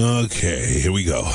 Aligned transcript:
Okay, 0.00 0.80
here 0.80 0.92
we 0.92 1.04
go. 1.04 1.30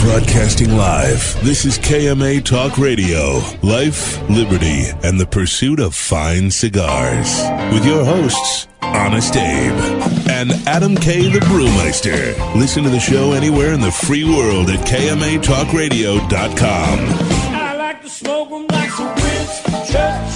Broadcasting 0.00 0.76
live, 0.76 1.36
this 1.44 1.64
is 1.64 1.78
KMA 1.78 2.44
Talk 2.44 2.78
Radio. 2.78 3.40
Life, 3.62 4.20
liberty, 4.28 4.86
and 5.04 5.20
the 5.20 5.26
pursuit 5.26 5.78
of 5.78 5.94
fine 5.94 6.50
cigars. 6.50 7.28
With 7.72 7.86
your 7.86 8.04
hosts, 8.04 8.66
Honest 8.82 9.36
Abe 9.36 9.72
and 10.28 10.50
Adam 10.66 10.96
K. 10.96 11.28
the 11.30 11.38
Brewmeister. 11.40 12.34
Listen 12.56 12.82
to 12.82 12.90
the 12.90 12.98
show 12.98 13.30
anywhere 13.32 13.72
in 13.72 13.80
the 13.80 13.92
free 13.92 14.24
world 14.24 14.68
at 14.70 14.84
KMATalkRadio.com. 14.84 16.98
I 17.54 17.76
like 17.76 18.02
to 18.02 18.08
smoke 18.08 18.50
'em 18.50 18.66
like 18.68 18.98
Winston 18.98 20.27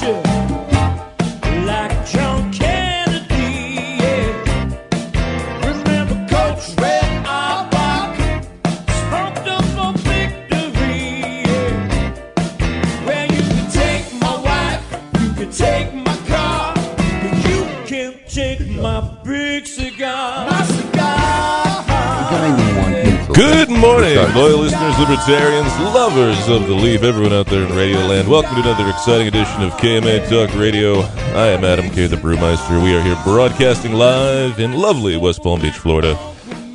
Good 23.43 23.71
morning, 23.71 24.15
loyal 24.37 24.61
listeners, 24.61 24.97
libertarians, 25.01 25.77
lovers 25.93 26.49
of 26.49 26.69
the 26.69 26.75
leaf, 26.75 27.03
everyone 27.03 27.33
out 27.33 27.47
there 27.47 27.65
in 27.65 27.75
Radio 27.75 27.99
Land. 27.99 28.29
Welcome 28.29 28.55
to 28.55 28.61
another 28.61 28.89
exciting 28.89 29.27
edition 29.27 29.63
of 29.63 29.73
KMA 29.73 30.29
Talk 30.29 30.57
Radio. 30.57 31.01
I 31.01 31.49
am 31.49 31.65
Adam 31.65 31.91
K. 31.91 32.07
the 32.07 32.15
Brewmeister. 32.15 32.81
We 32.81 32.95
are 32.95 33.03
here 33.03 33.19
broadcasting 33.25 33.95
live 33.95 34.61
in 34.61 34.75
lovely 34.75 35.17
West 35.17 35.43
Palm 35.43 35.61
Beach, 35.61 35.75
Florida. 35.75 36.17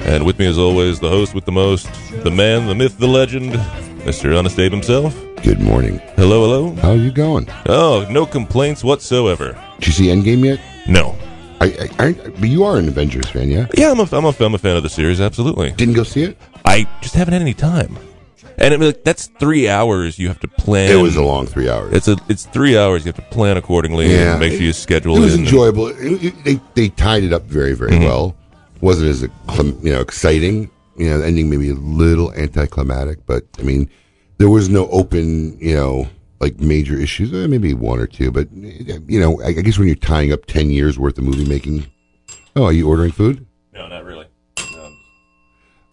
And 0.01 0.25
with 0.25 0.39
me, 0.39 0.45
as 0.45 0.57
always, 0.57 0.99
the 0.99 1.07
host 1.07 1.33
with 1.33 1.45
the 1.45 1.53
most, 1.53 1.87
the 2.23 2.31
man, 2.31 2.67
the 2.67 2.75
myth, 2.75 2.97
the 2.97 3.07
legend, 3.07 3.53
Mr. 4.03 4.37
Honest 4.37 4.59
Abe 4.59 4.73
himself. 4.73 5.17
Good 5.43 5.61
morning. 5.61 5.99
Hello, 6.17 6.41
hello. 6.41 6.75
How 6.81 6.91
are 6.91 6.95
you 6.97 7.11
going? 7.11 7.47
Oh, 7.67 8.05
no 8.09 8.25
complaints 8.25 8.83
whatsoever. 8.83 9.57
Did 9.79 9.87
you 9.87 9.93
see 9.93 10.05
Endgame 10.07 10.43
yet? 10.43 10.59
No. 10.85 11.17
I, 11.59 11.65
I, 11.99 12.05
I 12.07 12.13
but 12.13 12.49
you 12.49 12.63
are 12.63 12.77
an 12.77 12.87
Avengers 12.87 13.27
fan, 13.29 13.49
yeah? 13.49 13.67
Yeah, 13.77 13.91
I'm 13.91 13.99
a, 13.99 14.03
I'm 14.11 14.25
a, 14.25 14.33
I'm 14.39 14.53
a 14.53 14.57
fan 14.57 14.77
of 14.77 14.83
the 14.83 14.89
series, 14.89 15.19
absolutely. 15.19 15.71
Didn't 15.71 15.95
go 15.95 16.03
see 16.03 16.23
it? 16.23 16.37
I 16.65 16.87
just 17.01 17.15
haven't 17.15 17.33
had 17.33 17.41
any 17.41 17.53
time. 17.53 17.97
And 18.59 18.73
I 18.73 18.77
mean, 18.77 18.87
like, 18.89 19.03
that's 19.03 19.27
three 19.39 19.69
hours 19.69 20.17
you 20.17 20.27
have 20.29 20.39
to 20.39 20.47
plan. 20.47 20.91
It 20.91 20.95
was 20.95 21.15
a 21.15 21.21
long 21.23 21.45
three 21.45 21.69
hours. 21.69 21.93
It's 21.93 22.07
a 22.07 22.17
it's 22.27 22.45
three 22.47 22.75
hours. 22.77 23.05
You 23.05 23.09
have 23.11 23.23
to 23.23 23.29
plan 23.35 23.55
accordingly 23.55 24.11
Yeah. 24.11 24.31
and 24.31 24.39
make 24.39 24.53
sure 24.53 24.61
you 24.61 24.73
schedule 24.73 25.15
it 25.15 25.19
It 25.19 25.21
was 25.21 25.35
enjoyable. 25.35 25.87
It- 25.87 26.23
it- 26.23 26.43
they 26.43 26.59
they 26.73 26.89
tied 26.89 27.23
it 27.23 27.33
up 27.33 27.43
very 27.43 27.73
very 27.73 27.91
Mm-hmm. 27.91 28.03
well. 28.05 28.35
Wasn't 28.81 29.07
as 29.09 29.21
you 29.21 29.29
know 29.93 30.01
exciting. 30.01 30.71
You 30.95 31.09
know, 31.11 31.19
the 31.19 31.27
ending 31.27 31.49
maybe 31.51 31.69
a 31.69 31.75
little 31.75 32.33
anticlimactic, 32.33 33.25
but 33.27 33.43
I 33.59 33.61
mean, 33.61 33.89
there 34.39 34.49
was 34.49 34.69
no 34.69 34.87
open 34.89 35.57
you 35.59 35.75
know 35.75 36.07
like 36.39 36.59
major 36.59 36.95
issues. 36.97 37.33
Eh, 37.33 37.47
maybe 37.47 37.73
one 37.73 37.99
or 37.99 38.07
two, 38.07 38.31
but 38.31 38.51
you 38.51 39.19
know, 39.19 39.41
I, 39.41 39.47
I 39.47 39.51
guess 39.53 39.77
when 39.77 39.87
you're 39.87 39.95
tying 39.95 40.31
up 40.31 40.45
ten 40.45 40.69
years 40.69 40.97
worth 40.99 41.17
of 41.17 41.23
movie 41.23 41.45
making. 41.47 41.87
Oh, 42.55 42.65
are 42.65 42.73
you 42.73 42.87
ordering 42.87 43.11
food? 43.11 43.45
No, 43.73 43.87
not 43.87 44.03
really. 44.03 44.25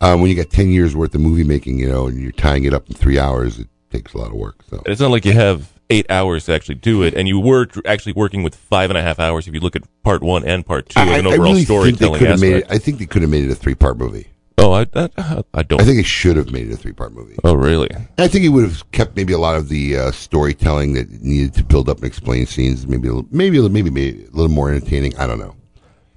Um, 0.01 0.21
when 0.21 0.29
you 0.31 0.37
got 0.37 0.51
ten 0.51 0.69
years 0.69 0.95
worth 0.95 1.15
of 1.15 1.21
movie 1.21 1.45
making, 1.45 1.79
you 1.79 1.89
know, 1.89 2.07
and 2.09 2.21
you're 2.21 2.33
tying 2.33 2.65
it 2.65 2.75
up 2.75 2.89
in 2.89 2.95
three 2.95 3.19
hours, 3.19 3.59
it 3.59 3.69
takes 3.91 4.13
a 4.13 4.19
lot 4.19 4.29
of 4.29 4.35
work. 4.35 4.63
So 4.69 4.79
And 4.79 4.89
it's 4.89 5.01
not 5.01 5.11
like 5.11 5.25
you 5.25 5.33
have 5.33 5.73
eight 5.89 6.11
hours 6.11 6.47
to 6.47 6.53
actually 6.55 6.75
do 6.77 7.03
it, 7.03 7.15
and 7.15 7.27
you 7.29 7.41
were 7.41 7.69
actually 7.87 8.13
working 8.13 8.43
with 8.43 8.55
five 8.55 8.91
and 8.91 8.99
a 8.99 9.03
half 9.03 9.19
hours 9.19 9.47
if 9.49 9.55
you 9.55 9.61
look 9.61 9.77
at 9.77 9.83
part 10.03 10.23
one 10.23 10.45
and 10.45 10.67
part 10.67 10.89
two, 10.89 11.01
I, 11.01 11.19
an 11.19 11.27
I 11.27 11.31
overall 11.31 11.53
really 11.53 11.65
think 11.65 11.69
they 11.69 12.07
storytelling 12.07 12.19
could 12.19 12.41
made 12.41 12.53
it. 12.53 12.65
aspect. 12.65 12.73
I 12.73 12.79
think 12.79 12.99
they 12.99 13.07
could 13.07 13.23
have 13.23 13.31
made 13.31 13.45
it 13.45 13.51
a 13.51 13.55
three 13.55 13.75
part 13.75 13.97
movie. 13.97 14.27
Oh, 14.59 14.73
I, 14.73 14.87
I, 14.95 15.43
I 15.55 15.63
don't. 15.63 15.81
I 15.81 15.85
think 15.85 15.99
it 15.99 16.07
should 16.07 16.37
have 16.37 16.51
made 16.51 16.69
it 16.69 16.75
a 16.75 16.77
three 16.77 16.93
part 16.93 17.13
movie. 17.13 17.37
oh, 17.45 17.55
really? 17.55 17.89
I 18.19 18.29
think 18.29 18.45
it 18.45 18.51
would 18.51 18.65
have 18.65 18.91
kept 18.93 19.17
maybe 19.17 19.33
a 19.33 19.39
lot 19.39 19.57
of 19.57 19.69
the 19.69 19.97
uh, 19.97 20.11
storytelling 20.13 20.95
that 20.95 21.11
needed 21.23 21.55
to 21.55 21.65
build 21.65 21.89
up 21.89 21.99
and 21.99 22.07
explain 22.07 22.47
scenes. 22.47 22.87
Maybe 22.87 23.09
a 23.09 23.13
little, 23.13 23.29
maybe 23.31 23.61
maybe 23.69 24.25
a 24.25 24.31
little 24.31 24.49
more 24.49 24.71
entertaining. 24.71 25.17
I 25.17 25.27
don't 25.27 25.39
know. 25.39 25.57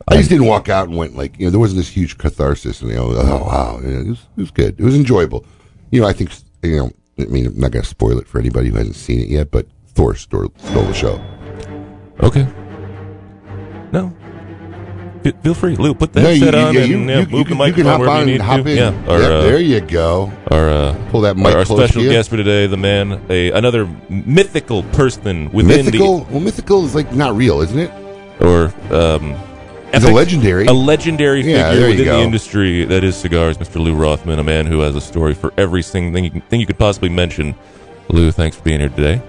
I 0.10 0.16
just 0.16 0.30
didn't 0.30 0.46
walk 0.46 0.70
out 0.70 0.88
and 0.88 0.98
went 0.98 1.18
like 1.18 1.38
you 1.38 1.46
know 1.46 1.52
there 1.52 1.60
wasn't 1.60 1.80
this 1.80 1.90
huge 1.90 2.18
catharsis 2.18 2.82
and 2.82 2.92
you 2.92 2.96
know 2.96 3.12
oh 3.14 3.44
wow 3.44 3.80
you 3.82 3.88
know, 3.90 4.00
it, 4.00 4.08
was, 4.08 4.20
it 4.38 4.42
was 4.42 4.52
good 4.52 4.80
it 4.80 4.84
was 4.84 4.96
enjoyable. 4.96 5.46
You 5.92 6.00
know 6.02 6.08
I 6.08 6.14
think 6.14 6.32
you 6.64 6.78
know 6.78 6.92
I 7.20 7.26
mean 7.26 7.48
I'm 7.48 7.60
not 7.60 7.72
going 7.72 7.84
to 7.84 7.90
spoil 7.90 8.18
it 8.18 8.28
for 8.28 8.40
anybody 8.40 8.70
who 8.70 8.76
hasn't 8.78 8.96
seen 8.96 9.20
it 9.20 9.28
yet, 9.28 9.52
but 9.52 9.68
Thor 9.88 10.16
stole, 10.16 10.54
stole 10.58 10.84
the 10.84 10.94
show. 10.94 11.22
Okay. 12.22 12.48
No. 13.92 14.16
F- 15.30 15.44
Feel 15.44 15.54
free, 15.54 15.76
Lou. 15.76 15.94
Put 15.94 16.14
that 16.14 16.24
No, 16.24 16.30
you, 16.30 16.46
set 16.46 16.56
on 16.56 16.74
yeah, 16.74 16.82
and 16.82 16.90
you, 16.90 16.98
yeah, 17.00 17.20
you, 17.20 17.26
move 17.28 17.30
the 17.30 17.44
can, 17.44 17.50
you 17.50 17.56
microphone 17.56 17.74
can 17.76 17.86
hop 17.86 18.00
wherever 18.00 18.16
on 18.18 18.20
you 18.22 18.26
need 18.26 18.34
and 18.36 18.44
hop 18.44 18.64
to. 18.64 18.72
in. 18.72 18.78
Yeah. 18.78 19.12
Our, 19.12 19.20
Yep, 19.22 19.32
uh, 19.32 19.42
there 19.44 19.60
you 19.60 19.82
go. 19.82 20.32
our 20.52 20.70
uh, 20.70 21.08
Pull 21.12 21.22
that 21.22 21.38
mic 21.38 21.46
our, 21.48 21.58
our 21.60 21.66
close 21.66 21.80
special 21.80 22.02
to 22.02 22.08
you. 22.08 22.12
guest 22.14 22.30
for 22.30 22.38
today, 22.38 22.68
the 22.68 22.78
man, 22.78 23.22
a 23.30 23.52
another 23.52 23.86
mythical 24.10 24.84
person 24.84 25.52
within 25.52 25.86
the 25.86 25.92
Mythical. 25.92 26.26
Well, 26.30 26.40
mythical 26.40 26.86
is 26.86 26.96
like 26.96 27.12
not 27.14 27.36
real, 27.36 27.62
isn't 27.62 27.78
it? 27.80 27.92
or 28.42 28.66
um, 28.92 29.36
It's 29.94 30.06
a 30.06 30.12
legendary. 30.12 30.68
a 30.68 30.74
legendary 30.74 31.42
Yeah, 31.42 31.70
figure 31.72 31.80
there 31.82 31.90
you 31.92 31.98
within 32.00 32.14
the 32.16 32.22
industry 32.22 32.86
that 32.86 33.04
is 33.04 33.16
cigars, 33.18 33.58
Mr. 33.58 33.76
Lou 33.82 33.96
Rothman, 33.96 34.38
a 34.40 34.44
man 34.44 34.66
who 34.68 34.80
has 34.82 34.96
a 34.96 35.02
story 35.02 35.34
for 35.34 35.52
every 35.58 35.82
single 35.82 36.14
thing 36.14 36.24
you, 36.26 36.30
can, 36.32 36.42
thing 36.42 36.60
you 36.60 36.68
could 36.68 36.78
possibly 36.78 37.10
mention. 37.10 37.56
Lou, 38.10 38.32
thanks 38.32 38.56
for 38.56 38.64
being 38.64 38.80
here 38.80 38.90
today. 38.90 39.22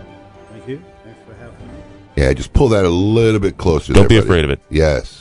Thank 0.52 0.68
you. 0.68 0.82
Thanks 1.04 1.18
for 1.26 1.34
having 1.34 1.66
me. 1.66 1.72
Yeah, 2.16 2.32
just 2.34 2.52
pull 2.52 2.68
that 2.68 2.84
a 2.84 2.88
little 2.90 3.40
bit 3.40 3.56
closer. 3.56 3.92
Don't 3.94 4.02
there, 4.02 4.08
be 4.08 4.16
buddy. 4.18 4.26
afraid 4.28 4.44
of 4.44 4.50
it. 4.50 4.60
Yes. 4.70 5.17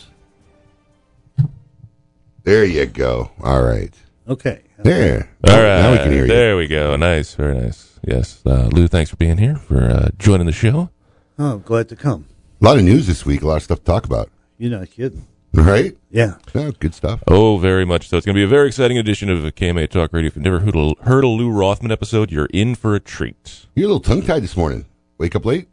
There 2.47 2.63
you 2.63 2.85
go. 2.85 3.29
All 3.43 3.61
right. 3.61 3.93
Okay. 4.25 4.61
There. 4.77 5.29
All 5.45 5.53
Now- 5.53 5.61
right, 5.61 5.81
Now 5.81 5.91
we 5.91 5.97
can 5.97 6.11
hear 6.13 6.21
you. 6.21 6.27
there 6.27 6.55
we 6.55 6.65
go. 6.67 6.95
Nice, 6.95 7.35
very 7.35 7.57
nice. 7.59 7.99
Yes, 8.07 8.41
uh, 8.45 8.69
Lou, 8.71 8.87
thanks 8.87 9.09
for 9.09 9.17
being 9.17 9.37
here, 9.37 9.57
for 9.57 9.83
uh, 9.83 10.09
joining 10.17 10.45
the 10.45 10.53
show. 10.53 10.89
Oh, 11.37 11.55
I'm 11.55 11.61
glad 11.61 11.89
to 11.89 11.97
come. 11.97 12.23
A 12.61 12.63
lot 12.63 12.77
of 12.77 12.85
news 12.85 13.05
this 13.05 13.25
week. 13.25 13.41
A 13.41 13.47
lot 13.47 13.57
of 13.57 13.63
stuff 13.63 13.79
to 13.79 13.83
talk 13.83 14.05
about. 14.05 14.29
You're 14.57 14.71
not 14.79 14.89
kidding. 14.89 15.27
Right? 15.53 15.97
Yeah. 16.09 16.35
Yeah, 16.55 16.71
good 16.79 16.93
stuff. 16.95 17.21
Oh, 17.27 17.57
very 17.57 17.83
much 17.83 18.07
so. 18.07 18.15
It's 18.15 18.25
going 18.25 18.35
to 18.35 18.39
be 18.39 18.43
a 18.45 18.47
very 18.47 18.67
exciting 18.67 18.97
edition 18.97 19.29
of 19.29 19.39
KMA 19.55 19.89
Talk 19.89 20.13
Radio. 20.13 20.27
If 20.29 20.37
you've 20.37 20.45
never 20.45 20.59
heard 20.61 20.73
a, 20.77 20.93
heard 21.03 21.25
a 21.25 21.27
Lou 21.27 21.51
Rothman 21.51 21.91
episode, 21.91 22.31
you're 22.31 22.47
in 22.53 22.75
for 22.75 22.95
a 22.95 23.01
treat. 23.01 23.65
You're 23.75 23.87
a 23.89 23.93
little 23.93 23.99
tongue 23.99 24.21
tied 24.21 24.41
this 24.43 24.55
morning. 24.55 24.85
Wake 25.17 25.35
up 25.35 25.43
late? 25.43 25.67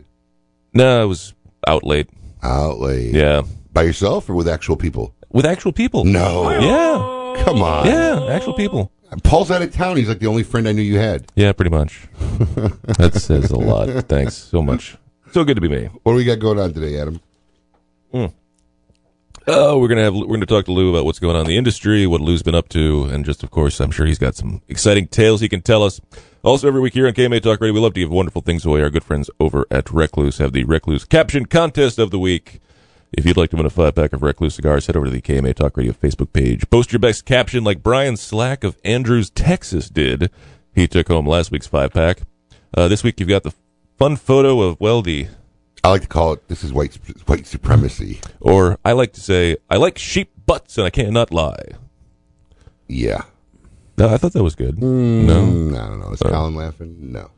No, 0.72 1.02
I 1.02 1.04
was 1.04 1.34
out 1.68 1.84
late. 1.84 2.08
Out 2.42 2.80
late. 2.80 3.14
Yeah, 3.14 3.42
By 3.72 3.82
yourself 3.84 4.28
or 4.28 4.34
with 4.34 4.48
actual 4.48 4.74
people? 4.76 5.14
With 5.34 5.44
actual 5.44 5.72
people. 5.72 6.04
No. 6.04 6.48
Yeah, 6.50 7.44
Come 7.44 7.60
on. 7.60 7.84
yeah, 7.86 8.26
actual 8.30 8.54
people. 8.54 8.90
Paul's 9.22 9.50
out 9.50 9.60
of 9.62 9.72
town. 9.72 9.96
He's 9.96 10.08
like 10.08 10.18
the 10.20 10.26
only 10.26 10.42
friend 10.42 10.66
I 10.66 10.72
knew 10.72 10.82
you 10.82 10.98
had. 10.98 11.30
Yeah, 11.34 11.52
pretty 11.52 11.70
much. 11.70 12.08
that 12.98 13.12
says 13.14 13.50
a 13.50 13.58
lot. 13.58 13.88
Thanks 14.08 14.34
so 14.34 14.62
much. 14.62 14.96
So 15.32 15.44
good 15.44 15.56
to 15.56 15.60
be 15.60 15.68
me. 15.68 15.86
What 16.02 16.12
do 16.12 16.16
we 16.16 16.24
got 16.24 16.38
going 16.38 16.58
on 16.58 16.72
today, 16.72 16.98
Adam? 16.98 17.20
Hmm. 18.10 18.26
Oh, 19.46 19.78
we're 19.78 19.88
gonna 19.88 20.02
have 20.04 20.14
we're 20.14 20.26
gonna 20.26 20.46
talk 20.46 20.64
to 20.64 20.72
Lou 20.72 20.90
about 20.90 21.04
what's 21.04 21.18
going 21.18 21.36
on 21.36 21.42
in 21.42 21.48
the 21.48 21.58
industry, 21.58 22.06
what 22.06 22.22
Lou's 22.22 22.42
been 22.42 22.54
up 22.54 22.70
to, 22.70 23.04
and 23.04 23.26
just 23.26 23.42
of 23.42 23.50
course, 23.50 23.78
I'm 23.78 23.90
sure 23.90 24.06
he's 24.06 24.18
got 24.18 24.34
some 24.34 24.62
exciting 24.68 25.06
tales 25.06 25.42
he 25.42 25.48
can 25.50 25.60
tell 25.60 25.82
us. 25.82 26.00
Also, 26.42 26.66
every 26.66 26.80
week 26.80 26.94
here 26.94 27.06
on 27.06 27.12
KMA 27.12 27.42
Talk 27.42 27.60
Radio, 27.60 27.74
we 27.74 27.80
love 27.80 27.92
to 27.94 28.00
give 28.00 28.10
wonderful 28.10 28.40
things 28.40 28.64
away. 28.64 28.80
Our 28.82 28.88
good 28.90 29.04
friends 29.04 29.28
over 29.38 29.66
at 29.70 29.90
Recluse 29.90 30.38
have 30.38 30.52
the 30.52 30.64
Recluse 30.64 31.04
Caption 31.04 31.44
Contest 31.46 31.98
of 31.98 32.10
the 32.10 32.18
Week. 32.18 32.60
If 33.16 33.24
you'd 33.24 33.36
like 33.36 33.50
to 33.50 33.56
win 33.56 33.66
a 33.66 33.70
five 33.70 33.94
pack 33.94 34.12
of 34.12 34.22
Recluse 34.22 34.54
cigars, 34.56 34.86
head 34.86 34.96
over 34.96 35.06
to 35.06 35.10
the 35.12 35.20
KMA 35.20 35.54
Talk 35.54 35.76
Radio 35.76 35.92
Facebook 35.92 36.32
page. 36.32 36.68
Post 36.70 36.92
your 36.92 36.98
best 36.98 37.24
caption 37.24 37.62
like 37.62 37.82
Brian 37.82 38.16
Slack 38.16 38.64
of 38.64 38.76
Andrews, 38.84 39.30
Texas 39.30 39.88
did. 39.88 40.30
He 40.74 40.88
took 40.88 41.06
home 41.08 41.26
last 41.26 41.50
week's 41.52 41.66
five 41.68 41.92
pack. 41.92 42.22
Uh, 42.76 42.88
this 42.88 43.04
week 43.04 43.20
you've 43.20 43.28
got 43.28 43.44
the 43.44 43.52
fun 43.98 44.16
photo 44.16 44.60
of 44.60 44.80
well 44.80 45.00
the 45.00 45.28
I 45.84 45.90
like 45.90 46.02
to 46.02 46.08
call 46.08 46.32
it 46.32 46.48
this 46.48 46.64
is 46.64 46.72
white 46.72 46.96
white 47.26 47.46
supremacy. 47.46 48.20
or 48.40 48.78
I 48.84 48.92
like 48.92 49.12
to 49.12 49.20
say 49.20 49.56
I 49.70 49.76
like 49.76 49.96
sheep 49.96 50.32
butts 50.46 50.76
and 50.76 50.86
I 50.86 50.90
cannot 50.90 51.32
lie. 51.32 51.68
Yeah. 52.88 53.22
No, 53.96 54.08
I 54.08 54.16
thought 54.16 54.32
that 54.32 54.42
was 54.42 54.56
good. 54.56 54.82
No. 54.82 54.88
Mm, 55.46 55.80
I 55.80 55.86
don't 55.86 56.00
know. 56.00 56.10
Is 56.10 56.20
Colin 56.20 56.56
laughing? 56.56 56.96
No. 57.12 57.30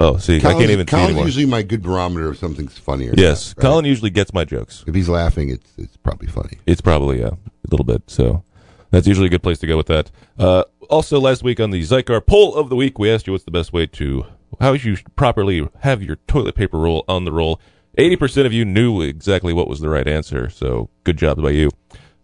Oh, 0.00 0.16
see, 0.16 0.38
I 0.38 0.40
can't 0.40 0.70
even 0.70 0.86
see 0.86 0.90
Colin's 0.90 1.10
anymore. 1.10 1.26
usually 1.26 1.46
my 1.46 1.62
good 1.62 1.82
barometer 1.82 2.28
of 2.28 2.38
something's 2.38 2.78
funny 2.78 3.08
or 3.08 3.14
yes, 3.16 3.54
not, 3.56 3.62
right? 3.62 3.68
Colin 3.68 3.84
usually 3.84 4.10
gets 4.10 4.32
my 4.32 4.44
jokes. 4.44 4.82
If 4.86 4.94
he's 4.94 5.08
laughing, 5.08 5.50
it's 5.50 5.72
it's 5.76 5.96
probably 5.98 6.28
funny. 6.28 6.58
It's 6.66 6.80
probably 6.80 7.22
uh, 7.22 7.30
a 7.30 7.68
little 7.70 7.84
bit. 7.84 8.02
So 8.06 8.42
that's 8.90 9.06
usually 9.06 9.26
a 9.26 9.30
good 9.30 9.42
place 9.42 9.58
to 9.58 9.66
go 9.66 9.76
with 9.76 9.86
that. 9.86 10.10
Uh, 10.38 10.64
also, 10.88 11.20
last 11.20 11.42
week 11.42 11.60
on 11.60 11.70
the 11.70 11.80
Xikar 11.82 12.24
poll 12.26 12.54
of 12.54 12.68
the 12.68 12.76
week, 12.76 12.98
we 12.98 13.10
asked 13.10 13.26
you 13.26 13.32
what's 13.32 13.44
the 13.44 13.50
best 13.50 13.72
way 13.72 13.86
to 13.86 14.26
how 14.60 14.72
you 14.72 14.96
should 14.96 15.14
properly 15.16 15.68
have 15.80 16.02
your 16.02 16.16
toilet 16.26 16.54
paper 16.54 16.78
roll 16.78 17.04
on 17.06 17.24
the 17.24 17.32
roll. 17.32 17.60
Eighty 17.98 18.16
percent 18.16 18.46
of 18.46 18.52
you 18.52 18.64
knew 18.64 19.02
exactly 19.02 19.52
what 19.52 19.68
was 19.68 19.80
the 19.80 19.88
right 19.88 20.08
answer. 20.08 20.48
So 20.48 20.88
good 21.04 21.18
job 21.18 21.42
by 21.42 21.50
you. 21.50 21.70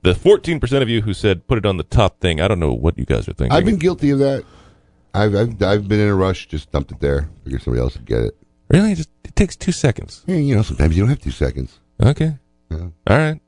The 0.03 0.15
fourteen 0.15 0.61
percent 0.61 0.83
of 0.83 0.89
you 0.89 1.03
who 1.03 1.13
said 1.13 1.47
put 1.47 1.59
it 1.59 1.67
on 1.67 1.77
the 1.77 1.83
top 1.83 2.21
thing. 2.21 2.41
I 2.41 2.49
don't 2.49 2.61
know 2.61 2.73
what 2.73 2.99
you 2.99 3.05
guys 3.05 3.29
are 3.29 3.35
thinking. 3.35 3.53
I've 3.53 3.65
been 3.65 3.77
guilty 3.77 4.11
of 4.11 4.19
that. 4.21 4.45
I've, 5.17 5.35
I've 5.35 5.63
I've 5.63 5.89
been 5.89 6.01
in 6.01 6.09
a 6.09 6.15
rush, 6.15 6.47
just 6.49 6.71
dumped 6.71 6.93
it 6.93 7.01
there. 7.01 7.29
Figure 7.45 7.59
somebody 7.59 7.83
else 7.83 7.97
would 7.97 8.05
get 8.07 8.21
it. 8.21 8.37
really 8.69 8.93
It, 8.93 8.97
just 8.97 9.11
it 9.25 9.35
takes 9.37 9.57
two 9.57 9.73
seconds. 9.73 10.23
Yeah, 10.27 10.37
you 10.37 10.55
know, 10.55 10.63
sometimes 10.63 10.97
you 10.97 11.03
don't 11.03 11.11
have 11.11 11.21
two 11.21 11.31
seconds. 11.31 11.81
Okay. 12.03 12.37
Yeah. 12.71 12.89
All 13.07 13.17
right. 13.17 13.41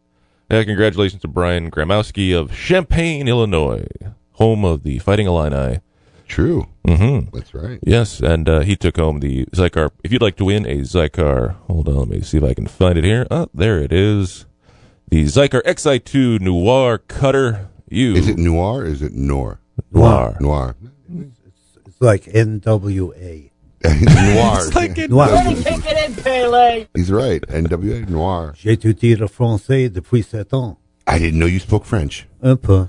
Yeah, 0.50 0.64
congratulations 0.64 1.20
to 1.22 1.28
Brian 1.28 1.70
Gramowski 1.70 2.34
of 2.38 2.56
Champaign, 2.56 3.28
Illinois, 3.28 3.86
home 4.32 4.64
of 4.64 4.82
the 4.82 4.98
Fighting 4.98 5.26
Illini. 5.26 5.80
True. 6.26 6.68
Mm-hmm. 6.86 7.36
That's 7.36 7.54
right. 7.54 7.78
Yes, 7.82 8.20
and 8.20 8.48
uh, 8.48 8.60
he 8.60 8.76
took 8.76 8.96
home 8.96 9.20
the 9.20 9.44
Xikar. 9.46 9.90
If 10.04 10.12
you'd 10.12 10.22
like 10.22 10.36
to 10.36 10.44
win 10.46 10.64
a 10.66 10.78
Xikar, 10.80 11.56
hold 11.66 11.88
on, 11.88 11.96
let 11.96 12.08
me 12.08 12.20
see 12.22 12.38
if 12.38 12.44
I 12.44 12.54
can 12.54 12.66
find 12.66 12.96
it 12.98 13.04
here. 13.04 13.26
Oh, 13.30 13.48
there 13.52 13.78
it 13.78 13.92
is. 13.92 14.46
The 15.10 15.24
Xikar 15.24 15.62
XI2 15.62 16.40
Noir 16.40 16.98
Cutter. 16.98 17.68
You 17.90 18.14
Is 18.14 18.28
it 18.28 18.36
noir? 18.38 18.80
Or 18.80 18.84
is 18.84 19.00
it 19.00 19.14
Noir? 19.14 19.60
Noir? 19.90 20.36
Noir. 20.40 20.76
It's 22.00 22.04
like 22.04 22.24
NWA. 22.26 23.50
noir. 23.84 25.08
Noir. 25.08 26.86
He's 26.94 27.10
right. 27.10 27.42
NWA 27.48 28.08
noir. 28.08 28.52
J'ai 28.56 28.72
étudié 28.76 29.16
le 29.18 29.26
français 29.26 29.88
depuis 29.92 30.22
sept 30.22 30.52
ans. 30.54 30.76
I 31.08 31.18
didn't 31.18 31.38
know 31.40 31.46
you 31.46 31.58
spoke 31.58 31.84
French. 31.84 32.26
Un 32.42 32.56
peu. 32.56 32.88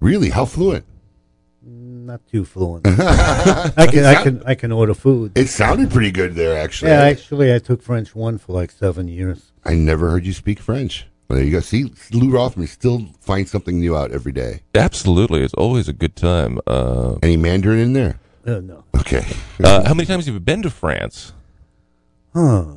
Really? 0.00 0.30
How 0.30 0.46
fluent? 0.46 0.84
Not 1.62 2.20
too 2.32 2.44
fluent. 2.46 2.86
I 2.86 3.86
can, 3.90 4.04
I 4.06 4.22
can, 4.22 4.42
I 4.46 4.54
can 4.54 4.72
order 4.72 4.94
food. 4.94 5.32
It 5.36 5.48
sounded 5.48 5.90
pretty 5.90 6.10
good 6.10 6.34
there, 6.34 6.56
actually. 6.58 6.92
Yeah, 6.92 7.02
actually, 7.02 7.54
I 7.54 7.58
took 7.58 7.82
French 7.82 8.14
one 8.14 8.38
for 8.38 8.52
like 8.54 8.70
seven 8.70 9.06
years. 9.08 9.52
I 9.64 9.74
never 9.74 10.08
heard 10.10 10.24
you 10.24 10.32
speak 10.32 10.60
French. 10.60 11.06
Well, 11.28 11.36
there 11.36 11.44
you 11.44 11.52
go. 11.52 11.60
See, 11.60 11.92
Lou 12.12 12.30
Rothman 12.30 12.66
still 12.68 13.06
finds 13.20 13.50
something 13.50 13.78
new 13.78 13.96
out 13.96 14.10
every 14.12 14.32
day. 14.32 14.60
Absolutely, 14.74 15.42
it's 15.42 15.54
always 15.54 15.88
a 15.88 15.92
good 15.92 16.16
time. 16.16 16.58
Uh, 16.66 17.16
Any 17.22 17.36
Mandarin 17.36 17.78
in 17.78 17.92
there? 17.92 18.18
Uh, 18.46 18.60
no. 18.60 18.84
Okay. 18.96 19.24
uh, 19.62 19.84
how 19.86 19.94
many 19.94 20.06
times 20.06 20.26
have 20.26 20.34
you 20.34 20.40
been 20.40 20.62
to 20.62 20.70
France? 20.70 21.32
Huh. 22.34 22.74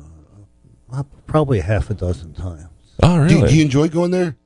Uh, 0.92 1.02
Probably 1.26 1.60
half 1.60 1.90
a 1.90 1.94
dozen 1.94 2.34
times. 2.34 2.68
Oh, 3.02 3.26
Do, 3.26 3.34
really? 3.36 3.48
do 3.48 3.56
you 3.56 3.64
enjoy 3.64 3.88
going 3.88 4.10
there? 4.10 4.36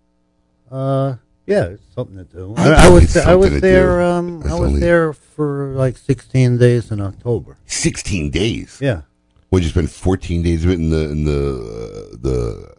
Uh, 0.71 1.17
yeah, 1.47 1.65
it's 1.65 1.83
something 1.95 2.17
to 2.17 2.25
do. 2.25 2.55
I 2.57 2.69
I, 2.71 2.87
I 2.87 2.89
was 2.91 3.17
I 3.17 3.35
was 3.35 3.61
there. 3.61 3.99
do. 3.99 4.03
Um, 4.05 4.41
It's 4.43 4.51
I 4.51 4.55
was 4.55 4.69
only- 4.69 4.81
there 4.81 5.13
for 5.13 5.73
like 5.75 5.97
16 5.97 6.57
days 6.59 6.91
in 6.91 7.01
October. 7.01 7.57
16 7.67 8.31
days. 8.31 8.79
Yeah. 8.81 9.03
Would 9.51 9.63
you 9.65 9.71
spend 9.71 9.91
14 9.91 10.43
days 10.43 10.65
of 10.65 10.71
it 10.71 10.75
in 10.75 10.91
the 10.91 11.09
in 11.11 11.25
the 11.25 12.13
uh, 12.13 12.17
the 12.21 12.75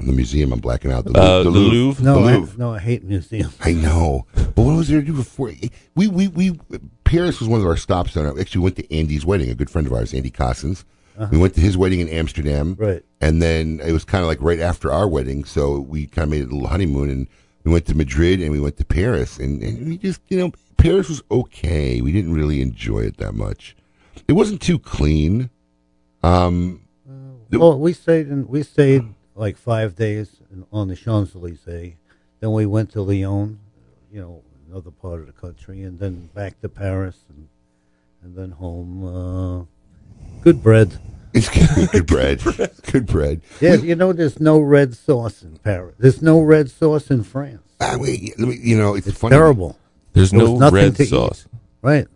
in 0.00 0.06
the 0.08 0.12
museum? 0.12 0.52
I'm 0.52 0.58
blacking 0.60 0.90
out. 0.92 1.04
The, 1.04 1.12
Uh, 1.18 1.38
Lou- 1.38 1.52
the 1.52 1.58
Louvre? 1.60 2.04
No, 2.04 2.22
The 2.24 2.28
I, 2.52 2.56
no, 2.56 2.74
I 2.74 2.78
hate 2.80 3.04
museums. 3.04 3.54
I 3.60 3.72
know, 3.72 4.26
but 4.34 4.62
what 4.62 4.76
was 4.76 4.88
there 4.88 5.00
to 5.00 5.06
do 5.06 5.12
before? 5.12 5.52
We 5.94 6.08
we 6.08 6.26
we 6.26 6.58
Paris 7.08 7.40
was 7.40 7.48
one 7.48 7.60
of 7.60 7.66
our 7.66 7.76
stops. 7.76 8.16
On 8.16 8.26
our, 8.26 8.38
actually, 8.38 8.60
we 8.60 8.64
went 8.64 8.76
to 8.76 8.94
Andy's 8.94 9.24
wedding. 9.24 9.48
A 9.50 9.54
good 9.54 9.70
friend 9.70 9.86
of 9.86 9.92
ours, 9.94 10.12
Andy 10.12 10.30
Cossins. 10.30 10.84
We 11.32 11.38
went 11.38 11.54
to 11.54 11.60
his 11.60 11.76
wedding 11.76 11.98
in 11.98 12.08
Amsterdam, 12.08 12.76
Right. 12.78 13.02
And 13.20 13.42
then 13.42 13.80
it 13.84 13.90
was 13.90 14.04
kind 14.04 14.22
of 14.22 14.28
like 14.28 14.38
right 14.40 14.60
after 14.60 14.92
our 14.92 15.08
wedding, 15.08 15.44
so 15.44 15.80
we 15.80 16.06
kind 16.06 16.22
of 16.24 16.30
made 16.30 16.42
a 16.42 16.44
little 16.54 16.68
honeymoon, 16.68 17.10
and 17.10 17.26
we 17.64 17.72
went 17.72 17.86
to 17.86 17.96
Madrid 17.96 18.40
and 18.40 18.52
we 18.52 18.60
went 18.60 18.76
to 18.76 18.84
Paris, 18.84 19.36
and, 19.38 19.60
and 19.60 19.88
we 19.88 19.98
just 19.98 20.20
you 20.28 20.38
know 20.38 20.52
Paris 20.76 21.08
was 21.08 21.20
okay. 21.28 22.00
We 22.00 22.12
didn't 22.12 22.34
really 22.34 22.60
enjoy 22.62 23.00
it 23.00 23.16
that 23.16 23.32
much. 23.32 23.74
It 24.28 24.34
wasn't 24.34 24.60
too 24.62 24.78
clean. 24.78 25.50
Um, 26.22 26.82
The- 27.50 27.58
Well, 27.58 27.80
we 27.80 27.92
stayed 27.94 28.28
in 28.28 28.46
we 28.46 28.62
stayed 28.62 29.02
like 29.34 29.56
five 29.56 29.96
days 29.96 30.36
on 30.70 30.86
the 30.86 30.94
Champs 30.94 31.34
Elysees. 31.34 31.94
Then 32.38 32.52
we 32.52 32.64
went 32.66 32.90
to 32.92 33.02
Lyon, 33.02 33.58
you 34.12 34.20
know, 34.20 34.42
another 34.70 34.90
part 34.90 35.20
of 35.20 35.26
the 35.26 35.32
country, 35.32 35.82
and 35.82 35.98
then 35.98 36.28
back 36.34 36.60
to 36.60 36.68
Paris, 36.68 37.16
and 37.28 37.48
and 38.22 38.36
then 38.36 38.50
home. 38.52 39.04
Uh, 39.04 39.64
good 40.42 40.62
bread. 40.62 40.98
it's 41.34 41.48
good, 41.48 41.90
good 41.92 42.06
bread, 42.06 42.42
good 42.90 43.06
bread. 43.06 43.40
Yeah, 43.60 43.74
you 43.74 43.94
know, 43.94 44.12
there's 44.12 44.40
no 44.40 44.58
red 44.58 44.94
sauce 44.96 45.42
in 45.42 45.58
Paris. 45.58 45.94
There's 45.98 46.22
no 46.22 46.40
red 46.40 46.70
sauce 46.70 47.10
in 47.10 47.22
France. 47.22 47.62
I 47.80 47.96
mean, 47.96 48.32
let 48.38 48.48
me- 48.48 48.58
you 48.60 48.76
know, 48.76 48.94
it's, 48.94 49.06
It's 49.06 49.18
funny. 49.18 49.34
terrible. 49.36 49.78
There's 50.14 50.30
There 50.32 50.40
no 50.40 50.70
red 50.70 50.96
to 50.96 51.02
eat. 51.04 51.08
sauce. 51.10 51.46
Right. 51.82 52.08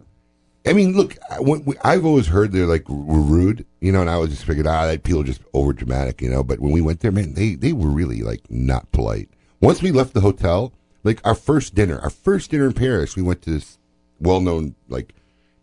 I 0.66 0.72
mean, 0.72 0.96
look, 0.96 1.16
I, 1.30 1.40
when, 1.40 1.64
we, 1.64 1.74
I've 1.84 2.04
always 2.04 2.26
heard 2.28 2.52
they're 2.52 2.66
like 2.66 2.88
were 2.88 3.20
rude, 3.20 3.64
you 3.80 3.92
know, 3.92 4.00
and 4.00 4.10
I 4.10 4.16
was 4.16 4.30
just 4.30 4.44
figured, 4.44 4.66
ah, 4.66 4.86
that 4.86 5.02
people 5.04 5.20
are 5.20 5.24
just 5.24 5.42
over 5.52 5.72
dramatic, 5.72 6.20
you 6.22 6.28
know. 6.30 6.42
But 6.42 6.58
when 6.60 6.72
we 6.72 6.80
went 6.80 7.00
there, 7.00 7.12
man, 7.12 7.34
they 7.34 7.54
they 7.54 7.72
were 7.72 7.88
really 7.90 8.22
like 8.22 8.40
not 8.50 8.90
polite. 8.92 9.28
Once 9.60 9.82
we 9.82 9.92
left 9.92 10.14
the 10.14 10.20
hotel, 10.20 10.72
like 11.04 11.20
our 11.26 11.34
first 11.34 11.74
dinner, 11.74 11.98
our 12.00 12.10
first 12.10 12.50
dinner 12.50 12.66
in 12.66 12.72
Paris, 12.72 13.16
we 13.16 13.22
went 13.22 13.42
to 13.42 13.50
this 13.50 13.78
well 14.20 14.40
known 14.40 14.74
like 14.88 15.14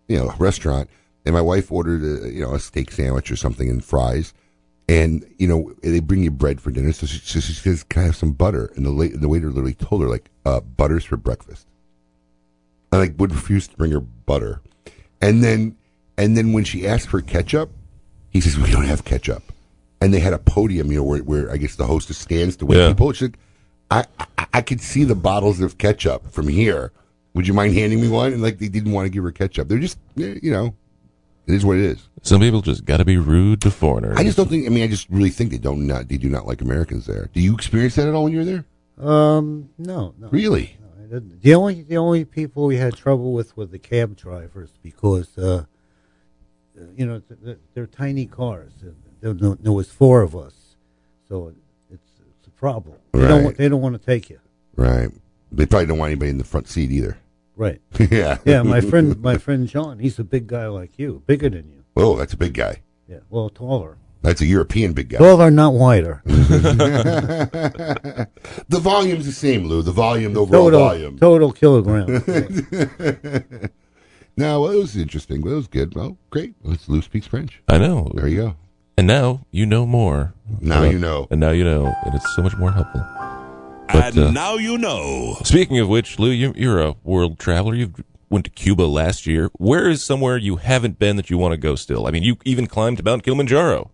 you 0.08 0.18
know 0.18 0.34
restaurant, 0.40 0.90
and 1.26 1.34
my 1.34 1.42
wife 1.42 1.72
ordered 1.72 2.04
a 2.04 2.30
you 2.32 2.42
know 2.42 2.54
a 2.56 2.60
steak 2.60 2.92
sandwich 2.92 3.32
or 3.32 3.36
something 3.36 3.70
and 3.70 3.84
fries, 3.84 4.34
and 4.88 5.26
you 5.38 5.48
know 5.48 5.74
they 5.82 6.00
bring 6.00 6.24
you 6.24 6.32
bread 6.32 6.60
for 6.62 6.72
dinner, 6.72 6.92
so 6.92 7.06
she, 7.06 7.20
so 7.20 7.40
she 7.40 7.54
says, 7.54 7.84
"Can 7.84 8.04
I 8.04 8.06
have 8.08 8.16
some 8.16 8.32
butter?" 8.34 8.72
And 8.76 8.86
the 8.86 8.92
la- 8.92 9.08
the 9.16 9.30
waiter 9.30 9.48
literally 9.50 9.74
told 9.76 10.02
her 10.02 10.08
like, 10.10 10.30
uh, 10.46 10.60
"Butter's 10.62 11.06
for 11.06 11.18
breakfast." 11.18 11.66
and 12.92 13.02
like 13.02 13.14
would 13.20 13.32
refuse 13.32 13.68
to 13.68 13.78
bring 13.78 13.92
her 13.92 14.00
butter. 14.00 14.62
And 15.22 15.44
then 15.44 15.76
and 16.18 16.36
then 16.36 16.54
when 16.54 16.64
she 16.64 16.88
asked 16.88 17.08
for 17.08 17.22
ketchup, 17.22 17.70
he 18.32 18.42
says 18.42 18.58
we 18.58 18.72
don't 18.72 18.86
have 18.86 19.06
ketchup. 19.06 19.44
And 20.02 20.12
they 20.14 20.20
had 20.20 20.34
a 20.34 20.40
podium, 20.40 20.92
you 20.92 20.98
know, 20.98 21.04
where, 21.04 21.20
where 21.20 21.52
I 21.52 21.58
guess 21.58 21.76
the 21.76 21.86
hostess 21.86 22.18
stands 22.18 22.56
to 22.58 22.66
wait 22.66 22.78
Yeah. 22.80 22.88
people. 22.88 23.12
She 23.12 23.26
said, 23.26 23.38
I, 23.92 24.06
I 24.20 24.48
I 24.54 24.62
could 24.62 24.82
see 24.82 25.04
the 25.04 25.16
bottles 25.16 25.62
of 25.62 25.78
ketchup 25.78 26.32
from 26.32 26.48
here. 26.48 26.92
Would 27.34 27.48
you 27.48 27.54
mind 27.54 27.74
handing 27.76 28.02
me 28.02 28.10
one? 28.10 28.34
And 28.34 28.42
like 28.42 28.60
they 28.60 28.68
didn't 28.68 28.92
want 28.92 29.06
to 29.06 29.10
give 29.10 29.24
her 29.24 29.32
ketchup. 29.32 29.68
They're 29.68 29.80
just 29.80 29.98
eh, 30.20 30.40
you 30.42 30.52
know, 30.52 30.76
it 31.48 31.54
is 31.54 31.66
what 31.66 31.78
it 31.78 31.84
is. 31.86 32.10
Some 32.22 32.42
people 32.42 32.62
just 32.62 32.86
got 32.86 32.98
to 32.98 33.06
be 33.06 33.18
rude 33.18 33.62
to 33.62 33.72
foreigners. 33.72 34.18
I 34.18 34.24
just 34.24 34.38
don't 34.38 34.50
think. 34.50 34.66
I 34.66 34.70
mean, 34.70 34.84
I 34.84 34.88
just 34.88 35.10
really 35.10 35.30
think 35.30 35.52
they 35.52 35.58
don't 35.58 35.88
not 35.88 36.08
they 36.10 36.18
do 36.18 36.30
not 36.30 36.46
like 36.46 36.62
Americans 36.62 37.06
there. 37.06 37.30
Do 37.34 37.42
you 37.42 37.54
experience 37.54 37.96
that 37.96 38.08
at 38.08 38.14
all 38.14 38.26
when 38.26 38.34
you 38.34 38.40
were 38.40 38.46
there? 38.46 38.66
Um. 39.00 39.70
No. 39.78 40.14
No. 40.20 40.28
Really? 40.30 40.78
No, 40.82 40.88
I 41.04 41.08
didn't. 41.08 41.42
The 41.42 41.56
only 41.56 41.84
the 41.84 41.98
only 41.98 42.26
people 42.26 42.66
we 42.66 42.78
had 42.78 42.96
trouble 42.96 43.34
with 43.34 43.56
were 43.56 43.66
the 43.66 43.80
cab 43.80 44.18
drivers 44.18 44.72
because, 44.84 45.38
uh, 45.38 45.66
you 46.98 47.06
know, 47.06 47.20
th- 47.20 47.40
th- 47.44 47.58
they're 47.74 47.88
tiny 47.88 48.26
cars. 48.26 48.74
There, 49.22 49.34
there, 49.34 49.56
there 49.56 49.72
was 49.72 49.90
four 49.90 50.22
of 50.22 50.36
us, 50.36 50.76
so 51.28 51.48
it's 51.48 51.58
it's 51.58 51.69
a 51.69 51.69
problem. 52.60 52.98
They 53.14 53.22
don't 53.22 53.30
Right. 53.32 53.44
want, 53.46 53.58
they 53.58 53.70
don't 53.70 53.82
want 53.82 54.00
to 54.00 54.06
take 54.06 54.30
you. 54.30 54.40
Right. 54.76 55.10
They 55.52 55.66
probably 55.66 55.88
don't 55.88 55.98
want 55.98 56.12
anybody 56.12 56.30
in 56.32 56.38
the 56.38 56.44
front 56.44 56.68
seat 56.68 56.92
either. 56.92 57.18
Right. 57.56 57.82
yeah. 58.12 58.38
Yeah. 58.46 58.62
My 58.64 58.82
friend, 58.82 59.20
my 59.22 59.38
friend 59.38 59.68
John, 59.68 60.00
he's 60.00 60.20
a 60.20 60.24
big 60.24 60.48
guy 60.48 60.68
like 60.68 61.00
you, 61.00 61.24
bigger 61.26 61.50
than 61.50 61.70
you. 61.70 61.84
Oh, 61.98 62.16
that's 62.18 62.34
a 62.34 62.38
big 62.38 62.54
guy. 62.54 62.82
Yeah. 63.08 63.20
Well, 63.30 63.50
taller. 63.50 63.98
That's 64.22 64.42
a 64.42 64.46
European 64.46 64.92
big 64.94 65.10
guy. 65.10 65.18
Taller, 65.18 65.50
not 65.50 65.74
wider. 65.74 66.22
the 66.26 68.28
volume's 68.70 69.26
the 69.26 69.32
same, 69.32 69.66
Lou. 69.66 69.82
The 69.82 69.92
volume, 69.94 70.34
the 70.34 70.42
overall 70.42 70.66
Total, 70.66 70.80
volume. 70.80 71.18
total 71.20 71.52
kilogram. 71.54 72.08
no, 74.38 74.62
well, 74.62 74.72
it 74.72 74.78
was 74.78 74.96
interesting. 74.98 75.42
Well, 75.42 75.54
it 75.54 75.58
was 75.58 75.68
good. 75.68 75.96
Well, 75.96 76.18
great. 76.30 76.54
Well, 76.62 76.74
it's 76.74 76.88
Lou 76.90 77.02
speaks 77.02 77.28
French. 77.28 77.62
I 77.70 77.78
know. 77.78 78.12
There 78.14 78.28
you 78.28 78.36
go. 78.38 78.56
And 78.98 79.08
now 79.08 79.46
you 79.52 79.66
know 79.66 79.86
more. 79.86 80.34
Now 80.62 80.82
Uh, 80.84 80.90
you 80.90 81.00
know. 81.00 81.28
And 81.30 81.40
now 81.40 81.52
you 81.52 81.64
know. 81.64 81.94
And 82.06 82.16
it's 82.16 82.36
so 82.36 82.42
much 82.42 82.56
more 82.58 82.72
helpful. 82.72 83.06
But, 83.92 84.16
and 84.16 84.18
uh, 84.20 84.32
now 84.32 84.56
you 84.56 84.78
know. 84.78 85.38
Speaking 85.44 85.80
of 85.80 85.88
which, 85.88 86.20
Lou, 86.20 86.30
you, 86.30 86.54
you're 86.56 86.82
a 86.82 86.96
world 87.04 87.40
traveler. 87.40 87.74
You 87.76 87.94
went 88.30 88.46
to 88.46 88.52
Cuba 88.52 88.84
last 88.84 89.26
year. 89.26 89.50
Where 89.58 89.90
is 89.90 90.04
somewhere 90.04 90.38
you 90.38 90.58
haven't 90.58 91.00
been 91.00 91.16
that 91.16 91.30
you 91.30 91.38
want 91.38 91.54
to 91.54 91.58
go 91.58 91.76
still? 91.76 92.06
I 92.08 92.12
mean, 92.12 92.22
you 92.24 92.38
even 92.46 92.68
climbed 92.68 93.04
Mount 93.04 93.24
Kilimanjaro. 93.24 93.90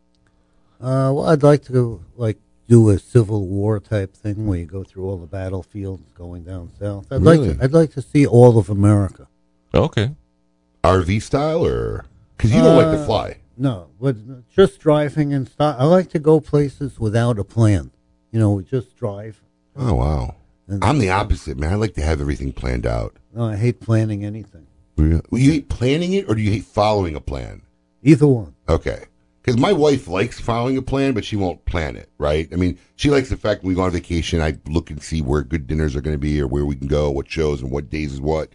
Uh, 0.81 1.09
well, 1.15 1.25
I'd 1.27 1.43
like 1.43 1.63
to 1.67 2.03
like 2.17 2.37
do 2.67 2.89
a 2.89 2.99
Civil 2.99 3.47
War 3.47 3.79
type 3.79 4.13
thing 4.13 4.45
where 4.47 4.59
you 4.59 4.65
go 4.65 4.83
through 4.83 5.05
all 5.09 5.17
the 5.17 5.27
battlefields 5.27 6.11
going 6.13 6.43
down 6.43 6.71
south. 6.79 7.07
I'd 7.11 7.21
like 7.21 7.39
Really? 7.39 7.55
to. 7.55 7.63
I'd 7.63 7.71
like 7.73 7.91
to 7.93 8.01
see 8.01 8.25
all 8.25 8.57
of 8.57 8.69
America. 8.69 9.27
Okay. 9.73 10.11
RV 10.83 11.21
style 11.21 11.65
or 11.65 12.05
because 12.35 12.53
you 12.53 12.61
don't 12.61 12.75
like 12.75 12.87
to 12.91 13.01
Uh, 13.01 13.05
fly. 13.05 13.37
No, 13.57 13.89
but 13.99 14.15
just 14.49 14.79
driving 14.79 15.33
and 15.33 15.47
stuff. 15.47 15.77
I 15.79 15.85
like 15.85 16.09
to 16.11 16.19
go 16.19 16.39
places 16.39 16.99
without 16.99 17.39
a 17.39 17.43
plan. 17.43 17.91
You 18.31 18.39
know, 18.39 18.61
just 18.61 18.95
drive. 18.97 19.41
Oh 19.75 19.93
wow. 19.95 20.35
And- 20.67 20.83
I'm 20.83 20.99
the 20.99 21.09
uh, 21.09 21.19
opposite, 21.19 21.57
man. 21.57 21.71
I 21.71 21.75
like 21.75 21.93
to 21.95 22.01
have 22.01 22.19
everything 22.21 22.51
planned 22.51 22.85
out. 22.85 23.15
No, 23.33 23.45
I 23.45 23.55
hate 23.55 23.79
planning 23.79 24.25
anything. 24.25 24.67
Well, 24.97 25.21
you 25.33 25.51
hate 25.51 25.69
planning 25.69 26.13
it, 26.13 26.29
or 26.29 26.35
do 26.35 26.41
you 26.41 26.51
hate 26.51 26.63
following 26.63 27.15
a 27.15 27.21
plan? 27.21 27.61
Either 28.01 28.27
one. 28.27 28.55
Okay. 28.69 29.05
Because 29.41 29.59
my 29.59 29.73
wife 29.73 30.07
likes 30.07 30.39
following 30.39 30.75
a 30.77 30.81
plan, 30.81 31.13
but 31.13 31.23
she 31.23 31.35
won't 31.35 31.63
plan 31.65 31.95
it, 31.95 32.09
right? 32.17 32.47
I 32.51 32.55
mean, 32.55 32.79
she 32.95 33.11
likes 33.11 33.29
the 33.29 33.37
fact 33.37 33.61
when 33.61 33.69
we 33.69 33.75
go 33.75 33.81
on 33.83 33.91
vacation, 33.91 34.41
I 34.41 34.57
look 34.67 34.89
and 34.89 35.03
see 35.03 35.21
where 35.21 35.43
good 35.43 35.67
dinners 35.67 35.95
are 35.95 36.01
going 36.01 36.15
to 36.15 36.19
be 36.19 36.41
or 36.41 36.47
where 36.47 36.65
we 36.65 36.75
can 36.75 36.87
go, 36.87 37.11
what 37.11 37.29
shows 37.29 37.61
and 37.61 37.69
what 37.69 37.89
days 37.91 38.13
is 38.13 38.21
what. 38.21 38.49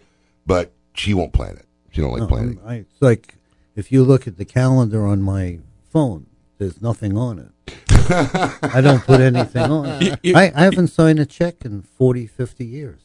But 0.47 0.73
she 0.95 1.15
won't 1.15 1.33
plan 1.33 1.57
it. 1.57 1.67
She 1.93 2.01
don't 2.01 2.11
like 2.11 2.23
No, 2.23 2.27
planning. 2.27 2.61
I, 2.67 2.75
it's 2.77 3.01
like 3.01 3.35
if 3.77 3.91
you 3.93 4.03
look 4.05 4.27
at 4.27 4.37
the 4.37 4.45
calendar 4.45 5.07
on 5.07 5.23
my 5.23 5.59
phone, 5.93 6.27
there's 6.59 6.81
nothing 6.83 7.17
on 7.17 7.39
it. 7.39 7.75
I 8.75 8.81
don't 8.81 9.03
put 9.03 9.21
anything 9.21 9.63
on 9.71 9.87
it. 9.87 10.03
You- 10.03 10.17
you- 10.31 10.37
I, 10.37 10.53
I 10.55 10.65
haven't 10.65 10.89
signed 10.89 11.19
a 11.21 11.27
check 11.27 11.65
in 11.65 11.83
40, 11.83 12.27
50 12.27 12.65
years. 12.65 13.01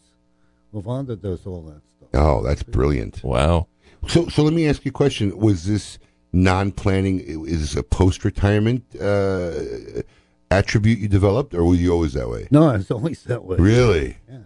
Lavonda 0.74 1.19
does 1.22 1.45
all 1.45 1.62
that 1.63 1.81
stuff. 1.98 2.10
Oh, 2.13 2.43
that's 2.43 2.63
brilliant. 2.63 3.24
Wow. 3.24 3.67
So, 4.07 4.27
so 4.27 4.43
let 4.43 4.53
me 4.53 4.67
ask 4.67 4.84
you 4.86 4.89
a 4.89 4.93
question. 4.93 5.38
Was 5.38 5.65
this 5.65 6.00
non-planning? 6.34 7.19
Is 7.48 7.62
this 7.62 7.75
a 7.75 7.84
post-retirement 7.84 8.84
uh, 9.00 9.51
attribute 10.51 11.00
you 11.00 11.07
developed, 11.07 11.53
or 11.53 11.63
were 11.65 11.75
you 11.75 11.91
always 11.93 12.13
that 12.13 12.29
way? 12.29 12.48
No, 12.51 12.67
I 12.69 12.77
was 12.77 12.91
always 12.91 13.24
that 13.24 13.45
way. 13.45 13.57
Really? 13.57 14.17
Yeah. 14.29 14.39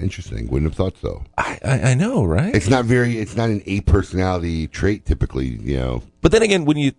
Interesting. 0.00 0.48
Wouldn't 0.48 0.70
have 0.70 0.76
thought 0.76 0.96
so. 0.98 1.24
I, 1.38 1.58
I, 1.64 1.80
I 1.90 1.94
know, 1.94 2.22
right? 2.24 2.54
It's 2.54 2.68
not 2.68 2.84
very. 2.84 3.18
It's 3.18 3.36
not 3.36 3.48
an 3.48 3.62
A 3.66 3.80
personality 3.80 4.68
trait 4.68 5.04
typically. 5.06 5.46
You 5.46 5.76
know. 5.76 6.02
But 6.20 6.30
then 6.32 6.42
again, 6.42 6.64
when 6.66 6.76
you 6.76 6.92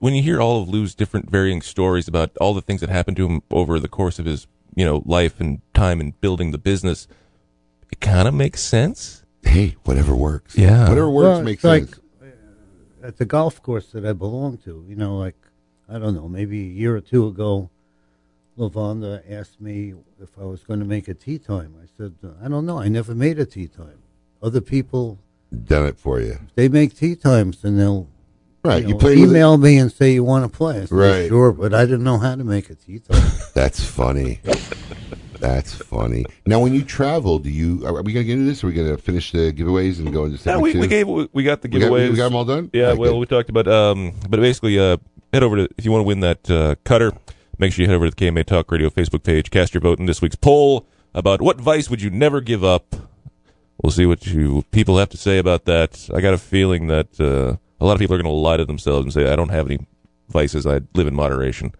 when 0.00 0.14
you 0.14 0.22
hear 0.22 0.40
all 0.40 0.60
of 0.62 0.68
Lou's 0.68 0.94
different 0.94 1.30
varying 1.30 1.62
stories 1.62 2.08
about 2.08 2.36
all 2.40 2.52
the 2.52 2.60
things 2.60 2.80
that 2.80 2.90
happened 2.90 3.16
to 3.18 3.26
him 3.28 3.42
over 3.50 3.78
the 3.78 3.88
course 3.88 4.18
of 4.18 4.26
his 4.26 4.46
you 4.74 4.84
know 4.84 5.02
life 5.06 5.38
and 5.40 5.60
time 5.72 6.00
and 6.00 6.20
building 6.20 6.50
the 6.50 6.58
business, 6.58 7.06
it 7.90 8.00
kind 8.00 8.26
of 8.26 8.34
makes 8.34 8.60
sense. 8.60 9.24
Hey, 9.44 9.76
whatever 9.84 10.14
works. 10.14 10.56
Yeah. 10.56 10.88
Whatever 10.88 11.10
works 11.10 11.24
Well, 11.26 11.42
makes 11.42 11.64
like 11.64 11.84
sense. 11.86 12.00
uh, 12.22 13.06
at 13.06 13.16
the 13.18 13.24
golf 13.24 13.62
course 13.62 13.86
that 13.92 14.04
I 14.04 14.12
belong 14.12 14.58
to. 14.58 14.84
You 14.88 14.96
know, 14.96 15.16
like 15.16 15.36
I 15.88 15.98
don't 15.98 16.14
know, 16.14 16.28
maybe 16.28 16.60
a 16.60 16.72
year 16.72 16.96
or 16.96 17.00
two 17.00 17.28
ago, 17.28 17.70
Lavonda 18.58 19.22
asked 19.30 19.60
me 19.60 19.94
if 20.20 20.30
I 20.40 20.44
was 20.44 20.62
going 20.62 20.80
to 20.80 20.84
make 20.86 21.08
a 21.08 21.14
tee 21.14 21.38
time. 21.38 21.74
I 21.82 21.86
said, 21.96 22.14
uh, 22.24 22.28
I 22.44 22.48
don't 22.48 22.66
know. 22.66 22.78
I 22.78 22.88
never 22.88 23.14
made 23.14 23.38
a 23.38 23.46
tee 23.46 23.66
time. 23.68 23.98
Other 24.42 24.60
people 24.60 25.18
Done 25.64 25.86
it 25.86 25.98
for 25.98 26.20
you. 26.20 26.38
they 26.54 26.68
make 26.68 26.94
tee 26.96 27.14
times 27.16 27.64
and 27.64 27.78
they'll 27.78 28.08
Right. 28.64 28.82
you, 28.82 28.90
You, 28.90 28.94
play 28.96 29.16
email 29.16 29.58
me 29.58 29.76
and 29.78 29.90
say 29.90 30.12
you 30.12 30.22
want 30.22 30.44
to 30.50 30.56
play. 30.56 30.76
I 30.76 30.80
said, 30.84 30.92
Right. 30.92 31.28
Sure, 31.28 31.50
but 31.52 31.74
I 31.74 31.84
didn't 31.84 32.04
know 32.04 32.18
how 32.18 32.36
to 32.36 32.44
make 32.44 32.70
a 32.70 32.74
tee 32.76 33.00
time. 33.00 33.30
That's 33.54 33.82
funny. 33.82 34.38
That's 35.40 35.74
funny. 35.74 36.24
Now, 36.46 36.60
when 36.60 36.72
you 36.72 36.84
travel, 36.84 37.40
do 37.40 37.50
you? 37.50 37.84
Are 37.84 37.94
we 38.02 38.12
going 38.12 38.22
to 38.22 38.24
get 38.24 38.34
into 38.34 38.44
this? 38.44 38.62
Or 38.62 38.68
are 38.68 38.70
we 38.70 38.76
going 38.76 38.94
to 38.96 39.02
finish 39.02 39.32
the 39.32 39.52
giveaways 39.52 39.98
and 39.98 40.12
go 40.12 40.26
into 40.26 40.38
Yeah, 40.48 40.58
we, 40.58 40.72
two? 40.74 40.78
we 40.80 40.86
gave 40.86 41.08
we 41.08 41.42
got 41.42 41.60
the 41.62 41.68
We 41.68 41.80
got- 41.80 41.90
giveaways. 41.90 42.10
we 42.10 42.16
got 42.16 42.24
them 42.26 42.36
all 42.36 42.44
done? 42.44 42.70
Yeah, 42.72 42.90
Okay, 42.90 42.98
well, 43.00 43.12
good. 43.14 43.18
we 43.18 43.26
talked 43.26 43.50
about 43.50 43.66
um, 43.66 44.12
but 44.30 44.38
basically, 44.38 44.78
uh, 44.78 44.98
head 45.32 45.42
over 45.42 45.56
to 45.56 45.68
if 45.76 45.84
you 45.84 45.90
want 45.90 46.02
to 46.02 46.06
win 46.06 46.20
that 46.20 46.48
uh, 46.48 46.76
cutter. 46.84 47.12
Make 47.62 47.72
sure 47.72 47.84
you 47.84 47.88
head 47.88 47.94
over 47.94 48.10
to 48.10 48.16
the 48.16 48.26
KMA 48.26 48.44
Talk 48.44 48.72
Radio 48.72 48.90
Facebook 48.90 49.22
page. 49.22 49.48
Cast 49.52 49.72
your 49.72 49.82
vote 49.82 50.00
in 50.00 50.06
this 50.06 50.20
week's 50.20 50.34
poll 50.34 50.84
about 51.14 51.40
what 51.40 51.60
vice 51.60 51.88
would 51.88 52.02
you 52.02 52.10
never 52.10 52.40
give 52.40 52.64
up. 52.64 52.96
We'll 53.80 53.92
see 53.92 54.04
what 54.04 54.26
you 54.26 54.64
people 54.72 54.98
have 54.98 55.10
to 55.10 55.16
say 55.16 55.38
about 55.38 55.64
that. 55.66 56.10
I 56.12 56.20
got 56.20 56.34
a 56.34 56.38
feeling 56.38 56.88
that 56.88 57.20
uh, 57.20 57.58
a 57.80 57.86
lot 57.86 57.92
of 57.92 58.00
people 58.00 58.16
are 58.16 58.18
going 58.20 58.34
to 58.34 58.36
lie 58.36 58.56
to 58.56 58.64
themselves 58.64 59.04
and 59.04 59.12
say, 59.12 59.30
"I 59.32 59.36
don't 59.36 59.50
have 59.50 59.70
any 59.70 59.86
vices. 60.28 60.66
I 60.66 60.80
live 60.94 61.06
in 61.06 61.14
moderation." 61.14 61.72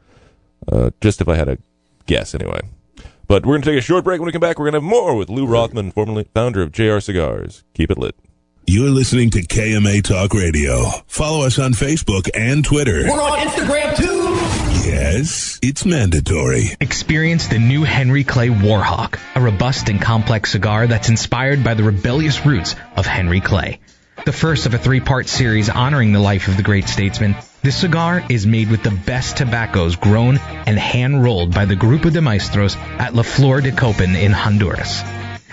Uh, 0.70 0.90
just 1.00 1.20
if 1.20 1.28
I 1.28 1.34
had 1.34 1.48
a 1.48 1.58
guess, 2.06 2.32
anyway. 2.32 2.60
But 3.26 3.44
we're 3.44 3.54
going 3.54 3.62
to 3.62 3.70
take 3.72 3.78
a 3.80 3.82
short 3.82 4.04
break. 4.04 4.20
When 4.20 4.26
we 4.26 4.32
come 4.32 4.40
back, 4.40 4.60
we're 4.60 4.70
going 4.70 4.80
to 4.80 4.86
have 4.86 4.88
more 4.88 5.16
with 5.16 5.30
Lou 5.30 5.46
Rothman, 5.46 5.90
formerly 5.90 6.28
founder 6.32 6.62
of 6.62 6.70
JR 6.70 7.00
Cigars. 7.00 7.64
Keep 7.74 7.90
it 7.90 7.98
lit. 7.98 8.14
You're 8.68 8.90
listening 8.90 9.30
to 9.30 9.42
KMA 9.42 10.04
Talk 10.04 10.32
Radio. 10.32 10.84
Follow 11.08 11.44
us 11.44 11.58
on 11.58 11.72
Facebook 11.72 12.30
and 12.36 12.64
Twitter. 12.64 13.02
We're 13.02 13.20
on 13.20 13.40
Instagram 13.40 13.96
too. 13.96 14.21
Yes, 14.84 15.60
it's 15.62 15.84
mandatory. 15.84 16.70
Experience 16.80 17.46
the 17.46 17.60
new 17.60 17.84
Henry 17.84 18.24
Clay 18.24 18.48
Warhawk, 18.48 19.16
a 19.36 19.40
robust 19.40 19.88
and 19.88 20.02
complex 20.02 20.50
cigar 20.50 20.88
that's 20.88 21.08
inspired 21.08 21.62
by 21.62 21.74
the 21.74 21.84
rebellious 21.84 22.44
roots 22.44 22.74
of 22.96 23.06
Henry 23.06 23.40
Clay. 23.40 23.78
The 24.24 24.32
first 24.32 24.66
of 24.66 24.74
a 24.74 24.78
three 24.78 24.98
part 24.98 25.28
series 25.28 25.68
honoring 25.68 26.12
the 26.12 26.18
life 26.18 26.48
of 26.48 26.56
the 26.56 26.64
great 26.64 26.88
statesman, 26.88 27.36
this 27.62 27.76
cigar 27.76 28.24
is 28.28 28.44
made 28.44 28.70
with 28.70 28.82
the 28.82 28.90
best 28.90 29.36
tobaccos 29.36 29.94
grown 29.94 30.38
and 30.38 30.76
hand 30.76 31.22
rolled 31.22 31.54
by 31.54 31.64
the 31.64 31.76
Grupo 31.76 32.12
de 32.12 32.20
Maestros 32.20 32.74
at 32.76 33.14
La 33.14 33.22
Flor 33.22 33.60
de 33.60 33.70
Copán 33.70 34.20
in 34.20 34.32
Honduras. 34.32 35.02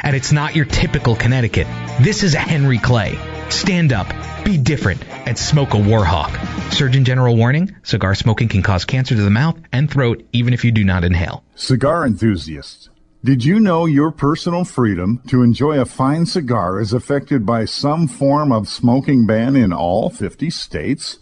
And 0.02 0.16
it's 0.16 0.32
not 0.32 0.56
your 0.56 0.66
typical 0.66 1.16
Connecticut. 1.16 1.68
This 2.00 2.24
is 2.24 2.34
a 2.34 2.40
Henry 2.40 2.80
Clay. 2.80 3.20
Stand 3.50 3.94
up, 3.94 4.08
be 4.44 4.58
different, 4.58 5.04
and 5.28 5.38
smoke 5.38 5.74
a 5.74 5.78
Warhawk. 5.78 6.32
Surgeon 6.72 7.06
General 7.06 7.36
warning 7.36 7.76
cigar 7.84 8.16
smoking 8.16 8.48
can 8.48 8.62
cause 8.62 8.86
cancer 8.86 9.16
to 9.16 9.22
the 9.22 9.30
mouth 9.30 9.60
and 9.72 9.90
throat 9.90 10.28
even 10.34 10.54
if 10.54 10.64
you 10.64 10.72
do 10.72 10.84
not 10.84 11.04
inhale. 11.04 11.44
Cigar 11.56 12.06
enthusiasts, 12.06 12.90
did 13.22 13.44
you 13.44 13.60
know 13.60 13.86
your 13.86 14.12
personal 14.12 14.64
freedom 14.64 15.22
to 15.28 15.44
enjoy 15.44 15.78
a 15.78 15.86
fine 15.86 16.26
cigar 16.26 16.80
is 16.80 16.94
affected 16.94 17.46
by 17.46 17.66
some 17.66 18.08
form 18.08 18.54
of 18.54 18.70
smoking 18.70 19.26
ban 19.26 19.58
in 19.58 19.74
all 19.74 20.10
50 20.10 20.50
states? 20.50 21.20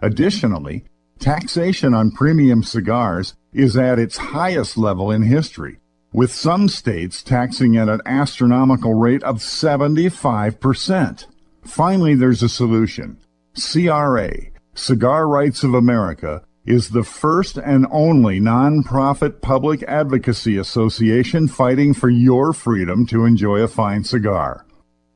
Additionally, 0.00 0.84
taxation 1.18 1.92
on 1.92 2.12
premium 2.12 2.62
cigars 2.62 3.34
is 3.52 3.76
at 3.76 3.98
its 3.98 4.16
highest 4.16 4.78
level 4.78 5.10
in 5.10 5.22
history, 5.22 5.78
with 6.12 6.32
some 6.32 6.68
states 6.68 7.20
taxing 7.20 7.76
at 7.76 7.88
an 7.88 8.00
astronomical 8.06 8.94
rate 8.94 9.24
of 9.24 9.38
75%. 9.38 11.26
Finally, 11.64 12.14
there's 12.14 12.42
a 12.42 12.48
solution. 12.48 13.18
CRA, 13.54 14.30
Cigar 14.74 15.28
Rights 15.28 15.62
of 15.62 15.74
America, 15.74 16.42
is 16.64 16.90
the 16.90 17.02
first 17.02 17.56
and 17.56 17.86
only 17.90 18.40
nonprofit 18.40 19.40
public 19.40 19.82
advocacy 19.84 20.56
association 20.56 21.48
fighting 21.48 21.94
for 21.94 22.08
your 22.08 22.52
freedom 22.52 23.06
to 23.06 23.24
enjoy 23.24 23.58
a 23.60 23.68
fine 23.68 24.04
cigar. 24.04 24.64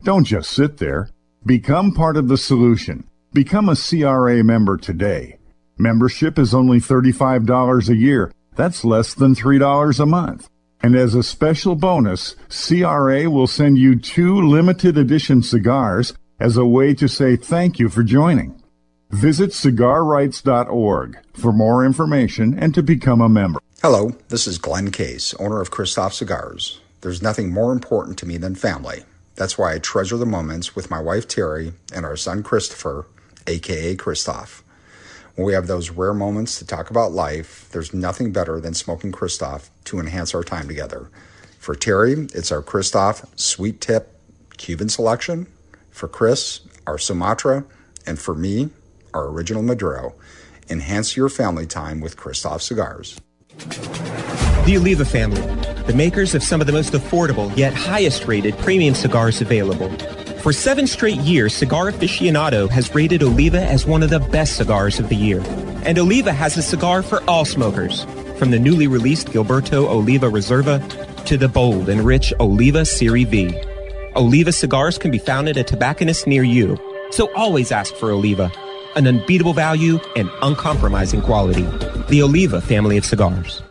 Don't 0.03 0.25
just 0.25 0.51
sit 0.51 0.79
there. 0.79 1.11
Become 1.47 1.93
part 1.93 2.17
of 2.17 2.29
the 2.29 2.39
solution. 2.39 3.05
Become 3.33 3.69
a 3.69 3.77
CRA 3.77 4.43
member 4.43 4.77
today. 4.77 5.39
Membership 5.79 6.39
is 6.39 6.55
only 6.55 6.79
$35 6.79 7.89
a 7.89 7.97
year. 7.97 8.33
That's 8.57 8.85
less 8.85 9.15
than 9.15 9.35
$3 9.35 10.01
a 10.01 10.07
month. 10.07 10.49
And 10.83 10.95
as 10.95 11.15
a 11.15 11.23
special 11.23 11.75
bonus, 11.75 12.37
CRA 12.49 13.29
will 13.31 13.47
send 13.47 13.79
you 13.79 13.99
two 13.99 14.41
limited 14.41 14.99
edition 14.99 15.43
cigars 15.43 16.15
as 16.45 16.59
a 16.59 16.67
way 16.67 16.93
to 16.93 17.09
say 17.09 17.37
thank 17.37 17.79
you 17.79 17.89
for 17.89 18.03
joining. 18.03 18.63
Visit 19.09 19.53
cigarrights.org 19.53 21.19
for 21.33 21.53
more 21.55 21.87
information 21.87 22.59
and 22.59 22.75
to 22.75 22.83
become 22.83 23.23
a 23.23 23.31
member. 23.31 23.61
Hello, 23.81 24.11
this 24.29 24.47
is 24.47 24.59
Glenn 24.59 24.91
Case, 24.91 25.33
owner 25.41 25.63
of 25.63 25.71
Kristoff 25.71 26.13
Cigars. 26.13 26.81
There's 27.01 27.23
nothing 27.23 27.51
more 27.51 27.73
important 27.73 28.19
to 28.19 28.27
me 28.27 28.37
than 28.37 28.57
family. 28.57 29.05
That's 29.37 29.57
why 29.57 29.73
I 29.73 29.79
treasure 29.79 30.19
the 30.19 30.27
moments 30.27 30.77
with 30.77 30.91
my 30.91 31.01
wife 31.01 31.27
Terry 31.27 31.73
and 31.95 32.05
our 32.05 32.15
son 32.15 32.43
Christopher, 32.43 33.07
aka 33.47 33.97
Kristoff. 33.97 34.61
When 35.37 35.47
we 35.47 35.55
have 35.55 35.67
those 35.67 35.89
rare 35.89 36.13
moments 36.13 36.59
to 36.59 36.67
talk 36.67 36.91
about 36.91 37.13
life, 37.13 37.71
there's 37.73 37.95
nothing 37.95 38.33
better 38.33 38.61
than 38.61 38.75
smoking 38.75 39.13
Kristoff 39.13 39.71
to 39.85 39.99
enhance 39.99 40.35
our 40.35 40.45
time 40.45 40.69
together. 40.69 41.09
For 41.59 41.75
Terry, 41.75 42.13
it's 42.35 42.53
our 42.53 42.63
Kristoff 42.63 43.27
Sweet 43.35 43.81
Tip 43.81 44.11
Cuban 44.59 44.91
selection. 44.91 45.47
For 45.95 46.09
Chris, 46.09 46.61
our 46.89 46.99
Sumatra. 46.99 47.65
And 48.05 48.19
for 48.19 48.35
me, 48.35 48.71
our 49.15 49.29
original 49.29 49.63
Maduro. 49.63 50.17
Enhance 50.69 51.17
your 51.17 51.29
family 51.29 51.67
time 51.67 52.01
with 52.01 52.17
Kristoff 52.17 52.63
Cigars. 52.63 53.21
The 54.67 54.77
Oliva 54.77 55.05
family, 55.05 55.41
the 55.85 55.95
makers 55.95 56.35
of 56.35 56.43
some 56.43 56.61
of 56.61 56.67
the 56.67 56.73
most 56.73 56.95
affordable 56.95 57.57
yet 57.57 57.73
highest 57.75 58.27
rated 58.27 58.59
premium 58.59 58.97
cigars 58.97 59.41
available. 59.41 59.89
For 60.41 60.53
seven 60.53 60.89
straight 60.89 61.21
years, 61.21 61.55
Cigar 61.55 61.93
Aficionado 61.93 62.69
has 62.71 62.93
rated 62.93 63.23
Oliva 63.23 63.63
as 63.65 63.87
one 63.87 64.03
of 64.03 64.11
the 64.11 64.19
best 64.19 64.57
cigars 64.57 64.99
of 64.99 65.09
the 65.09 65.17
year. 65.17 65.43
And 65.85 65.97
Oliva 65.97 66.33
has 66.33 66.57
a 66.57 66.63
cigar 66.63 67.05
for 67.05 67.23
all 67.31 67.45
smokers, 67.45 68.03
from 68.37 68.51
the 68.51 68.59
newly 68.59 68.89
released 68.89 69.29
Gilberto 69.29 69.87
Oliva 69.87 70.29
Reserva 70.29 70.83
to 71.27 71.37
the 71.37 71.49
bold 71.49 71.89
and 71.89 72.01
rich 72.05 72.33
Oliva 72.41 72.85
Serie 72.85 73.25
V. 73.25 73.57
Oliva 74.17 74.53
cigars 74.53 74.97
can 74.97 75.11
be 75.11 75.19
found 75.19 75.49
at 75.49 75.57
a 75.57 75.65
tobacconist 75.65 76.29
near 76.29 76.45
you, 76.45 76.79
so 77.11 77.33
always 77.35 77.73
ask 77.73 77.95
for 77.97 78.13
Oliva, 78.13 78.53
an 78.95 79.09
unbeatable 79.09 79.55
value 79.55 79.99
and 80.15 80.31
uncompromising 80.41 81.21
quality. 81.21 81.67
The 82.09 82.23
Oliva 82.23 82.61
family 82.61 82.97
of 82.97 83.05
cigars. 83.05 83.63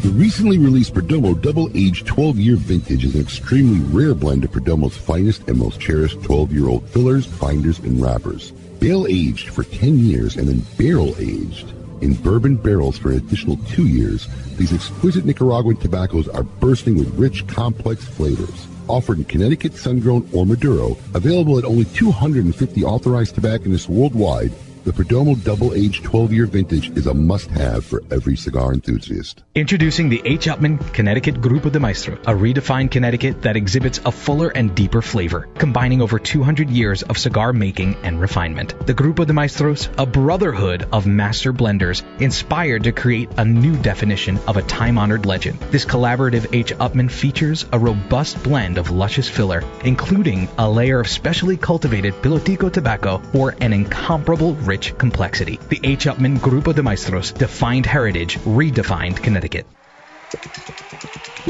The 0.00 0.10
recently 0.10 0.58
released 0.58 0.92
Perdomo 0.92 1.40
Double 1.40 1.70
Aged 1.74 2.06
12 2.06 2.36
Year 2.38 2.56
Vintage 2.56 3.04
is 3.04 3.14
an 3.14 3.22
extremely 3.22 3.80
rare 3.80 4.14
blend 4.14 4.44
of 4.44 4.50
Perdomo's 4.50 4.96
finest 4.96 5.48
and 5.48 5.58
most 5.58 5.80
cherished 5.80 6.22
12 6.24 6.52
year 6.52 6.68
old 6.68 6.86
fillers, 6.90 7.26
binders, 7.26 7.78
and 7.78 8.02
wrappers. 8.02 8.50
Bale 8.80 9.06
aged 9.06 9.48
for 9.48 9.64
10 9.64 9.98
years 9.98 10.36
and 10.36 10.46
then 10.46 10.62
barrel 10.76 11.14
aged 11.18 11.72
in 12.00 12.14
bourbon 12.14 12.56
barrels 12.56 12.96
for 12.96 13.10
an 13.10 13.18
additional 13.18 13.58
two 13.68 13.86
years, 13.86 14.26
these 14.56 14.72
exquisite 14.72 15.26
Nicaraguan 15.26 15.76
tobaccos 15.76 16.28
are 16.28 16.42
bursting 16.42 16.96
with 16.96 17.14
rich, 17.14 17.46
complex 17.46 18.04
flavors. 18.04 18.66
Offered 18.90 19.18
in 19.18 19.24
Connecticut, 19.24 19.76
sun-grown, 19.76 20.28
or 20.32 20.44
Maduro, 20.44 20.96
available 21.14 21.58
at 21.58 21.64
only 21.64 21.84
250 21.84 22.82
authorized 22.82 23.36
tobacconists 23.36 23.88
worldwide, 23.88 24.52
the 24.84 24.92
Perdomo 24.92 25.42
Double 25.44 25.74
Aged 25.74 26.04
12 26.04 26.32
Year 26.32 26.46
Vintage 26.46 26.90
is 26.96 27.06
a 27.06 27.12
must-have 27.12 27.84
for 27.84 28.02
every 28.10 28.36
cigar 28.36 28.72
enthusiast. 28.72 29.42
Introducing 29.54 30.08
the 30.08 30.22
H. 30.24 30.46
Upmann 30.46 30.78
Connecticut 30.94 31.40
Grupo 31.40 31.70
de 31.70 31.78
Maestro, 31.78 32.14
a 32.14 32.32
redefined 32.32 32.90
Connecticut 32.90 33.42
that 33.42 33.56
exhibits 33.56 34.00
a 34.04 34.12
fuller 34.12 34.48
and 34.48 34.74
deeper 34.74 35.02
flavor, 35.02 35.48
combining 35.58 36.00
over 36.00 36.18
200 36.18 36.70
years 36.70 37.02
of 37.02 37.18
cigar 37.18 37.52
making 37.52 37.96
and 38.02 38.20
refinement. 38.20 38.74
The 38.86 38.94
Grupo 38.94 39.26
de 39.26 39.32
Maestros, 39.32 39.90
a 39.98 40.06
brotherhood 40.06 40.88
of 40.92 41.06
master 41.06 41.52
blenders, 41.52 42.02
inspired 42.20 42.84
to 42.84 42.92
create 42.92 43.28
a 43.36 43.44
new 43.44 43.76
definition 43.76 44.38
of 44.46 44.56
a 44.56 44.62
time-honored 44.62 45.26
legend. 45.26 45.60
This 45.70 45.84
collaborative 45.84 46.54
H. 46.54 46.72
Upmann 46.74 47.10
features 47.10 47.66
a 47.72 47.78
robust 47.78 48.42
blend 48.42 48.78
of 48.78 48.90
luscious 48.90 49.28
filler, 49.28 49.62
including 49.84 50.48
a 50.56 50.70
layer 50.70 51.00
of 51.00 51.08
specially 51.08 51.56
cultivated 51.58 52.14
pilotico 52.14 52.72
tobacco 52.72 53.20
or 53.34 53.54
an 53.60 53.72
incomparable 53.72 54.54
rich 54.70 54.96
complexity. 54.96 55.58
The 55.68 55.80
H. 55.82 56.06
Upmann 56.06 56.38
Grupo 56.38 56.72
de 56.72 56.80
Maestros 56.80 57.32
defined 57.32 57.86
heritage, 57.86 58.38
redefined 58.38 59.20
Connecticut. 59.20 59.66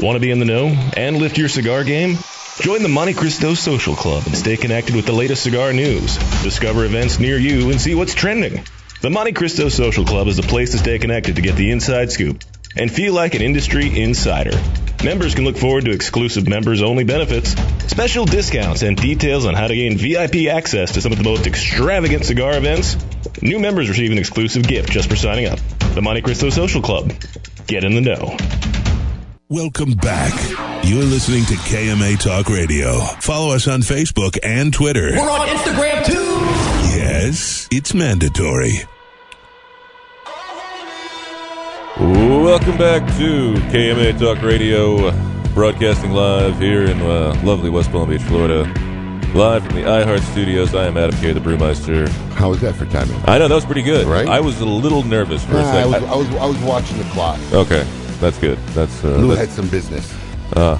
Want 0.01 0.15
to 0.15 0.19
be 0.19 0.31
in 0.31 0.39
the 0.39 0.45
know 0.45 0.65
and 0.97 1.17
lift 1.17 1.37
your 1.37 1.47
cigar 1.47 1.83
game? 1.83 2.17
Join 2.61 2.81
the 2.81 2.89
Montecristo 2.89 3.55
Social 3.55 3.95
Club 3.95 4.23
and 4.25 4.35
stay 4.35 4.57
connected 4.57 4.95
with 4.95 5.05
the 5.05 5.13
latest 5.13 5.43
cigar 5.43 5.71
news. 5.71 6.17
Discover 6.41 6.85
events 6.85 7.19
near 7.19 7.37
you 7.37 7.69
and 7.69 7.79
see 7.79 7.93
what's 7.93 8.15
trending. 8.15 8.63
The 9.01 9.09
Montecristo 9.09 9.69
Social 9.69 10.03
Club 10.03 10.27
is 10.27 10.37
the 10.37 10.43
place 10.43 10.71
to 10.71 10.79
stay 10.79 10.97
connected 10.97 11.35
to 11.35 11.43
get 11.43 11.55
the 11.55 11.69
inside 11.69 12.11
scoop 12.11 12.43
and 12.75 12.91
feel 12.91 13.13
like 13.13 13.35
an 13.35 13.41
industry 13.41 14.01
insider. 14.01 14.57
Members 15.03 15.33
can 15.33 15.45
look 15.45 15.57
forward 15.57 15.85
to 15.85 15.91
exclusive 15.91 16.47
members 16.47 16.81
only 16.81 17.03
benefits, 17.03 17.55
special 17.87 18.25
discounts, 18.25 18.83
and 18.83 18.95
details 18.95 19.45
on 19.45 19.55
how 19.55 19.67
to 19.67 19.75
gain 19.75 19.97
VIP 19.97 20.47
access 20.47 20.91
to 20.91 21.01
some 21.01 21.11
of 21.11 21.17
the 21.17 21.23
most 21.23 21.47
extravagant 21.47 22.23
cigar 22.23 22.55
events. 22.55 22.97
New 23.41 23.59
members 23.59 23.89
receive 23.89 24.11
an 24.11 24.19
exclusive 24.19 24.67
gift 24.67 24.91
just 24.91 25.09
for 25.09 25.15
signing 25.15 25.47
up. 25.47 25.57
The 25.95 26.01
Montecristo 26.01 26.51
Social 26.51 26.81
Club. 26.81 27.11
Get 27.65 27.83
in 27.83 27.95
the 27.95 28.01
know. 28.01 28.37
Welcome 29.49 29.95
back. 29.95 30.33
You're 30.85 31.03
listening 31.03 31.45
to 31.45 31.55
KMA 31.55 32.19
Talk 32.21 32.49
Radio. 32.49 32.99
Follow 32.99 33.53
us 33.53 33.67
on 33.67 33.81
Facebook 33.81 34.37
and 34.43 34.71
Twitter. 34.73 35.11
We're 35.11 35.29
on 35.29 35.47
Instagram 35.47 36.05
too. 36.05 36.97
Yes, 36.97 37.67
it's 37.71 37.93
mandatory. 37.93 38.83
Welcome 42.41 42.75
back 42.75 43.05
to 43.17 43.53
KMA 43.69 44.17
Talk 44.19 44.41
Radio, 44.41 45.11
broadcasting 45.53 46.11
live 46.11 46.57
here 46.57 46.85
in 46.85 46.99
uh, 46.99 47.39
lovely 47.43 47.69
West 47.69 47.91
Palm 47.91 48.09
Beach, 48.09 48.23
Florida. 48.23 48.63
Live 49.35 49.63
from 49.63 49.75
the 49.75 49.83
iHeart 49.83 50.21
Studios. 50.31 50.73
I 50.73 50.87
am 50.87 50.97
Adam 50.97 51.17
K, 51.19 51.33
the 51.33 51.39
Brewmeister. 51.39 52.09
How 52.33 52.49
was 52.49 52.59
that 52.61 52.73
for 52.73 52.85
timing? 52.87 53.21
I 53.25 53.37
know 53.37 53.47
that 53.47 53.53
was 53.53 53.63
pretty 53.63 53.83
good. 53.83 54.07
Right? 54.07 54.27
I 54.27 54.39
was 54.39 54.59
a 54.59 54.65
little 54.65 55.03
nervous 55.03 55.45
for 55.45 55.57
a 55.57 55.59
I, 55.59 55.83
second. 55.83 55.91
was, 55.91 56.03
I 56.03 56.15
was 56.15 56.27
I 56.37 56.45
was 56.47 56.57
watching 56.63 56.97
the 56.97 57.03
clock. 57.11 57.39
okay, 57.53 57.83
that's 58.19 58.39
good. 58.39 58.57
That's 58.69 59.03
uh, 59.03 59.09
Lou 59.17 59.27
that's- 59.35 59.47
had 59.47 59.55
some 59.55 59.69
business. 59.69 60.11
Uh. 60.53 60.79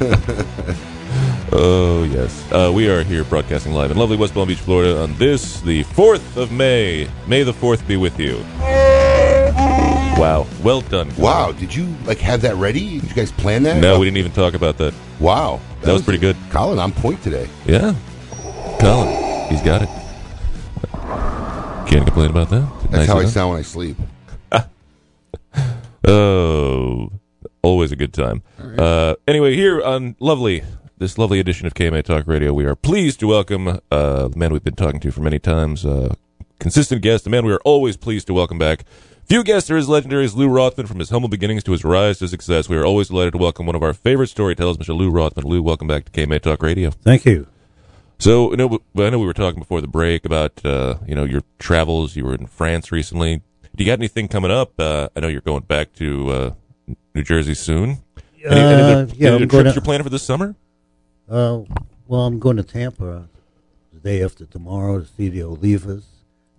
oh, 1.52 2.04
yes. 2.12 2.52
Uh, 2.52 2.70
we 2.72 2.90
are 2.90 3.02
here 3.02 3.24
broadcasting 3.24 3.72
live 3.72 3.90
in 3.90 3.96
lovely 3.96 4.18
West 4.18 4.34
Palm 4.34 4.48
Beach, 4.48 4.58
Florida 4.58 5.00
on 5.02 5.14
this, 5.14 5.62
the 5.62 5.82
4th 5.84 6.36
of 6.36 6.52
May. 6.52 7.08
May 7.26 7.42
the 7.42 7.52
4th 7.52 7.86
be 7.88 7.96
with 7.96 8.20
you. 8.20 8.44
Wow. 10.22 10.46
Well 10.62 10.82
done. 10.82 11.08
Colin. 11.10 11.20
Wow, 11.20 11.50
did 11.50 11.74
you 11.74 11.84
like 12.04 12.18
have 12.18 12.42
that 12.42 12.54
ready? 12.54 13.00
Did 13.00 13.10
you 13.10 13.16
guys 13.16 13.32
plan 13.32 13.64
that? 13.64 13.78
No, 13.82 13.98
we 13.98 14.06
didn't 14.06 14.18
even 14.18 14.30
talk 14.30 14.54
about 14.54 14.78
that. 14.78 14.94
Wow, 15.18 15.60
That 15.80 15.92
was 15.92 16.02
pretty 16.02 16.20
good. 16.20 16.36
Colin 16.48 16.78
on 16.78 16.92
point 16.92 17.20
today. 17.24 17.48
Yeah. 17.66 17.96
Colin, 18.78 19.48
he's 19.50 19.60
got 19.62 19.82
it. 19.82 19.88
Can't 21.88 22.06
complain 22.06 22.30
about 22.30 22.50
that. 22.50 22.72
That's 22.82 22.92
Nice 22.92 23.06
how 23.08 23.18
I 23.18 23.24
sound 23.24 23.50
when 23.50 23.58
I 23.58 23.62
sleep. 23.62 23.96
Oh, 26.04 27.10
always 27.62 27.90
a 27.90 27.96
good 27.96 28.12
time. 28.12 28.42
Uh, 28.78 29.14
anyway, 29.26 29.54
here 29.56 29.82
on 29.82 30.14
lovely 30.20 30.62
this 30.98 31.18
lovely 31.18 31.40
edition 31.40 31.66
of 31.66 31.74
KMA 31.74 32.04
Talk 32.04 32.28
Radio, 32.28 32.52
we 32.52 32.64
are 32.64 32.76
pleased 32.76 33.18
to 33.20 33.26
welcome 33.26 33.80
uh, 33.90 34.28
the 34.28 34.36
man 34.36 34.52
we've 34.52 34.62
been 34.62 34.74
talking 34.76 35.00
to 35.00 35.10
for 35.10 35.20
many 35.20 35.38
times, 35.40 35.84
uh, 35.84 36.14
consistent 36.60 37.02
guest, 37.02 37.24
the 37.24 37.30
man 37.30 37.44
we 37.44 37.52
are 37.52 37.60
always 37.64 37.96
pleased 37.96 38.28
to 38.28 38.34
welcome 38.34 38.58
back. 38.58 38.84
Few 39.24 39.42
guests 39.44 39.70
are 39.70 39.76
as 39.76 39.88
legendary 39.88 40.24
as 40.24 40.34
Lou 40.34 40.48
Rothman 40.48 40.86
from 40.86 40.98
his 40.98 41.10
humble 41.10 41.28
beginnings 41.28 41.64
to 41.64 41.72
his 41.72 41.84
rise 41.84 42.18
to 42.18 42.28
success. 42.28 42.68
We 42.68 42.76
are 42.76 42.84
always 42.84 43.08
delighted 43.08 43.32
to 43.32 43.38
welcome 43.38 43.64
one 43.66 43.74
of 43.76 43.82
our 43.82 43.94
favorite 43.94 44.26
storytellers, 44.28 44.76
Mr. 44.76 44.94
Lou 44.96 45.10
Rothman. 45.10 45.46
Lou, 45.46 45.62
welcome 45.62 45.88
back 45.88 46.04
to 46.04 46.10
KMA 46.12 46.40
Talk 46.42 46.62
Radio. 46.62 46.90
Thank 46.90 47.24
you. 47.24 47.46
So, 48.18 48.50
you 48.50 48.56
know, 48.56 48.80
I 48.96 49.10
know 49.10 49.18
we 49.18 49.26
were 49.26 49.32
talking 49.32 49.60
before 49.60 49.80
the 49.80 49.88
break 49.88 50.24
about, 50.26 50.64
uh, 50.64 50.96
you 51.06 51.14
know, 51.14 51.24
your 51.24 51.42
travels. 51.58 52.14
You 52.14 52.24
were 52.24 52.34
in 52.34 52.46
France 52.46 52.92
recently. 52.92 53.42
Do 53.74 53.82
you 53.84 53.90
got 53.90 53.98
anything 53.98 54.28
coming 54.28 54.50
up? 54.50 54.78
Uh, 54.78 55.08
I 55.16 55.20
know 55.20 55.28
you're 55.28 55.40
going 55.40 55.62
back 55.62 55.94
to 55.94 56.30
uh, 56.30 56.50
New 57.14 57.22
Jersey 57.22 57.54
soon. 57.54 58.02
Any, 58.44 58.60
any 58.60 58.82
Uh, 58.82 58.86
other, 59.00 59.14
yeah, 59.16 59.28
any 59.30 59.38
trips 59.38 59.52
gonna- 59.52 59.72
you're 59.72 59.82
planning 59.82 60.04
for 60.04 60.10
this 60.10 60.22
summer? 60.22 60.56
Uh, 61.28 61.60
well, 62.06 62.26
I'm 62.26 62.38
going 62.38 62.58
to 62.58 62.62
Tampa 62.62 63.28
the 63.94 64.00
day 64.00 64.22
after 64.22 64.44
tomorrow 64.44 65.00
to 65.00 65.06
see 65.06 65.28
the 65.30 65.40
Olivas, 65.40 66.02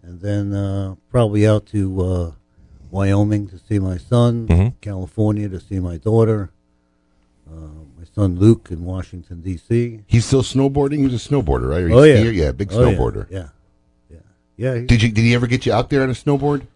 and 0.02 0.22
then 0.22 0.54
uh, 0.54 0.96
probably 1.12 1.46
out 1.46 1.66
to 1.68 2.02
uh, 2.02 2.32
Wyoming 2.98 3.48
to 3.48 3.58
see 3.58 3.80
my 3.80 3.98
son, 3.98 4.48
Mhm. 4.48 4.74
California 4.80 5.50
to 5.50 5.60
see 5.60 5.80
my 5.80 5.98
daughter, 5.98 6.52
uh, 7.50 7.56
my 7.98 8.06
son 8.16 8.38
Luke 8.38 8.68
in 8.70 8.86
Washington 8.86 9.42
D.C. 9.42 10.02
He's 10.06 10.26
still 10.26 10.44
snowboarding. 10.44 11.00
He 11.00 11.06
was 11.06 11.16
a 11.16 11.30
snowboarder, 11.30 11.70
right? 11.70 11.84
Or 11.86 11.92
Oh 11.92 12.04
he's 12.04 12.24
yeah, 12.24 12.30
yeah, 12.30 12.52
big 12.52 12.72
Oh, 12.72 12.78
snowboarder. 12.78 13.26
Yeah, 13.32 13.48
yeah, 14.12 14.18
yeah. 14.58 14.76
he- 14.82 14.86
Did 14.86 15.02
you? 15.02 15.10
Did 15.12 15.22
he 15.24 15.34
ever 15.34 15.48
get 15.48 15.66
you 15.66 15.74
out 15.74 15.90
there 15.90 16.04
on 16.04 16.12
a 16.12 16.14
snowboard? 16.14 16.68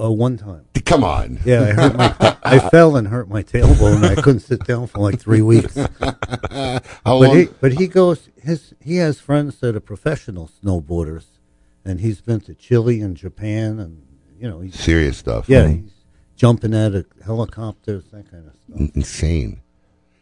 uh, 0.00 0.10
one 0.12 0.36
time. 0.36 0.60
Come 0.84 1.02
on. 1.02 1.40
Yeah, 1.44 1.62
I 1.62 1.72
hurt 1.72 1.96
my. 1.96 2.36
I 2.44 2.58
fell 2.68 2.94
and 2.96 3.08
hurt 3.08 3.28
my 3.28 3.42
tailbone. 3.42 4.04
I 4.04 4.14
couldn't 4.14 4.40
sit 4.40 4.64
down 4.64 4.86
for 4.86 4.98
like 5.00 5.18
three 5.18 5.42
weeks. 5.42 5.74
How 6.00 6.80
But 7.02 7.18
long? 7.28 7.36
he, 7.38 7.48
but 7.60 7.72
he 7.72 7.88
goes. 7.88 8.28
His 8.40 8.72
he 8.80 8.96
has 8.98 9.18
friends 9.18 9.58
that 9.60 9.74
are 9.74 9.80
professional 9.80 10.48
snowboarders, 10.62 11.24
and 11.84 11.98
he's 12.00 12.20
been 12.20 12.38
to 12.42 12.54
Chile 12.54 13.00
and 13.00 13.16
Japan, 13.16 13.80
and 13.80 14.02
you 14.40 14.48
know, 14.48 14.60
he's 14.60 14.78
Serious 14.78 15.16
stuff. 15.18 15.48
yeah, 15.48 15.68
he's 15.68 15.92
jumping 16.36 16.74
out 16.74 16.94
of 16.94 17.06
helicopters, 17.24 18.04
that 18.12 18.30
kind 18.30 18.46
of 18.46 18.54
stuff. 18.54 18.80
In- 18.80 18.92
Insane. 18.94 19.60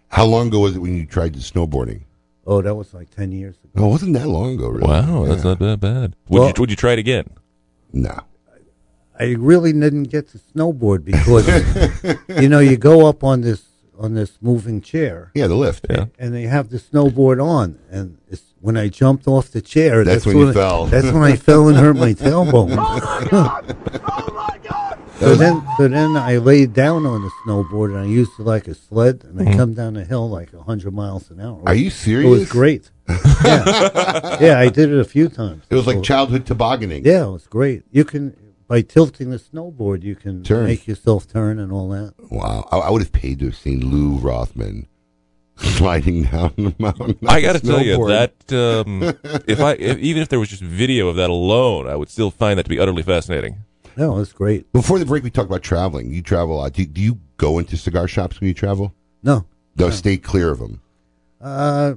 How 0.09 0.25
long 0.25 0.49
ago 0.49 0.61
was 0.61 0.77
it 0.77 0.79
when 0.79 0.97
you 0.97 1.07
tried 1.07 1.35
the 1.35 1.41
snowboarding? 1.41 2.03
Oh, 2.47 2.61
that 2.63 2.75
was 2.75 2.93
like 2.95 3.11
ten 3.11 3.33
years 3.33 3.57
ago. 3.65 3.85
Oh, 3.85 3.89
it 3.89 3.91
wasn't 3.91 4.13
that 4.15 4.29
long 4.29 4.55
ago, 4.55 4.69
really. 4.69 4.87
Wow, 4.87 5.25
that's 5.25 5.45
not 5.45 5.59
that 5.61 5.81
bad. 5.81 6.15
Would, 6.29 6.39
Well- 6.41 6.49
you, 6.49 6.55
would 6.59 6.71
you 6.71 6.77
try 6.77 6.93
it 6.93 6.99
again? 6.99 7.27
No. 7.93 8.21
I 9.19 9.35
really 9.35 9.73
didn't 9.73 10.05
get 10.05 10.29
to 10.31 10.39
snowboard 10.39 11.05
because 11.05 11.47
you 12.43 12.49
know 12.49 12.59
you 12.59 12.77
go 12.77 13.07
up 13.07 13.23
on 13.23 13.43
this 13.43 13.63
on 13.97 14.15
this 14.15 14.39
moving 14.43 14.81
chair, 14.81 15.31
Yeah, 15.37 15.47
the 15.47 15.55
lift. 15.55 15.87
Yeah. 15.89 16.07
and 16.19 16.35
they 16.35 16.43
have 16.43 16.71
the 16.71 16.79
snowboard 16.79 17.41
on, 17.43 17.79
and 17.93 18.19
it's, 18.29 18.43
when 18.65 18.79
I 18.79 18.89
jumped 18.89 19.29
off 19.29 19.51
the 19.51 19.61
chair, 19.61 20.05
That's 20.05 20.25
when 20.25 20.39
you 20.39 20.49
I- 20.49 20.53
fell. 20.55 20.87
That's 20.87 21.13
when 21.13 21.23
I 21.23 21.37
fell 21.37 21.69
and 21.69 21.77
hurt 21.77 21.97
my 21.97 22.15
tailbone. 22.25 22.73
So 25.21 25.37
then, 25.37 25.63
so 25.79 25.87
then 25.89 26.17
I 26.17 26.37
laid 26.39 26.75
down 26.75 27.07
on 27.07 27.23
the 27.23 27.31
snowboard 27.47 27.91
and 27.91 27.99
I 27.99 28.05
used 28.05 28.33
it 28.39 28.43
like 28.43 28.67
a 28.67 28.75
sled, 28.75 29.23
and 29.25 29.49
I 29.49 29.55
come 29.57 29.73
down 29.73 29.95
the 29.95 30.05
hill 30.05 30.29
like 30.29 30.53
hundred 30.53 30.93
miles 30.93 31.31
an 31.31 31.41
hour. 31.41 31.59
Mm-hmm. 31.59 31.69
Are 31.69 31.75
you 31.75 31.89
serious? 31.89 32.27
It 32.27 32.31
was 32.31 32.49
great. 32.51 32.91
yeah. 33.09 34.39
yeah, 34.41 34.59
I 34.59 34.69
did 34.69 34.91
it 34.93 34.99
a 34.99 35.05
few 35.05 35.29
times. 35.29 35.65
It 35.71 35.77
was 35.77 35.87
like 35.87 36.03
childhood 36.03 36.45
tobogganing. 36.47 37.07
yeah, 37.07 37.27
it 37.29 37.31
was 37.31 37.47
great. 37.47 37.85
You 37.93 38.05
can 38.05 38.37
by 38.67 38.83
tilting 38.83 39.31
the 39.31 39.39
snowboard, 39.39 40.03
you 40.03 40.17
can 40.17 40.43
Turn. 40.43 40.65
make 40.67 40.87
yourself 40.89 41.29
turn 41.29 41.59
and 41.61 41.71
all 41.71 41.89
that. 41.91 42.15
Wow. 42.31 42.69
I, 42.73 42.79
I 42.79 42.91
would 42.91 43.01
have 43.01 43.13
paid 43.13 43.39
to 43.39 43.47
have 43.47 43.57
seen 43.57 43.87
Lou 43.91 44.17
Rothman 44.19 44.89
sliding 45.77 46.25
down 46.25 46.53
the 46.57 46.75
mountain. 46.79 47.19
I 47.27 47.41
got 47.41 47.55
to 47.55 47.61
tell 47.61 47.83
you 47.83 48.07
that 48.09 48.33
um, 48.53 49.03
if 49.47 49.61
I 49.61 49.73
if, 49.73 49.99
even 49.99 50.23
if 50.23 50.29
there 50.29 50.41
was 50.41 50.49
just 50.49 50.63
video 50.63 51.09
of 51.09 51.17
that 51.17 51.31
alone, 51.31 51.87
I 51.87 51.97
would 51.97 52.11
still 52.11 52.31
find 52.31 52.59
that 52.59 52.65
to 52.65 52.69
be 52.69 52.79
utterly 52.81 53.03
fascinating. 53.03 53.59
No, 53.97 54.19
that's 54.19 54.33
great. 54.33 54.73
Before 54.73 54.99
the 54.99 55.07
break, 55.07 55.23
we 55.23 55.31
talked 55.31 55.49
about 55.49 55.63
traveling. 55.63 56.11
You 56.13 56.21
travel 56.23 56.57
a 56.57 56.59
lot. 56.59 56.73
Do, 56.73 56.85
do 56.85 57.01
you 57.01 57.21
go 57.37 57.59
into 57.61 57.77
cigar 57.77 58.09
shops 58.09 58.41
when 58.41 58.49
you 58.49 58.55
travel? 58.55 58.93
No, 59.23 59.47
No, 59.77 59.91
stay 59.91 60.17
clear 60.17 60.51
of 60.51 60.59
them. 60.59 60.81
uh, 61.41 61.95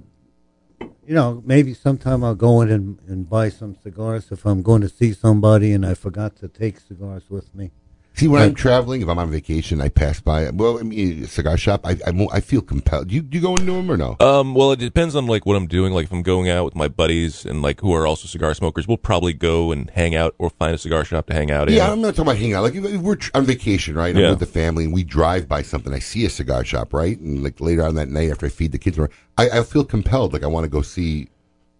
you 0.79 1.13
know, 1.15 1.41
maybe 1.45 1.73
sometime 1.73 2.21
I'll 2.23 2.35
go 2.35 2.59
in 2.61 2.69
and, 2.69 2.99
and 3.07 3.29
buy 3.29 3.47
some 3.49 3.75
cigars 3.81 4.29
if 4.29 4.45
I'm 4.45 4.61
going 4.61 4.81
to 4.81 4.89
see 4.89 5.13
somebody 5.13 5.71
and 5.71 5.85
I 5.85 5.93
forgot 5.93 6.35
to 6.37 6.49
take 6.49 6.79
cigars 6.81 7.29
with 7.29 7.55
me. 7.55 7.71
See, 8.17 8.27
when 8.27 8.41
I'm 8.41 8.55
traveling, 8.55 9.03
if 9.03 9.07
I'm 9.07 9.19
on 9.19 9.29
vacation, 9.29 9.79
I 9.79 9.89
pass 9.89 10.19
by. 10.19 10.49
Well, 10.49 10.79
I 10.79 10.81
mean, 10.81 11.23
a 11.23 11.27
cigar 11.27 11.55
shop. 11.55 11.81
I 11.85 11.91
I, 12.05 12.27
I 12.33 12.39
feel 12.39 12.61
compelled. 12.61 13.09
Do 13.09 13.15
you 13.15 13.21
do 13.21 13.37
you 13.37 13.41
go 13.43 13.51
into 13.51 13.71
them 13.73 13.91
or 13.91 13.95
no? 13.95 14.17
Um, 14.19 14.55
well, 14.55 14.71
it 14.71 14.79
depends 14.79 15.15
on 15.15 15.27
like 15.27 15.45
what 15.45 15.55
I'm 15.55 15.67
doing. 15.67 15.93
Like 15.93 16.05
if 16.05 16.11
I'm 16.11 16.23
going 16.23 16.49
out 16.49 16.65
with 16.65 16.75
my 16.75 16.87
buddies 16.87 17.45
and 17.45 17.61
like 17.61 17.79
who 17.81 17.93
are 17.93 18.07
also 18.07 18.27
cigar 18.27 18.55
smokers, 18.55 18.87
we'll 18.87 18.97
probably 18.97 19.33
go 19.33 19.71
and 19.71 19.89
hang 19.91 20.15
out 20.15 20.33
or 20.39 20.49
find 20.49 20.73
a 20.73 20.79
cigar 20.79 21.05
shop 21.05 21.27
to 21.27 21.33
hang 21.33 21.51
out 21.51 21.67
in. 21.69 21.75
Yeah. 21.75 21.91
I'm 21.91 22.01
not 22.01 22.15
talking 22.15 22.23
about 22.23 22.37
hanging 22.37 22.55
out. 22.55 22.63
Like 22.63 22.73
if, 22.73 22.85
if 22.85 23.01
we're 23.01 23.17
on 23.35 23.45
vacation, 23.45 23.93
right? 23.93 24.15
I'm 24.15 24.21
Yeah. 24.21 24.31
with 24.31 24.39
the 24.39 24.47
family 24.47 24.85
and 24.85 24.93
we 24.93 25.03
drive 25.03 25.47
by 25.47 25.61
something. 25.61 25.93
I 25.93 25.99
see 25.99 26.25
a 26.25 26.29
cigar 26.29 26.65
shop, 26.65 26.93
right? 26.93 27.19
And 27.19 27.43
like 27.43 27.61
later 27.61 27.83
on 27.83 27.93
that 27.95 28.09
night, 28.09 28.31
after 28.31 28.47
I 28.47 28.49
feed 28.49 28.71
the 28.71 28.79
kids, 28.79 28.97
I, 29.37 29.49
I 29.49 29.63
feel 29.63 29.85
compelled. 29.85 30.33
Like 30.33 30.43
I 30.43 30.47
want 30.47 30.63
to 30.63 30.69
go 30.69 30.81
see 30.81 31.29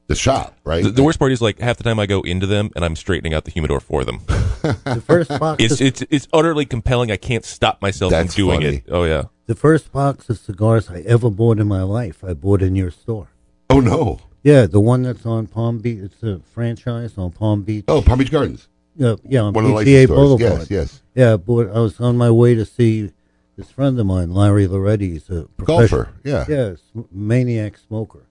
the 0.07 0.15
shop, 0.15 0.55
right? 0.63 0.83
The, 0.83 0.89
the 0.91 1.03
worst 1.03 1.19
part 1.19 1.31
is 1.31 1.41
like 1.41 1.59
half 1.59 1.77
the 1.77 1.83
time 1.83 1.99
I 1.99 2.05
go 2.05 2.21
into 2.21 2.47
them 2.47 2.71
and 2.75 2.83
I'm 2.85 2.95
straightening 2.95 3.33
out 3.33 3.45
the 3.45 3.51
humidor 3.51 3.79
for 3.79 4.03
them. 4.03 4.21
The 4.67 5.01
first 5.05 5.29
box, 5.39 5.63
It's 5.63 5.79
it's 5.79 6.03
it's 6.09 6.27
utterly 6.33 6.65
compelling. 6.65 7.09
I 7.11 7.15
can't 7.17 7.45
stop 7.45 7.81
myself 7.81 8.11
That's 8.11 8.33
from 8.33 8.43
doing 8.45 8.61
funny. 8.61 8.75
it. 8.77 8.83
Oh 8.89 9.03
yeah. 9.05 9.25
the 9.45 9.55
first 9.55 9.91
box 9.93 10.29
of 10.29 10.37
cigars 10.39 10.89
I 10.89 11.01
ever 11.01 11.29
bought 11.29 11.59
in 11.59 11.67
my 11.67 11.83
life, 11.83 12.23
I 12.23 12.33
bought 12.33 12.61
in 12.61 12.75
your 12.75 12.91
store. 12.91 13.29
oh 13.69 13.79
no! 13.79 14.19
Yeah, 14.43 14.65
the 14.65 14.79
one 14.81 15.03
that's 15.03 15.25
on 15.25 15.47
Palm 15.47 15.77
Beach. 15.79 15.99
It's 16.01 16.23
a 16.23 16.39
franchise 16.53 17.17
on 17.17 17.31
Palm 17.31 17.61
Beach. 17.63 17.85
Oh, 17.87 18.01
Palm 18.01 18.17
Beach 18.19 18.31
Gardens, 18.31 18.67
yeah, 18.97 19.15
yeah, 19.23 19.41
on 19.41 19.53
one 19.53 19.65
of 19.65 19.71
the 19.71 19.85
PGA 19.85 20.05
stores. 20.05 20.17
Boulevard. 20.19 20.59
Yes, 20.61 20.71
yes. 20.71 21.01
Yeah, 21.15 21.37
but 21.37 21.69
I 21.69 21.79
was 21.79 21.99
on 22.01 22.17
my 22.17 22.31
way 22.31 22.55
to 22.55 22.65
see 22.65 23.11
this 23.55 23.69
friend 23.71 23.97
of 23.99 24.05
mine, 24.05 24.33
Larry 24.33 24.67
Laoretti. 24.67 25.11
He's 25.13 25.29
a 25.29 25.43
professional, 25.55 26.03
Golfer. 26.05 26.09
Yeah. 26.25 26.45
yeah, 26.49 26.75
maniac 27.11 27.77
smoker, 27.77 28.26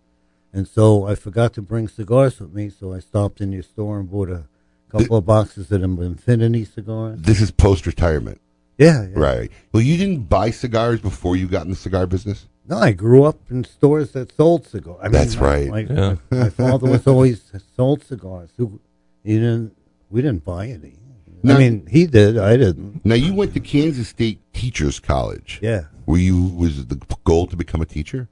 And 0.56 0.66
so 0.66 1.04
I 1.06 1.14
forgot 1.14 1.52
to 1.54 1.62
bring 1.62 1.86
cigars 1.86 2.40
with 2.40 2.54
me, 2.54 2.70
so 2.70 2.94
I 2.94 3.00
stopped 3.00 3.42
in 3.42 3.52
your 3.52 3.62
store 3.62 4.00
and 4.00 4.10
bought 4.10 4.30
a 4.30 4.44
couple 4.90 5.16
of 5.18 5.26
boxes 5.26 5.70
of 5.70 5.82
them 5.82 6.00
Infinity 6.00 6.64
cigars. 6.64 7.20
This 7.20 7.42
is 7.42 7.50
post 7.50 7.86
retirement. 7.86 8.40
Yeah, 8.78 9.02
yeah. 9.02 9.18
Right. 9.18 9.50
Well, 9.72 9.82
you 9.82 9.98
didn't 9.98 10.30
buy 10.30 10.50
cigars 10.50 11.00
before 11.00 11.36
you 11.36 11.46
got 11.46 11.64
in 11.64 11.70
the 11.70 11.76
cigar 11.76 12.06
business? 12.06 12.46
No, 12.68 12.78
I 12.78 12.92
grew 12.92 13.24
up 13.24 13.38
in 13.50 13.64
stores 13.64 14.12
that 14.12 14.34
sold 14.34 14.66
cigars. 14.66 14.98
I 15.02 15.08
That's 15.08 15.36
my- 15.36 15.42
right. 15.42 15.68
My, 15.68 15.80
Yeah. 15.80 16.16
my 16.30 16.48
father 16.48 16.88
was 16.90 17.06
always 17.06 17.52
sold 17.76 18.02
cigars. 18.02 18.48
Who, 18.56 18.80
he 19.24 19.34
didn't. 19.34 19.76
We 20.10 20.22
didn't 20.22 20.44
buy 20.44 20.68
any. 20.68 20.94
No. 21.42 21.54
I 21.54 21.58
mean, 21.58 21.86
he 21.90 22.06
did. 22.06 22.38
I 22.38 22.56
didn't. 22.56 23.04
Now, 23.04 23.14
you 23.14 23.34
went 23.34 23.52
to 23.54 23.60
Kansas 23.60 24.08
State 24.08 24.40
Teachers 24.54 25.00
College. 25.00 25.58
Yeah. 25.62 25.84
Were 26.06 26.16
you, 26.18 26.44
was 26.44 26.86
the 26.86 26.98
goal 27.24 27.46
to 27.48 27.56
become 27.56 27.82
a 27.82 27.86
teacher? 27.86 28.28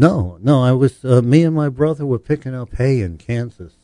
No, 0.00 0.38
no. 0.40 0.62
I 0.62 0.72
was. 0.72 1.04
Uh, 1.04 1.20
me 1.20 1.44
and 1.44 1.54
my 1.54 1.68
brother 1.68 2.06
were 2.06 2.18
picking 2.18 2.54
up 2.54 2.74
hay 2.76 3.02
in 3.02 3.18
Kansas, 3.18 3.74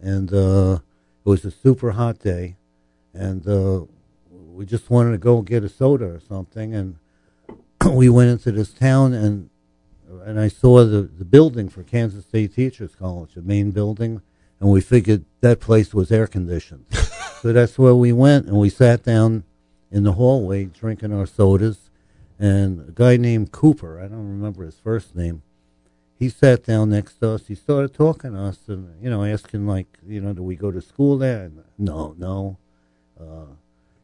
and 0.00 0.32
uh, 0.32 0.78
it 1.22 1.28
was 1.28 1.44
a 1.44 1.50
super 1.50 1.90
hot 1.90 2.18
day, 2.18 2.56
and 3.12 3.46
uh, 3.46 3.84
we 4.30 4.64
just 4.64 4.88
wanted 4.88 5.10
to 5.10 5.18
go 5.18 5.42
get 5.42 5.62
a 5.62 5.68
soda 5.68 6.06
or 6.06 6.20
something, 6.26 6.74
and 6.74 6.96
we 7.90 8.08
went 8.08 8.30
into 8.30 8.52
this 8.52 8.72
town 8.72 9.12
and 9.12 9.50
and 10.24 10.40
I 10.40 10.48
saw 10.48 10.82
the 10.82 11.02
the 11.02 11.26
building 11.26 11.68
for 11.68 11.82
Kansas 11.82 12.24
State 12.24 12.54
Teachers 12.54 12.94
College, 12.94 13.34
the 13.34 13.42
main 13.42 13.70
building, 13.70 14.22
and 14.60 14.70
we 14.70 14.80
figured 14.80 15.26
that 15.42 15.60
place 15.60 15.92
was 15.92 16.10
air 16.10 16.26
conditioned, 16.26 16.86
so 17.42 17.52
that's 17.52 17.78
where 17.78 17.94
we 17.94 18.14
went, 18.14 18.46
and 18.46 18.56
we 18.58 18.70
sat 18.70 19.02
down 19.02 19.44
in 19.90 20.04
the 20.04 20.12
hallway 20.12 20.64
drinking 20.64 21.12
our 21.12 21.26
sodas, 21.26 21.83
and 22.38 22.88
a 22.88 22.92
guy 22.92 23.16
named 23.16 23.52
Cooper, 23.52 24.00
I 24.00 24.08
don't 24.08 24.28
remember 24.28 24.64
his 24.64 24.78
first 24.78 25.14
name, 25.14 25.42
he 26.18 26.28
sat 26.28 26.64
down 26.64 26.90
next 26.90 27.14
to 27.20 27.30
us. 27.30 27.48
He 27.48 27.54
started 27.54 27.92
talking 27.92 28.32
to 28.32 28.38
us, 28.38 28.58
and 28.68 29.02
you 29.02 29.10
know, 29.10 29.24
asking 29.24 29.66
like, 29.66 29.98
you 30.06 30.20
know, 30.20 30.32
do 30.32 30.42
we 30.42 30.56
go 30.56 30.70
to 30.70 30.80
school 30.80 31.18
there? 31.18 31.44
And, 31.44 31.64
no, 31.76 32.14
no. 32.16 32.58
Uh, 33.20 33.56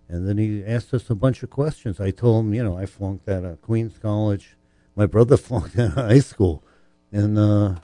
and 0.09 0.29
then 0.29 0.39
he 0.39 0.65
asked 0.65 0.93
us 0.93 1.09
a 1.09 1.15
bunch 1.15 1.43
of 1.43 1.51
questions. 1.51 2.01
I 2.01 2.11
told 2.11 2.45
him, 2.45 2.55
you 2.55 2.65
know, 2.65 2.77
I 2.77 2.87
flunked 2.87 3.29
out 3.29 3.45
of 3.45 3.63
Queens 3.63 3.97
College. 3.99 4.57
My 4.97 5.07
brother 5.07 5.37
flunked 5.39 5.79
out 5.79 5.97
of 5.97 6.05
high 6.11 6.19
school, 6.19 6.65
and 7.13 7.39
uh, 7.39 7.77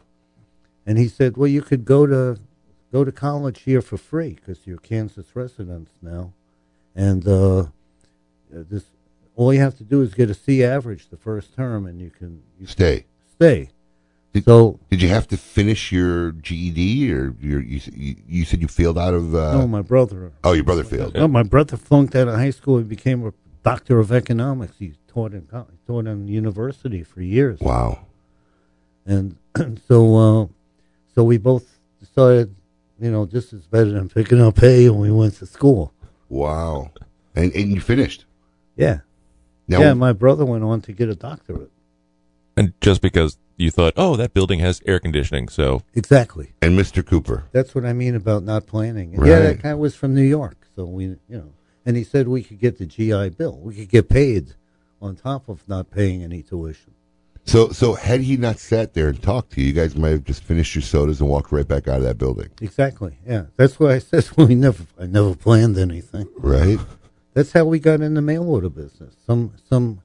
and 0.85 0.99
he 0.99 1.09
said, 1.09 1.37
well, 1.37 1.49
you 1.49 1.63
could 1.63 1.85
go 1.85 2.07
to 2.07 2.39
go 2.93 3.05
to 3.05 3.13
college 3.13 3.63
here 3.63 3.81
for 3.81 3.97
free 3.97 4.35
because 4.35 4.67
you're 4.67 4.79
Kansas 4.79 5.35
residents 5.35 5.93
now, 6.03 6.33
and 6.95 7.27
uh, 7.29 7.67
this 8.51 8.85
all 9.37 9.53
you 9.55 9.61
have 9.61 9.77
to 9.77 9.85
do 9.85 10.03
is 10.03 10.15
get 10.15 10.31
a 10.31 10.35
C 10.35 10.65
average 10.65 11.09
the 11.09 11.17
first 11.17 11.55
term, 11.55 11.87
and 11.87 12.01
you 12.01 12.11
can 12.11 12.43
you 12.59 12.67
Stay. 12.67 13.05
stay. 13.35 13.71
Did, 14.33 14.45
So 14.45 14.81
did 14.91 15.01
you 15.01 15.09
have 15.09 15.29
to 15.29 15.37
finish 15.37 15.93
your 15.93 16.33
GED 16.33 17.13
or 17.13 17.35
your, 17.41 17.61
you, 17.63 17.81
you, 18.29 18.45
said 18.45 18.61
you 18.61 18.69
failed 18.69 18.99
out 18.99 19.15
of, 19.15 19.35
uh, 19.35 19.59
no, 19.59 19.67
my 19.67 19.83
brother. 19.83 20.33
oh, 20.45 20.53
your 20.53 20.65
brother 20.65 20.85
failed. 20.85 21.15
No, 21.15 21.29
my 21.29 21.43
brother 21.43 21.77
flunked 21.77 22.15
out 22.15 22.29
of 22.29 22.35
high 22.35 22.51
school. 22.51 22.79
He 22.79 22.85
became 22.85 23.27
a 23.27 23.33
doctor 23.63 23.99
of 23.99 24.13
economics. 24.13 24.75
He 24.79 24.95
taught 25.09 25.33
in 25.33 25.49
taught 25.87 26.07
in 26.07 26.29
university 26.29 27.03
for 27.03 27.23
years. 27.23 27.61
Wow. 27.61 28.07
And 29.07 29.37
so, 29.89 30.17
uh, 30.17 30.47
so 31.15 31.25
we 31.25 31.39
both 31.39 31.79
decided, 32.01 32.55
you 33.01 33.11
know, 33.11 33.25
this 33.25 33.53
is 33.53 33.67
better 33.67 33.91
than 33.91 34.09
picking 34.09 34.43
up 34.43 34.59
hay, 34.59 34.87
and 34.87 35.01
we 35.01 35.11
went 35.11 35.35
to 35.37 35.47
school. 35.47 35.93
Wow. 36.29 36.91
And, 37.35 37.55
and 37.55 37.73
you 37.73 37.81
finished. 37.81 38.25
Yeah, 38.77 39.01
Now, 39.69 39.81
yeah. 39.81 39.95
My 39.95 40.13
brother 40.13 40.45
went 40.45 40.65
on 40.65 40.81
to 40.83 40.93
get 40.93 41.09
a 41.09 41.15
doctorate. 41.15 41.71
And 42.57 42.73
just 42.81 43.03
because 43.03 43.37
you 43.57 43.71
thought, 43.71 43.93
oh, 43.97 44.17
that 44.17 44.33
building 44.33 44.61
has 44.61 44.81
air 44.87 44.99
conditioning, 44.99 45.49
so 45.49 45.83
Exactly. 45.95 46.53
and 46.63 46.79
Mr. 46.79 47.05
Cooper. 47.05 47.45
That's 47.53 47.75
what 47.75 47.85
I 47.85 47.93
mean 47.93 48.15
about 48.15 48.45
not 48.45 48.67
planning. 48.67 49.17
Right. 49.17 49.29
Yeah, 49.29 49.41
that 49.41 49.63
guy 49.63 49.75
was 49.75 49.95
from 49.95 50.15
New 50.15 50.23
York, 50.23 50.67
so 50.75 50.85
we, 50.85 51.05
you 51.05 51.19
know, 51.29 51.53
and 51.85 51.97
he 51.97 52.05
said 52.05 52.29
we 52.29 52.43
could 52.43 52.59
get 52.61 52.79
the 52.79 52.87
GI 52.87 53.31
Bill. 53.31 53.59
We 53.59 53.75
could 53.75 53.89
get 53.89 54.09
paid 54.09 54.55
on 55.03 55.17
top 55.17 55.49
of 55.49 55.67
not 55.69 55.91
paying 55.91 56.23
any 56.23 56.43
tuition. 56.43 56.93
So, 57.45 57.69
so 57.69 57.95
had 57.95 58.23
he 58.23 58.37
not 58.37 58.59
sat 58.59 58.93
there 58.95 59.07
and 59.09 59.23
talked 59.23 59.53
to 59.53 59.61
you, 59.61 59.69
you 59.69 59.73
guys 59.73 59.95
might 59.95 60.09
have 60.11 60.25
just 60.25 60.43
finished 60.43 60.75
your 60.75 60.83
sodas 60.83 61.21
and 61.21 61.31
walked 61.31 61.53
right 61.53 61.67
back 61.69 61.87
out 61.87 61.99
of 61.99 62.03
that 62.03 62.19
building, 62.19 62.49
Exactly. 62.61 63.19
Yeah, 63.25 63.45
that's 63.57 63.79
why 63.79 63.95
I 63.95 63.99
said 64.01 64.29
we 64.37 64.55
never. 64.57 64.85
I 64.99 65.07
never 65.07 65.35
planned 65.35 65.79
anything. 65.79 66.27
right? 66.39 66.79
That's 67.37 67.53
how 67.53 67.67
we 67.67 67.81
got 67.81 68.01
in 68.01 68.15
the 68.15 68.23
mail 68.23 68.49
order 68.49 68.71
business. 68.71 69.15
Some, 69.27 69.53
some, 69.69 70.01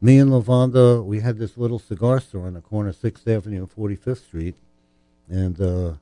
me 0.00 0.16
and 0.20 0.30
Lavonda, 0.30 1.04
we 1.04 1.18
had 1.18 1.36
this 1.36 1.58
little 1.58 1.80
cigar 1.80 2.20
store 2.20 2.46
on 2.46 2.54
the 2.54 2.60
corner 2.60 2.90
of 2.90 2.94
Sixth 2.94 3.26
Avenue 3.26 3.58
and 3.58 3.68
Forty 3.68 3.96
Fifth 3.96 4.26
Street, 4.26 4.54
and 5.28 5.60
uh, 5.60 5.94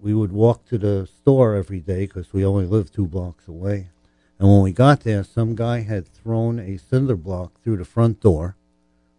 we 0.00 0.14
would 0.14 0.32
walk 0.32 0.64
to 0.68 0.78
the 0.78 1.06
store 1.06 1.54
every 1.54 1.80
day 1.80 2.06
because 2.06 2.32
we 2.32 2.46
only 2.46 2.64
lived 2.64 2.94
two 2.94 3.06
blocks 3.06 3.46
away. 3.46 3.90
And 4.38 4.48
when 4.48 4.62
we 4.62 4.72
got 4.72 5.00
there, 5.00 5.22
some 5.22 5.54
guy 5.54 5.82
had 5.82 6.08
thrown 6.08 6.58
a 6.58 6.78
cinder 6.78 7.14
block 7.14 7.60
through 7.62 7.76
the 7.76 7.84
front 7.84 8.20
door, 8.22 8.56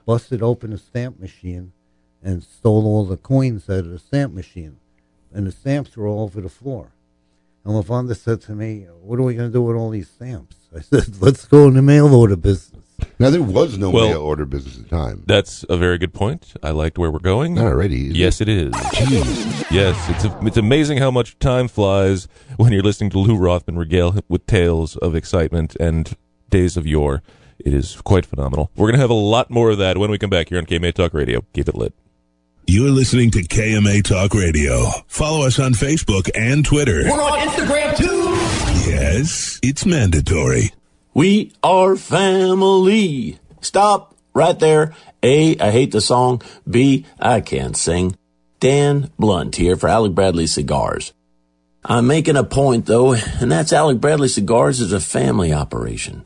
busted 0.04 0.42
open 0.42 0.74
a 0.74 0.80
stamp 0.80 1.20
machine, 1.20 1.74
and 2.24 2.42
stole 2.42 2.88
all 2.88 3.06
the 3.06 3.18
coins 3.18 3.70
out 3.70 3.86
of 3.86 3.92
the 3.92 4.00
stamp 4.00 4.34
machine. 4.34 4.78
And 5.32 5.46
the 5.46 5.52
stamps 5.52 5.96
were 5.96 6.08
all 6.08 6.24
over 6.24 6.42
the 6.42 6.50
floor. 6.50 6.94
And 7.68 7.76
LaVonda 7.76 8.16
said 8.16 8.40
to 8.44 8.54
me, 8.54 8.86
What 9.02 9.20
are 9.20 9.24
we 9.24 9.36
going 9.36 9.50
to 9.50 9.54
do 9.54 9.62
with 9.62 9.76
all 9.76 9.90
these 9.90 10.10
stamps? 10.10 10.56
I 10.74 10.80
said, 10.80 11.22
Let's 11.22 11.46
go 11.46 11.68
in 11.68 11.74
the 11.74 11.82
mail 11.82 12.16
order 12.16 12.38
business. 12.38 12.82
Now 13.20 13.30
there 13.30 13.42
was 13.44 13.78
no 13.78 13.90
Well- 13.90 14.08
mail 14.08 14.22
order 14.22 14.46
business 14.46 14.78
at 14.78 14.84
the 14.84 14.90
time. 14.90 15.24
that's 15.28 15.66
a 15.70 15.76
very 15.76 15.98
good 15.98 16.14
point. 16.14 16.54
I 16.64 16.72
liked 16.72 16.98
where 16.98 17.12
we're 17.12 17.20
going. 17.20 17.56
Not 17.56 17.66
already. 17.66 17.98
Yes, 17.98 18.40
it 18.40 18.48
is. 18.48 18.72
Yes, 19.70 20.10
it's 20.10 20.24
a, 20.24 20.40
it's 20.44 20.56
amazing 20.58 21.00
how 21.00 21.12
much 21.12 21.38
time 21.40 21.68
flies 21.68 22.30
when 22.56 22.72
you're 22.72 22.82
listening 22.84 23.10
to 23.12 23.20
Lou 23.20 23.36
Rothman 23.36 23.78
regale 23.78 24.16
with 24.30 24.48
tales 24.48 24.96
of 24.96 25.14
excitement 25.14 25.76
and 25.78 26.16
days 26.50 26.78
of 26.78 26.88
yore. 26.88 27.22
It 27.60 27.74
is 27.74 28.00
quite 28.02 28.26
phenomenal. 28.26 28.72
We're 28.78 28.88
gonna 28.88 29.00
have 29.02 29.10
a 29.10 29.14
lot 29.14 29.50
more 29.50 29.72
of 29.72 29.78
that 29.80 29.98
when 29.98 30.10
we 30.10 30.18
come 30.18 30.30
back 30.30 30.48
here 30.50 30.58
on 30.58 30.66
KMA 30.66 30.94
Talk 30.94 31.14
Radio. 31.14 31.44
Keep 31.54 31.68
it 31.68 31.76
lit. 31.76 31.94
You're 32.70 32.90
listening 32.90 33.32
to 33.32 33.44
KMA 33.44 34.04
Talk 34.04 34.34
Radio. 34.34 34.90
Follow 35.08 35.48
us 35.48 35.58
on 35.58 35.72
Facebook 35.72 36.30
and 36.36 36.66
Twitter. 36.66 37.04
We're 37.06 37.22
on 37.22 37.40
Instagram 37.48 37.96
too. 37.96 38.92
Yes, 38.92 39.58
it's 39.64 39.86
mandatory. 39.86 40.72
We 41.14 41.54
are 41.64 41.96
family. 41.96 43.40
Stop 43.62 44.18
right 44.34 44.60
there. 44.60 44.94
A, 45.24 45.58
I 45.58 45.72
hate 45.72 45.94
the 45.94 46.02
song. 46.02 46.42
B, 46.70 47.06
I 47.22 47.40
can't 47.40 47.78
sing. 47.78 48.18
Dan 48.60 49.12
Blunt 49.18 49.56
here 49.56 49.78
for 49.78 49.88
Alec 49.88 50.14
Bradley 50.14 50.46
Cigars. 50.46 51.14
I'm 51.86 52.06
making 52.06 52.36
a 52.36 52.44
point 52.44 52.86
though, 52.86 53.14
and 53.14 53.50
that's 53.50 53.72
Alec 53.72 54.02
Bradley 54.02 54.28
Cigars 54.28 54.82
is 54.82 54.92
a 54.92 55.00
family 55.00 55.54
operation. 55.54 56.26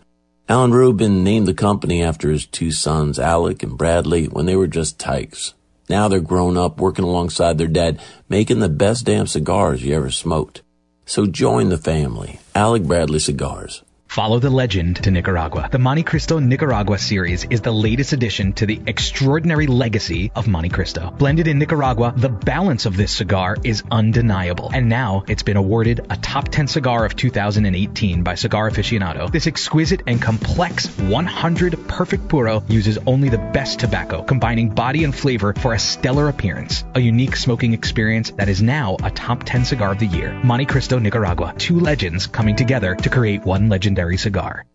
Alan 0.49 0.71
Rubin 0.71 1.23
named 1.23 1.47
the 1.47 1.53
company 1.53 2.01
after 2.01 2.31
his 2.31 2.47
two 2.47 2.71
sons, 2.71 3.19
Alec 3.19 3.61
and 3.61 3.77
Bradley, 3.77 4.25
when 4.25 4.47
they 4.47 4.55
were 4.55 4.65
just 4.65 4.97
tykes. 4.97 5.53
Now 5.91 6.07
they're 6.07 6.21
grown 6.21 6.55
up, 6.55 6.79
working 6.79 7.03
alongside 7.03 7.57
their 7.57 7.67
dad, 7.67 7.99
making 8.29 8.61
the 8.61 8.69
best 8.69 9.05
damn 9.05 9.27
cigars 9.27 9.83
you 9.83 9.93
ever 9.93 10.09
smoked. 10.09 10.61
So 11.05 11.25
join 11.25 11.67
the 11.67 11.77
family. 11.77 12.39
Alec 12.55 12.83
Bradley 12.83 13.19
Cigars. 13.19 13.83
Follow 14.11 14.39
the 14.39 14.49
legend 14.49 14.97
to 15.03 15.09
Nicaragua. 15.09 15.69
The 15.71 15.77
Montecristo 15.77 16.43
Nicaragua 16.43 16.97
series 16.97 17.45
is 17.45 17.61
the 17.61 17.71
latest 17.71 18.11
addition 18.11 18.51
to 18.59 18.65
the 18.65 18.81
extraordinary 18.85 19.67
legacy 19.67 20.33
of 20.35 20.47
Montecristo. 20.47 21.17
Blended 21.17 21.47
in 21.47 21.59
Nicaragua, 21.59 22.13
the 22.17 22.27
balance 22.27 22.85
of 22.85 22.97
this 22.97 23.13
cigar 23.13 23.55
is 23.63 23.83
undeniable. 23.89 24.69
And 24.73 24.89
now 24.89 25.23
it's 25.29 25.43
been 25.43 25.55
awarded 25.55 26.07
a 26.09 26.17
top 26.17 26.49
10 26.49 26.67
cigar 26.67 27.05
of 27.05 27.15
2018 27.15 28.21
by 28.21 28.35
Cigar 28.35 28.69
Aficionado. 28.69 29.31
This 29.31 29.47
exquisite 29.47 30.01
and 30.07 30.21
complex 30.21 30.87
100 30.87 31.87
perfect 31.87 32.27
puro 32.27 32.65
uses 32.67 32.97
only 33.07 33.29
the 33.29 33.37
best 33.37 33.79
tobacco, 33.79 34.23
combining 34.23 34.71
body 34.71 35.05
and 35.05 35.15
flavor 35.15 35.53
for 35.53 35.73
a 35.73 35.79
stellar 35.79 36.27
appearance. 36.27 36.83
A 36.95 36.99
unique 36.99 37.37
smoking 37.37 37.71
experience 37.73 38.31
that 38.31 38.49
is 38.49 38.61
now 38.61 38.97
a 39.01 39.09
top 39.09 39.43
10 39.45 39.63
cigar 39.63 39.93
of 39.93 39.99
the 39.99 40.07
year. 40.07 40.37
Montecristo 40.43 41.01
Nicaragua. 41.01 41.53
Two 41.57 41.79
legends 41.79 42.27
coming 42.27 42.57
together 42.57 42.93
to 42.95 43.09
create 43.09 43.45
one 43.45 43.69
legendary 43.69 44.00
cigar. 44.17 44.65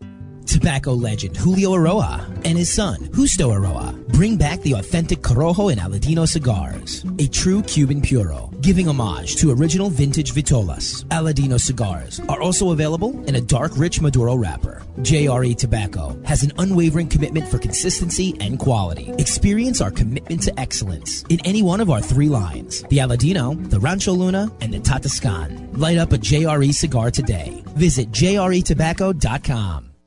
Tobacco 0.47 0.93
legend 0.93 1.35
Julio 1.35 1.71
Eiroa 1.71 2.25
and 2.45 2.57
his 2.57 2.73
son, 2.73 3.09
Justo 3.13 3.51
Eiroa, 3.51 3.93
bring 4.07 4.37
back 4.37 4.61
the 4.61 4.73
authentic 4.73 5.19
Corojo 5.19 5.71
and 5.71 5.81
Aladino 5.81 6.27
cigars. 6.27 7.05
A 7.19 7.27
true 7.27 7.61
Cuban 7.63 8.01
puro, 8.01 8.49
giving 8.61 8.87
homage 8.87 9.35
to 9.35 9.51
original 9.51 9.89
vintage 9.89 10.33
Vitolas. 10.33 11.03
Aladino 11.07 11.59
cigars 11.59 12.21
are 12.29 12.41
also 12.41 12.71
available 12.71 13.23
in 13.25 13.35
a 13.35 13.41
dark, 13.41 13.77
rich 13.77 14.01
Maduro 14.01 14.35
wrapper. 14.35 14.81
JRE 14.99 15.55
Tobacco 15.57 16.17
has 16.23 16.43
an 16.43 16.53
unwavering 16.57 17.07
commitment 17.07 17.47
for 17.47 17.59
consistency 17.59 18.35
and 18.39 18.57
quality. 18.57 19.11
Experience 19.19 19.81
our 19.81 19.91
commitment 19.91 20.41
to 20.43 20.59
excellence 20.59 21.23
in 21.29 21.39
any 21.45 21.61
one 21.61 21.81
of 21.81 21.89
our 21.89 22.01
three 22.01 22.29
lines 22.29 22.83
the 22.83 22.99
Aladino, 22.99 23.69
the 23.69 23.79
Rancho 23.79 24.13
Luna, 24.13 24.51
and 24.61 24.73
the 24.73 24.79
Tatascan. 24.79 25.77
Light 25.77 25.97
up 25.97 26.13
a 26.13 26.17
JRE 26.17 26.73
cigar 26.73 27.11
today. 27.11 27.63
Visit 27.75 28.11
jretobacco.com. 28.11 29.87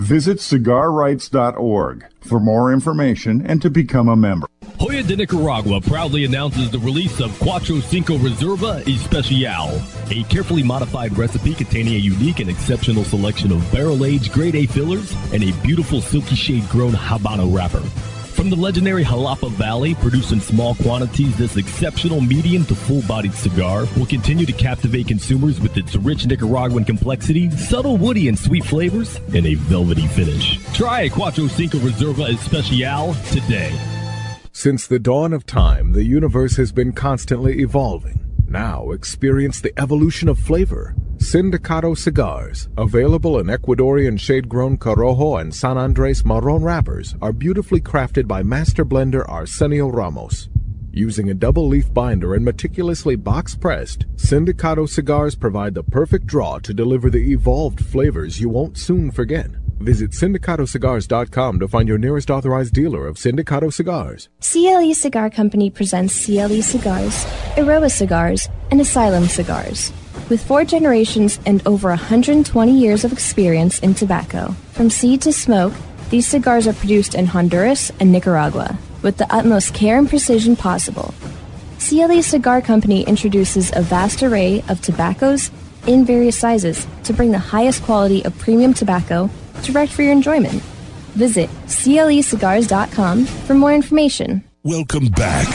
Visit 0.00 0.38
cigarrights.org 0.38 2.06
for 2.20 2.40
more 2.40 2.72
information 2.72 3.44
and 3.44 3.60
to 3.60 3.68
become 3.68 4.08
a 4.08 4.16
member. 4.16 4.46
Joya 4.80 5.02
de 5.02 5.16
Nicaragua 5.16 5.80
proudly 5.80 6.24
announces 6.24 6.70
the 6.70 6.78
release 6.78 7.20
of 7.20 7.30
Cuatro 7.40 7.82
Cinco 7.82 8.16
Reserva 8.16 8.86
Especial, 8.86 9.80
a 10.10 10.22
carefully 10.28 10.62
modified 10.62 11.18
recipe 11.18 11.52
containing 11.52 11.94
a 11.94 11.98
unique 11.98 12.38
and 12.38 12.48
exceptional 12.48 13.02
selection 13.02 13.50
of 13.50 13.72
barrel-aged 13.72 14.32
grade 14.32 14.54
A 14.54 14.66
fillers 14.66 15.12
and 15.32 15.42
a 15.42 15.52
beautiful 15.62 16.00
silky 16.00 16.36
shade 16.36 16.68
grown 16.68 16.92
Habano 16.92 17.52
wrapper. 17.54 17.82
From 18.38 18.50
the 18.50 18.56
legendary 18.56 19.04
Jalapa 19.04 19.50
Valley, 19.50 19.96
produced 19.96 20.30
in 20.30 20.40
small 20.40 20.76
quantities, 20.76 21.36
this 21.36 21.56
exceptional 21.56 22.20
medium 22.20 22.64
to 22.66 22.76
full-bodied 22.76 23.34
cigar 23.34 23.84
will 23.96 24.06
continue 24.06 24.46
to 24.46 24.52
captivate 24.52 25.08
consumers 25.08 25.60
with 25.60 25.76
its 25.76 25.96
rich 25.96 26.24
Nicaraguan 26.24 26.84
complexity, 26.84 27.50
subtle 27.50 27.96
woody 27.96 28.28
and 28.28 28.38
sweet 28.38 28.64
flavors, 28.64 29.16
and 29.34 29.44
a 29.44 29.54
velvety 29.54 30.06
finish. 30.06 30.60
Try 30.72 31.00
a 31.00 31.10
Cuatro 31.10 31.50
Cinco 31.50 31.78
Reserva 31.78 32.32
Especial 32.32 33.12
today. 33.32 33.76
Since 34.52 34.86
the 34.86 35.00
dawn 35.00 35.32
of 35.32 35.44
time, 35.44 35.90
the 35.90 36.04
universe 36.04 36.54
has 36.58 36.70
been 36.70 36.92
constantly 36.92 37.58
evolving. 37.58 38.27
Now 38.48 38.92
experience 38.92 39.60
the 39.60 39.78
evolution 39.78 40.26
of 40.26 40.38
flavor. 40.38 40.94
Sindicato 41.18 41.94
cigars, 41.94 42.70
available 42.78 43.38
in 43.40 43.48
Ecuadorian 43.48 44.18
shade-grown 44.18 44.78
Corojo 44.78 45.38
and 45.38 45.54
San 45.54 45.76
Andres 45.76 46.24
Marron 46.24 46.62
wrappers, 46.62 47.14
are 47.20 47.34
beautifully 47.34 47.82
crafted 47.82 48.26
by 48.26 48.42
master 48.42 48.86
blender 48.86 49.28
Arsenio 49.28 49.88
Ramos. 49.88 50.48
Using 50.92 51.28
a 51.28 51.34
double 51.34 51.68
leaf 51.68 51.92
binder 51.92 52.34
and 52.34 52.42
meticulously 52.42 53.16
box 53.16 53.54
pressed, 53.54 54.06
Sindicato 54.16 54.88
cigars 54.88 55.34
provide 55.34 55.74
the 55.74 55.82
perfect 55.82 56.26
draw 56.26 56.58
to 56.60 56.72
deliver 56.72 57.10
the 57.10 57.30
evolved 57.30 57.84
flavors 57.84 58.40
you 58.40 58.48
won't 58.48 58.78
soon 58.78 59.10
forget. 59.10 59.50
Visit 59.78 60.10
sindicatocigars.com 60.10 61.60
to 61.60 61.68
find 61.68 61.88
your 61.88 61.98
nearest 61.98 62.30
authorized 62.30 62.74
dealer 62.74 63.06
of 63.06 63.16
Sindicato 63.16 63.72
cigars. 63.72 64.28
CLE 64.40 64.92
Cigar 64.94 65.30
Company 65.30 65.70
presents 65.70 66.26
CLE 66.26 66.62
Cigars, 66.62 67.24
Eiroa 67.54 67.90
Cigars, 67.90 68.48
and 68.72 68.80
Asylum 68.80 69.26
Cigars. 69.26 69.92
With 70.28 70.44
four 70.44 70.64
generations 70.64 71.38
and 71.46 71.64
over 71.66 71.90
120 71.90 72.76
years 72.76 73.04
of 73.04 73.12
experience 73.12 73.78
in 73.78 73.94
tobacco, 73.94 74.54
from 74.72 74.90
seed 74.90 75.22
to 75.22 75.32
smoke, 75.32 75.72
these 76.10 76.26
cigars 76.26 76.66
are 76.66 76.72
produced 76.72 77.14
in 77.14 77.26
Honduras 77.26 77.92
and 78.00 78.10
Nicaragua 78.10 78.76
with 79.02 79.16
the 79.18 79.32
utmost 79.32 79.74
care 79.74 79.96
and 79.96 80.08
precision 80.08 80.56
possible. 80.56 81.14
CLE 81.78 82.22
Cigar 82.22 82.60
Company 82.60 83.04
introduces 83.04 83.70
a 83.76 83.82
vast 83.82 84.24
array 84.24 84.64
of 84.68 84.80
tobaccos 84.82 85.52
in 85.86 86.04
various 86.04 86.36
sizes 86.36 86.86
to 87.04 87.12
bring 87.12 87.30
the 87.30 87.38
highest 87.38 87.84
quality 87.84 88.24
of 88.24 88.36
premium 88.38 88.74
tobacco 88.74 89.30
direct 89.64 89.92
for 89.92 90.02
your 90.02 90.12
enjoyment. 90.12 90.62
Visit 91.14 91.50
clecigars.com 91.66 93.24
for 93.24 93.54
more 93.54 93.74
information. 93.74 94.44
Welcome 94.64 95.08
back. 95.08 95.48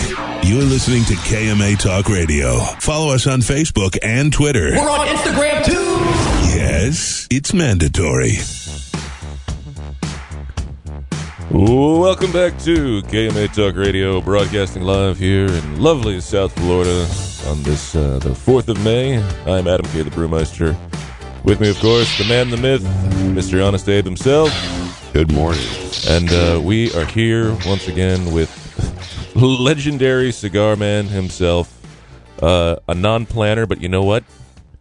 You're 0.44 0.64
listening 0.64 1.04
to 1.06 1.14
KMA 1.14 1.78
Talk 1.78 2.10
Radio. 2.10 2.58
Follow 2.80 3.14
us 3.14 3.28
on 3.28 3.42
Facebook 3.42 3.98
and 4.02 4.34
Twitter. 4.34 4.72
We're 4.72 4.90
on 4.90 5.08
Instagram 5.08 5.64
too. 5.64 5.74
Yes, 6.58 7.28
it's 7.30 7.54
mandatory. 7.54 8.38
Welcome 11.52 12.32
back 12.32 12.58
to 12.64 13.02
KMA 13.04 13.54
Talk 13.54 13.76
Radio, 13.76 14.20
broadcasting 14.22 14.84
live 14.84 15.20
here 15.20 15.46
in 15.46 15.80
lovely 15.80 16.20
South 16.20 16.54
Florida 16.60 17.08
on 17.48 17.62
this 17.64 17.96
uh, 17.96 18.18
the 18.20 18.34
fourth 18.34 18.70
of 18.70 18.84
May. 18.84 19.18
I'm 19.46 19.68
Adam 19.68 19.86
K. 19.92 20.02
the 20.02 20.10
Brewmeister. 20.10 20.76
With 21.44 21.60
me, 21.60 21.70
of 21.70 21.78
course, 21.80 22.18
the 22.18 22.24
man, 22.24 22.50
the 22.50 22.56
myth, 22.56 22.84
Mr. 23.36 23.66
Honest 23.66 23.90
Abe 23.90 24.06
himself. 24.06 24.50
Good 25.12 25.30
morning. 25.34 25.68
And 26.08 26.32
uh, 26.32 26.62
we 26.64 26.94
are 26.94 27.04
here 27.04 27.52
once 27.66 27.90
again 27.90 28.32
with 28.32 28.50
legendary 29.36 30.32
cigar 30.32 30.78
man 30.78 31.08
himself, 31.08 31.82
uh, 32.42 32.78
a 32.88 32.96
non-planner, 32.96 33.66
but 33.66 33.82
you 33.82 33.90
know 33.90 34.04
what? 34.04 34.24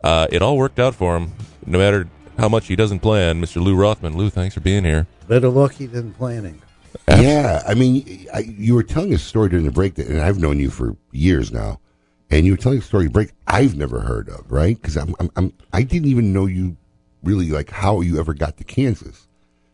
Uh, 0.04 0.28
it 0.30 0.40
all 0.40 0.56
worked 0.56 0.78
out 0.78 0.94
for 0.94 1.16
him. 1.16 1.32
No 1.66 1.78
matter 1.78 2.08
how 2.38 2.48
much 2.48 2.68
he 2.68 2.76
doesn't 2.76 3.00
plan, 3.00 3.42
Mr. 3.42 3.60
Lou 3.60 3.74
Rothman. 3.74 4.16
Lou, 4.16 4.30
thanks 4.30 4.54
for 4.54 4.60
being 4.60 4.84
here. 4.84 5.08
Better 5.26 5.48
lucky 5.48 5.86
than 5.86 6.12
planning. 6.12 6.62
Yeah, 7.08 7.62
I 7.66 7.74
mean, 7.74 8.28
I, 8.32 8.40
you 8.40 8.76
were 8.76 8.84
telling 8.84 9.12
a 9.12 9.18
story 9.18 9.48
during 9.48 9.64
the 9.64 9.72
break, 9.72 9.96
that, 9.96 10.06
and 10.06 10.20
I've 10.20 10.38
known 10.38 10.60
you 10.60 10.70
for 10.70 10.96
years 11.10 11.50
now, 11.50 11.80
and 12.32 12.46
you 12.46 12.52
were 12.54 12.56
telling 12.58 12.78
a 12.78 12.82
story 12.82 13.08
break 13.08 13.32
I've 13.46 13.76
never 13.76 14.00
heard 14.00 14.28
of, 14.28 14.50
right? 14.50 14.80
Because 14.80 14.96
I'm, 14.96 15.14
I'm, 15.20 15.30
I'm, 15.36 15.52
I 15.72 15.82
didn't 15.82 16.08
even 16.08 16.32
know 16.32 16.46
you 16.46 16.76
really 17.22 17.50
like 17.50 17.70
how 17.70 18.00
you 18.00 18.18
ever 18.18 18.34
got 18.34 18.56
to 18.58 18.64
Kansas. 18.64 19.28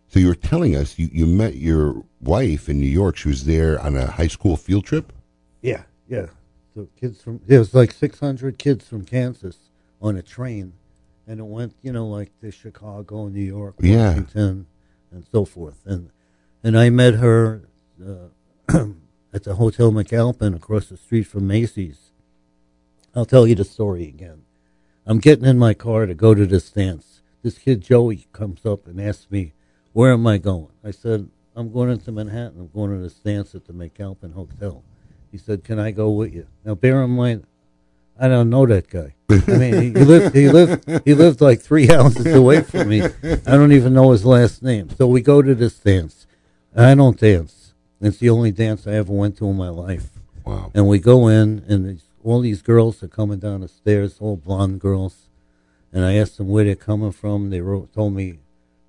So 0.09 0.18
you 0.21 0.27
were 0.29 0.35
telling 0.35 0.75
us 0.77 0.99
you, 0.99 1.09
you 1.12 1.27
met 1.27 1.57
your 1.57 2.05
wife 2.21 2.68
in 2.68 2.81
New 2.81 2.87
York. 2.88 3.16
She 3.16 3.29
was 3.29 3.44
there 3.44 3.81
on 3.81 3.97
a 3.97 4.07
high 4.07 4.27
school 4.27 4.57
field 4.57 4.85
trip. 4.85 5.12
Yeah, 5.62 5.83
yeah. 6.09 6.27
So 6.75 6.88
kids 7.01 7.23
from 7.23 7.40
it 7.47 7.59
was 7.59 7.75
like 7.75 7.92
600 7.92 8.59
kids 8.59 8.88
from 8.88 9.05
Kansas 9.05 9.57
on 10.01 10.16
a 10.16 10.23
train, 10.23 10.73
and 11.27 11.40
it 11.40 11.44
went, 11.47 11.75
you 11.83 11.92
know, 11.92 12.07
like 12.07 12.31
to 12.40 12.51
Chicago, 12.51 13.29
New 13.29 13.40
York, 13.42 13.77
Yeah. 13.81 14.09
Washington, 14.11 14.66
and 15.12 15.25
so 15.31 15.44
forth. 15.44 15.81
And 15.85 16.11
and 16.64 16.79
I 16.79 16.90
met 16.90 17.14
her 17.14 17.68
uh, 18.05 18.29
at 19.33 19.44
the 19.44 19.57
Hotel 19.57 19.92
McAlpin 19.92 20.57
across 20.57 20.87
the 20.87 20.97
street 20.97 21.25
from 21.25 21.47
Macy's. 21.47 22.08
I'll 23.14 23.25
tell 23.25 23.47
you 23.47 23.55
the 23.55 23.64
story 23.64 24.05
again. 24.05 24.42
I'm 25.07 25.18
getting 25.18 25.44
in 25.44 25.59
my 25.59 25.75
car 25.75 26.07
to 26.07 26.14
go 26.14 26.35
to 26.35 26.47
this 26.47 26.71
dance. 26.71 27.21
This 27.42 27.59
kid 27.59 27.81
Joey 27.81 28.27
comes 28.33 28.66
up 28.66 28.87
and 28.87 29.01
asks 29.01 29.31
me, 29.31 29.55
"Where 29.92 30.12
am 30.12 30.27
I 30.27 30.38
going?" 30.38 30.68
I 30.85 30.90
said, 30.90 31.29
"I'm 31.57 31.73
going 31.73 31.90
into 31.90 32.12
Manhattan. 32.12 32.61
I'm 32.61 32.71
going 32.75 32.90
to 32.90 33.03
this 33.03 33.14
dance 33.14 33.55
at 33.55 33.66
the 33.66 33.73
McAlpin 33.73 34.35
Hotel." 34.35 34.83
He 35.33 35.38
said, 35.38 35.64
"Can 35.64 35.79
I 35.79 35.90
go 35.90 36.11
with 36.11 36.35
you?" 36.35 36.47
Now, 36.64 36.75
bear 36.75 37.03
in 37.03 37.11
mind, 37.11 37.44
I 38.21 38.29
don't 38.29 38.51
know 38.51 38.66
that 38.66 38.90
guy. 38.90 39.14
I 39.31 39.57
mean, 39.57 39.97
he 39.97 40.05
lived 40.05 40.35
he 40.35 40.49
lived 40.49 41.05
he 41.05 41.14
lived 41.14 41.40
like 41.40 41.61
three 41.61 41.87
houses 41.97 42.35
away 42.35 42.62
from 42.62 42.88
me. 42.88 43.03
I 43.03 43.57
don't 43.57 43.73
even 43.73 43.94
know 43.94 44.11
his 44.11 44.25
last 44.25 44.62
name. 44.62 44.90
So 44.90 45.07
we 45.07 45.21
go 45.21 45.40
to 45.40 45.55
this 45.55 45.79
dance. 45.79 46.27
I 46.77 46.94
don't 46.94 47.18
dance. 47.18 47.75
It's 48.01 48.18
the 48.18 48.31
only 48.31 48.51
dance 48.51 48.87
I 48.87 48.92
ever 48.92 49.12
went 49.12 49.37
to 49.38 49.49
in 49.49 49.57
my 49.57 49.68
life. 49.68 50.11
Wow. 50.44 50.71
And 50.75 50.88
we 50.88 50.99
go 50.99 51.29
in, 51.29 51.64
and 51.68 51.87
these, 51.87 52.05
all 52.24 52.40
these 52.40 52.62
girls 52.62 53.02
are 53.02 53.09
coming 53.09 53.38
down 53.38 53.61
the 53.61 53.68
stairs, 53.68 54.16
all 54.20 54.37
blonde 54.37 54.81
girls. 54.81 55.28
And 55.92 56.04
I 56.04 56.14
asked 56.14 56.37
them 56.37 56.48
where 56.48 56.64
they're 56.64 56.74
coming 56.74 57.12
from. 57.12 57.50
They 57.50 57.61
wrote, 57.61 57.92
told 57.94 58.14
me 58.14 58.40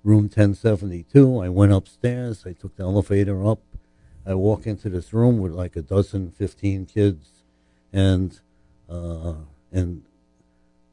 room 0.02 0.24
1072. 0.24 1.38
I 1.38 1.48
went 1.48 1.72
upstairs. 1.72 2.44
I 2.46 2.52
took 2.52 2.76
the 2.76 2.82
elevator 2.82 3.46
up. 3.46 3.60
I 4.26 4.34
walk 4.34 4.66
into 4.66 4.88
this 4.88 5.12
room 5.12 5.38
with 5.38 5.52
like 5.52 5.76
a 5.76 5.82
dozen, 5.82 6.30
15 6.30 6.86
kids. 6.86 7.28
And, 7.92 8.38
uh, 8.88 9.34
and 9.72 10.02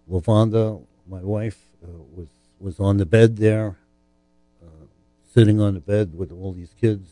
Lavonda, 0.10 0.82
my 1.08 1.21
wife, 1.21 1.60
uh, 1.84 1.88
was, 2.15 2.28
was 2.60 2.80
on 2.80 2.97
the 2.97 3.06
bed 3.06 3.38
there, 3.38 3.78
uh, 4.63 4.86
sitting 5.34 5.60
on 5.60 5.73
the 5.73 5.80
bed 5.80 6.17
with 6.17 6.32
all 6.32 6.54
these 6.54 6.73
kids. 6.80 7.10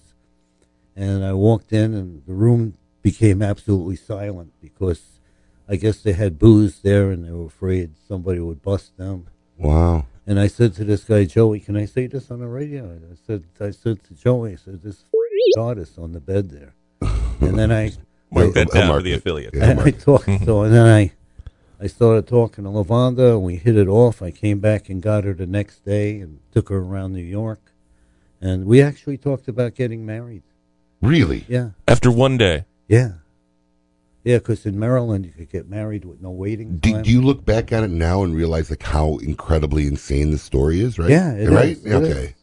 And 0.95 1.25
I 1.25 1.33
walked 1.33 1.73
in, 1.73 1.93
and 1.93 2.23
the 2.25 2.33
room 2.33 2.75
became 3.01 3.41
absolutely 3.41 3.97
silent 3.97 4.53
because 4.61 5.14
I 5.67 5.75
guess 5.78 5.97
they 6.01 6.13
had 6.13 6.38
booze 6.39 6.80
there 6.82 7.12
and 7.12 7.25
they 7.25 7.32
were 7.32 7.45
afraid 7.47 7.91
somebody 8.08 8.39
would 8.39 8.62
bust 8.62 8.97
them. 8.97 9.28
Wow. 9.58 10.06
And 10.28 10.39
I 10.39 10.47
said 10.47 10.73
to 10.75 10.84
this 10.84 11.04
guy, 11.04 11.25
Joey, 11.25 11.60
can 11.60 11.75
I 11.78 11.86
say 11.86 12.08
this 12.08 12.30
on 12.32 12.39
the 12.39 12.47
radio? 12.47 12.86
I 13.12 13.15
said, 13.28 13.43
I 13.60 13.71
said 13.71 14.04
to 14.06 14.13
Joey, 14.13 14.54
I 14.54 14.56
said, 14.56 14.82
this 14.84 15.04
artist 15.58 15.97
on 15.97 16.12
the 16.12 16.19
bed 16.19 16.49
there. 16.49 16.73
and 17.39 17.58
then 17.58 17.71
I, 17.71 17.91
Mark 18.32 18.54
that 18.54 18.71
down 18.71 18.88
for 18.93 19.01
the 19.01 19.13
affiliate. 19.13 19.54
Yeah, 19.54 19.75
I, 19.80 19.84
I 19.86 19.91
talked 19.91 20.25
so, 20.43 20.63
and 20.63 20.73
then 20.73 20.86
I, 20.88 21.12
I 21.80 21.88
started 21.88 22.28
talking 22.28 22.63
to 22.65 22.69
Lavonda, 22.69 23.32
and 23.36 23.43
we 23.43 23.56
hit 23.56 23.78
it 23.78 23.88
off. 23.88 24.21
I 24.21 24.32
came 24.32 24.60
back 24.60 24.89
and 24.89 25.01
got 25.01 25.23
her 25.23 25.34
the 25.34 25.45
next 25.45 25.86
day, 25.86 26.19
and 26.19 26.39
took 26.51 26.67
her 26.69 26.78
around 26.80 27.13
New 27.13 27.21
York, 27.23 27.71
and 28.41 28.65
we 28.65 28.82
actually 28.82 29.17
talked 29.17 29.47
about 29.47 29.75
getting 29.75 30.06
married. 30.06 30.43
Really? 31.01 31.45
Yeah, 31.47 31.69
After 31.88 32.12
one 32.12 32.36
day. 32.38 32.65
yeah, 32.89 33.12
yeah. 34.25 34.38
Because 34.39 34.65
in 34.65 34.77
Maryland, 34.77 35.25
you 35.25 35.31
could 35.31 35.49
get 35.49 35.69
married 35.69 36.03
with 36.03 36.21
no 36.21 36.31
waiting 36.31 36.77
Do, 36.79 36.91
time. 36.91 37.03
do 37.03 37.11
you 37.11 37.21
look 37.21 37.45
back 37.45 37.71
at 37.71 37.83
it 37.83 37.91
now 37.91 38.23
and 38.23 38.35
realize 38.35 38.69
like 38.69 38.83
how 38.83 39.17
incredibly 39.17 39.88
insane 39.88 40.31
the 40.31 40.38
story 40.38 40.81
is? 40.81 40.99
Right? 40.99 41.09
Yeah, 41.09 41.33
it 41.33 41.49
right. 41.49 41.69
is, 41.69 41.85
it 41.85 41.93
okay. 41.93 42.09
is. 42.09 42.33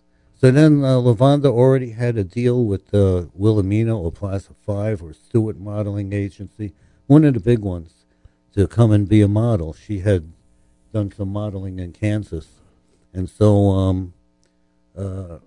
So 0.42 0.50
then 0.50 0.82
uh, 0.82 0.96
Lavonda 0.96 1.46
already 1.46 1.90
had 1.90 2.16
a 2.16 2.24
deal 2.24 2.64
with 2.64 2.92
uh, 2.92 3.26
Wilhelmina 3.34 3.96
or 3.96 4.10
Plaza 4.10 4.54
Five 4.66 5.00
or 5.00 5.12
Stewart 5.12 5.60
Modeling 5.60 6.12
Agency, 6.12 6.72
one 7.06 7.24
of 7.24 7.34
the 7.34 7.40
big 7.40 7.60
ones, 7.60 8.06
to 8.54 8.66
come 8.66 8.90
and 8.90 9.08
be 9.08 9.22
a 9.22 9.28
model. 9.28 9.72
She 9.72 10.00
had 10.00 10.32
done 10.92 11.12
some 11.12 11.28
modeling 11.28 11.78
in 11.78 11.92
Kansas, 11.92 12.48
and 13.14 13.30
so 13.30 13.70
um, 13.70 14.14
uh, 14.98 15.38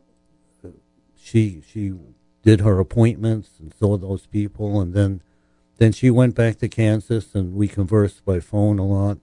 she 1.22 1.62
she 1.68 1.94
did 2.44 2.62
her 2.62 2.80
appointments 2.80 3.50
and 3.60 3.74
saw 3.74 3.98
those 3.98 4.28
people, 4.28 4.80
and 4.80 4.94
then 4.94 5.22
then 5.78 5.92
she 5.92 6.10
went 6.10 6.36
back 6.36 6.58
to 6.60 6.68
Kansas, 6.68 7.36
and 7.36 7.54
we 7.56 7.68
conversed 7.68 8.24
by 8.26 8.40
phone 8.40 8.80
a 8.80 8.86
lot, 8.86 9.18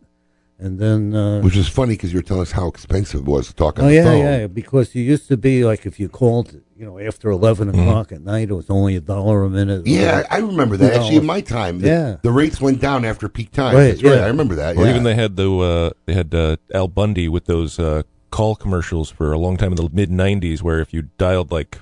and 0.59 0.79
then 0.79 1.15
uh, 1.15 1.41
Which 1.41 1.57
is 1.57 1.69
funny 1.69 1.95
because 1.95 2.13
you 2.13 2.19
were 2.19 2.23
telling 2.23 2.43
us 2.43 2.53
how 2.53 2.69
expensive 2.69 3.21
it 3.21 3.27
was 3.27 3.49
to 3.49 3.55
talk 3.55 3.79
on 3.79 3.87
Oh 3.87 3.89
the 3.89 3.95
yeah, 3.95 4.05
phone. 4.05 4.19
yeah. 4.19 4.47
Because 4.47 4.95
you 4.95 5.03
used 5.03 5.27
to 5.29 5.37
be 5.37 5.65
like 5.65 5.87
if 5.87 5.99
you 5.99 6.09
called, 6.09 6.61
you 6.77 6.85
know, 6.87 6.99
after 6.99 7.31
eleven 7.31 7.69
o'clock 7.69 8.13
at 8.13 8.21
night, 8.23 8.51
it 8.51 8.55
was 8.55 8.71
only 8.71 8.95
a 8.97 9.01
dollar 9.01 9.43
a 9.45 9.51
minute. 9.51 9.85
Mm-hmm. 9.85 10.01
Yeah, 10.03 10.23
I 10.31 10.39
remember 10.39 10.77
that. 10.77 10.93
Actually, 10.95 11.17
in 11.17 11.27
my 11.27 11.41
time, 11.41 11.81
the, 11.81 11.89
Yeah. 11.89 12.17
the 12.23 12.31
rates 12.31 12.61
went 12.61 12.81
down 12.81 13.05
after 13.05 13.29
peak 13.29 13.51
times. 13.51 13.75
Right, 13.77 13.89
That's 13.89 14.03
right. 14.05 14.17
yeah. 14.17 14.25
I 14.25 14.29
remember 14.29 14.55
that. 14.57 14.77
Or 14.77 14.85
yeah. 14.85 14.91
even 14.91 15.03
they 15.03 15.15
had 15.15 15.37
the 15.37 15.51
uh, 15.51 15.91
they 16.07 16.15
had 16.15 16.33
uh, 16.35 16.57
Al 16.73 16.87
Bundy 16.89 17.29
with 17.29 17.47
those 17.47 17.79
uh, 17.81 18.03
call 18.31 18.55
commercials 18.55 19.11
for 19.11 19.33
a 19.33 19.39
long 19.39 19.57
time 19.57 19.73
in 19.73 19.77
the 19.77 19.89
mid 19.93 20.11
'90s, 20.11 20.63
where 20.63 20.81
if 20.81 20.93
you 20.95 21.03
dialed 21.19 21.51
like 21.51 21.79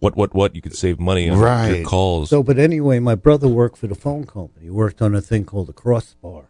what 0.00 0.16
what 0.16 0.34
what, 0.34 0.54
you 0.56 0.60
could 0.62 0.74
save 0.74 0.98
money 0.98 1.28
on 1.30 1.38
your 1.38 1.84
calls. 1.84 2.30
So, 2.30 2.42
but 2.42 2.58
anyway, 2.58 2.98
my 2.98 3.14
brother 3.14 3.48
worked 3.48 3.76
for 3.78 3.86
the 3.86 3.94
phone 3.94 4.24
company. 4.24 4.64
He 4.64 4.70
worked 4.70 5.00
on 5.00 5.14
a 5.14 5.20
thing 5.20 5.44
called 5.44 5.68
a 5.68 5.72
crossbar, 5.72 6.48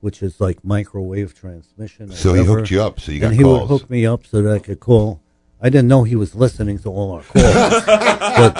which 0.00 0.22
is 0.22 0.40
like 0.40 0.64
microwave 0.64 1.34
transmission. 1.34 2.10
or 2.10 2.14
So 2.14 2.32
he 2.34 2.44
hooked 2.44 2.70
you 2.70 2.80
up, 2.82 2.98
so 3.00 3.12
you 3.12 3.20
got 3.20 3.26
and 3.28 3.36
he 3.36 3.42
calls. 3.42 3.68
would 3.68 3.80
hook 3.80 3.90
me 3.90 4.06
up 4.06 4.24
so 4.26 4.40
that 4.42 4.52
I 4.52 4.58
could 4.58 4.80
call. 4.80 5.20
I 5.60 5.68
didn't 5.68 5.86
know 5.88 6.02
he 6.02 6.16
was 6.16 6.34
listening 6.34 6.78
to 6.80 6.88
all 6.90 7.12
our 7.12 7.22
calls, 7.22 7.84
but, 7.86 8.54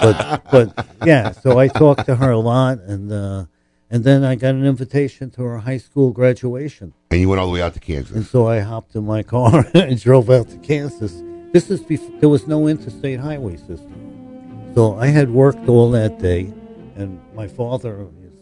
but 0.00 0.44
but 0.50 0.86
yeah. 1.06 1.32
So 1.32 1.58
I 1.58 1.68
talked 1.68 2.06
to 2.06 2.16
her 2.16 2.30
a 2.30 2.38
lot, 2.38 2.78
and 2.80 3.10
uh, 3.10 3.46
and 3.90 4.04
then 4.04 4.22
I 4.24 4.34
got 4.36 4.54
an 4.54 4.64
invitation 4.64 5.30
to 5.30 5.42
her 5.42 5.58
high 5.58 5.78
school 5.78 6.10
graduation. 6.12 6.92
and 7.10 7.20
you 7.20 7.28
went 7.28 7.40
all 7.40 7.46
the 7.46 7.52
way 7.52 7.62
out 7.62 7.74
to 7.74 7.80
Kansas. 7.80 8.14
And 8.16 8.24
so 8.26 8.46
I 8.46 8.60
hopped 8.60 8.94
in 8.94 9.04
my 9.04 9.22
car 9.22 9.66
and 9.74 10.00
drove 10.00 10.30
out 10.30 10.48
to 10.50 10.56
Kansas. 10.58 11.22
This 11.54 11.70
is 11.70 11.84
before 11.84 12.18
there 12.18 12.28
was 12.28 12.48
no 12.48 12.66
interstate 12.66 13.20
highway 13.20 13.56
system. 13.56 14.72
So 14.74 14.96
I 14.96 15.06
had 15.06 15.30
worked 15.30 15.68
all 15.68 15.88
that 15.92 16.18
day, 16.18 16.52
and 16.96 17.20
my 17.32 17.46
father, 17.46 17.96
his 17.96 18.32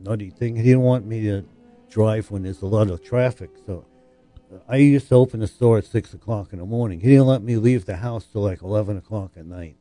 nutty 0.00 0.30
thing, 0.30 0.56
he 0.56 0.62
didn't 0.62 0.80
want 0.80 1.04
me 1.04 1.20
to 1.24 1.44
drive 1.90 2.30
when 2.30 2.44
there's 2.44 2.62
a 2.62 2.66
lot 2.66 2.88
of 2.88 3.04
traffic. 3.04 3.50
So 3.66 3.84
I 4.66 4.76
used 4.76 5.10
to 5.10 5.16
open 5.16 5.40
the 5.40 5.46
store 5.46 5.76
at 5.76 5.84
six 5.84 6.14
o'clock 6.14 6.54
in 6.54 6.60
the 6.60 6.64
morning. 6.64 7.00
He 7.00 7.08
didn't 7.08 7.26
let 7.26 7.42
me 7.42 7.58
leave 7.58 7.84
the 7.84 7.96
house 7.96 8.24
till 8.24 8.40
like 8.40 8.62
eleven 8.62 8.96
o'clock 8.96 9.32
at 9.36 9.44
night. 9.44 9.76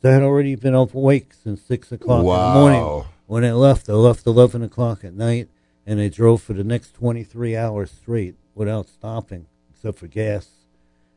So 0.00 0.08
I 0.08 0.14
had 0.14 0.22
already 0.22 0.54
been 0.54 0.74
up 0.74 0.94
awake 0.94 1.34
since 1.34 1.60
six 1.60 1.92
o'clock 1.92 2.20
in 2.20 2.26
the 2.26 2.54
morning. 2.54 3.04
When 3.26 3.44
I 3.44 3.52
left, 3.52 3.90
I 3.90 3.92
left 3.92 4.26
eleven 4.26 4.62
o'clock 4.62 5.04
at 5.04 5.12
night, 5.12 5.50
and 5.84 6.00
I 6.00 6.08
drove 6.08 6.40
for 6.40 6.54
the 6.54 6.64
next 6.64 6.94
twenty 6.94 7.22
three 7.22 7.54
hours 7.54 7.90
straight 7.90 8.36
without 8.54 8.88
stopping, 8.88 9.44
except 9.70 9.98
for 9.98 10.06
gas, 10.06 10.48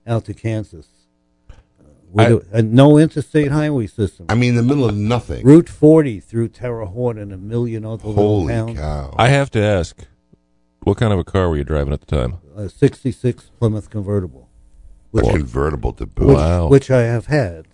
out 0.08 0.26
to 0.26 0.34
Kansas. 0.34 0.88
Uh, 1.50 1.54
with 2.12 2.48
I- 2.54 2.58
a, 2.58 2.60
a 2.60 2.62
no 2.62 2.98
interstate 2.98 3.52
highway 3.52 3.88
system. 3.88 4.28
I 4.30 4.36
mean, 4.36 4.50
in 4.52 4.56
the 4.56 4.64
middle 4.64 4.88
of 4.88 4.96
nothing. 4.96 5.46
Route 5.46 5.70
40 5.70 6.20
through 6.20 6.50
Terre 6.50 6.86
Haute 6.86 7.18
and 7.18 7.34
a 7.34 7.38
million 7.38 7.86
other 7.86 8.08
little 8.08 8.14
Holy 8.24 8.54
towns. 8.54 8.78
cow! 8.80 9.14
I 9.18 9.28
have 9.30 9.52
to 9.52 9.60
ask, 9.62 10.06
what 10.84 10.98
kind 10.98 11.12
of 11.12 11.20
a 11.20 11.24
car 11.24 11.50
were 11.50 11.58
you 11.58 11.64
driving 11.64 11.94
at 11.94 12.00
the 12.02 12.06
time? 12.06 12.38
A 12.56 12.70
66 12.70 13.52
Plymouth 13.60 13.90
convertible. 13.90 14.50
A 15.14 15.22
convertible 15.22 15.94
to 15.94 16.06
boot. 16.06 16.28
Which, 16.70 16.72
which 16.72 16.92
I 16.92 17.04
have 17.04 17.28
had 17.28 17.68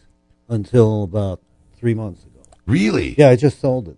until 0.47 1.03
about 1.03 1.41
three 1.75 1.93
months 1.95 2.23
ago. 2.23 2.41
Really? 2.67 3.15
Yeah, 3.17 3.29
I 3.29 3.35
just 3.35 3.59
sold 3.59 3.87
it. 3.87 3.97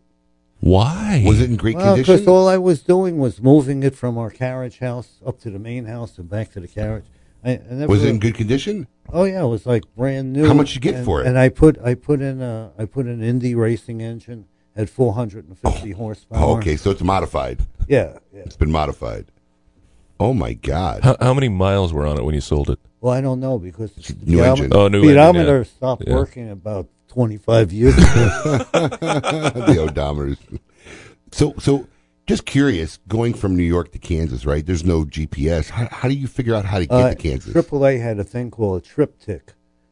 Why? 0.62 1.22
Was 1.26 1.42
it 1.42 1.50
in 1.50 1.58
great 1.58 1.76
Well, 1.76 1.98
because 1.98 2.26
all 2.26 2.48
I 2.48 2.58
was 2.58 2.82
doing 2.82 3.18
was 3.18 3.42
moving 3.42 3.84
it 3.84 3.96
from 3.96 4.18
our 4.18 4.30
carriage 4.30 4.80
house 4.80 5.20
up 5.26 5.40
to 5.42 5.50
the 5.50 5.60
main 5.60 5.86
house 5.86 6.18
and 6.18 6.30
back 6.30 6.52
to 6.54 6.62
the 6.62 6.70
carriage. 6.70 7.04
I, 7.46 7.52
I 7.52 7.60
never, 7.72 7.88
Was 7.88 8.04
it 8.04 8.10
in 8.10 8.20
good 8.20 8.36
condition? 8.36 8.88
Oh 9.12 9.26
yeah, 9.26 9.44
it 9.44 9.48
was 9.48 9.66
like 9.66 9.84
brand 9.96 10.34
new. 10.34 10.48
How 10.48 10.54
much 10.54 10.76
you 10.76 10.82
get 10.82 10.96
and, 10.96 11.06
for 11.06 11.22
it? 11.22 11.28
And 11.28 11.38
I 11.38 11.50
put 11.50 11.78
I 11.80 11.94
put 11.96 12.22
in 12.22 12.42
a 12.42 12.72
I 12.78 12.86
put 12.86 13.06
an 13.06 13.22
Indy 13.22 13.54
racing 13.56 14.02
engine 14.02 14.46
at 14.76 14.90
450 14.90 15.92
horsepower. 15.92 16.40
Oh, 16.42 16.58
okay, 16.58 16.76
so 16.78 16.90
it's 16.92 17.02
modified. 17.02 17.60
Yeah, 17.88 18.18
yeah. 18.34 18.42
It's 18.42 18.56
been 18.56 18.72
modified. 18.72 19.26
Oh 20.20 20.34
my 20.34 20.54
God! 20.54 21.04
How, 21.04 21.18
how 21.20 21.34
many 21.34 21.50
miles 21.50 21.92
were 21.92 22.06
on 22.08 22.18
it 22.18 22.24
when 22.24 22.34
you 22.34 22.42
sold 22.42 22.70
it? 22.70 22.80
Well, 23.02 23.14
I 23.14 23.20
don't 23.22 23.40
know 23.42 23.60
because 23.60 23.94
the 23.94 24.14
new 24.26 24.38
speedometer- 24.38 24.50
engine. 24.64 24.74
Oh, 24.74 24.88
new 24.88 24.98
engine, 25.00 25.10
speedometer 25.10 25.58
yeah. 25.58 25.64
stopped 25.64 26.04
Yeah. 26.08 26.16
working 26.16 26.50
about 26.50 26.88
25 27.10 27.74
years 27.74 27.98
ago. 27.98 28.04
the 28.72 29.88
odometers. 29.92 30.38
So, 31.32 31.54
so 31.60 31.88
just 32.26 32.46
curious, 32.46 33.00
going 33.08 33.34
from 33.34 33.56
New 33.56 33.64
York 33.64 33.92
to 33.92 34.00
Kansas, 34.00 34.46
right? 34.46 34.66
There's 34.66 34.86
no 34.86 35.04
GPS. 35.06 35.70
How, 35.70 35.88
how 35.92 36.08
do 36.08 36.14
you 36.14 36.28
figure 36.28 36.56
out 36.56 36.66
how 36.66 36.80
to 36.80 36.86
get 36.86 36.94
Uh, 36.96 37.10
to 37.10 37.16
Kansas? 37.16 37.54
AAA 37.54 38.02
had 38.02 38.20
a 38.20 38.24
thing 38.24 38.50
called 38.52 38.82
a 38.82 38.86
TripTik. 38.86 39.42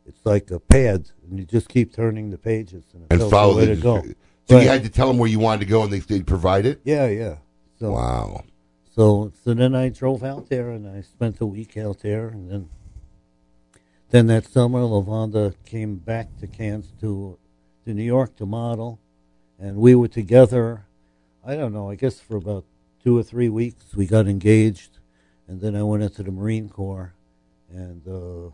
It's 0.05 0.25
like 0.25 0.49
a 0.51 0.59
pad, 0.59 1.09
and 1.29 1.39
you 1.39 1.45
just 1.45 1.69
keep 1.69 1.93
turning 1.93 2.29
the 2.29 2.37
pages 2.37 2.83
and, 2.93 3.05
and 3.09 3.29
follow 3.29 3.55
the. 3.59 3.75
to 3.75 3.75
go. 3.75 4.01
So 4.47 4.55
Right. 4.55 4.63
you 4.63 4.69
had 4.69 4.83
to 4.83 4.89
tell 4.89 5.07
them 5.07 5.17
where 5.17 5.29
you 5.29 5.39
wanted 5.39 5.59
to 5.61 5.65
go, 5.67 5.83
and 5.83 5.91
they 5.93 5.99
they 5.99 6.21
provide 6.21 6.65
it. 6.65 6.81
Yeah, 6.83 7.07
yeah. 7.07 7.35
So, 7.79 7.91
Wow. 7.93 8.43
So 8.93 9.31
so 9.43 9.53
then 9.53 9.73
I 9.75 9.87
drove 9.89 10.21
out 10.23 10.49
there 10.49 10.69
and 10.71 10.85
I 10.87 11.01
spent 11.01 11.39
a 11.39 11.45
week 11.45 11.77
out 11.77 11.99
there 12.01 12.27
and 12.27 12.51
then 12.51 12.69
then 14.09 14.27
that 14.27 14.45
summer 14.45 14.79
Lavonda 14.81 15.55
came 15.65 15.95
back 15.95 16.27
to 16.41 16.47
Kansas 16.47 16.91
to 16.99 17.37
to 17.85 17.93
New 17.93 18.03
York 18.03 18.35
to 18.35 18.45
model 18.45 18.99
and 19.57 19.77
we 19.77 19.95
were 19.95 20.09
together 20.09 20.85
I 21.45 21.55
don't 21.55 21.73
know, 21.73 21.89
I 21.89 21.95
guess 21.95 22.19
for 22.19 22.37
about 22.37 22.65
two 23.03 23.17
or 23.17 23.23
three 23.23 23.49
weeks 23.49 23.95
we 23.95 24.05
got 24.05 24.27
engaged 24.27 24.99
and 25.47 25.59
then 25.59 25.75
I 25.75 25.83
went 25.83 26.03
into 26.03 26.21
the 26.23 26.31
Marine 26.31 26.69
Corps 26.69 27.13
and 27.69 28.07
uh 28.07 28.51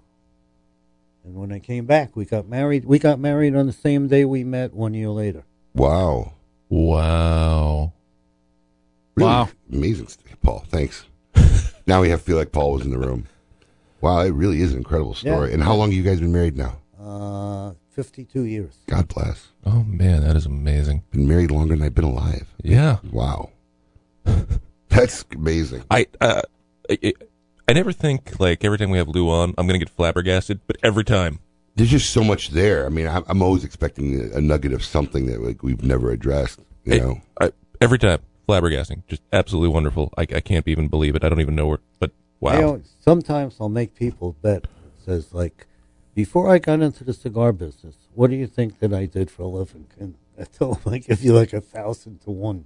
and 1.26 1.36
when 1.36 1.52
I 1.52 1.60
came 1.60 1.86
back 1.86 2.15
we 2.15 2.23
got 2.26 2.47
married 2.47 2.86
we 2.86 2.97
got 3.00 3.19
married 3.19 3.56
on 3.56 3.67
the 3.67 3.73
same 3.73 4.08
day 4.08 4.23
we 4.26 4.43
met 4.43 4.73
one 4.73 4.93
year 4.93 5.10
later. 5.10 5.43
Wow. 5.73 6.34
Wow. 6.69 7.93
Really 9.15 9.30
Wow. 9.30 9.50
Amazing, 9.71 10.08
st- 10.08 10.41
Paul. 10.41 10.63
Thanks. 10.69 11.06
now 11.88 12.02
we 12.02 12.10
have 12.10 12.21
feel 12.21 12.38
like 12.38 12.52
Paul 12.54 12.73
was 12.73 12.84
in 12.86 12.91
the 12.91 12.97
room. 13.00 13.28
Wow, 14.00 14.19
it 14.21 14.30
really 14.30 14.62
is 14.62 14.71
an 14.71 14.78
incredible 14.78 15.13
story. 15.15 15.50
Yeah. 15.50 15.56
And 15.56 15.63
how 15.63 15.73
long 15.76 15.89
have 15.89 15.97
you 15.97 16.04
guys 16.04 16.19
been 16.21 16.32
married 16.32 16.56
now? 16.56 16.78
Uh 17.00 17.73
52 17.97 18.43
years. 18.43 18.77
God 18.86 19.07
bless. 19.07 19.47
Oh 19.65 19.83
man, 19.83 20.21
that 20.21 20.36
is 20.36 20.45
amazing. 20.45 21.01
Been 21.10 21.27
married 21.27 21.49
longer 21.49 21.75
than 21.75 21.83
I've 21.83 21.95
been 21.95 22.03
alive. 22.05 22.45
Yeah. 22.62 22.97
Wow. 23.12 23.49
That's 24.89 25.25
amazing. 25.33 25.83
I 25.89 26.05
uh, 26.21 26.43
I, 26.88 27.13
I 27.67 27.73
never 27.73 27.91
think 27.91 28.39
like 28.39 28.63
every 28.63 28.77
time 28.77 28.91
we 28.91 28.99
have 28.99 29.07
Lou 29.07 29.27
on, 29.31 29.55
I'm 29.57 29.65
gonna 29.65 29.79
get 29.79 29.89
flabbergasted, 29.89 30.60
but 30.67 30.77
every 30.83 31.03
time. 31.03 31.39
There's 31.75 31.89
just 31.89 32.12
so 32.12 32.23
much 32.23 32.49
there. 32.49 32.86
I 32.86 32.89
mean, 32.89 33.07
I'm, 33.07 33.23
I'm 33.27 33.41
always 33.41 33.63
expecting 33.63 34.31
a 34.31 34.41
nugget 34.41 34.73
of 34.73 34.83
something 34.83 35.25
that 35.27 35.41
like, 35.41 35.62
we've 35.63 35.83
never 35.83 36.12
addressed. 36.12 36.60
You 36.86 36.93
Hey, 36.93 36.99
know, 36.99 37.21
I, 37.41 37.51
every 37.81 37.97
time 37.97 38.19
flabbergasting, 38.47 39.07
just 39.07 39.23
absolutely 39.33 39.69
wonderful. 39.69 40.13
I, 40.17 40.21
I 40.21 40.41
can't 40.41 40.67
even 40.67 40.88
believe 40.88 41.15
it. 41.15 41.23
I 41.23 41.29
don't 41.29 41.41
even 41.41 41.55
know 41.55 41.65
where, 41.67 41.79
but 41.99 42.12
wow. 42.39 42.53
You 42.55 42.62
know, 42.62 42.81
sometimes 42.99 43.57
I'll 43.60 43.69
make 43.69 43.95
people 43.95 44.36
bet. 44.43 44.63
It 44.65 44.69
says 45.05 45.33
like, 45.33 45.65
before 46.17 46.49
I 46.49 46.58
got 46.58 46.82
into 46.82 47.03
the 47.03 47.13
cigar 47.13 47.51
business, 47.53 47.95
what 48.15 48.32
do 48.32 48.36
you 48.36 48.47
think 48.47 48.80
that 48.80 48.91
I 48.91 49.06
did 49.06 49.30
for 49.30 49.43
a 49.43 49.47
living? 49.47 49.86
And 49.99 50.15
I 50.39 50.46
tell 50.46 50.73
them 50.73 50.92
I 50.96 50.98
give 50.98 51.21
you 51.23 51.31
like 51.31 51.54
a 51.54 51.62
thousand 51.62 52.21
to 52.21 52.31
one 52.31 52.65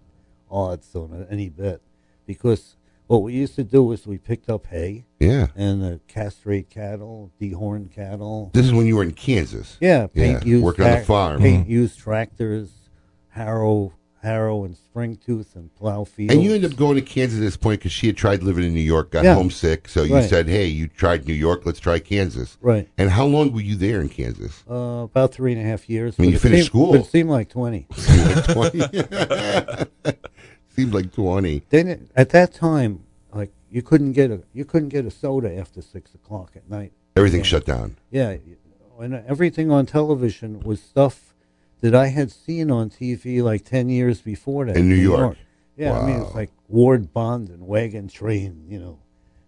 odds 0.49 0.95
on 0.95 1.27
any 1.29 1.49
bet, 1.49 1.81
because 2.25 2.77
what 3.07 3.23
we 3.23 3.33
used 3.33 3.55
to 3.55 3.65
do 3.65 3.83
was 3.83 4.07
we 4.07 4.17
picked 4.17 4.49
up 4.49 4.67
hay, 4.67 5.03
Yeah. 5.19 5.47
and 5.53 5.83
uh, 5.83 5.97
castrate 6.07 6.69
cattle, 6.69 7.29
dehorn 7.41 7.91
cattle. 7.91 8.51
this 8.53 8.65
is 8.65 8.71
when 8.71 8.85
you 8.87 8.95
were 8.95 9.03
in 9.03 9.11
Kansas. 9.11 9.77
Yeah, 9.81 10.07
paint 10.07 10.43
Yeah, 10.45 10.49
used 10.53 10.63
working 10.63 10.85
on 10.85 10.91
the 10.99 11.05
farm. 11.05 11.41
paint 11.41 11.67
used 11.67 11.99
tractors, 11.99 12.69
harrow 13.31 13.91
Harrow 14.21 14.63
and 14.65 14.75
Springtooth 14.75 15.55
and 15.55 15.73
Plowfield. 15.75 16.31
And 16.31 16.43
you 16.43 16.53
ended 16.53 16.71
up 16.71 16.77
going 16.77 16.95
to 16.95 17.01
Kansas 17.01 17.39
at 17.39 17.41
this 17.41 17.57
point 17.57 17.79
because 17.79 17.91
she 17.91 18.05
had 18.07 18.15
tried 18.17 18.43
living 18.43 18.63
in 18.63 18.73
New 18.73 18.79
York, 18.79 19.11
got 19.11 19.23
Yeah. 19.23 19.33
homesick. 19.35 19.87
So 19.87 20.03
you 20.03 20.15
Right. 20.15 20.29
said, 20.29 20.47
"Hey, 20.47 20.67
you 20.67 20.87
tried 20.87 21.27
New 21.27 21.33
York, 21.33 21.65
let's 21.65 21.79
try 21.79 21.97
Kansas." 21.99 22.57
Right. 22.61 22.87
And 22.97 23.09
how 23.09 23.25
long 23.25 23.51
were 23.51 23.61
you 23.61 23.75
there 23.75 23.99
in 24.01 24.09
Kansas? 24.09 24.63
uh, 24.69 25.03
about 25.05 25.33
three 25.33 25.53
and 25.53 25.61
a 25.61 25.65
half 25.65 25.89
years. 25.89 26.15
I 26.17 26.21
mean, 26.21 26.29
but 26.29 26.33
you 26.33 26.37
it 26.37 26.41
finished 26.41 26.63
seemed- 26.63 26.67
school. 26.67 26.91
but 26.91 27.01
It 27.01 27.05
seemed 27.07 27.29
like 27.29 27.49
twenty. 27.49 27.87
Seemed 30.75 30.93
like 30.93 31.11
twenty. 31.13 31.63
Then 31.69 31.87
it, 31.89 32.01
at 32.15 32.29
that 32.29 32.53
time, 32.53 33.01
like 33.33 33.51
you 33.69 33.81
couldn't 33.81 34.13
get 34.13 34.31
a 34.31 34.41
you 34.53 34.63
couldn't 34.65 34.89
get 34.89 35.05
a 35.05 35.11
soda 35.11 35.53
after 35.53 35.81
six 35.81 36.13
o'clock 36.13 36.51
at 36.55 36.69
night. 36.69 36.93
Everything 37.15 37.43
shut 37.43 37.65
down. 37.65 37.97
Yeah, 38.09 38.35
and 38.99 39.15
everything 39.27 39.69
on 39.69 39.85
television 39.85 40.61
was 40.61 40.81
stuff 40.81 41.30
that 41.81 41.93
I 41.95 42.07
had 42.07 42.31
seen 42.31 42.71
on 42.71 42.89
TV 42.89 43.41
like 43.43 43.65
ten 43.65 43.89
years 43.89 44.21
before 44.21 44.65
that 44.65 44.77
In 44.77 44.89
New 44.89 44.95
York. 44.95 45.37
Yeah, 45.77 45.97
I 45.99 46.05
mean 46.05 46.21
it's 46.21 46.35
like 46.35 46.51
Ward 46.67 47.11
Bond 47.13 47.49
and 47.49 47.65
Wagon 47.67 48.07
Train, 48.07 48.65
you 48.67 48.79
know, 48.79 48.99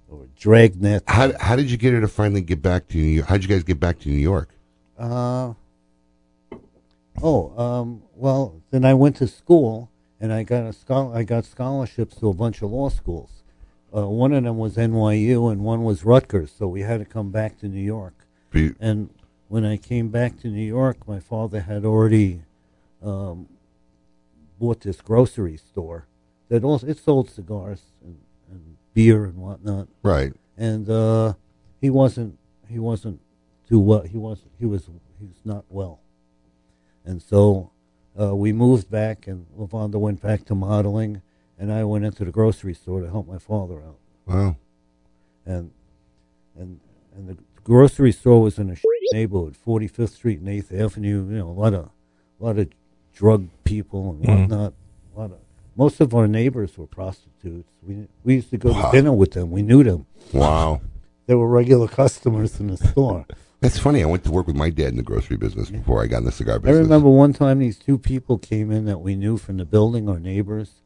or 0.10 0.28
Dragnet. 0.36 1.04
How 1.08 1.32
how 1.40 1.56
did 1.56 1.70
you 1.72 1.78
get 1.78 1.94
her 1.94 2.02
to 2.02 2.08
finally 2.08 2.42
get 2.42 2.62
back 2.62 2.88
to 2.90 2.98
New 2.98 3.04
York? 3.04 3.28
How 3.28 3.36
did 3.36 3.44
you 3.44 3.50
guys 3.50 3.64
get 3.64 3.80
back 3.80 4.00
to 4.00 4.10
New 4.10 4.16
York? 4.16 4.50
Uh, 4.98 5.54
oh, 7.22 7.58
um, 7.58 8.04
well, 8.16 8.62
then 8.72 8.86
I 8.86 8.94
went 8.94 9.16
to 9.18 9.28
school 9.28 9.90
and 10.20 10.32
I 10.34 10.44
got 10.44 10.64
a 10.64 10.74
schol- 10.74 11.14
I 11.14 11.24
got 11.24 11.46
scholarships 11.46 12.16
to 12.18 12.30
a 12.30 12.34
bunch 12.34 12.62
of 12.62 12.72
law 12.72 12.90
schools. 12.90 13.44
Uh, 13.96 14.08
one 14.08 14.34
of 14.34 14.44
them 14.44 14.58
was 14.58 14.76
NYU 14.76 15.52
and 15.52 15.62
one 15.64 15.84
was 15.84 16.04
Rutgers, 16.04 16.52
so 16.58 16.68
we 16.68 16.82
had 16.82 17.00
to 17.00 17.06
come 17.06 17.30
back 17.32 17.60
to 17.60 17.68
New 17.68 17.82
York. 17.84 18.14
Be- 18.50 18.74
And 18.80 19.10
when 19.54 19.64
I 19.64 19.78
came 19.78 20.08
back 20.10 20.40
to 20.40 20.48
New 20.48 20.66
York, 20.66 21.08
my 21.08 21.20
father 21.20 21.62
had 21.62 21.86
already 21.86 22.42
um, 23.04 23.48
bought 24.58 24.82
this 24.82 25.00
grocery 25.00 25.58
store 25.58 26.08
that 26.50 26.64
also 26.64 26.88
it 26.88 26.98
sold 26.98 27.30
cigars 27.30 27.84
and, 28.04 28.18
and 28.50 28.78
beer 28.96 29.26
and 29.26 29.36
whatnot. 29.36 29.90
Right. 30.02 30.34
And 30.58 30.90
uh, 30.90 31.34
he 31.80 31.92
wasn't 31.92 32.40
he 32.68 32.80
wasn't 32.80 33.22
too 33.70 33.80
well. 33.80 34.02
He 34.02 34.18
was 34.18 34.40
he 34.58 34.66
was 34.66 34.90
he 35.20 35.28
was 35.28 35.38
not 35.46 35.66
well. 35.70 36.00
And 37.06 37.22
so 37.22 37.70
uh, 38.20 38.36
we 38.36 38.54
moved 38.54 38.90
back, 38.90 39.28
and 39.28 39.46
Lavonda 39.56 40.00
went 40.00 40.20
back 40.20 40.46
to 40.46 40.56
modeling, 40.56 41.22
and 41.60 41.72
I 41.72 41.84
went 41.84 42.06
into 42.06 42.26
the 42.26 42.32
grocery 42.32 42.74
store 42.74 43.02
to 43.02 43.08
help 43.08 43.28
my 43.28 43.38
father 43.38 43.84
out. 43.84 44.00
Wow. 44.26 44.56
And 45.46 45.70
and 46.58 46.80
and 47.16 47.30
the 47.30 47.38
grocery 47.64 48.12
store 48.12 48.42
was 48.42 48.58
in 48.60 48.70
a 48.72 48.76
neighborhood, 49.12 49.56
45th 49.66 50.10
Street 50.14 50.40
and 50.40 50.50
8th 50.50 50.72
Avenue. 50.74 51.26
You 51.30 51.38
know, 51.40 51.50
a 51.50 51.52
lot 51.52 51.74
of 51.74 51.90
a 52.40 52.44
lot 52.44 52.58
of 52.58 52.68
drug 53.14 53.48
people 53.64 54.10
and 54.12 54.24
Mhm. 54.24 54.40
whatnot. 54.42 54.74
A 55.16 55.20
lot 55.20 55.32
of 55.32 55.38
most 55.76 56.02
of 56.02 56.14
our 56.14 56.28
neighbors 56.28 56.78
were 56.78 56.88
prostitutes. 56.88 57.70
We 57.86 58.08
we 58.24 58.36
used 58.36 58.50
to 58.52 58.58
go 58.58 58.72
Wow. 58.72 58.92
to 58.92 58.98
dinner 58.98 59.14
with 59.14 59.32
them. 59.32 59.52
We 59.52 59.62
knew 59.62 59.84
them. 59.84 60.06
Wow. 60.34 60.82
They 61.26 61.36
were 61.36 61.48
regular 61.48 61.88
customers 61.88 62.60
in 62.60 62.68
the 62.68 62.76
store. 62.76 63.26
That's 63.62 63.78
funny. 63.80 64.04
I 64.04 64.06
went 64.08 64.26
to 64.26 64.32
work 64.32 64.46
with 64.46 64.58
my 64.58 64.70
dad 64.70 64.90
in 64.90 64.98
the 64.98 65.04
grocery 65.04 65.38
business 65.38 65.70
before 65.72 66.04
I 66.04 66.08
got 66.08 66.18
in 66.18 66.26
the 66.26 66.34
cigar 66.34 66.60
business. 66.60 66.80
I 66.80 66.82
remember 66.82 67.08
one 67.10 67.32
time 67.32 67.60
these 67.60 67.80
two 67.80 67.98
people 67.98 68.38
came 68.38 68.72
in 68.72 68.84
that 68.86 69.00
we 69.00 69.16
knew 69.16 69.38
from 69.38 69.56
the 69.56 69.64
building, 69.64 70.10
our 70.10 70.20
neighbors, 70.20 70.82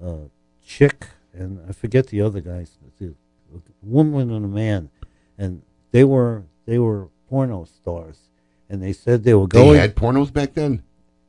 uh, 0.00 0.28
Chick 0.64 1.08
and 1.34 1.58
I 1.68 1.72
forget 1.72 2.06
the 2.06 2.20
other 2.20 2.40
guys, 2.40 2.78
a 3.00 3.06
woman 3.82 4.30
and 4.30 4.44
a 4.44 4.48
man, 4.48 4.90
and 5.36 5.62
they 5.92 6.04
were 6.04 6.44
they 6.66 6.78
were 6.78 7.08
porno 7.28 7.64
stars, 7.64 8.28
and 8.68 8.82
they 8.82 8.92
said 8.92 9.22
they 9.22 9.34
were 9.34 9.46
going. 9.46 9.74
They 9.74 9.78
had 9.78 9.94
pornos 9.94 10.32
back 10.32 10.54
then. 10.54 10.82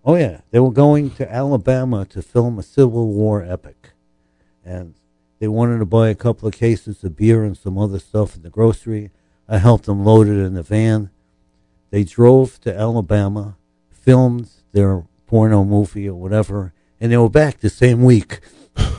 Oh 0.03 0.15
yeah, 0.15 0.41
they 0.51 0.59
were 0.59 0.71
going 0.71 1.11
to 1.11 1.31
Alabama 1.31 2.05
to 2.05 2.21
film 2.21 2.57
a 2.59 2.63
Civil 2.63 3.07
War 3.07 3.43
epic, 3.43 3.91
and 4.65 4.95
they 5.39 5.47
wanted 5.47 5.79
to 5.79 5.85
buy 5.85 6.09
a 6.09 6.15
couple 6.15 6.47
of 6.47 6.53
cases 6.55 7.03
of 7.03 7.15
beer 7.15 7.43
and 7.43 7.57
some 7.57 7.77
other 7.77 7.99
stuff 7.99 8.35
in 8.35 8.41
the 8.41 8.49
grocery. 8.49 9.11
I 9.47 9.59
helped 9.59 9.85
them 9.85 10.03
load 10.03 10.27
it 10.27 10.39
in 10.39 10.55
the 10.55 10.63
van. 10.63 11.09
They 11.91 12.03
drove 12.03 12.59
to 12.61 12.75
Alabama, 12.75 13.57
filmed 13.91 14.49
their 14.71 15.05
porno 15.27 15.63
movie 15.63 16.09
or 16.09 16.15
whatever, 16.15 16.73
and 16.99 17.11
they 17.11 17.17
were 17.17 17.29
back 17.29 17.59
the 17.59 17.69
same 17.69 18.03
week. 18.03 18.39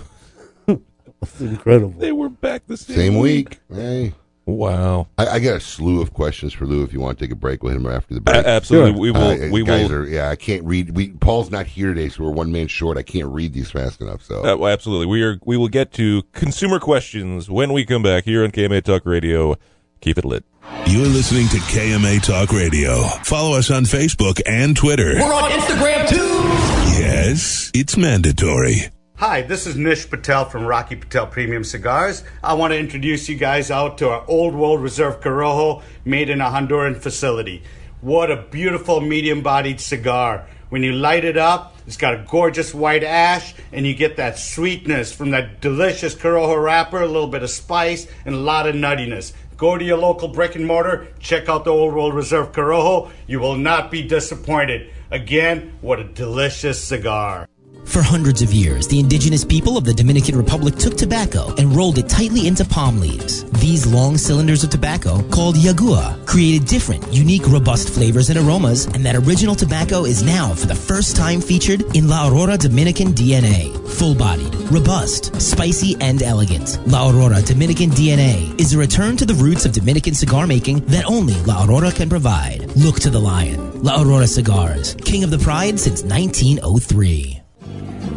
It's 1.25 1.41
incredible. 1.41 1.99
They 1.99 2.13
were 2.13 2.29
back 2.29 2.67
the 2.67 2.77
same, 2.77 2.97
Same 2.97 3.19
week. 3.19 3.61
Hey. 3.73 4.13
Wow. 4.47 5.09
I, 5.17 5.27
I 5.27 5.39
got 5.39 5.57
a 5.57 5.61
slew 5.61 6.03
of 6.03 6.13
questions 6.13 6.53
for 6.53 6.67
Lou 6.67 6.83
if 6.83 6.93
you 6.93 7.01
want 7.01 7.19
to 7.19 7.25
take 7.25 7.33
a 7.33 7.37
break 7.37 7.63
with 7.63 7.75
him 7.75 7.87
after 7.87 8.13
the 8.15 8.21
break. 8.21 8.37
A- 8.37 8.47
absolutely. 8.49 8.93
We 9.01 9.11
will- 9.11 9.21
Uh, 9.23 9.49
we 9.51 9.65
guys 9.65 9.89
will- 9.89 9.97
Are, 10.01 10.07
yeah, 10.07 10.29
I 10.29 10.37
can't 10.37 10.63
read. 10.65 10.95
We 10.95 11.09
Paul's 11.13 11.51
not 11.51 11.67
here 11.67 11.95
today, 11.95 12.11
so 12.11 12.25
we're 12.25 12.31
one 12.31 12.53
man 12.53 12.67
short. 12.69 12.99
I 12.99 13.03
can't 13.03 13.29
read 13.29 13.55
these 13.55 13.71
fast 13.71 14.01
enough. 14.03 14.23
So 14.23 14.45
Uh, 14.45 14.57
well, 14.57 14.71
absolutely. 14.73 15.07
We 15.07 15.23
are. 15.23 15.39
We 15.47 15.57
will 15.57 15.69
get 15.69 15.93
to 15.95 16.23
consumer 16.33 16.79
questions 16.79 17.49
when 17.49 17.73
we 17.73 17.87
come 17.87 18.03
back 18.03 18.25
here 18.25 18.45
on 18.45 18.51
KMA 18.51 18.83
Talk 18.83 19.07
Radio. 19.07 19.57
Keep 20.03 20.19
it 20.19 20.25
lit. 20.27 20.45
You're 20.87 21.07
listening 21.07 21.49
to 21.49 21.57
KMA 21.57 22.23
Talk 22.23 22.53
Radio. 22.53 23.03
Follow 23.23 23.57
us 23.57 23.71
on 23.71 23.85
Facebook 23.85 24.43
and 24.47 24.77
Twitter. 24.77 25.15
We're 25.15 25.33
on 25.33 25.51
Instagram 25.53 26.07
too. 26.09 27.01
Yes, 27.01 27.71
it's 27.75 27.97
mandatory. 27.97 28.83
Hi, 29.27 29.41
this 29.41 29.67
is 29.67 29.75
Nish 29.75 30.11
Patel 30.11 30.45
from 30.45 30.67
Rocky 30.67 30.97
Patel 30.97 31.27
Premium 31.27 31.65
Cigars. 31.65 32.25
I 32.43 32.53
want 32.53 32.75
to 32.75 32.79
introduce 32.79 33.27
you 33.27 33.37
guys 33.37 33.71
out 33.71 33.97
to 33.99 34.11
our 34.11 34.23
Old 34.29 34.55
World 34.55 34.83
Reserve 34.83 35.23
Corojo 35.23 35.83
made 36.05 36.29
in 36.29 36.43
a 36.43 36.51
Honduran 36.51 36.95
facility. 36.95 37.63
What 38.03 38.31
a 38.31 38.43
beautiful 38.43 39.01
medium 39.01 39.41
bodied 39.41 39.81
cigar. 39.81 40.47
When 40.69 40.83
you 40.83 40.93
light 40.93 41.25
it 41.25 41.39
up, 41.39 41.75
it's 41.87 41.97
got 41.97 42.13
a 42.13 42.27
gorgeous 42.29 42.75
white 42.75 43.03
ash, 43.03 43.55
and 43.73 43.87
you 43.87 43.95
get 43.95 44.19
that 44.19 44.39
sweetness 44.39 45.15
from 45.15 45.31
that 45.31 45.63
delicious 45.63 46.15
Corojo 46.15 46.63
wrapper, 46.63 47.01
a 47.01 47.07
little 47.07 47.29
bit 47.29 47.43
of 47.43 47.49
spice, 47.49 48.07
and 48.27 48.35
a 48.35 48.39
lot 48.39 48.69
of 48.69 48.75
nuttiness. 48.75 49.33
Go 49.57 49.79
to 49.79 49.85
your 49.87 49.97
local 49.97 50.29
brick 50.29 50.55
and 50.55 50.67
mortar, 50.67 51.09
check 51.19 51.49
out 51.49 51.65
the 51.65 51.73
Old 51.73 51.95
World 51.95 52.13
Reserve 52.13 52.53
Corojo. 52.53 53.11
You 53.27 53.41
will 53.41 53.57
not 53.57 53.91
be 53.91 54.03
disappointed. 54.03 54.93
Again, 55.11 55.73
what 55.81 55.99
a 55.99 56.05
delicious 56.05 56.85
cigar. 56.85 57.49
For 57.85 58.03
hundreds 58.03 58.43
of 58.43 58.53
years, 58.53 58.89
the 58.89 58.99
indigenous 58.99 59.45
people 59.45 59.77
of 59.77 59.85
the 59.85 59.95
Dominican 59.95 60.37
Republic 60.37 60.75
took 60.77 60.97
tobacco 60.97 61.55
and 61.59 61.77
rolled 61.77 61.99
it 61.99 62.09
tightly 62.09 62.49
into 62.49 62.65
palm 62.65 62.99
leaves. 62.99 63.45
These 63.61 63.87
long 63.87 64.17
cylinders 64.17 64.65
of 64.65 64.71
tobacco, 64.71 65.23
called 65.31 65.55
yagua, 65.55 66.27
created 66.27 66.67
different, 66.67 67.13
unique, 67.13 67.47
robust 67.47 67.91
flavors 67.91 68.31
and 68.31 68.39
aromas, 68.39 68.87
and 68.87 69.07
that 69.07 69.15
original 69.15 69.55
tobacco 69.55 70.05
is 70.07 70.25
now, 70.25 70.53
for 70.55 70.67
the 70.67 70.75
first 70.75 71.15
time, 71.15 71.41
featured 71.41 71.83
in 71.97 72.09
La 72.09 72.29
Aurora 72.29 72.59
Dominican 72.59 73.13
DNA. 73.13 73.73
Full-bodied, 73.91 74.55
robust, 74.73 75.41
spicy, 75.41 75.97
and 76.01 76.21
elegant. 76.23 76.81
La 76.89 77.09
Aurora 77.09 77.43
Dominican 77.43 77.91
DNA 77.91 78.59
is 78.59 78.75
a 78.75 78.79
return 78.79 79.17
to 79.17 79.25
the 79.25 79.35
roots 79.35 79.67
of 79.67 79.73
Dominican 79.73 80.15
cigar 80.15 80.49
making 80.49 80.81
that 80.87 81.05
only 81.05 81.35
La 81.43 81.65
Aurora 81.65 81.93
can 81.93 82.09
provide. 82.09 82.67
Look 82.77 82.99
to 83.01 83.11
the 83.11 83.21
lion. 83.21 83.83
La 83.85 84.03
Aurora 84.03 84.27
Cigars, 84.27 84.95
king 85.05 85.23
of 85.23 85.31
the 85.31 85.39
pride 85.39 85.79
since 85.79 86.03
1903. 86.03 87.44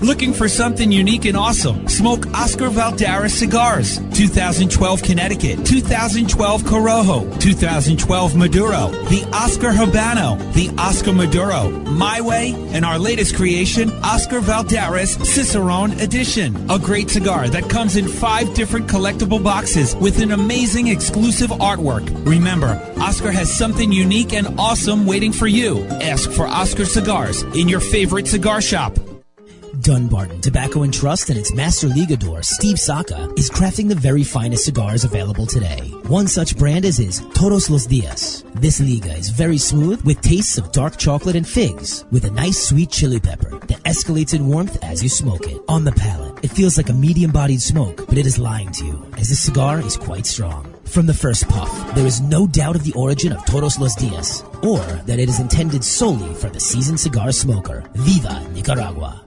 Looking 0.01 0.31
for 0.31 0.47
something 0.47 0.91
unique 0.91 1.25
and 1.25 1.35
awesome? 1.35 1.87
Smoke 1.87 2.27
Oscar 2.27 2.69
Valladares 2.69 3.31
cigars. 3.31 3.97
2012 4.15 5.01
Connecticut, 5.01 5.65
2012 5.65 6.61
Corojo, 6.61 7.39
2012 7.39 8.35
Maduro, 8.35 8.89
the 9.09 9.27
Oscar 9.33 9.69
Habano, 9.69 10.37
the 10.53 10.69
Oscar 10.77 11.13
Maduro, 11.13 11.71
My 11.71 12.21
Way, 12.21 12.53
and 12.73 12.85
our 12.85 12.99
latest 12.99 13.35
creation, 13.35 13.91
Oscar 14.03 14.39
Valladares 14.39 15.17
Cicerone 15.25 15.99
Edition. 15.99 16.69
A 16.69 16.77
great 16.77 17.09
cigar 17.09 17.49
that 17.49 17.67
comes 17.67 17.95
in 17.95 18.07
five 18.07 18.53
different 18.53 18.87
collectible 18.87 19.43
boxes 19.43 19.95
with 19.95 20.21
an 20.21 20.31
amazing 20.31 20.89
exclusive 20.89 21.49
artwork. 21.49 22.07
Remember, 22.27 22.79
Oscar 22.99 23.31
has 23.31 23.51
something 23.51 23.91
unique 23.91 24.31
and 24.33 24.59
awesome 24.59 25.07
waiting 25.07 25.31
for 25.31 25.47
you. 25.47 25.83
Ask 26.01 26.31
for 26.31 26.45
Oscar 26.45 26.85
cigars 26.85 27.41
in 27.55 27.67
your 27.67 27.79
favorite 27.79 28.27
cigar 28.27 28.61
shop. 28.61 28.95
Dunbarton 29.87 30.41
Tobacco 30.41 30.83
and 30.83 30.93
Trust 30.93 31.29
and 31.29 31.39
its 31.39 31.53
master 31.53 31.87
ligador, 31.87 32.43
Steve 32.43 32.77
Saka, 32.77 33.31
is 33.37 33.49
crafting 33.49 33.87
the 33.87 33.95
very 33.95 34.21
finest 34.21 34.65
cigars 34.65 35.05
available 35.05 35.45
today. 35.45 35.79
One 36.07 36.27
such 36.27 36.57
brand 36.57 36.83
is 36.83 36.97
his 36.97 37.21
Todos 37.33 37.69
los 37.69 37.85
Dias. 37.85 38.43
This 38.55 38.81
liga 38.81 39.13
is 39.15 39.29
very 39.29 39.57
smooth 39.57 40.01
with 40.01 40.19
tastes 40.19 40.57
of 40.57 40.73
dark 40.73 40.97
chocolate 40.97 41.37
and 41.37 41.47
figs 41.47 42.03
with 42.11 42.25
a 42.25 42.31
nice 42.31 42.67
sweet 42.67 42.89
chili 42.89 43.21
pepper 43.21 43.59
that 43.67 43.81
escalates 43.83 44.33
in 44.33 44.49
warmth 44.49 44.77
as 44.83 45.01
you 45.01 45.07
smoke 45.07 45.47
it. 45.47 45.61
On 45.69 45.85
the 45.85 45.93
palate, 45.93 46.43
it 46.43 46.51
feels 46.51 46.75
like 46.75 46.89
a 46.89 46.93
medium-bodied 46.93 47.61
smoke, 47.61 48.05
but 48.09 48.17
it 48.17 48.25
is 48.25 48.37
lying 48.37 48.73
to 48.73 48.85
you 48.85 49.09
as 49.15 49.29
this 49.29 49.39
cigar 49.39 49.79
is 49.79 49.95
quite 49.95 50.25
strong. 50.25 50.65
From 50.83 51.05
the 51.05 51.13
first 51.13 51.47
puff, 51.47 51.95
there 51.95 52.05
is 52.05 52.19
no 52.19 52.45
doubt 52.45 52.75
of 52.75 52.83
the 52.83 52.91
origin 52.91 53.31
of 53.31 53.45
Todos 53.45 53.79
los 53.79 53.95
Dias, 53.95 54.43
or 54.63 54.79
that 55.05 55.17
it 55.17 55.29
is 55.29 55.39
intended 55.39 55.81
solely 55.81 56.33
for 56.33 56.49
the 56.49 56.59
seasoned 56.59 56.99
cigar 56.99 57.31
smoker. 57.31 57.89
Viva 57.95 58.45
Nicaragua! 58.49 59.26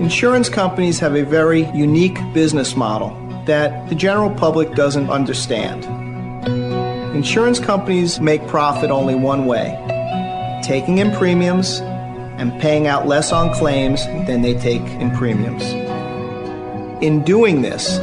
Insurance 0.00 0.48
companies 0.48 0.98
have 0.98 1.14
a 1.14 1.24
very 1.24 1.66
unique 1.70 2.18
business 2.32 2.76
model 2.76 3.10
that 3.46 3.88
the 3.88 3.94
general 3.94 4.30
public 4.30 4.74
doesn't 4.74 5.10
understand. 5.10 5.84
Insurance 7.14 7.60
companies 7.60 8.20
make 8.20 8.46
profit 8.46 8.90
only 8.90 9.14
one 9.14 9.46
way 9.46 9.78
taking 10.62 10.98
in 10.98 11.10
premiums 11.12 11.80
and 12.38 12.52
paying 12.60 12.86
out 12.86 13.06
less 13.06 13.32
on 13.32 13.52
claims 13.52 14.06
than 14.26 14.42
they 14.42 14.54
take 14.54 14.82
in 14.82 15.10
premiums. 15.10 15.62
In 17.02 17.22
doing 17.24 17.62
this, 17.62 17.98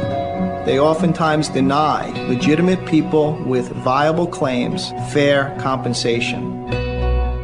they 0.66 0.78
oftentimes 0.78 1.48
deny 1.48 2.10
legitimate 2.28 2.84
people 2.86 3.32
with 3.44 3.70
viable 3.72 4.26
claims 4.26 4.90
fair 5.12 5.56
compensation. 5.60 6.66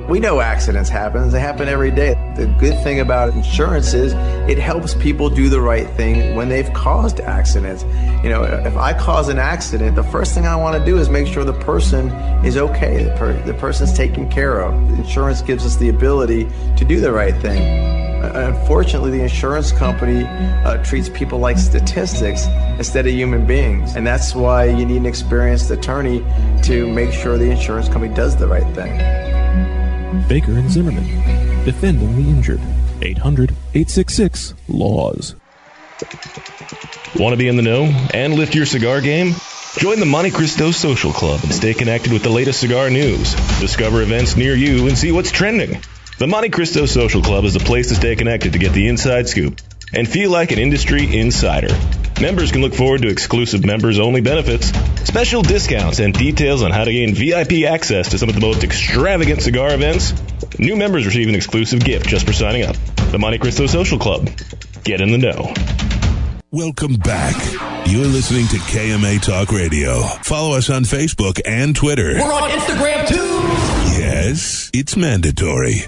We 0.09 0.21
know 0.21 0.41
accidents 0.41 0.89
happen. 0.89 1.31
They 1.31 1.41
happen 1.41 1.69
every 1.69 1.91
day. 1.91 2.15
The 2.37 2.47
good 2.61 2.81
thing 2.85 3.01
about 3.01 3.35
insurance 3.35 3.93
is 3.93 4.13
it 4.49 4.57
helps 4.57 4.95
people 4.95 5.29
do 5.29 5.49
the 5.49 5.61
right 5.61 5.89
thing 5.91 6.37
when 6.37 6.49
they've 6.49 6.73
caused 6.73 7.19
accidents. 7.19 7.83
You 8.23 8.31
know, 8.31 8.45
if 8.45 8.77
I 8.77 8.97
cause 8.97 9.29
an 9.29 9.41
accident, 9.41 9.97
the 9.97 10.05
first 10.05 10.33
thing 10.33 10.47
I 10.47 10.55
want 10.55 10.79
to 10.79 10.85
do 10.85 10.97
is 10.97 11.09
make 11.09 11.27
sure 11.27 11.43
the 11.43 11.53
person 11.55 12.11
is 12.45 12.57
okay, 12.57 13.03
the, 13.03 13.17
per- 13.17 13.43
the 13.43 13.55
person's 13.55 13.93
taken 13.95 14.31
care 14.31 14.61
of. 14.61 14.75
Insurance 14.97 15.43
gives 15.43 15.67
us 15.67 15.75
the 15.75 15.89
ability 15.89 16.49
to 16.77 16.85
do 16.85 17.01
the 17.01 17.11
right 17.11 17.35
thing. 17.43 17.61
Uh, 18.23 18.53
Unfortunately, 18.57 19.11
the 19.11 19.23
insurance 19.25 19.73
company 19.73 20.23
uh, 20.25 20.83
treats 20.85 21.09
people 21.09 21.41
like 21.41 21.59
statistics 21.59 22.47
instead 22.79 23.09
of 23.09 23.13
human 23.13 23.45
beings. 23.45 23.97
And 23.97 24.07
that's 24.07 24.37
why 24.37 24.67
you 24.67 24.87
need 24.87 24.99
an 24.99 25.07
experienced 25.07 25.69
attorney 25.73 26.25
to 26.63 26.87
make 26.93 27.13
sure 27.13 27.37
the 27.39 27.51
insurance 27.51 27.89
company 27.89 28.15
does 28.15 28.37
the 28.37 28.47
right 28.47 28.73
thing. 28.73 29.36
Baker 30.29 30.53
and 30.53 30.71
Zimmerman, 30.71 31.65
defending 31.65 32.17
the 32.17 32.29
injured. 32.29 32.61
800 33.03 33.51
866 33.51 34.55
LAWS. 34.69 35.35
Want 37.19 37.33
to 37.33 37.37
be 37.37 37.49
in 37.49 37.57
the 37.57 37.63
know 37.63 37.85
and 38.13 38.35
lift 38.35 38.55
your 38.55 38.67
cigar 38.67 39.01
game? 39.01 39.35
Join 39.79 40.01
the 40.01 40.07
Montecristo 40.07 40.73
Social 40.73 41.13
Club 41.13 41.41
and 41.43 41.55
stay 41.55 41.75
connected 41.75 42.13
with 42.13 42.23
the 42.23 42.31
latest 42.31 42.61
cigar 42.61 42.91
news. 42.91 43.35
Discover 43.61 44.03
events 44.03 44.37
near 44.37 44.55
you 44.55 44.89
and 44.89 44.97
see 44.97 45.13
what's 45.13 45.31
trending. 45.31 45.81
The 46.19 46.27
Montecristo 46.27 46.89
Social 46.89 47.23
Club 47.23 47.45
is 47.45 47.57
a 47.57 47.61
place 47.61 47.89
to 47.89 47.95
stay 47.95 48.17
connected 48.17 48.55
to 48.55 48.59
get 48.59 48.73
the 48.73 48.89
inside 48.89 49.29
scoop 49.29 49.61
and 49.93 50.09
feel 50.09 50.31
like 50.31 50.51
an 50.51 50.59
industry 50.59 51.19
insider. 51.19 51.69
Members 52.21 52.51
can 52.51 52.63
look 52.63 52.75
forward 52.75 53.03
to 53.03 53.09
exclusive 53.09 53.67
members 53.67 53.99
only 53.99 54.23
benefits, 54.23 54.69
special 55.07 55.43
discounts, 55.43 55.99
and 55.99 56.15
details 56.15 56.63
on 56.63 56.71
how 56.71 56.85
to 56.85 56.91
gain 56.91 57.15
VIP 57.15 57.69
access 57.71 58.11
to 58.11 58.19
some 58.19 58.31
of 58.31 58.35
the 58.35 58.41
most 58.41 58.65
extravagant 58.65 59.43
cigar 59.43 59.75
events. 59.75 60.15
New 60.59 60.77
members 60.77 61.05
receive 61.05 61.29
an 61.29 61.35
exclusive 61.35 61.85
gift 61.85 62.09
just 62.09 62.27
for 62.27 62.33
signing 62.33 62.63
up. 62.63 62.75
The 63.11 63.19
Montecristo 63.19 63.69
Social 63.69 63.99
Club. 63.99 64.31
Get 64.83 65.03
in 65.03 65.13
the 65.13 65.19
know. 65.19 65.53
Welcome 66.51 66.95
back. 66.97 67.37
You're 67.87 68.07
listening 68.07 68.47
to 68.49 68.57
KMA 68.57 69.21
Talk 69.21 69.53
Radio. 69.53 70.01
Follow 70.23 70.57
us 70.57 70.71
on 70.71 70.85
Facebook 70.85 71.39
and 71.45 71.77
Twitter. 71.77 72.15
We're 72.15 72.33
on 72.33 72.49
Instagram 72.49 73.07
too. 73.07 74.01
Yes, 74.01 74.71
it's 74.73 74.97
mandatory. 74.97 75.83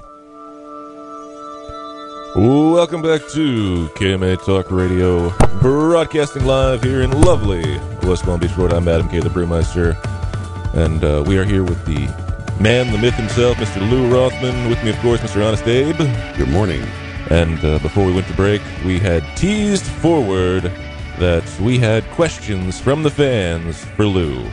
Welcome 2.39 3.03
back 3.03 3.23
to 3.31 3.89
KMA 3.97 4.45
Talk 4.47 4.71
Radio, 4.71 5.31
broadcasting 5.61 6.45
live 6.45 6.85
here 6.85 7.03
in 7.03 7.11
lovely 7.23 7.81
West 8.05 8.23
Palm 8.23 8.39
Beach, 8.39 8.53
Florida. 8.53 8.77
I'm 8.77 8.87
Adam 8.87 9.09
K. 9.09 9.19
the 9.19 9.29
Brewmeister, 9.29 9.97
and 10.73 11.03
uh, 11.03 11.25
we 11.27 11.37
are 11.37 11.43
here 11.45 11.65
with 11.65 11.85
the 11.85 11.99
man, 12.63 12.93
the 12.93 12.99
myth 12.99 13.15
himself, 13.15 13.57
Mr. 13.57 13.81
Lou 13.91 14.09
Rothman. 14.09 14.71
With 14.71 14.81
me, 14.85 14.91
of 14.91 14.99
course, 15.01 15.19
Mr. 15.21 15.45
Honest 15.45 15.67
Abe. 15.67 15.97
Good 16.37 16.49
morning. 16.49 16.81
And 17.29 17.59
uh, 17.65 17.81
before 17.81 18.07
we 18.07 18.13
went 18.13 18.29
to 18.29 18.35
break, 18.35 18.63
we 18.85 19.01
had 19.01 19.25
teased 19.37 19.83
forward 19.85 20.63
that 21.19 21.43
we 21.61 21.77
had 21.81 22.05
questions 22.11 22.79
from 22.79 23.03
the 23.03 23.11
fans 23.11 23.85
for 23.97 24.07
Lou. 24.07 24.49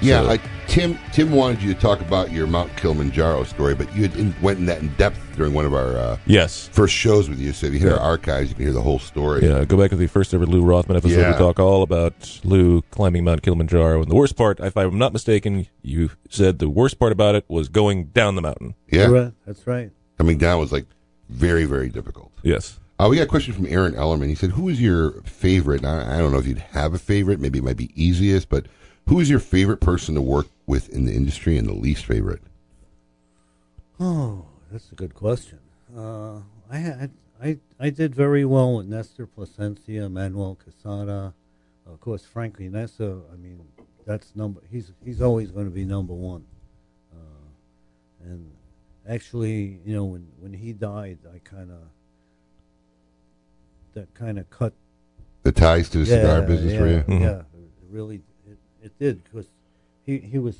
Yeah, 0.00 0.22
So- 0.22 0.30
I, 0.30 0.40
Tim. 0.68 0.98
Tim 1.12 1.32
wanted 1.32 1.62
you 1.62 1.72
to 1.72 1.80
talk 1.80 2.00
about 2.02 2.30
your 2.30 2.46
Mount 2.46 2.74
Kilimanjaro 2.76 3.44
story, 3.44 3.74
but 3.74 3.92
you 3.96 4.02
had 4.02 4.14
in, 4.16 4.34
went 4.42 4.58
in 4.58 4.66
that 4.66 4.80
in 4.82 4.88
depth 4.96 5.18
during 5.34 5.54
one 5.54 5.64
of 5.64 5.72
our 5.72 5.96
uh, 5.96 6.18
yes 6.26 6.68
first 6.68 6.94
shows 6.94 7.28
with 7.28 7.38
you. 7.40 7.52
So 7.52 7.66
if 7.66 7.72
you 7.72 7.78
hit 7.78 7.88
Yeah. 7.88 7.94
our 7.94 8.00
archives, 8.00 8.50
you 8.50 8.54
can 8.54 8.64
hear 8.64 8.74
the 8.74 8.82
whole 8.82 8.98
story. 8.98 9.46
Yeah, 9.48 9.64
go 9.64 9.78
back 9.78 9.90
to 9.90 9.96
the 9.96 10.06
first 10.06 10.34
ever 10.34 10.44
Lou 10.46 10.62
Rothman 10.62 10.98
episode. 10.98 11.18
Yeah. 11.20 11.32
We 11.32 11.38
talk 11.38 11.58
all 11.58 11.82
about 11.82 12.40
Lou 12.44 12.82
climbing 12.90 13.24
Mount 13.24 13.42
Kilimanjaro. 13.42 14.02
And 14.02 14.10
the 14.10 14.14
worst 14.14 14.36
part, 14.36 14.60
if 14.60 14.76
I'm 14.76 14.98
not 14.98 15.12
mistaken, 15.14 15.66
you 15.82 16.10
said 16.28 16.58
the 16.58 16.68
worst 16.68 16.98
part 16.98 17.12
about 17.12 17.34
it 17.34 17.44
was 17.48 17.68
going 17.70 18.06
down 18.08 18.34
the 18.34 18.42
mountain. 18.42 18.74
Yeah, 18.90 19.06
Correct. 19.06 19.32
That's 19.46 19.66
right. 19.66 19.90
coming 20.18 20.36
down 20.36 20.58
was 20.60 20.70
like 20.70 20.84
very 21.30 21.64
very 21.64 21.88
difficult. 21.88 22.30
Yes. 22.42 22.78
Uh, 23.00 23.06
we 23.08 23.16
got 23.16 23.22
a 23.22 23.26
question 23.26 23.54
from 23.54 23.66
Aaron 23.66 23.94
Ellerman. 23.94 24.28
He 24.28 24.34
said, 24.34 24.50
"Who 24.50 24.68
is 24.68 24.80
your 24.82 25.22
favorite?" 25.22 25.84
I, 25.84 26.16
I 26.16 26.18
don't 26.18 26.30
know 26.32 26.38
if 26.38 26.46
you'd 26.46 26.58
have 26.58 26.92
a 26.94 26.98
favorite. 26.98 27.40
Maybe 27.40 27.58
it 27.58 27.64
might 27.64 27.76
be 27.76 27.90
easiest, 27.94 28.48
but 28.50 28.66
who 29.06 29.18
is 29.20 29.30
your 29.30 29.38
favorite 29.38 29.80
person 29.80 30.14
to 30.16 30.20
work 30.20 30.46
with 30.68 30.88
in 30.90 31.06
the 31.06 31.12
industry 31.12 31.56
and 31.56 31.66
the 31.66 31.74
least 31.74 32.04
favorite? 32.04 32.42
Oh, 33.98 34.44
that's 34.70 34.92
a 34.92 34.94
good 34.94 35.14
question. 35.14 35.58
Uh, 35.96 36.40
I 36.70 36.76
had 36.76 37.10
I 37.42 37.58
I 37.80 37.90
did 37.90 38.14
very 38.14 38.44
well 38.44 38.76
with 38.76 38.86
Nestor 38.86 39.26
Plasencia, 39.26 40.08
Manuel 40.08 40.56
Quesada, 40.62 41.34
of 41.86 42.00
course 42.00 42.24
Frankie 42.24 42.68
Llaneza. 42.68 43.22
I 43.32 43.36
mean, 43.36 43.60
that's 44.06 44.36
number. 44.36 44.60
He's 44.70 44.92
he's 45.04 45.22
always 45.22 45.50
going 45.50 45.64
to 45.64 45.72
be 45.72 45.84
number 45.84 46.12
one. 46.12 46.44
Uh, 47.12 48.26
and 48.26 48.52
actually, 49.08 49.80
you 49.84 49.96
know, 49.96 50.04
when 50.04 50.28
when 50.38 50.52
he 50.52 50.72
died, 50.74 51.18
I 51.34 51.38
kind 51.38 51.70
of 51.70 51.78
that 53.94 54.12
kind 54.14 54.38
of 54.38 54.48
cut 54.50 54.74
The 55.44 55.52
ties 55.52 55.88
to 55.90 55.98
the 55.98 56.06
cigar 56.06 56.42
business 56.42 56.74
yeah, 56.74 56.78
for 56.78 56.86
you? 56.86 57.00
Mhm. 57.08 57.20
Yeah, 57.20 57.38
it 57.38 57.70
really 57.90 58.20
it, 58.46 58.58
it 58.82 58.98
did 58.98 59.24
because 59.24 59.46
he 60.08 60.18
he 60.18 60.38
was 60.38 60.56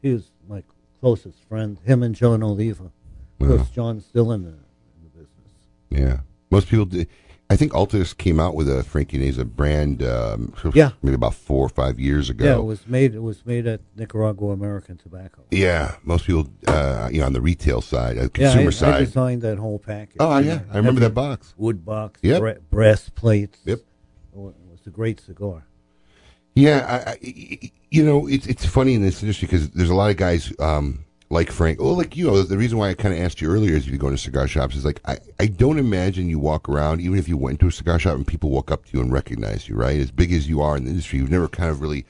he 0.00 0.12
was 0.14 0.30
my 0.48 0.62
closest 1.00 1.44
friend. 1.48 1.78
Him 1.84 2.02
and 2.02 2.14
John 2.14 2.42
Oliva. 2.42 2.90
Of 3.40 3.48
course, 3.48 3.68
John's 3.70 4.06
still 4.06 4.32
in 4.32 4.42
the 4.44 4.48
in 4.50 5.02
the 5.04 5.10
business. 5.10 5.58
Yeah, 5.90 6.20
most 6.50 6.68
people. 6.68 6.86
Do, 6.86 7.04
I 7.50 7.56
think 7.56 7.72
Altus 7.72 8.16
came 8.16 8.40
out 8.40 8.54
with 8.54 8.66
a 8.66 8.82
Frankie 8.82 9.18
Llaneza 9.18 9.44
brand. 9.44 10.02
Um, 10.02 10.54
Yeah. 10.72 10.92
maybe 11.02 11.16
about 11.16 11.34
four 11.34 11.66
or 11.66 11.68
five 11.68 12.00
years 12.00 12.30
ago. 12.30 12.46
Yeah, 12.46 12.56
it 12.56 12.62
was 12.64 12.86
made. 12.86 13.14
It 13.14 13.22
was 13.22 13.44
made 13.44 13.66
at 13.66 13.82
Nicaragua 13.94 14.52
American 14.52 14.96
Tobacco. 14.96 15.42
Yeah, 15.50 15.96
most 16.02 16.24
people, 16.24 16.48
uh, 16.66 17.10
you 17.12 17.20
know, 17.20 17.26
on 17.26 17.34
the 17.34 17.42
retail 17.42 17.82
side, 17.82 18.16
uh, 18.16 18.22
Yeah, 18.22 18.28
consumer 18.28 18.68
I, 18.68 18.70
side. 18.70 18.94
I 18.94 19.00
designed 19.00 19.42
that 19.42 19.58
whole 19.58 19.78
package. 19.78 20.16
Oh, 20.18 20.38
yeah, 20.38 20.54
know, 20.54 20.62
I 20.72 20.76
remember 20.78 21.00
that 21.02 21.12
box. 21.14 21.52
Wood 21.58 21.84
box, 21.84 22.20
Yep. 22.22 22.40
bra- 22.40 22.54
brass 22.70 23.10
plates. 23.10 23.58
Yep. 23.66 23.80
It 23.80 23.84
it 24.38 24.70
was 24.70 24.86
a 24.86 24.90
great 24.90 25.20
cigar. 25.20 25.66
Yeah, 26.54 26.86
I, 26.88 27.10
I, 27.10 27.70
you 27.92 28.02
know, 28.02 28.26
it's 28.26 28.46
it's 28.46 28.64
funny 28.64 28.94
in 28.94 29.02
this 29.02 29.22
industry 29.22 29.46
because 29.46 29.68
there's 29.70 29.90
a 29.90 29.94
lot 29.94 30.10
of 30.10 30.16
guys 30.16 30.52
um, 30.58 31.04
like 31.28 31.52
Frank. 31.52 31.78
Oh, 31.78 31.92
like 31.92 32.16
you 32.16 32.26
know, 32.26 32.42
the 32.42 32.56
reason 32.56 32.78
why 32.78 32.88
I 32.88 32.94
kind 32.94 33.14
of 33.14 33.20
asked 33.20 33.42
you 33.42 33.50
earlier 33.50 33.74
is 33.74 33.86
if 33.86 33.92
you 33.92 33.98
go 33.98 34.06
into 34.06 34.18
cigar 34.18 34.48
shops 34.48 34.76
is 34.76 34.84
like 34.84 35.00
I, 35.04 35.18
I 35.38 35.46
don't 35.46 35.78
imagine 35.78 36.30
you 36.30 36.38
walk 36.38 36.70
around 36.70 37.02
even 37.02 37.18
if 37.18 37.28
you 37.28 37.36
went 37.36 37.60
to 37.60 37.66
a 37.66 37.72
cigar 37.72 37.98
shop 37.98 38.16
and 38.16 38.26
people 38.26 38.48
walk 38.48 38.70
up 38.70 38.86
to 38.86 38.96
you 38.96 39.02
and 39.02 39.12
recognize 39.12 39.68
you, 39.68 39.76
right? 39.76 40.00
As 40.00 40.10
big 40.10 40.32
as 40.32 40.48
you 40.48 40.62
are 40.62 40.74
in 40.74 40.84
the 40.84 40.90
industry, 40.90 41.18
you've 41.18 41.30
never 41.30 41.48
kind 41.48 41.68
of 41.68 41.82
really 41.82 42.06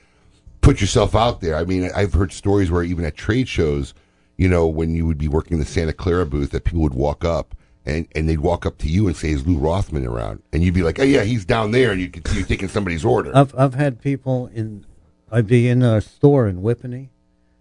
put 0.60 0.80
yourself 0.80 1.16
out 1.16 1.40
there. 1.40 1.56
I 1.56 1.64
mean, 1.64 1.90
I've 1.96 2.14
heard 2.14 2.32
stories 2.32 2.70
where 2.70 2.84
even 2.84 3.04
at 3.04 3.16
trade 3.16 3.48
shows, 3.48 3.92
you 4.36 4.48
know, 4.48 4.68
when 4.68 4.94
you 4.94 5.04
would 5.06 5.18
be 5.18 5.28
working 5.28 5.58
the 5.58 5.64
Santa 5.64 5.92
Clara 5.92 6.26
booth, 6.26 6.52
that 6.52 6.62
people 6.62 6.82
would 6.82 6.94
walk 6.94 7.24
up. 7.24 7.56
And, 7.84 8.06
and 8.14 8.28
they'd 8.28 8.38
walk 8.38 8.64
up 8.64 8.78
to 8.78 8.88
you 8.88 9.08
and 9.08 9.16
say, 9.16 9.30
"Is 9.32 9.44
Lou 9.44 9.58
Rothman 9.58 10.06
around?" 10.06 10.40
And 10.52 10.62
you'd 10.62 10.72
be 10.72 10.84
like, 10.84 11.00
"Oh 11.00 11.02
yeah, 11.02 11.24
he's 11.24 11.44
down 11.44 11.72
there," 11.72 11.90
and 11.90 12.00
you 12.00 12.08
could 12.08 12.28
see 12.28 12.38
you 12.38 12.44
taking 12.44 12.68
somebody's 12.68 13.04
order. 13.04 13.32
I've 13.34 13.52
I've 13.58 13.74
had 13.74 14.00
people 14.00 14.46
in. 14.54 14.86
I'd 15.32 15.46
be 15.46 15.66
in 15.66 15.82
a 15.82 16.00
store 16.02 16.46
in 16.46 16.60
Whippany, 16.60 17.08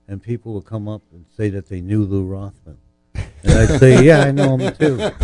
and 0.07 0.21
people 0.21 0.53
would 0.55 0.65
come 0.65 0.89
up 0.89 1.01
and 1.13 1.25
say 1.37 1.49
that 1.49 1.69
they 1.69 1.79
knew 1.79 2.03
Lou 2.03 2.25
Rothman, 2.25 2.77
and 3.15 3.25
I'd 3.45 3.79
say, 3.79 4.03
"Yeah, 4.03 4.19
I 4.23 4.31
know 4.31 4.57
him 4.57 4.75
too." 4.75 4.97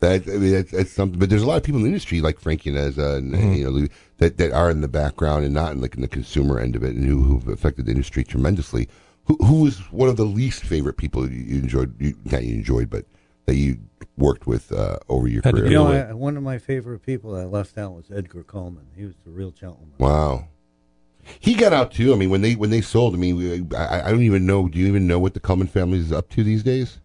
that 0.00 0.22
I 0.28 0.30
mean, 0.30 0.52
that's, 0.52 0.70
that's 0.70 0.92
something. 0.92 1.18
But 1.18 1.28
there's 1.30 1.42
a 1.42 1.46
lot 1.46 1.56
of 1.56 1.62
people 1.64 1.78
in 1.78 1.84
the 1.84 1.88
industry 1.88 2.20
like 2.20 2.38
Frankie 2.38 2.70
Llaneza 2.70 3.16
and 3.16 3.32
Mm-hmm. 3.34 3.52
you 3.54 3.64
know 3.64 3.70
Lou, 3.70 3.88
that 4.18 4.36
that 4.38 4.52
are 4.52 4.70
in 4.70 4.80
the 4.80 4.88
background 4.88 5.44
and 5.44 5.52
not 5.54 5.72
in 5.72 5.80
like 5.80 5.94
in 5.96 6.02
the 6.02 6.08
consumer 6.08 6.60
end 6.60 6.76
of 6.76 6.84
it, 6.84 6.94
and 6.94 7.04
who 7.04 7.22
who've 7.24 7.48
affected 7.48 7.86
the 7.86 7.92
industry 7.92 8.22
tremendously. 8.24 8.88
Who 9.24 9.36
who 9.44 9.62
was 9.62 9.78
one 9.90 10.08
of 10.08 10.16
the 10.16 10.24
least 10.24 10.62
favorite 10.62 10.96
people 10.96 11.28
you, 11.28 11.40
you 11.40 11.58
enjoyed? 11.58 12.00
You, 12.00 12.14
not 12.26 12.44
you 12.44 12.54
enjoyed, 12.54 12.88
but 12.90 13.04
that 13.46 13.56
you 13.56 13.78
worked 14.16 14.46
with 14.46 14.72
uh, 14.72 14.98
over 15.08 15.26
your 15.28 15.42
career. 15.42 15.66
You 15.66 15.72
know, 15.72 15.86
I, 15.88 16.12
one 16.12 16.36
of 16.36 16.42
my 16.42 16.58
favorite 16.58 17.00
people 17.00 17.32
that 17.32 17.42
I 17.42 17.44
left 17.44 17.78
out 17.78 17.92
was 17.92 18.10
Edgar 18.10 18.42
Cullman. 18.42 18.86
He 18.96 19.04
was 19.04 19.14
the 19.24 19.30
real 19.30 19.50
gentleman. 19.50 19.94
wow. 19.98 20.48
He 21.40 21.54
got 21.54 21.72
out 21.72 21.90
too. 21.90 22.12
I 22.12 22.16
mean, 22.16 22.30
when 22.30 22.40
they 22.40 22.54
when 22.54 22.70
they 22.70 22.80
sold, 22.80 23.14
I 23.14 23.18
mean, 23.18 23.36
we, 23.36 23.76
I, 23.76 24.06
I 24.06 24.10
don't 24.12 24.22
even 24.22 24.46
know. 24.46 24.68
Do 24.68 24.78
you 24.78 24.86
even 24.86 25.08
know 25.08 25.18
what 25.18 25.34
the 25.34 25.40
Coleman 25.40 25.66
family 25.66 25.98
is 25.98 26.12
up 26.12 26.28
to 26.30 26.44
these 26.44 26.62
days? 26.62 27.00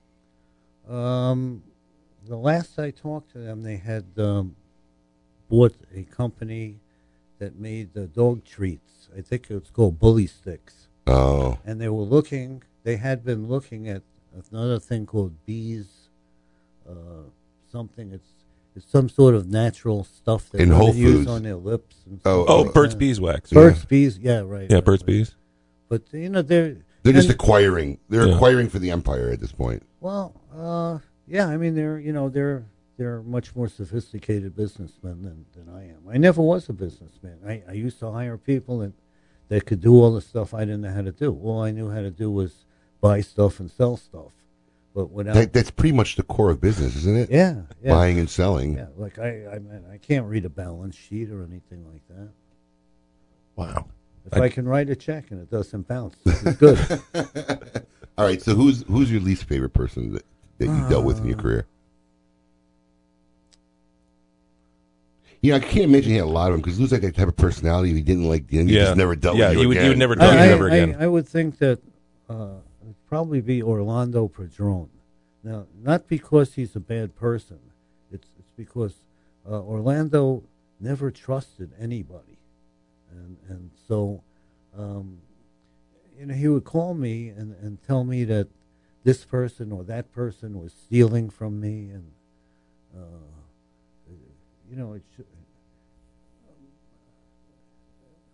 Um, 0.87 1.63
the 2.27 2.35
last 2.35 2.77
I 2.77 2.91
talked 2.91 3.31
to 3.31 3.39
them, 3.39 3.63
they 3.63 3.77
had 3.77 4.05
um, 4.17 4.55
bought 5.49 5.75
a 5.95 6.03
company 6.03 6.79
that 7.39 7.59
made 7.59 7.93
the 7.93 8.05
dog 8.05 8.45
treats. 8.45 9.09
I 9.17 9.21
think 9.21 9.49
it 9.49 9.55
was 9.55 9.71
called 9.71 9.99
Bully 9.99 10.27
Sticks. 10.27 10.87
Oh. 11.07 11.57
And 11.65 11.81
they 11.81 11.89
were 11.89 12.03
looking. 12.03 12.63
They 12.83 12.97
had 12.97 13.25
been 13.25 13.47
looking 13.47 13.87
at 13.89 14.03
another 14.51 14.79
thing 14.79 15.05
called 15.05 15.45
bees, 15.45 16.01
something. 17.71 18.11
It's 18.11 18.27
it's 18.75 18.89
some 18.89 19.09
sort 19.09 19.35
of 19.35 19.47
natural 19.49 20.05
stuff 20.05 20.49
that 20.51 20.61
In 20.61 20.69
women 20.69 20.81
Whole 20.85 20.95
use 20.95 21.15
Foods. 21.17 21.27
on 21.27 21.43
their 21.43 21.55
lips. 21.55 21.95
And 22.05 22.21
Oh, 22.25 22.43
stuff 22.45 22.55
oh, 22.55 22.61
like 22.61 22.73
Burt's 22.73 22.93
that. 22.93 22.99
Beeswax. 22.99 23.49
Burt's 23.51 23.79
Yeah. 23.79 23.85
Bees, 23.89 24.17
yeah, 24.19 24.39
right. 24.39 24.67
Yeah, 24.69 24.75
right, 24.77 24.85
Burt's 24.85 25.03
right. 25.03 25.07
Bees. 25.07 25.35
But 25.89 26.03
you 26.13 26.29
know 26.29 26.41
they're 26.41 26.77
They're 27.03 27.13
just 27.13 27.29
and- 27.29 27.35
acquiring. 27.35 27.97
They're 28.09 28.27
Yeah. 28.27 28.35
acquiring 28.35 28.69
for 28.69 28.79
the 28.79 28.91
empire 28.91 29.29
at 29.29 29.39
this 29.41 29.51
point. 29.51 29.83
Well, 29.99 30.33
uh, 30.55 30.99
yeah, 31.27 31.47
I 31.47 31.57
mean 31.57 31.75
they're 31.75 31.99
you 31.99 32.13
know 32.13 32.29
they're 32.29 32.65
they're 32.97 33.21
much 33.23 33.55
more 33.55 33.67
sophisticated 33.67 34.55
businessmen 34.55 35.23
than, 35.23 35.45
than 35.55 35.73
I 35.73 35.89
am. 35.89 36.03
I 36.09 36.17
never 36.17 36.41
was 36.41 36.69
a 36.69 36.73
businessman. 36.73 37.39
I, 37.45 37.63
I 37.67 37.71
used 37.73 37.99
to 37.99 38.11
hire 38.11 38.37
people 38.37 38.79
that 38.79 38.93
that 39.49 39.65
could 39.65 39.81
do 39.81 39.95
all 39.95 40.13
the 40.13 40.21
stuff 40.21 40.53
I 40.53 40.61
didn't 40.61 40.81
know 40.81 40.93
how 40.93 41.01
to 41.01 41.11
do. 41.11 41.37
All 41.43 41.61
I 41.61 41.71
knew 41.71 41.89
how 41.89 41.99
to 42.01 42.11
do 42.11 42.31
was 42.31 42.63
buy 43.01 43.19
stuff 43.19 43.59
and 43.59 43.69
sell 43.69 43.97
stuff, 43.97 44.31
but 44.93 45.09
without 45.11 45.33
That, 45.35 45.53
that's 45.53 45.71
pretty 45.71 45.95
much 45.95 46.15
the 46.15 46.23
core 46.23 46.49
of 46.51 46.59
business, 46.61 46.95
isn't 46.97 47.17
it? 47.17 47.29
Yeah, 47.31 47.61
yeah. 47.83 47.91
Buying 47.91 48.19
and 48.19 48.29
selling. 48.29 48.77
yeah, 48.77 48.87
like 48.97 49.19
I 49.19 49.45
I, 49.53 49.59
mean, 49.59 49.83
I 49.91 49.97
can't 49.97 50.25
read 50.25 50.45
a 50.45 50.49
balance 50.49 50.95
sheet 50.95 51.29
or 51.31 51.43
anything 51.43 51.85
like 51.91 52.01
that. 52.09 52.29
Wow. 53.55 53.87
If 54.25 54.37
I, 54.37 54.49
can 54.49 54.67
write 54.67 54.89
a 54.89 54.95
check 54.95 55.31
and 55.31 55.41
it 55.41 55.49
doesn't 55.49 55.87
bounce, 55.87 56.15
it's 56.25 56.55
good. 56.57 57.01
All 58.17 58.25
right. 58.25 58.39
So 58.41 58.53
who's 58.53 58.83
who's 58.83 59.11
your 59.11 59.19
least 59.21 59.45
favorite 59.45 59.73
person 59.73 60.13
that, 60.13 60.23
that 60.59 60.67
you 60.67 60.89
dealt 60.89 61.05
with 61.05 61.17
in 61.19 61.25
your 61.25 61.39
Uh, 61.39 61.41
career? 61.41 61.65
Yeah, 65.41 65.55
I 65.55 65.59
can't 65.59 65.85
imagine 65.85 66.11
he 66.11 66.17
had 66.17 66.25
a 66.25 66.29
lot 66.29 66.47
of 66.49 66.53
them 66.53 66.61
because 66.61 66.79
Lou's 66.79 66.91
like 66.91 67.01
that 67.01 67.15
type 67.15 67.27
of 67.27 67.35
personality. 67.35 67.89
If 67.89 67.95
he 67.95 68.03
didn't 68.03 68.29
like, 68.29 68.47
then 68.47 68.67
he 68.67 68.75
Yeah. 68.75 68.85
just 68.85 68.97
never 68.97 69.15
dealt 69.15 69.37
Yeah, 69.37 69.49
with 69.49 69.55
you 69.57 69.61
you 69.63 69.67
would- 69.69 69.73
you 69.77 69.81
again. 69.81 69.89
would 69.89 69.97
never 69.97 70.13
I, 70.13 70.15
with 70.15 70.19
to 70.35 70.39
I- 70.39 70.45
him 70.45 70.51
ever 70.53 70.67
again. 70.67 70.95
I 70.99 71.07
would 71.07 71.27
think 71.27 71.57
that 71.57 71.79
uh, 72.29 72.33
it'd 72.33 72.61
probably 73.12 73.41
be 73.41 73.62
Orlando 73.62 74.30
Padron. 74.30 74.89
Now, 75.43 75.66
not 75.84 76.07
because 76.07 76.53
he's 76.53 76.78
a 76.78 76.80
bad 76.80 77.14
person. 77.14 77.59
It's 78.09 78.30
it's 78.39 78.51
because 78.55 78.95
uh, 79.45 79.62
Orlando 79.62 80.43
never 80.80 81.12
trusted 81.12 81.72
anybody, 81.78 82.38
and 83.12 83.36
and 83.49 83.70
so, 83.86 84.24
um, 84.78 85.18
you 86.18 86.26
know, 86.26 86.34
he 86.34 86.47
would 86.47 86.64
call 86.64 86.93
me 86.93 87.28
and, 87.28 87.53
and 87.62 87.84
tell 87.86 88.05
me 88.05 88.24
that 88.24 88.47
this 89.03 89.26
person 89.26 89.74
or 89.74 89.84
that 89.84 90.14
person 90.14 90.62
was 90.62 90.72
stealing 90.72 91.30
from 91.30 91.59
me, 91.59 91.89
and 91.89 92.12
uh, 92.95 94.14
you 94.70 94.78
know, 94.78 94.93
it 94.93 95.03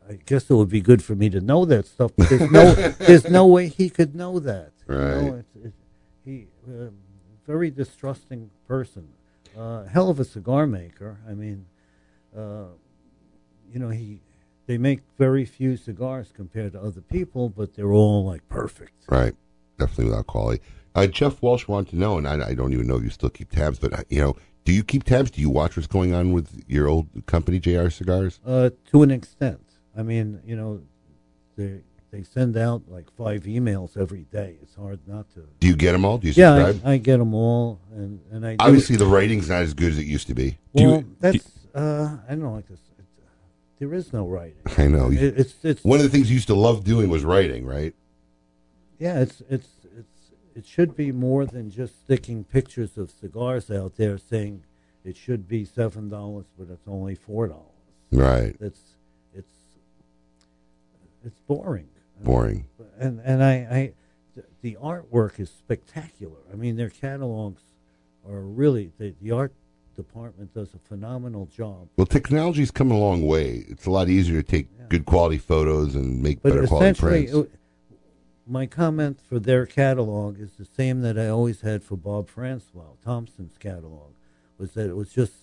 I 0.09 0.19
guess 0.25 0.49
it 0.49 0.53
would 0.53 0.69
be 0.69 0.81
good 0.81 1.03
for 1.03 1.15
me 1.15 1.29
to 1.29 1.41
know 1.41 1.65
that 1.65 1.85
stuff. 1.85 2.11
But 2.17 2.29
there's 2.29 2.51
no, 2.51 2.73
there's 2.99 3.29
no 3.29 3.45
way 3.45 3.67
he 3.67 3.89
could 3.89 4.15
know 4.15 4.39
that. 4.39 4.71
you 4.87 4.95
know? 4.95 5.03
Right. 5.03 5.33
It's, 5.39 5.65
it's, 5.65 5.77
he, 6.23 6.47
uh, 6.67 6.89
very 7.45 7.71
distrusting 7.71 8.49
person. 8.67 9.07
Uh, 9.57 9.85
hell 9.85 10.09
of 10.09 10.19
a 10.19 10.25
cigar 10.25 10.67
maker. 10.67 11.17
I 11.27 11.33
mean, 11.33 11.65
uh, 12.37 12.65
you 13.71 13.79
know, 13.79 13.89
he, 13.89 14.21
they 14.65 14.77
make 14.77 15.01
very 15.17 15.45
few 15.45 15.77
cigars 15.77 16.31
compared 16.33 16.73
to 16.73 16.81
other 16.81 17.01
people, 17.01 17.49
but 17.49 17.75
they're 17.75 17.93
all 17.93 18.25
like 18.25 18.47
perfect. 18.49 18.93
Right. 19.09 19.33
Definitely 19.79 20.05
without 20.05 20.27
quality. 20.27 20.61
Uh, 20.95 21.07
Jeff 21.07 21.41
Walsh 21.41 21.67
wanted 21.67 21.91
to 21.91 21.95
know, 21.97 22.17
and 22.17 22.27
I, 22.27 22.49
I 22.49 22.53
don't 22.53 22.73
even 22.73 22.87
know 22.87 22.97
if 22.97 23.03
you 23.03 23.09
still 23.09 23.29
keep 23.29 23.51
tabs, 23.51 23.77
but 23.79 23.93
uh, 23.93 24.03
you 24.09 24.19
know, 24.19 24.35
do 24.65 24.73
you 24.73 24.83
keep 24.83 25.03
tabs? 25.03 25.31
Do 25.31 25.39
you 25.39 25.49
watch 25.49 25.77
what's 25.77 25.87
going 25.87 26.13
on 26.13 26.33
with 26.33 26.63
your 26.67 26.87
old 26.87 27.07
company, 27.25 27.59
JR 27.59 27.89
Cigars? 27.89 28.39
Uh, 28.45 28.71
to 28.91 29.03
an 29.03 29.11
extent. 29.11 29.66
I 29.97 30.03
mean, 30.03 30.39
you 30.45 30.55
know, 30.55 30.81
they 31.57 31.81
they 32.11 32.23
send 32.23 32.55
out 32.55 32.83
like 32.87 33.11
five 33.17 33.43
emails 33.43 33.97
every 33.97 34.25
day. 34.31 34.57
It's 34.61 34.75
hard 34.75 34.99
not 35.07 35.29
to. 35.33 35.47
Do 35.59 35.67
you 35.67 35.75
get 35.75 35.91
them 35.93 36.05
all? 36.05 36.17
Do 36.19 36.27
you 36.27 36.33
yeah, 36.37 36.65
subscribe? 36.67 36.87
I, 36.87 36.93
I 36.93 36.97
get 36.97 37.17
them 37.17 37.33
all, 37.33 37.79
and 37.93 38.19
and 38.31 38.45
I 38.45 38.51
do- 38.51 38.65
Obviously, 38.65 38.95
the 38.95 39.07
rating's 39.07 39.49
not 39.49 39.63
as 39.63 39.73
good 39.73 39.91
as 39.91 39.97
it 39.97 40.05
used 40.05 40.27
to 40.27 40.35
be. 40.35 40.57
Well, 40.73 41.03
that's 41.19 41.49
uh, 41.73 42.17
I 42.29 42.35
don't 42.35 42.53
like 42.53 42.67
this. 42.67 42.79
It's, 42.99 43.09
uh, 43.19 43.29
there 43.79 43.93
is 43.93 44.13
no 44.13 44.27
writing. 44.27 44.61
I 44.77 44.87
know. 44.87 45.11
It, 45.11 45.37
it's 45.37 45.55
it's 45.63 45.83
One 45.83 45.97
of 45.97 46.03
the 46.03 46.09
things 46.09 46.29
you 46.29 46.35
used 46.35 46.47
to 46.47 46.55
love 46.55 46.83
doing 46.83 47.09
was 47.09 47.25
writing, 47.25 47.65
right? 47.65 47.93
yeah. 48.99 49.19
It's 49.19 49.41
it's 49.49 49.69
it's 49.97 50.31
it 50.55 50.65
should 50.65 50.95
be 50.95 51.11
more 51.11 51.45
than 51.45 51.71
just 51.71 51.99
sticking 51.99 52.43
pictures 52.43 52.97
of 52.97 53.11
cigars 53.11 53.69
out 53.71 53.97
there 53.97 54.17
saying 54.17 54.63
it 55.03 55.17
should 55.17 55.47
be 55.47 55.65
seven 55.65 56.09
dollars, 56.09 56.45
but 56.57 56.69
it's 56.69 56.87
only 56.87 57.15
four 57.15 57.47
dollars. 57.47 57.63
Right. 58.11 58.55
It's 58.59 58.81
it's 61.27 61.39
boring. 61.41 61.89
Boring. 62.23 62.65
And 62.97 63.19
and 63.23 63.43
I, 63.43 63.53
I 63.53 63.93
the, 64.61 64.75
artwork 64.81 65.39
is 65.39 65.49
spectacular. 65.49 66.37
I 66.51 66.55
mean, 66.55 66.75
their 66.77 66.89
catalogs 66.89 67.61
are 68.27 68.41
really 68.41 68.91
the, 68.97 69.13
the 69.21 69.31
art 69.31 69.53
department 69.95 70.53
does 70.53 70.73
a 70.73 70.79
phenomenal 70.79 71.47
job. 71.47 71.89
Well, 71.97 72.07
technology's 72.07 72.71
come 72.71 72.91
a 72.91 72.97
long 72.97 73.21
way. 73.25 73.65
It's 73.67 73.85
a 73.85 73.91
lot 73.91 74.09
easier 74.09 74.41
to 74.41 74.47
take 74.47 74.67
good 74.89 75.05
quality 75.05 75.37
photos 75.37 75.95
and 75.95 76.21
make 76.21 76.41
But 76.41 76.53
better 76.53 76.67
quality 76.67 76.99
prints. 76.99 77.33
it- 77.33 77.51
my 78.49 78.65
comment 78.65 79.19
for 79.27 79.39
their 79.39 79.65
catalog 79.65 80.39
is 80.39 80.53
the 80.53 80.63
same 80.65 81.01
that 81.01 81.19
I 81.19 81.27
always 81.27 81.61
had 81.61 81.83
for 81.83 81.97
Bob 81.97 82.29
Francois 82.29 82.93
Thompson's 83.03 83.57
catalog, 83.59 84.13
was 84.57 84.71
that 84.71 84.89
it 84.89 84.95
was 84.95 85.11
just 85.11 85.33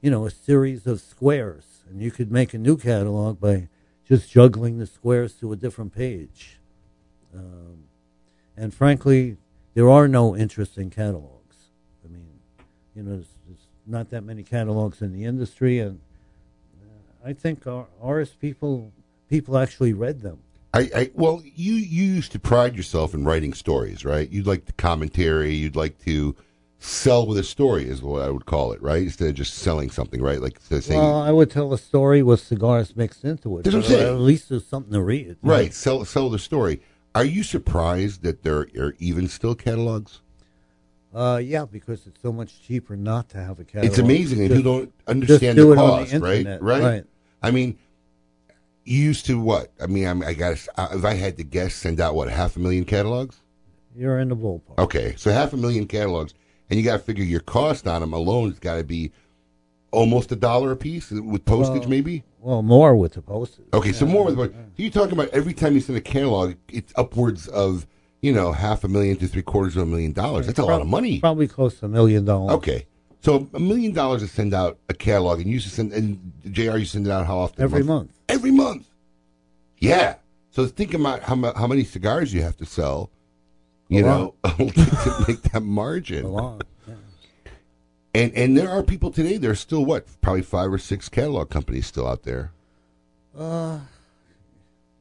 you 0.00 0.10
know 0.10 0.26
a 0.26 0.30
series 0.30 0.86
of 0.86 1.00
squares, 1.00 1.82
and 1.90 2.00
you 2.00 2.10
could 2.12 2.30
make 2.30 2.54
a 2.54 2.58
new 2.58 2.76
catalog 2.76 3.40
by 3.40 3.68
just 4.08 4.30
juggling 4.30 4.78
the 4.78 4.86
squares 4.86 5.34
to 5.34 5.52
a 5.52 5.56
different 5.56 5.94
page. 5.94 6.58
Um, 7.34 7.84
and 8.56 8.74
frankly, 8.74 9.36
there 9.74 9.88
are 9.88 10.08
no 10.08 10.36
interesting 10.36 10.90
catalogs. 10.90 11.56
I 12.04 12.08
mean, 12.08 12.26
you 12.94 13.02
know, 13.02 13.12
there's, 13.12 13.28
there's 13.46 13.66
not 13.86 14.10
that 14.10 14.22
many 14.22 14.42
catalogs 14.42 15.02
in 15.02 15.12
the 15.12 15.24
industry, 15.24 15.78
and 15.78 16.00
uh, 16.82 17.28
I 17.28 17.32
think 17.32 17.66
our, 17.66 17.86
people 18.40 18.92
people 19.28 19.56
actually 19.56 19.94
read 19.94 20.20
them. 20.20 20.38
I, 20.74 20.90
I 20.94 21.10
well, 21.14 21.42
you 21.44 21.74
you 21.74 22.04
used 22.04 22.32
to 22.32 22.38
pride 22.38 22.76
yourself 22.76 23.14
in 23.14 23.24
writing 23.24 23.54
stories, 23.54 24.04
right? 24.04 24.30
You'd 24.30 24.46
like 24.46 24.66
the 24.66 24.72
commentary. 24.72 25.54
You'd 25.54 25.76
like 25.76 25.98
to 26.04 26.36
sell 26.82 27.26
with 27.26 27.38
a 27.38 27.44
story, 27.44 27.86
is 27.86 28.02
what 28.02 28.22
I 28.22 28.30
would 28.30 28.46
call 28.46 28.72
it, 28.72 28.82
right? 28.82 29.02
Instead 29.02 29.28
of 29.28 29.34
just 29.34 29.54
selling 29.54 29.90
something, 29.90 30.20
right? 30.20 30.40
Like 30.40 30.58
saying, 30.60 31.00
Well, 31.00 31.22
I 31.22 31.30
would 31.30 31.50
tell 31.50 31.72
a 31.72 31.78
story 31.78 32.22
with 32.22 32.40
cigars 32.40 32.96
mixed 32.96 33.24
into 33.24 33.58
it. 33.58 33.64
That's 33.64 33.76
what 33.76 33.84
I'm 33.84 33.90
saying. 33.90 34.14
At 34.14 34.20
least 34.20 34.48
there's 34.48 34.66
something 34.66 34.92
to 34.92 35.02
read. 35.02 35.36
right, 35.42 35.72
sell 35.72 36.04
sell 36.04 36.28
the 36.28 36.38
story. 36.38 36.80
Are 37.14 37.24
you 37.24 37.42
surprised 37.42 38.22
that 38.22 38.42
there 38.42 38.66
are 38.78 38.94
even 38.98 39.28
still 39.28 39.54
catalogs? 39.54 40.20
Uh, 41.14 41.40
yeah, 41.42 41.66
because 41.66 42.06
it's 42.06 42.20
so 42.22 42.32
much 42.32 42.62
cheaper 42.62 42.96
not 42.96 43.28
to 43.30 43.38
have 43.38 43.60
a 43.60 43.64
catalog. 43.64 43.90
It's 43.90 43.98
amazing, 43.98 44.40
and 44.40 44.56
you 44.56 44.62
don't 44.62 44.92
understand 45.06 45.56
do 45.56 45.70
the 45.70 45.74
cost, 45.76 46.14
right? 46.14 46.38
internet, 46.38 46.62
right? 46.62 46.82
right. 46.82 47.04
I 47.42 47.50
mean, 47.50 47.78
you 48.84 48.98
used 48.98 49.26
to 49.26 49.38
what? 49.38 49.72
I 49.80 49.86
mean, 49.86 50.06
I'm, 50.06 50.22
I 50.22 50.32
got 50.32 50.52
if 50.52 51.04
I 51.04 51.14
had 51.14 51.36
to 51.36 51.44
guess, 51.44 51.74
send 51.74 52.00
out 52.00 52.14
what 52.14 52.30
half 52.30 52.56
a 52.56 52.60
million 52.60 52.84
catalogs. 52.84 53.40
You're 53.94 54.20
in 54.20 54.30
the 54.30 54.36
ballpark. 54.36 54.78
Okay, 54.78 55.14
so 55.18 55.30
half 55.30 55.52
a 55.52 55.56
million 55.58 55.86
catalogs, 55.86 56.32
and 56.72 56.78
you 56.78 56.86
got 56.86 56.96
to 56.96 56.98
figure 57.00 57.22
your 57.22 57.40
cost 57.40 57.86
on 57.86 58.00
them 58.00 58.14
alone 58.14 58.48
has 58.48 58.58
got 58.58 58.76
to 58.76 58.82
be 58.82 59.12
almost 59.90 60.32
a 60.32 60.36
dollar 60.36 60.72
a 60.72 60.76
piece 60.76 61.10
with 61.10 61.44
postage, 61.44 61.82
Well, 61.82 61.90
maybe. 61.90 62.24
Well, 62.40 62.62
more 62.62 62.96
with 62.96 63.12
the 63.12 63.20
postage. 63.20 63.66
Okay, 63.74 63.92
so 63.92 64.06
more 64.06 64.24
with 64.24 64.38
what 64.38 64.54
you're 64.76 64.90
talking 64.90 65.12
about. 65.12 65.28
Every 65.34 65.52
time 65.52 65.74
you 65.74 65.80
send 65.82 65.98
a 65.98 66.00
catalog, 66.00 66.54
it's 66.70 66.90
upwards 66.96 67.46
of 67.46 67.86
you 68.22 68.32
know 68.32 68.52
half 68.52 68.84
a 68.84 68.88
million 68.88 69.18
to 69.18 69.28
three 69.28 69.42
quarters 69.42 69.76
of 69.76 69.82
a 69.82 69.86
million 69.86 70.12
dollars. 70.12 70.46
That's 70.46 70.58
a 70.60 70.64
lot 70.64 70.80
of 70.80 70.86
money. 70.86 71.20
Probably 71.20 71.46
close 71.46 71.78
to 71.80 71.84
a 71.84 71.88
million 71.90 72.24
dollars. 72.24 72.54
Okay, 72.54 72.86
so 73.20 73.46
a 73.52 73.60
million 73.60 73.92
dollars 73.92 74.22
to 74.22 74.28
send 74.28 74.54
out 74.54 74.78
a 74.88 74.94
catalog, 74.94 75.40
and 75.40 75.48
you 75.48 75.52
used 75.52 75.68
to 75.68 75.74
send 75.74 75.92
and 75.92 76.32
Jr. 76.50 76.78
You 76.78 76.86
send 76.86 77.06
it 77.06 77.10
out 77.10 77.26
how 77.26 77.36
often? 77.36 77.62
Every 77.62 77.82
month. 77.82 78.12
Every 78.30 78.50
month. 78.50 78.88
Yeah. 79.76 80.14
So 80.52 80.66
think 80.66 80.94
about 80.94 81.20
how 81.20 81.36
how 81.52 81.66
many 81.66 81.84
cigars 81.84 82.32
you 82.32 82.40
have 82.40 82.56
to 82.56 82.64
sell. 82.64 83.10
You 83.88 84.02
know, 84.02 84.34
to 84.44 85.24
make 85.28 85.42
that 85.42 85.62
margin. 85.62 86.26
A. 86.26 86.58
And 88.14 88.32
and 88.34 88.56
there 88.56 88.70
are 88.70 88.82
people 88.82 89.10
today. 89.10 89.36
There's 89.36 89.60
still 89.60 89.84
what 89.84 90.06
probably 90.20 90.42
five 90.42 90.72
or 90.72 90.78
six 90.78 91.08
catalog 91.08 91.50
companies 91.50 91.86
still 91.86 92.06
out 92.06 92.24
there. 92.24 92.52
Uh, 93.36 93.80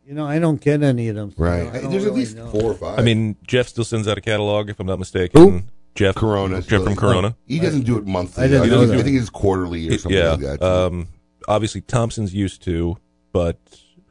you 0.08 0.14
know, 0.14 0.26
I 0.26 0.40
don't 0.40 0.60
get 0.60 0.82
any 0.82 1.10
of 1.10 1.16
them. 1.16 1.32
so 1.32 1.44
Right. 1.44 1.68
I 1.68 1.82
don't 1.82 1.92
There's 1.92 2.04
at 2.04 2.08
really 2.10 2.20
least 2.22 2.38
know. 2.38 2.48
four 2.48 2.72
or 2.72 2.74
five. 2.74 3.00
I 3.00 3.02
mean, 3.02 3.36
Jeff 3.46 3.68
still 3.68 3.84
sends 3.84 4.08
out 4.08 4.18
a 4.18 4.22
catalog, 4.22 4.70
if 4.70 4.80
I'm 4.80 4.88
not 4.88 5.00
mistaken. 5.00 5.42
Who? 5.42 5.62
Jeff 5.96 6.16
Corona. 6.16 6.62
Jeff 6.62 6.84
from 6.84 6.96
Corona. 6.96 7.36
He 7.48 7.60
doesn't 7.60 7.82
do 7.82 7.98
it 7.98 8.06
monthly. 8.06 8.46
I 8.46 8.48
didn't 8.48 8.64
I, 8.64 8.66
know 8.68 8.80
think, 8.80 8.92
that. 8.92 9.00
I 9.00 9.04
think 9.04 9.18
it's 9.18 9.30
quarterly 9.30 9.90
or 9.90 9.98
something 9.98 10.18
yeah. 10.18 10.32
like 10.32 10.60
that. 10.60 10.62
Um, 10.62 11.08
obviously, 11.48 11.82
Thompson's 11.82 12.34
used 12.34 12.62
to, 12.64 12.98
but 13.34 13.58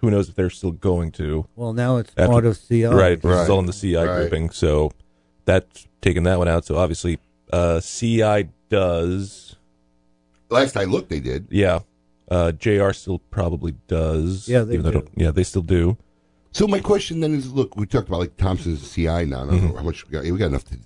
who 0.01 0.11
knows 0.11 0.28
if 0.28 0.34
they're 0.34 0.51
still 0.51 0.72
going 0.72 1.12
to. 1.12 1.46
Well, 1.57 1.72
now 1.72 1.96
it's 1.98 2.11
After- 2.16 2.26
part 2.32 2.44
of 2.46 2.59
CI. 2.61 2.84
Right, 2.86 3.20
this 3.20 3.30
is 3.30 3.36
Right. 3.38 3.51
all 3.51 3.59
in 3.61 3.66
the 3.66 3.72
CI 3.72 3.96
Right. 3.96 4.16
grouping. 4.20 4.51
So 4.51 4.92
that's 5.44 5.86
taking 6.01 6.22
that 6.24 6.38
one 6.38 6.48
out. 6.48 6.64
So 6.64 6.76
obviously, 6.76 7.18
uh, 7.53 7.80
CI 7.80 8.48
does. 8.68 9.57
Last 10.51 10.76
I 10.76 10.84
looked, 10.84 11.11
they 11.11 11.20
did. 11.20 11.46
Yeah. 11.51 11.80
Uh, 12.30 12.53
JR 12.53 12.92
still 12.92 13.18
probably 13.30 13.74
does. 13.88 14.48
Yeah, 14.48 14.62
they 14.62 14.74
even 14.74 14.86
do. 14.86 14.92
don't- 14.92 15.09
Yeah, 15.16 15.30
they 15.32 15.42
still 15.44 15.62
do. 15.62 15.96
So 16.53 16.66
my 16.66 16.80
question 16.80 17.20
then 17.20 17.34
is: 17.34 17.53
Look, 17.53 17.76
we 17.76 17.86
talked 17.86 18.09
about 18.09 18.20
like 18.20 18.36
Thompson's 18.36 18.88
CI 18.92 19.24
now. 19.24 19.42
I 19.42 19.46
don't 19.46 19.48
Mm-hmm. 19.51 19.66
know 19.68 19.76
how 19.76 19.82
much 19.82 20.07
we 20.07 20.12
got. 20.12 20.24
We 20.24 20.38
got 20.38 20.46
enough 20.46 20.64
to. 20.66 20.78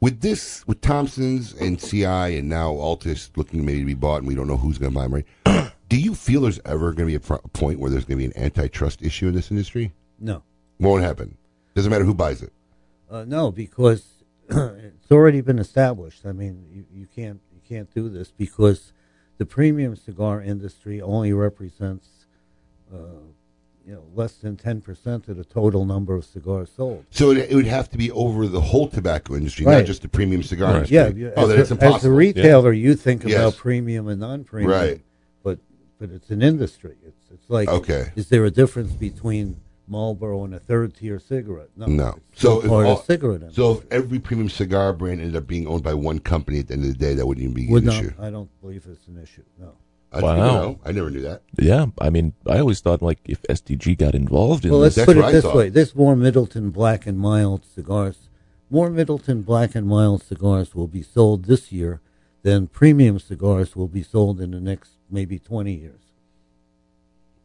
With 0.00 0.20
this, 0.20 0.66
with 0.66 0.80
Thompson's 0.80 1.54
and 1.54 1.80
CI, 1.80 2.36
and 2.38 2.48
now 2.48 2.72
Altus 2.74 3.30
looking 3.36 3.64
maybe 3.64 3.80
to 3.80 3.84
be 3.86 3.94
bought, 3.94 4.18
and 4.18 4.26
we 4.28 4.34
don't 4.34 4.46
know 4.46 4.56
who's 4.56 4.76
going 4.78 4.92
to 4.92 4.94
buy 4.94 5.04
them. 5.04 5.14
Right? 5.14 5.72
Do 5.94 6.00
you 6.00 6.16
feel 6.16 6.40
there's 6.40 6.58
ever 6.64 6.86
going 6.92 7.06
to 7.06 7.12
be 7.12 7.14
a, 7.14 7.20
pro- 7.20 7.38
a 7.44 7.48
point 7.50 7.78
where 7.78 7.88
there's 7.88 8.04
going 8.04 8.18
to 8.18 8.28
be 8.28 8.34
an 8.36 8.36
antitrust 8.44 9.00
issue 9.00 9.28
in 9.28 9.34
this 9.36 9.52
industry? 9.52 9.92
No. 10.18 10.42
Won't 10.80 11.04
happen. 11.04 11.36
Doesn't 11.76 11.88
matter 11.88 12.04
who 12.04 12.14
buys 12.14 12.42
it. 12.42 12.52
Uh, 13.08 13.24
no, 13.28 13.52
because 13.52 14.04
it's 14.48 15.12
already 15.12 15.40
been 15.40 15.60
established. 15.60 16.26
I 16.26 16.32
mean, 16.32 16.66
you, 16.68 16.84
you 16.92 17.06
can't 17.14 17.38
you 17.54 17.60
can't 17.68 17.94
do 17.94 18.08
this 18.08 18.32
because 18.32 18.92
the 19.38 19.46
premium 19.46 19.94
cigar 19.94 20.42
industry 20.42 21.00
only 21.00 21.32
represents, 21.32 22.08
uh, 22.92 22.96
you 23.86 23.94
know, 23.94 24.02
less 24.16 24.32
than 24.32 24.56
ten 24.56 24.80
percent 24.80 25.28
of 25.28 25.36
the 25.36 25.44
total 25.44 25.84
number 25.84 26.16
of 26.16 26.24
cigars 26.24 26.72
sold. 26.76 27.04
So 27.10 27.30
it, 27.30 27.38
it 27.52 27.54
would 27.54 27.66
have 27.66 27.88
to 27.90 27.98
be 27.98 28.10
over 28.10 28.48
the 28.48 28.60
whole 28.60 28.88
tobacco 28.88 29.36
industry, 29.36 29.64
not 29.64 29.84
just 29.84 30.02
the 30.02 30.08
premium 30.08 30.42
cigar 30.42 30.74
industry. 30.74 30.96
Yeah, 30.96 31.06
you- 31.10 31.32
oh, 31.36 31.48
as, 31.50 31.70
a, 31.70 31.74
impossible. 31.74 31.94
as 31.94 32.04
a 32.04 32.10
retailer, 32.10 32.72
you 32.72 32.96
think 32.96 33.22
Yes. 33.22 33.38
about 33.38 33.56
premium 33.58 34.08
and 34.08 34.18
non-premium, 34.18 34.72
Right. 34.72 35.00
But 35.98 36.08
but 36.08 36.14
it's 36.16 36.30
an 36.30 36.42
industry. 36.42 36.96
It's 37.06 37.30
it's 37.32 37.48
like 37.50 37.68
Okay. 37.68 38.12
Is 38.16 38.28
there 38.28 38.44
a 38.44 38.50
difference 38.50 38.92
between 38.92 39.60
Marlboro 39.86 40.44
and 40.44 40.54
a 40.54 40.58
third-tier 40.58 41.18
cigarette? 41.18 41.68
No. 41.76 41.86
No. 41.86 42.14
It's 42.32 42.40
So 42.42 42.60
if, 42.62 42.68
part 42.68 42.86
all- 42.86 42.98
of 42.98 43.04
cigarette 43.04 43.42
industry. 43.42 43.62
so 43.62 43.72
if 43.78 43.84
every 43.92 44.18
premium 44.18 44.48
cigar 44.48 44.92
brand 44.92 45.20
ended 45.20 45.36
up 45.36 45.46
being 45.46 45.66
owned 45.66 45.82
by 45.82 45.94
one 45.94 46.18
company 46.20 46.58
at 46.60 46.68
the 46.68 46.74
end 46.74 46.84
of 46.84 46.88
the 46.92 46.98
day, 46.98 47.14
that 47.14 47.26
wouldn't 47.26 47.42
even 47.42 47.54
be 47.54 47.66
Would 47.68 47.82
an 47.82 47.86
not, 47.88 48.04
issue. 48.04 48.12
I 48.18 48.30
don't 48.30 48.50
believe 48.60 48.86
it's 48.90 49.06
an 49.08 49.18
issue. 49.22 49.42
No. 49.58 49.72
I, 50.12 50.20
Wow. 50.22 50.36
know, 50.36 50.78
I 50.84 50.92
never 50.92 51.10
knew 51.10 51.22
that. 51.22 51.42
Yeah, 51.58 51.86
I 52.00 52.08
mean, 52.08 52.34
I 52.46 52.60
always 52.60 52.80
thought 52.80 53.02
like 53.02 53.18
if 53.24 53.42
STG 53.42 53.98
got 53.98 54.14
involved 54.14 54.64
in 54.64 54.70
Well, 54.70 54.80
let's 54.80 54.94
put 55.04 55.16
it 55.16 55.32
this 55.32 55.44
way: 55.44 55.68
this 55.70 55.94
more 55.94 56.14
Middleton 56.14 56.70
Black 56.70 57.04
and 57.06 57.18
Mild 57.18 57.64
cigars, 57.64 58.28
more 58.70 58.90
Middleton 58.90 59.42
Black 59.42 59.74
and 59.74 59.86
Mild 59.88 60.22
cigars 60.22 60.72
will 60.74 60.86
be 60.86 61.02
sold 61.02 61.46
this 61.46 61.72
year 61.72 62.00
than 62.42 62.68
premium 62.68 63.18
cigars 63.18 63.74
will 63.74 63.88
be 63.88 64.02
sold 64.04 64.40
in 64.40 64.52
the 64.52 64.60
next 64.60 64.92
maybe 65.14 65.38
twenty 65.38 65.72
years. 65.74 66.00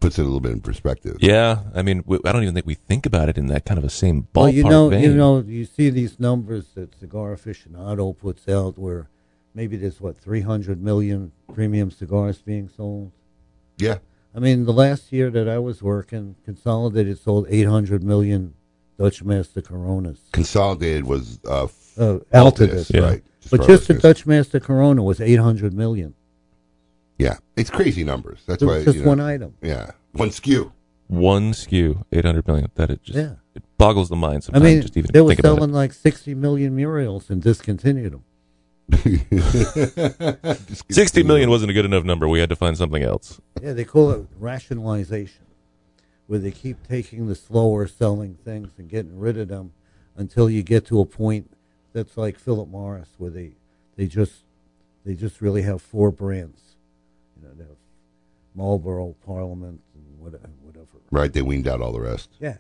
Puts 0.01 0.17
it 0.17 0.21
a 0.21 0.25
little 0.25 0.39
bit 0.39 0.53
in 0.53 0.61
perspective. 0.61 1.17
Yeah, 1.19 1.59
I 1.75 1.81
mean, 1.81 2.03
we, 2.05 2.19
I 2.25 2.31
don't 2.31 2.41
even 2.43 2.53
think 2.53 2.65
we 2.65 2.75
think 2.75 3.05
about 3.05 3.27
it 3.29 3.37
in 3.37 3.47
that 3.47 3.65
kind 3.65 3.77
of 3.77 3.83
a 3.83 3.89
same 3.89 4.23
ballpark 4.33 4.35
well, 4.35 4.49
you 4.49 4.63
know, 4.63 4.89
vein. 4.89 5.03
you 5.03 5.13
know, 5.13 5.39
you 5.39 5.65
see 5.65 5.89
these 5.89 6.19
numbers 6.19 6.67
that 6.75 6.97
Cigar 6.97 7.35
Aficionado 7.35 8.17
puts 8.17 8.47
out, 8.47 8.77
where 8.77 9.09
maybe 9.53 9.75
there's 9.77 9.99
what 9.99 10.17
three 10.17 10.41
hundred 10.41 10.81
million 10.81 11.31
premium 11.53 11.91
cigars 11.91 12.39
being 12.41 12.69
sold. 12.69 13.11
Yeah. 13.77 13.97
I 14.33 14.39
mean, 14.39 14.65
the 14.65 14.73
last 14.73 15.11
year 15.11 15.29
that 15.31 15.49
I 15.49 15.57
was 15.59 15.81
working, 15.81 16.35
Consolidated 16.45 17.19
sold 17.19 17.47
eight 17.49 17.67
hundred 17.67 18.03
million 18.03 18.53
Dutch 18.97 19.23
Master 19.23 19.61
Coronas. 19.61 20.19
Consolidated 20.31 21.05
was 21.05 21.39
uh, 21.45 21.63
f- 21.65 21.93
Uh, 21.97 22.19
Altus, 22.33 22.85
Altadis, 22.91 23.01
right? 23.01 23.23
But 23.51 23.65
just 23.65 23.87
the. 23.87 23.95
Dutch 23.95 24.25
Master 24.25 24.59
Corona 24.59 25.03
was 25.03 25.19
eight 25.19 25.39
hundred 25.39 25.73
million. 25.73 26.13
Yeah, 27.19 27.37
it's 27.55 27.69
crazy 27.69 28.03
numbers. 28.03 28.39
That's 28.47 28.63
It 28.63 28.65
why 28.65 28.83
just 28.83 28.97
you 28.97 29.03
know, 29.03 29.09
one 29.09 29.19
item. 29.19 29.53
Yeah, 29.61 29.91
one 30.13 30.29
SKU. 30.29 30.71
One 31.07 31.51
SKU, 31.51 32.05
eight 32.11 32.23
hundred 32.25 32.47
million. 32.47 32.71
That 32.75 32.89
it 32.89 33.03
just 33.03 33.17
Yeah. 33.17 33.35
it 33.55 33.63
boggles 33.77 34.09
the 34.09 34.15
mind 34.15 34.37
I 34.37 34.39
sometimes. 34.39 34.63
mean, 34.63 34.81
just 34.81 34.95
even 34.97 35.11
they 35.13 35.21
were 35.21 35.35
selling 35.35 35.71
like 35.73 35.91
sixty 35.93 36.33
million 36.33 36.75
Muriels 36.77 37.29
and 37.29 37.41
discontinued 37.41 38.13
them. 38.13 38.23
it. 38.91 40.59
Sixty 40.89 41.21
million 41.23 41.49
wasn't 41.49 41.69
a 41.71 41.73
good 41.73 41.85
enough 41.85 42.03
number. 42.03 42.27
We 42.27 42.39
had 42.39 42.49
to 42.49 42.55
find 42.55 42.77
something 42.77 43.03
else. 43.03 43.39
Yeah, 43.61 43.73
they 43.73 43.83
call 43.85 44.11
it 44.11 44.25
rationalization, 44.39 45.45
where 46.27 46.39
they 46.39 46.51
keep 46.51 46.87
taking 46.87 47.27
the 47.27 47.35
slower 47.35 47.87
selling 47.87 48.35
things 48.43 48.71
and 48.77 48.89
getting 48.89 49.19
rid 49.19 49.37
of 49.37 49.47
them 49.47 49.73
until 50.15 50.49
you 50.49 50.63
get 50.63 50.85
to 50.87 50.99
a 51.01 51.05
point 51.05 51.51
that's 51.93 52.17
like 52.17 52.39
Philip 52.39 52.69
Morris, 52.69 53.09
where 53.17 53.29
they 53.31 53.51
they 53.95 54.07
just 54.07 54.43
they 55.05 55.13
just 55.15 55.41
really 55.41 55.61
have 55.63 55.81
four 55.81 56.11
brands. 56.11 56.68
You 57.41 57.47
know, 57.47 57.53
they 57.55 57.63
have 57.63 57.77
Marlboro, 58.55 59.15
Parliament, 59.25 59.81
and 59.95 60.19
whatever. 60.19 60.49
whatever. 60.61 60.85
Right, 61.11 61.31
they 61.31 61.41
weaned 61.41 61.67
out 61.67 61.81
all 61.81 61.91
the 61.91 62.01
rest. 62.01 62.29
Yeah. 62.39 62.57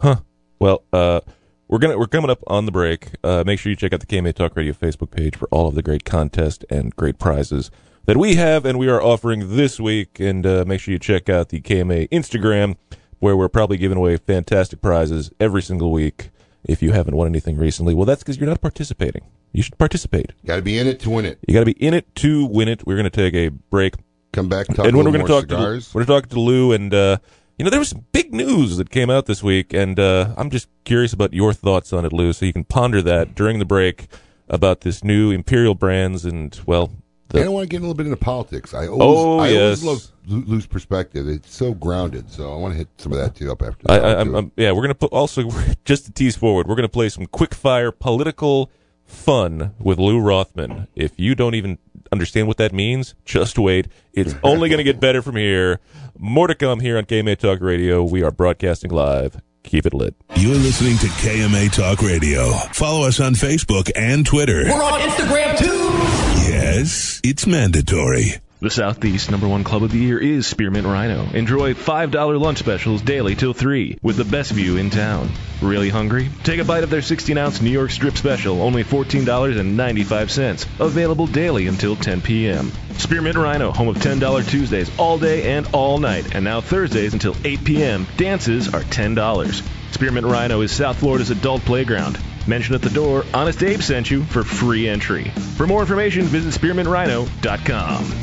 Huh. 0.00 0.16
Well, 0.58 0.84
uh, 0.92 1.20
we're 1.66 1.78
gonna 1.78 1.98
we're 1.98 2.06
coming 2.06 2.30
up 2.30 2.42
on 2.46 2.66
the 2.66 2.72
break. 2.72 3.10
Uh, 3.22 3.44
make 3.44 3.58
sure 3.58 3.70
you 3.70 3.76
check 3.76 3.92
out 3.92 4.00
the 4.00 4.06
KMA 4.06 4.34
Talk 4.34 4.56
Radio 4.56 4.72
Facebook 4.72 5.10
page 5.10 5.36
for 5.36 5.48
all 5.50 5.68
of 5.68 5.74
the 5.74 5.82
great 5.82 6.04
contests 6.04 6.64
and 6.70 6.94
great 6.96 7.18
prizes 7.18 7.70
that 8.06 8.16
we 8.16 8.36
have 8.36 8.64
and 8.64 8.78
we 8.78 8.88
are 8.88 9.02
offering 9.02 9.56
this 9.56 9.78
week. 9.78 10.18
And 10.18 10.46
uh, 10.46 10.64
make 10.66 10.80
sure 10.80 10.92
you 10.92 10.98
check 10.98 11.28
out 11.28 11.50
the 11.50 11.60
KMA 11.60 12.08
Instagram, 12.08 12.76
where 13.18 13.36
we're 13.36 13.48
probably 13.50 13.76
giving 13.76 13.98
away 13.98 14.16
fantastic 14.16 14.80
prizes 14.80 15.30
every 15.38 15.60
single 15.60 15.92
week. 15.92 16.30
If 16.64 16.82
you 16.82 16.92
haven't 16.92 17.16
won 17.16 17.26
anything 17.26 17.56
recently, 17.56 17.94
well, 17.94 18.04
that's 18.04 18.22
because 18.22 18.38
you're 18.38 18.48
not 18.48 18.60
participating. 18.60 19.24
You 19.52 19.62
should 19.62 19.78
participate. 19.78 20.32
Got 20.44 20.56
to 20.56 20.62
be 20.62 20.78
in 20.78 20.86
it 20.86 21.00
to 21.00 21.10
win 21.10 21.24
it. 21.24 21.38
You 21.46 21.54
got 21.54 21.60
to 21.60 21.66
be 21.66 21.72
in 21.72 21.94
it 21.94 22.14
to 22.16 22.44
win 22.46 22.68
it. 22.68 22.86
We're 22.86 22.96
going 22.96 23.04
to 23.04 23.10
take 23.10 23.34
a 23.34 23.48
break. 23.48 23.94
Come 24.32 24.48
back, 24.48 24.66
talk 24.66 24.86
and 24.86 24.96
when 24.96 25.06
we're 25.06 25.12
going 25.12 25.24
to 25.24 25.32
talk 25.32 25.42
cigars. 25.42 25.88
to 25.88 25.96
we're 25.96 26.04
going 26.04 26.20
to 26.20 26.26
talk 26.26 26.30
to 26.30 26.40
Lou, 26.40 26.72
and 26.72 26.92
uh, 26.92 27.16
you 27.58 27.64
know 27.64 27.70
there 27.70 27.78
was 27.78 27.88
some 27.88 28.04
big 28.12 28.34
news 28.34 28.76
that 28.76 28.90
came 28.90 29.08
out 29.08 29.24
this 29.24 29.42
week, 29.42 29.72
and 29.72 29.98
uh, 29.98 30.34
I'm 30.36 30.50
just 30.50 30.68
curious 30.84 31.14
about 31.14 31.32
your 31.32 31.54
thoughts 31.54 31.92
on 31.94 32.04
it, 32.04 32.12
Lou. 32.12 32.32
So 32.34 32.44
you 32.44 32.52
can 32.52 32.64
ponder 32.64 33.00
that 33.02 33.34
during 33.34 33.58
the 33.58 33.64
break 33.64 34.08
about 34.48 34.82
this 34.82 35.02
new 35.02 35.30
Imperial 35.30 35.74
brands, 35.74 36.26
and 36.26 36.58
well, 36.66 36.92
I 37.34 37.40
don't 37.40 37.52
want 37.52 37.64
to 37.64 37.68
get 37.68 37.78
a 37.78 37.80
little 37.80 37.94
bit 37.94 38.06
into 38.06 38.16
politics. 38.16 38.72
I 38.74 38.86
always, 38.86 39.02
Oh, 39.02 39.38
I 39.38 39.48
yes. 39.48 39.82
always 39.84 39.84
love 39.84 40.12
lo- 40.26 40.44
lose 40.46 40.66
perspective. 40.66 41.28
It's 41.28 41.54
so 41.54 41.74
grounded. 41.74 42.30
So 42.30 42.52
I 42.52 42.56
want 42.56 42.72
to 42.72 42.78
hit 42.78 42.88
some 42.96 43.12
of 43.12 43.18
that 43.18 43.34
too 43.34 43.50
up 43.52 43.62
after. 43.62 43.90
I, 43.90 43.98
I, 43.98 44.20
I'm. 44.20 44.34
I'm, 44.34 44.52
yeah, 44.56 44.70
we're 44.72 44.80
going 44.82 44.88
to 44.88 44.94
put 44.94 45.12
also 45.12 45.50
just 45.84 46.06
to 46.06 46.12
tease 46.12 46.36
forward. 46.36 46.66
We're 46.68 46.74
going 46.76 46.84
to 46.84 46.88
play 46.88 47.08
some 47.10 47.26
quick 47.26 47.54
fire 47.54 47.90
political 47.92 48.70
fun 49.04 49.74
with 49.78 49.98
Lou 49.98 50.20
Rothman. 50.20 50.86
If 50.94 51.18
you 51.18 51.34
don't 51.34 51.54
even 51.54 51.78
understand 52.12 52.46
what 52.48 52.56
that 52.58 52.72
means, 52.72 53.14
just 53.24 53.58
wait. 53.58 53.88
It's 54.14 54.34
only 54.42 54.68
going 54.68 54.78
to 54.78 54.84
get 54.84 54.98
better 55.00 55.20
from 55.22 55.36
here. 55.36 55.80
More 56.18 56.46
to 56.46 56.54
come 56.54 56.80
here 56.80 56.96
on 56.98 57.04
KMA 57.04 57.36
Talk 57.38 57.60
Radio. 57.60 58.02
We 58.04 58.22
are 58.22 58.30
broadcasting 58.30 58.90
live. 58.90 59.40
Keep 59.64 59.84
it 59.86 59.92
lit. 59.94 60.14
You're 60.36 60.54
listening 60.56 60.96
to 60.98 61.06
KMA 61.06 61.70
Talk 61.72 62.00
Radio. 62.00 62.48
Follow 62.72 63.06
us 63.06 63.20
on 63.20 63.34
Facebook 63.34 63.90
and 63.94 64.24
Twitter. 64.24 64.64
We're 64.64 64.82
on 64.82 65.00
Instagram 65.00 65.58
too. 65.58 66.54
Yes, 66.78 67.20
it's 67.24 67.44
mandatory. 67.44 68.34
The 68.60 68.70
Southeast 68.70 69.32
number 69.32 69.48
one 69.48 69.64
club 69.64 69.82
of 69.82 69.90
the 69.90 69.98
year 69.98 70.16
is 70.16 70.46
Spearmint 70.46 70.86
Rhino. 70.86 71.24
Enjoy 71.34 71.74
$5 71.74 72.40
lunch 72.40 72.58
specials 72.58 73.02
daily 73.02 73.34
till 73.34 73.52
3 73.52 73.98
with 74.00 74.16
the 74.16 74.24
best 74.24 74.52
view 74.52 74.76
in 74.76 74.88
town. 74.88 75.28
Really 75.60 75.88
hungry? 75.88 76.30
Take 76.44 76.60
a 76.60 76.64
bite 76.64 76.84
of 76.84 76.90
their 76.90 77.02
16 77.02 77.36
ounce 77.36 77.60
New 77.60 77.70
York 77.70 77.90
strip 77.90 78.16
special, 78.16 78.62
only 78.62 78.84
$14.95. 78.84 80.66
Available 80.78 81.26
daily 81.26 81.66
until 81.66 81.96
10 81.96 82.20
p.m. 82.20 82.70
Spearmint 82.92 83.36
Rhino, 83.36 83.72
home 83.72 83.88
of 83.88 83.96
$10 83.96 84.48
Tuesdays 84.48 84.96
all 85.00 85.18
day 85.18 85.56
and 85.56 85.66
all 85.72 85.98
night, 85.98 86.36
and 86.36 86.44
now 86.44 86.60
Thursdays 86.60 87.12
until 87.12 87.34
8 87.44 87.64
p.m. 87.64 88.06
Dances 88.16 88.72
are 88.72 88.82
$10. 88.82 89.68
Spearmint 89.92 90.26
Rhino 90.26 90.60
is 90.60 90.72
South 90.72 90.98
Florida's 90.98 91.30
adult 91.30 91.62
playground. 91.62 92.18
Mention 92.46 92.74
at 92.74 92.82
the 92.82 92.90
door, 92.90 93.24
Honest 93.34 93.62
Abe 93.62 93.80
sent 93.80 94.10
you 94.10 94.24
for 94.24 94.42
free 94.42 94.88
entry. 94.88 95.24
For 95.56 95.66
more 95.66 95.80
information, 95.80 96.24
visit 96.24 96.58
spearmintrhino.com. 96.60 98.14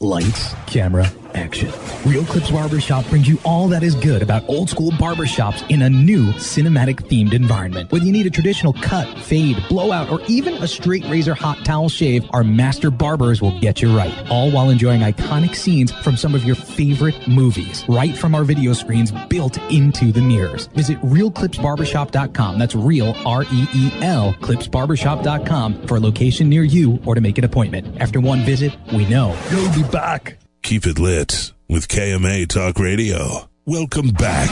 Lights, 0.00 0.54
camera, 0.66 1.10
action. 1.34 1.70
Reel 2.04 2.24
Clips 2.24 2.50
Barbershop 2.50 3.06
brings 3.08 3.28
you 3.28 3.38
all 3.44 3.68
that 3.68 3.82
is 3.82 3.94
good 3.94 4.22
about 4.22 4.48
old 4.48 4.70
school 4.70 4.90
barbershops 4.92 5.68
in 5.70 5.82
a 5.82 5.90
new 5.90 6.26
cinematic 6.34 6.96
themed 7.08 7.32
environment. 7.32 7.90
Whether 7.90 8.04
you 8.04 8.12
need 8.12 8.26
a 8.26 8.30
traditional 8.30 8.72
cut, 8.72 9.18
fade, 9.18 9.62
blowout, 9.68 10.10
or 10.10 10.20
even 10.28 10.54
a 10.54 10.68
straight 10.68 11.04
razor 11.06 11.34
hot 11.34 11.64
towel 11.64 11.88
shave, 11.88 12.24
our 12.30 12.44
master 12.44 12.90
barbers 12.90 13.42
will 13.42 13.58
get 13.60 13.82
you 13.82 13.96
right. 13.96 14.14
All 14.30 14.50
while 14.50 14.70
enjoying 14.70 15.00
iconic 15.00 15.54
scenes 15.54 15.92
from 15.92 16.16
some 16.16 16.34
of 16.34 16.44
your 16.44 16.56
favorite 16.56 17.28
movies, 17.28 17.84
right 17.88 18.16
from 18.16 18.34
our 18.34 18.44
video 18.44 18.72
screens 18.72 19.12
built 19.28 19.58
into 19.70 20.12
the 20.12 20.20
mirrors. 20.20 20.66
Visit 20.68 21.00
reelclipsbarbershop.com. 21.00 22.58
That's 22.58 22.74
real, 22.74 23.14
R 23.26 23.42
E 23.44 23.66
E 23.74 23.90
L, 24.02 24.34
clipsbarbershop.com 24.34 25.86
for 25.86 25.96
a 25.96 26.00
location 26.00 26.48
near 26.48 26.64
you 26.64 27.00
or 27.04 27.14
to 27.14 27.20
make 27.20 27.38
an 27.38 27.44
appointment. 27.44 28.00
After 28.00 28.20
one 28.20 28.44
visit, 28.44 28.76
we 28.92 29.06
know 29.06 29.36
you'll 29.50 29.72
be 29.72 29.82
back. 29.90 30.38
Keep 30.64 30.86
it 30.86 30.98
lit 30.98 31.52
with 31.68 31.88
KMA 31.88 32.48
Talk 32.48 32.78
Radio. 32.78 33.50
Welcome 33.66 34.12
back. 34.12 34.48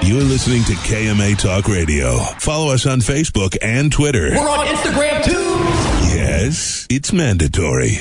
You're 0.00 0.22
listening 0.22 0.62
to 0.62 0.74
KMA 0.74 1.36
Talk 1.36 1.66
Radio. 1.66 2.18
Follow 2.38 2.72
us 2.72 2.86
on 2.86 3.00
Facebook 3.00 3.56
and 3.60 3.90
Twitter. 3.90 4.30
We're 4.30 4.48
on 4.48 4.64
Instagram 4.68 5.24
too. 5.24 6.14
Yes, 6.16 6.86
it's 6.88 7.12
mandatory. 7.12 7.98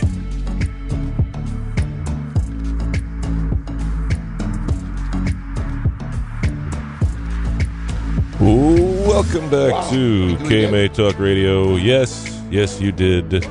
Welcome 8.39 9.49
back 9.49 9.73
wow. 9.73 9.89
to 9.89 10.35
KMA 10.43 10.93
Talk 10.93 11.17
Radio. 11.17 11.77
Yes, 11.77 12.43
yes, 12.51 12.79
you 12.79 12.91
did. 12.91 13.43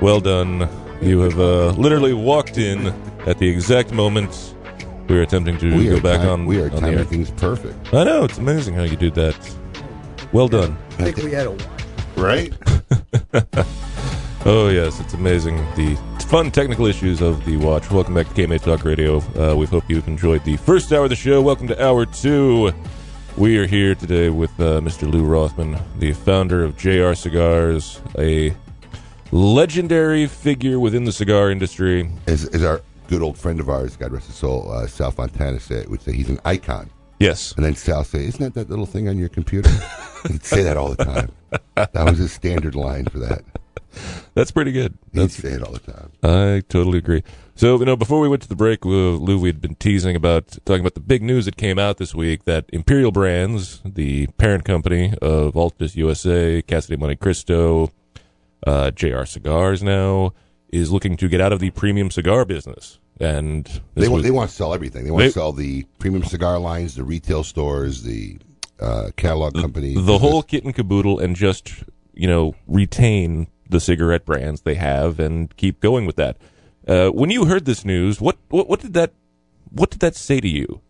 Well 0.00 0.20
done. 0.20 0.70
You 1.02 1.20
have 1.20 1.38
uh, 1.38 1.70
literally 1.72 2.14
walked 2.14 2.56
in 2.56 2.94
at 3.30 3.38
the 3.38 3.48
exact 3.48 3.92
moment 3.92 4.54
we 5.08 5.14
were 5.14 5.22
attempting 5.22 5.56
to 5.58 5.76
We 5.76 5.86
go 5.88 6.00
back 6.00 6.18
time- 6.20 6.28
on. 6.28 6.46
we 6.46 6.60
are 6.60 6.64
on 6.64 6.70
the 6.70 6.80
timing 6.80 6.98
air. 6.98 7.04
things 7.04 7.30
perfect. 7.30 7.94
I 7.94 8.02
know 8.04 8.24
it's 8.24 8.38
amazing 8.38 8.74
how 8.74 8.82
you 8.82 8.96
did 8.96 9.14
that. 9.14 9.36
Well 10.32 10.48
done. 10.48 10.76
I 10.98 11.04
think 11.04 11.16
we 11.18 11.30
had 11.32 11.46
a 11.46 11.56
right. 12.16 12.52
Oh 14.46 14.70
yes, 14.70 14.98
it's 15.00 15.12
amazing 15.12 15.56
the 15.76 15.96
fun 16.28 16.50
technical 16.50 16.86
issues 16.86 17.20
of 17.20 17.44
the 17.44 17.58
watch. 17.58 17.90
Welcome 17.90 18.14
back 18.14 18.26
to 18.28 18.34
KMA 18.34 18.62
Talk 18.62 18.84
Radio. 18.86 19.18
Uh, 19.38 19.54
we 19.54 19.66
hope 19.66 19.84
you've 19.88 20.08
enjoyed 20.08 20.42
the 20.44 20.56
first 20.56 20.90
hour 20.94 21.04
of 21.04 21.10
the 21.10 21.14
show. 21.16 21.42
Welcome 21.42 21.68
to 21.68 21.84
hour 21.84 22.06
two. 22.06 22.72
We 23.36 23.58
are 23.58 23.66
here 23.66 23.94
today 23.94 24.30
with 24.30 24.50
uh, 24.58 24.80
Mr. 24.80 25.02
Lou 25.12 25.24
Rothman, 25.26 25.78
the 25.98 26.14
founder 26.14 26.64
of 26.64 26.74
JR 26.78 27.12
Cigars, 27.12 28.00
a 28.18 28.54
legendary 29.30 30.26
figure 30.26 30.80
within 30.80 31.04
the 31.04 31.12
cigar 31.12 31.50
industry. 31.50 32.10
Is, 32.26 32.46
as 32.46 32.64
our 32.64 32.80
good 33.10 33.22
old 33.22 33.36
friend 33.36 33.58
of 33.58 33.68
ours, 33.68 33.96
God 33.96 34.12
rest 34.12 34.28
his 34.28 34.36
soul, 34.36 34.70
uh, 34.70 34.86
Sal 34.86 35.10
Fontana 35.10 35.58
said, 35.58 35.88
would 35.88 36.00
say 36.00 36.12
he's 36.12 36.30
an 36.30 36.38
icon. 36.44 36.88
Yes. 37.18 37.52
And 37.56 37.64
then 37.64 37.74
Sal 37.74 38.04
say, 38.04 38.24
"Isn't 38.24 38.40
that 38.40 38.54
that 38.54 38.70
little 38.70 38.86
thing 38.86 39.08
on 39.08 39.18
your 39.18 39.28
computer?" 39.28 39.68
He'd 40.28 40.44
say 40.44 40.62
that 40.62 40.76
all 40.76 40.94
the 40.94 41.04
time. 41.04 41.32
That 41.74 41.92
was 41.94 42.18
his 42.18 42.32
standard 42.32 42.74
line 42.74 43.06
for 43.06 43.18
that. 43.18 43.42
That's 44.34 44.52
pretty 44.52 44.72
good. 44.72 44.96
He'd 45.12 45.30
say 45.32 45.50
it 45.50 45.62
all 45.62 45.72
the 45.72 45.80
time. 45.80 46.12
I 46.22 46.62
totally 46.68 46.98
agree. 46.98 47.22
So, 47.56 47.78
you 47.78 47.84
know, 47.84 47.96
before 47.96 48.20
we 48.20 48.28
went 48.28 48.40
to 48.42 48.48
the 48.48 48.54
break, 48.54 48.84
Lou, 48.84 49.16
Lou 49.16 49.38
we'd 49.38 49.60
been 49.60 49.74
teasing 49.74 50.14
about 50.16 50.56
talking 50.64 50.80
about 50.80 50.94
the 50.94 51.00
big 51.00 51.22
news 51.22 51.44
that 51.46 51.56
came 51.56 51.78
out 51.78 51.98
this 51.98 52.14
week 52.14 52.44
that 52.44 52.66
Imperial 52.72 53.10
Brands, 53.10 53.82
the 53.84 54.28
parent 54.38 54.64
company 54.64 55.12
of 55.20 55.54
Altus 55.54 55.96
USA, 55.96 56.62
Casa 56.62 56.88
de 56.88 56.96
Montecristo, 56.96 57.90
uh, 58.66 58.92
JR 58.92 59.24
Cigars 59.24 59.82
now, 59.82 60.32
is 60.72 60.90
looking 60.90 61.16
to 61.16 61.28
get 61.28 61.40
out 61.40 61.52
of 61.52 61.60
the 61.60 61.70
premium 61.70 62.10
cigar 62.10 62.44
business. 62.44 62.98
And 63.18 63.66
They 63.94 64.08
want 64.08 64.14
was- 64.14 64.22
they 64.22 64.30
want 64.30 64.50
to 64.50 64.56
sell 64.56 64.72
everything. 64.72 65.04
They 65.04 65.10
want 65.10 65.22
They- 65.22 65.28
to 65.28 65.32
sell 65.32 65.52
the 65.52 65.84
premium 65.98 66.24
cigar 66.24 66.58
lines, 66.58 66.94
the 66.94 67.04
retail 67.04 67.44
stores, 67.44 68.02
the 68.02 68.38
uh, 68.78 69.10
catalog 69.16 69.54
companies. 69.54 70.04
the 70.06 70.18
whole 70.18 70.42
kit 70.42 70.64
and 70.64 70.74
caboodle 70.74 71.18
and 71.18 71.36
just 71.36 71.84
you 72.14 72.26
know 72.26 72.54
retain 72.66 73.46
the 73.68 73.78
cigarette 73.78 74.24
brands 74.24 74.62
they 74.62 74.74
have 74.76 75.20
and 75.20 75.54
keep 75.56 75.80
going 75.80 76.06
with 76.06 76.16
that. 76.16 76.38
Uh, 76.88 77.08
when 77.10 77.28
you 77.30 77.44
heard 77.44 77.66
this 77.66 77.84
news, 77.84 78.20
what, 78.22 78.36
what 78.48 78.68
what 78.70 78.80
did 78.80 78.94
that 78.94 79.12
what 79.70 79.90
did 79.90 80.00
that 80.00 80.16
say 80.16 80.40
to 80.40 80.48
you? 80.48 80.80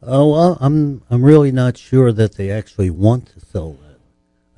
Oh 0.00 0.30
well, 0.32 0.58
I'm 0.60 1.02
I'm 1.10 1.24
really 1.24 1.50
not 1.52 1.76
sure 1.76 2.12
that 2.12 2.36
they 2.36 2.50
actually 2.50 2.90
want 2.90 3.26
to 3.34 3.40
sell 3.44 3.72
that. 3.72 3.98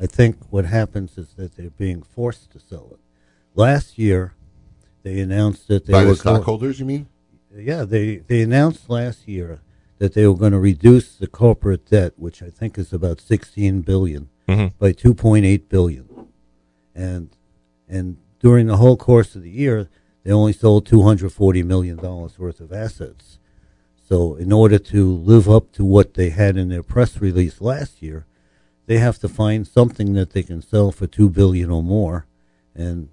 I 0.03 0.07
think 0.07 0.37
what 0.51 0.67
happens 0.67 1.17
is 1.17 1.29
that 1.37 1.57
they're 1.57 1.71
being 1.71 2.03
forced 2.03 2.51
to 2.53 2.61
sell 2.61 2.89
it. 2.93 2.99
Last 3.55 3.99
year, 3.99 4.35
they 5.03 5.21
announced 5.21 5.69
that 5.69 5.87
they 5.87 5.93
By 5.93 6.05
were 6.05 6.11
go- 6.11 6.15
stockholders, 6.17 6.81
you 6.81 6.87
mean? 6.87 7.07
Yeah, 7.57 7.85
they 7.85 8.17
they 8.17 8.43
announced 8.43 8.91
last 8.91 9.29
year 9.29 9.61
that 9.99 10.15
they 10.15 10.27
were 10.27 10.35
going 10.37 10.53
to 10.53 10.59
reduce 10.59 11.15
the 11.15 11.29
corporate 11.29 11.87
debt, 11.89 12.15
which 12.17 12.43
I 12.43 12.51
think 12.51 12.77
is 12.79 12.93
about 12.93 13.21
16 13.21 13.83
billion, 13.83 14.29
Mhm. 14.49 14.73
by 14.79 14.93
2.8 14.93 15.69
billion, 15.69 16.09
and 16.95 17.29
and 17.89 18.17
during 18.41 18.67
the 18.67 18.79
whole 18.79 18.97
course 18.97 19.37
of 19.37 19.43
the 19.43 19.51
year, 19.51 19.89
they 20.25 20.33
only 20.33 20.53
sold 20.53 20.85
240 20.87 21.63
million 21.63 21.97
dollars 21.97 22.39
worth 22.41 22.61
of 22.61 22.73
assets. 22.73 23.39
So, 24.07 24.35
in 24.35 24.53
order 24.53 24.79
to 24.79 25.13
live 25.15 25.49
up 25.49 25.71
to 25.73 25.85
what 25.85 26.15
they 26.15 26.31
had 26.31 26.57
in 26.57 26.69
their 26.71 26.83
press 26.83 27.21
release 27.21 27.61
last 27.61 28.03
year, 28.03 28.27
they 28.87 28.99
have 28.99 29.19
to 29.21 29.29
find 29.29 29.67
something 29.67 30.13
that 30.15 30.31
they 30.31 30.43
can 30.43 30.61
sell 30.61 30.91
for 30.91 31.07
two 31.07 31.31
billion 31.31 31.71
or 31.71 31.83
more, 31.83 32.27
and 32.75 33.09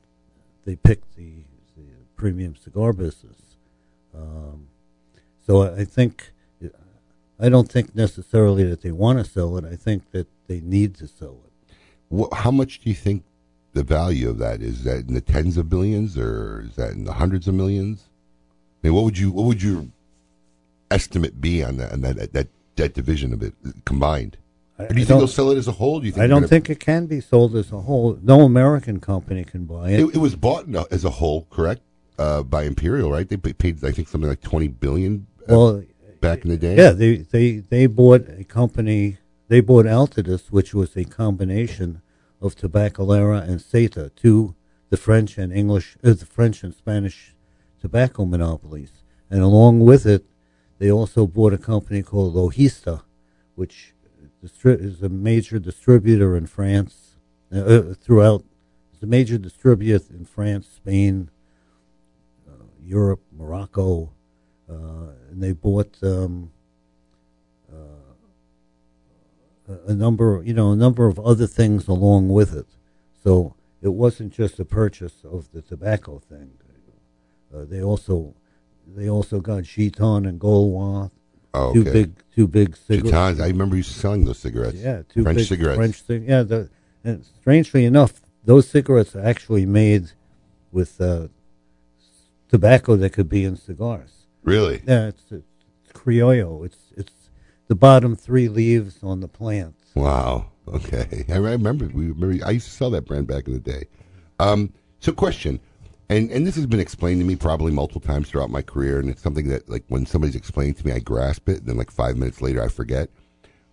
they 0.66 0.76
picked 0.76 1.16
the, 1.16 1.44
the 1.76 1.84
premium 2.16 2.56
cigar 2.56 2.94
business. 2.94 3.38
Um, 4.16 4.68
so 5.46 5.64
I 5.64 5.82
I 5.82 5.86
think 5.86 6.32
I 7.40 7.50
don't 7.50 7.72
think 7.72 7.96
necessarily 7.96 8.64
that 8.66 8.82
they 8.82 8.92
want 8.92 9.18
to 9.18 9.26
sell 9.26 9.58
it. 9.58 9.66
I 9.66 9.76
think 9.76 10.12
that 10.12 10.28
they 10.48 10.62
need 10.62 10.96
to 10.96 11.08
sell 11.08 11.40
it. 11.46 11.76
Wha 12.10 12.28
how 12.34 12.52
much 12.52 12.80
do 12.82 12.90
you 12.90 12.96
think 12.96 13.24
the 13.74 13.84
value 13.84 14.30
of 14.30 14.38
that 14.38 14.62
is? 14.62 14.80
Is 14.80 14.84
that 14.84 15.08
in 15.08 15.14
the 15.14 15.22
tens 15.22 15.58
of 15.58 15.70
billions, 15.70 16.18
or 16.18 16.62
is 16.68 16.76
that 16.76 16.92
in 16.92 17.06
the 17.06 17.14
hundreds 17.14 17.48
of 17.48 17.56
millions? 17.56 18.10
I 18.84 18.88
mean, 18.88 18.96
what 18.96 19.06
would 19.06 19.18
you 19.18 19.32
what 19.32 19.46
would 19.46 19.64
your 19.64 19.88
estimate 20.92 21.42
be 21.42 21.64
on 21.64 21.78
that 21.78 21.92
on 21.94 22.02
that 22.02 22.34
that, 22.34 22.48
that 22.76 22.94
division 22.94 23.34
of 23.34 23.42
it 23.42 23.54
combined? 23.86 24.38
I- 24.84 24.88
do 24.88 24.96
you 24.96 25.02
I 25.02 25.06
think 25.06 25.20
they'll 25.20 25.28
sell 25.28 25.52
it 25.52 25.58
as 25.58 25.68
a 25.68 25.72
whole? 25.74 26.00
Do 26.00 26.06
you 26.06 26.12
think 26.12 26.24
I 26.24 26.28
don't 26.28 26.48
think 26.48 26.70
it 26.70 26.80
can 26.80 27.06
be 27.08 27.20
sold 27.22 27.56
as 27.56 27.72
a 27.72 27.80
whole. 27.82 28.18
No 28.22 28.42
American 28.42 29.00
company 29.00 29.44
can 29.44 29.66
buy 29.66 29.92
it. 29.92 30.00
it, 30.02 30.16
it 30.16 30.18
was 30.18 30.36
bought 30.36 30.66
as 30.92 31.06
a 31.06 31.10
whole, 31.10 31.48
correct? 31.50 31.82
Uh, 32.20 32.44
by 32.44 32.64
Imperial, 32.64 33.10
right? 33.12 33.28
They 33.28 33.38
paid, 33.38 33.84
I 33.84 33.92
think, 33.92 34.08
something 34.08 34.30
like 34.30 34.42
twenty 34.42 34.68
billion. 34.68 35.26
uh, 35.50 35.56
Well, 35.58 35.84
back 36.20 36.44
in 36.44 36.50
the 36.52 36.58
day. 36.58 36.76
Yeah, 36.78 36.92
they, 36.92 37.18
they, 37.18 37.58
they 37.58 37.88
bought 37.88 38.28
a 38.30 38.44
company, 38.44 39.18
they 39.48 39.60
bought 39.60 39.86
Altadis, 39.88 40.52
which 40.52 40.74
was 40.74 40.96
a 40.96 41.04
combination 41.04 42.02
of 42.40 42.56
Tabacalera 42.56 43.42
and 43.48 43.60
Seita, 43.60 44.12
two 44.16 44.56
the 44.90 44.98
French 44.98 45.38
and 45.38 45.52
English, 45.54 45.96
uh, 46.04 46.14
the 46.14 46.26
French 46.26 46.64
and 46.64 46.76
Spanish 46.76 47.34
tobacco 47.80 48.26
monopolies. 48.26 48.92
And 49.30 49.42
along 49.42 49.80
with 49.80 50.06
it, 50.06 50.26
they 50.80 50.92
also 50.92 51.26
bought 51.26 51.54
a 51.54 51.58
company 51.58 52.04
called 52.04 52.36
Logista, 52.36 53.02
which 53.56 53.94
distri- 54.44 54.82
is 54.82 55.02
a 55.02 55.10
major 55.10 55.60
distributor 55.60 56.36
in 56.36 56.46
France, 56.46 57.16
uh, 57.54 57.60
uh, 57.60 57.94
throughout, 57.94 58.44
it's 58.94 59.04
a 59.04 59.08
major 59.08 59.38
distributor 59.38 60.04
in 60.14 60.26
France, 60.26 60.68
Spain, 60.68 61.30
uh, 62.48 62.64
Europe, 62.84 63.22
Morocco, 63.32 64.12
uh, 64.70 65.12
and 65.30 65.42
they 65.44 65.52
bought 65.52 65.98
um, 66.04 66.52
uh, 67.72 67.76
a- 69.88 69.94
number, 69.94 70.42
you 70.46 70.54
know, 70.54 70.72
a 70.72 70.76
number 70.76 71.08
of 71.08 71.20
other 71.20 71.48
things 71.48 71.88
along 71.88 72.30
with 72.30 72.56
it. 72.56 72.68
So 73.24 73.56
it 73.82 73.90
wasn't 73.90 74.34
just 74.34 74.60
a 74.60 74.66
purchase 74.66 75.24
of 75.24 75.52
the 75.52 75.62
tobacco 75.62 76.20
thing. 76.20 76.52
Uh, 77.54 77.66
they 77.66 77.82
also 77.82 78.34
they 78.96 79.10
also 79.10 79.40
got 79.40 79.64
Gitane 79.64 80.28
and 80.28 80.40
Gaulois, 80.40 81.12
Oh, 81.54 81.74
two 81.74 81.82
okay. 81.82 81.92
big 81.92 82.24
two 82.34 82.48
big 82.48 82.78
cigarettes. 82.78 83.12
Gitanes. 83.12 83.42
I 83.42 83.48
remember 83.48 83.76
you 83.76 83.84
selling 83.84 84.26
those 84.26 84.40
cigarettes. 84.40 84.78
Yeah, 84.78 85.04
two 85.10 85.24
French 85.24 85.38
big 85.38 85.48
cigarettes. 85.48 85.78
French 85.78 86.04
cig- 86.04 86.28
yeah, 86.28 86.44
the, 86.44 86.70
and 87.04 87.26
strangely 87.26 87.86
enough, 87.86 88.22
those 88.46 88.70
cigarettes 88.70 89.16
are 89.16 89.26
actually 89.26 89.66
made 89.66 90.12
with 90.72 91.02
uh, 91.02 91.28
tobacco 92.50 92.96
that 92.96 93.12
could 93.12 93.30
be 93.30 93.44
in 93.44 93.56
cigars. 93.58 94.28
Really? 94.44 94.82
Yeah, 94.88 95.08
it's, 95.08 95.24
it's 95.32 95.46
criollo. 95.94 96.66
It's 96.66 96.78
it's 96.96 97.30
the 97.68 97.76
bottom 97.76 98.16
three 98.16 98.48
leaves 98.48 99.04
on 99.04 99.20
the 99.20 99.28
plant. 99.28 99.76
Wow. 99.96 100.48
Okay. 100.68 101.26
I 101.30 101.38
remember. 101.38 101.88
We 101.88 102.12
remember. 102.12 102.46
I 102.46 102.52
used 102.52 102.68
to 102.68 102.74
sell 102.74 102.90
that 102.92 103.06
brand 103.06 103.28
back 103.28 103.48
in 103.48 103.54
the 103.54 103.60
day. 103.60 103.86
Um, 104.40 104.74
so, 105.00 105.12
question, 105.12 105.60
and 106.12 106.30
and 106.30 106.46
this 106.46 106.56
has 106.56 106.66
been 106.66 106.80
explained 106.80 107.22
to 107.22 107.26
me 107.26 107.36
probably 107.36 107.72
multiple 107.72 108.02
times 108.02 108.30
throughout 108.30 108.50
my 108.50 108.62
career, 108.62 109.00
and 109.00 109.10
it's 109.10 109.22
something 109.22 109.48
that 109.48 109.70
like 109.70 109.84
when 109.88 110.06
somebody's 110.06 110.36
explaining 110.36 110.74
to 110.76 110.86
me, 110.86 110.92
I 110.92 111.00
grasp 111.00 111.48
it, 111.48 111.60
and 111.60 111.68
then 111.68 111.78
like 111.78 111.90
five 111.90 112.18
minutes 112.18 112.42
later, 112.42 112.62
I 112.62 112.68
forget. 112.68 113.10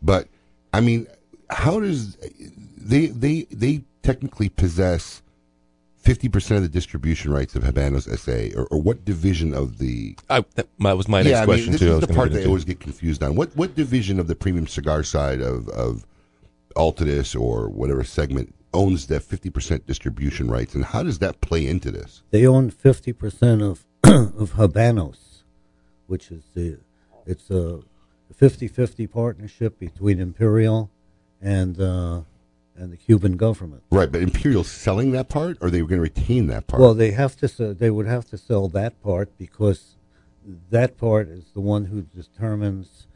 But 0.01 0.29
I 0.73 0.81
mean, 0.81 1.09
how 1.51 1.81
does 1.81 2.17
they 2.77 3.07
they 3.07 3.43
they 3.51 3.83
technically 4.03 4.49
possess 4.49 5.21
fifty 5.97 6.29
percent 6.29 6.59
of 6.59 6.63
the 6.63 6.69
distribution 6.69 7.33
rights 7.33 7.57
of 7.57 7.65
Habanos 7.65 8.09
SA, 8.17 8.57
or, 8.57 8.67
or 8.69 8.81
what 8.81 9.05
division 9.05 9.53
of 9.53 9.79
the 9.79 10.17
I, 10.31 10.45
that, 10.55 10.69
was 10.79 11.09
my 11.09 11.23
next 11.23 11.31
yeah, 11.31 11.43
I 11.43 11.45
question 11.45 11.73
mean, 11.73 11.73
this 11.73 11.81
too. 11.81 11.93
I 11.93 11.95
is 11.97 12.01
the 12.07 12.15
part 12.15 12.33
that 12.33 12.45
I 12.45 12.47
always 12.47 12.65
get 12.65 12.79
confused 12.79 13.21
on. 13.25 13.35
What 13.35 13.57
what 13.57 13.75
division 13.75 14.21
of 14.21 14.29
the 14.29 14.37
premium 14.37 14.69
cigar 14.69 15.03
side 15.03 15.41
of 15.41 15.69
of 15.71 16.07
Altadis 16.77 17.39
or 17.39 17.69
whatever 17.69 18.05
segment 18.05 18.55
owns 18.75 19.07
that 19.07 19.23
fifty 19.23 19.51
percent 19.51 19.87
distribution 19.87 20.51
rights, 20.51 20.75
and 20.75 20.85
how 20.85 21.03
does 21.03 21.19
that 21.21 21.41
play 21.41 21.67
into 21.67 21.91
this? 21.91 22.23
They 22.31 22.47
own 22.47 22.71
fifty 22.71 23.13
percent 23.13 23.63
of 23.63 23.85
of 24.05 24.55
Habanos, 24.55 25.43
which 26.07 26.31
is 26.31 26.45
the 26.55 26.79
it's 27.27 27.51
a 27.51 27.81
50-50 28.35 29.11
partnership 29.11 29.79
between 29.79 30.21
Imperial 30.21 30.91
and 31.43 31.81
uh, 31.81 32.23
and 32.77 32.93
the 32.93 32.97
Cuban 32.97 33.37
government. 33.37 33.83
Right, 33.91 34.11
but 34.11 34.23
Imperial's 34.23 34.71
selling 34.71 35.11
that 35.13 35.29
part, 35.29 35.59
or 35.61 35.71
they 35.71 35.83
were 35.83 35.89
going 35.89 35.99
to 35.99 36.03
retain 36.03 36.47
that 36.47 36.67
part? 36.69 36.81
Well, 36.81 36.95
they 36.95 37.11
have 37.11 37.37
to. 37.39 37.75
They 37.75 37.91
would 37.91 38.07
have 38.07 38.27
to 38.31 38.39
sell 38.39 38.69
that 38.69 39.03
part 39.03 39.37
because 39.37 39.97
that 40.71 40.97
part 40.97 41.29
is 41.29 41.45
the 41.55 41.61
one 41.61 41.87
who 41.87 42.03
determines 42.03 43.07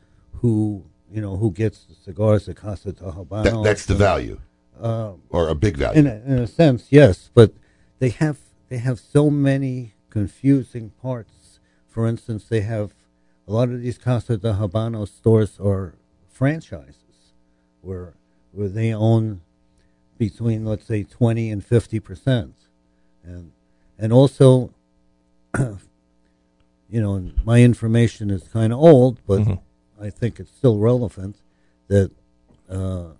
who 0.40 0.84
you 1.10 1.20
know 1.20 1.36
who 1.36 1.50
gets 1.52 1.84
the 1.84 1.94
cigars 1.94 2.48
at 2.48 2.56
Casa 2.56 2.92
de 2.92 3.04
Habanos. 3.04 3.44
That- 3.44 3.62
that's 3.64 3.86
the 3.86 3.94
value. 3.94 4.40
Uh, 4.80 5.12
Or 5.30 5.48
a 5.48 5.54
big 5.54 5.76
value. 5.76 6.00
In 6.00 6.06
a, 6.06 6.14
in 6.26 6.38
a 6.38 6.46
sense, 6.46 6.86
yes, 6.90 7.30
but 7.34 7.52
they 7.98 8.08
have 8.10 8.38
they 8.68 8.78
have 8.78 8.98
so 8.98 9.30
many 9.30 9.94
confusing 10.10 10.90
parts. 11.02 11.60
For 11.88 12.06
instance, 12.06 12.44
they 12.48 12.60
have 12.62 12.94
a 13.46 13.52
lot 13.52 13.68
of 13.68 13.80
these 13.82 13.98
Casa 13.98 14.36
de 14.38 14.54
Habanos 14.54 15.08
stores 15.08 15.58
are 15.60 15.94
franchises, 16.30 17.34
where 17.80 18.14
where 18.52 18.68
they 18.68 18.92
own 18.94 19.40
between 20.18 20.64
let's 20.64 20.86
say 20.86 21.02
20 21.02 21.50
and 21.50 21.64
50 21.64 22.00
percent 22.00 22.54
and 23.24 23.52
and 23.98 24.12
also 24.12 24.72
you 25.58 27.00
know 27.00 27.30
my 27.44 27.60
information 27.62 28.30
is 28.30 28.44
kind 28.48 28.72
of 28.72 28.78
old 28.78 29.20
but 29.26 29.40
Mhm. 29.40 29.60
i 30.00 30.10
think 30.10 30.38
it's 30.38 30.50
still 30.50 30.78
relevant 30.78 31.36
that 31.88 32.10
uh, 32.68 33.12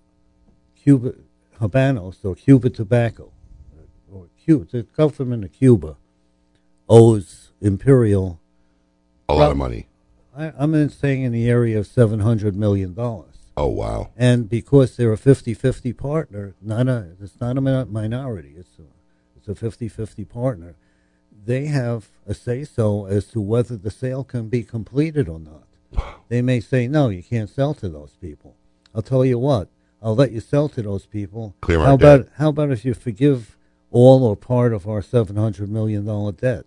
cuba 0.77 1.15
habanos 1.63 2.17
or 2.25 2.35
cuba 2.35 2.69
tobacco 2.71 3.31
uh, 3.79 4.15
or 4.15 4.27
cuba 4.45 4.65
the 4.71 4.83
government 4.83 5.45
of 5.45 5.53
cuba 5.53 5.97
owes 6.89 7.53
imperial 7.61 8.41
A 9.29 9.35
lot 9.35 9.51
of 9.51 9.57
money. 9.57 9.87
I, 10.37 10.53
i'm 10.59 10.75
in 10.75 10.89
saying 10.91 11.23
in 11.23 11.33
the 11.33 11.49
area 11.49 11.79
of 11.79 11.87
700 11.87 12.57
million 12.57 12.95
dollars 12.95 13.29
Oh 13.57 13.67
wow. 13.69 14.11
and 14.17 14.49
because 14.49 14.97
they're 14.97 15.13
a 15.13 15.19
50-50 15.19 15.95
partner, 15.97 16.55
not 16.63 16.89
a 16.89 17.09
it's 17.23 17.39
not 17.39 17.59
a 17.59 17.61
minority. 17.61 18.55
It's 18.57 18.79
a 18.79 18.87
it's 19.37 19.47
a 19.47 19.55
50-50 19.67 20.27
partner. 20.27 20.75
They 21.45 21.67
have 21.67 22.09
a 22.27 22.33
say 22.33 22.65
so 22.65 23.05
as 23.05 23.27
to 23.33 23.41
whether 23.43 23.77
the 23.77 23.91
sale 23.91 24.25
can 24.25 24.49
be 24.49 24.63
completed 24.65 25.29
or 25.29 25.39
not. 25.39 25.67
They 26.31 26.41
may 26.41 26.61
say 26.61 26.89
no, 26.89 27.11
you 27.11 27.23
can't 27.23 27.51
sell 27.51 27.75
to 27.75 27.91
those 27.91 28.15
people. 28.27 28.57
I'll 28.95 29.03
tell 29.03 29.23
you 29.33 29.39
what, 29.39 29.69
I'll 30.03 30.17
let 30.17 30.33
you 30.33 30.41
sell 30.41 30.69
to 30.71 30.83
those 30.83 31.07
people. 31.07 31.55
Clear 31.61 31.79
how 31.81 31.97
debt. 31.97 32.21
about 32.21 32.33
how 32.37 32.49
about 32.49 32.71
if 32.71 32.85
you 32.85 32.93
forgive 32.95 33.57
all 33.91 34.25
or 34.25 34.37
part 34.37 34.73
of 34.73 34.89
our 34.89 35.01
700 35.03 35.71
million 35.71 36.05
dollar 36.05 36.33
debt? 36.33 36.65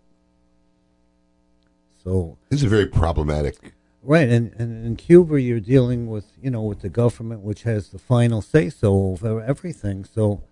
So 2.03 2.37
This 2.49 2.61
is 2.61 2.69
very 2.69 2.85
problematic. 2.85 3.73
Right, 4.03 4.29
and, 4.29 4.53
and 4.59 4.85
in 4.85 4.95
Cuba, 4.97 5.41
you're 5.41 5.59
dealing 5.59 6.07
with 6.07 6.25
you 6.41 6.51
know 6.51 6.61
with 6.61 6.81
the 6.81 6.89
government, 6.89 7.41
which 7.41 7.63
has 7.63 7.89
the 7.89 7.97
final 7.99 8.41
say 8.41 8.69
so 8.69 8.93
over 8.93 9.41
everything. 9.41 10.05
So, 10.05 10.43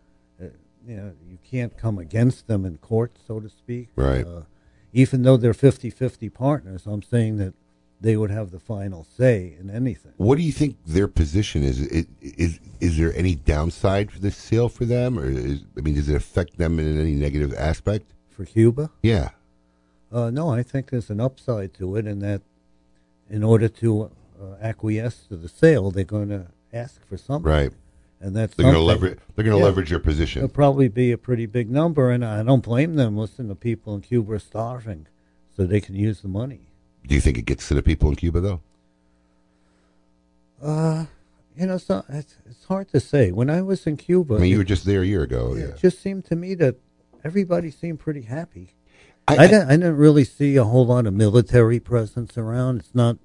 uh, 0.42 0.46
you 0.86 0.96
know, 0.98 1.14
you 1.30 1.38
can't 1.50 1.78
come 1.78 2.00
against 2.00 2.48
them 2.48 2.66
in 2.66 2.78
court, 2.78 3.12
so 3.26 3.40
to 3.40 3.50
speak. 3.50 3.90
Right. 3.96 4.26
Uh, 4.26 4.42
even 4.96 5.24
though 5.24 5.38
they're 5.38 5.54
50-50 5.54 6.32
partners, 6.34 6.86
I'm 6.86 7.02
saying 7.02 7.38
that 7.38 7.54
they 8.04 8.18
would 8.18 8.30
have 8.30 8.52
the 8.52 8.60
final 8.60 9.08
say 9.18 9.56
in 9.60 9.70
anything. 9.70 10.12
What 10.18 10.36
do 10.38 10.44
you 10.44 10.52
think 10.52 10.76
their 10.86 11.08
position 11.08 11.64
is? 11.64 11.80
Is 11.80 12.06
is, 12.22 12.60
is 12.82 12.98
there 12.98 13.14
any 13.16 13.36
downside 13.36 14.12
for 14.12 14.20
this 14.20 14.36
sale 14.36 14.68
for 14.70 14.84
them, 14.86 15.18
or 15.18 15.26
is, 15.26 15.62
I 15.78 15.82
mean, 15.82 15.96
does 15.96 16.10
it 16.10 16.16
affect 16.16 16.58
them 16.58 16.80
in 16.80 17.00
any 17.00 17.16
negative 17.16 17.54
aspect? 17.58 18.12
For 18.30 18.44
Cuba? 18.46 18.92
Yeah. 19.02 19.30
Uh, 20.12 20.30
no, 20.30 20.50
I 20.50 20.64
think 20.64 20.90
there's 20.90 21.10
an 21.10 21.22
upside 21.22 21.74
to 21.76 21.96
it 21.96 22.06
in 22.06 22.20
that, 22.20 22.42
in 23.30 23.42
order 23.42 23.68
to 23.70 24.12
uh, 24.40 24.56
acquiesce 24.62 25.26
to 25.30 25.38
the 25.38 25.50
sale, 25.50 25.90
they're 25.90 26.04
going 26.04 26.30
to 26.30 26.48
ask 26.74 27.08
for 27.08 27.18
something. 27.18 27.50
Right. 27.50 27.72
And 28.20 28.36
that's 28.36 28.54
They're 28.56 28.66
gonna 28.72 28.80
leverage- 28.80 29.20
they're 29.36 29.44
gonna 29.46 29.58
leverage 29.58 29.92
your 29.92 30.00
position. 30.00 30.44
It'll 30.44 30.54
probably 30.54 30.88
be 30.88 31.12
a 31.12 31.18
pretty 31.18 31.46
big 31.46 31.70
number, 31.70 32.10
and 32.12 32.24
I 32.24 32.42
don't 32.44 32.64
blame 32.64 32.96
them. 32.96 33.18
Listen, 33.18 33.48
the 33.50 33.56
people 33.56 33.94
in 33.96 34.02
Cuba 34.02 34.34
are 34.34 34.40
starving, 34.40 35.08
so 35.56 35.66
they 35.66 35.82
can 35.82 35.96
use 35.96 36.22
the 36.22 36.30
money. 36.30 36.68
Do 37.08 37.16
you 37.16 37.22
think 37.22 37.38
it 37.38 37.44
gets 37.46 37.68
to 37.68 37.74
the 37.74 37.84
people 37.84 38.10
in 38.10 38.16
Cuba 38.16 38.40
though? 38.40 38.62
Uh, 40.62 41.06
you 41.58 41.66
know, 41.68 41.78
so 41.78 42.04
it's, 42.10 42.36
it's 42.50 42.66
hard 42.66 42.90
to 42.90 43.00
say. 43.00 43.32
When 43.32 43.50
I 43.50 43.62
was 43.62 43.86
in 43.86 43.98
Cuba, 43.98 44.36
I 44.36 44.40
mean, 44.40 44.52
you 44.52 44.58
were 44.58 44.64
just 44.64 44.86
there 44.86 45.02
a 45.02 45.06
year 45.06 45.24
ago. 45.24 45.56
Yeah. 45.56 45.66
it 45.66 45.78
just 45.78 46.02
seemed 46.02 46.26
to 46.26 46.36
me 46.36 46.56
that 46.56 46.76
everybody 47.24 47.70
seemed 47.70 48.00
pretty 48.00 48.22
happy. 48.22 48.74
I- 49.28 49.38
I, 49.38 49.48
didn't, 49.48 49.68
I 49.70 49.72
didn't 49.78 49.98
really 49.98 50.24
see 50.26 50.56
a 50.56 50.64
whole 50.64 50.86
lot 50.86 51.06
of 51.06 51.14
military 51.14 51.80
presence 51.80 52.38
around. 52.38 52.80
It's 52.80 52.96
not, 52.96 53.18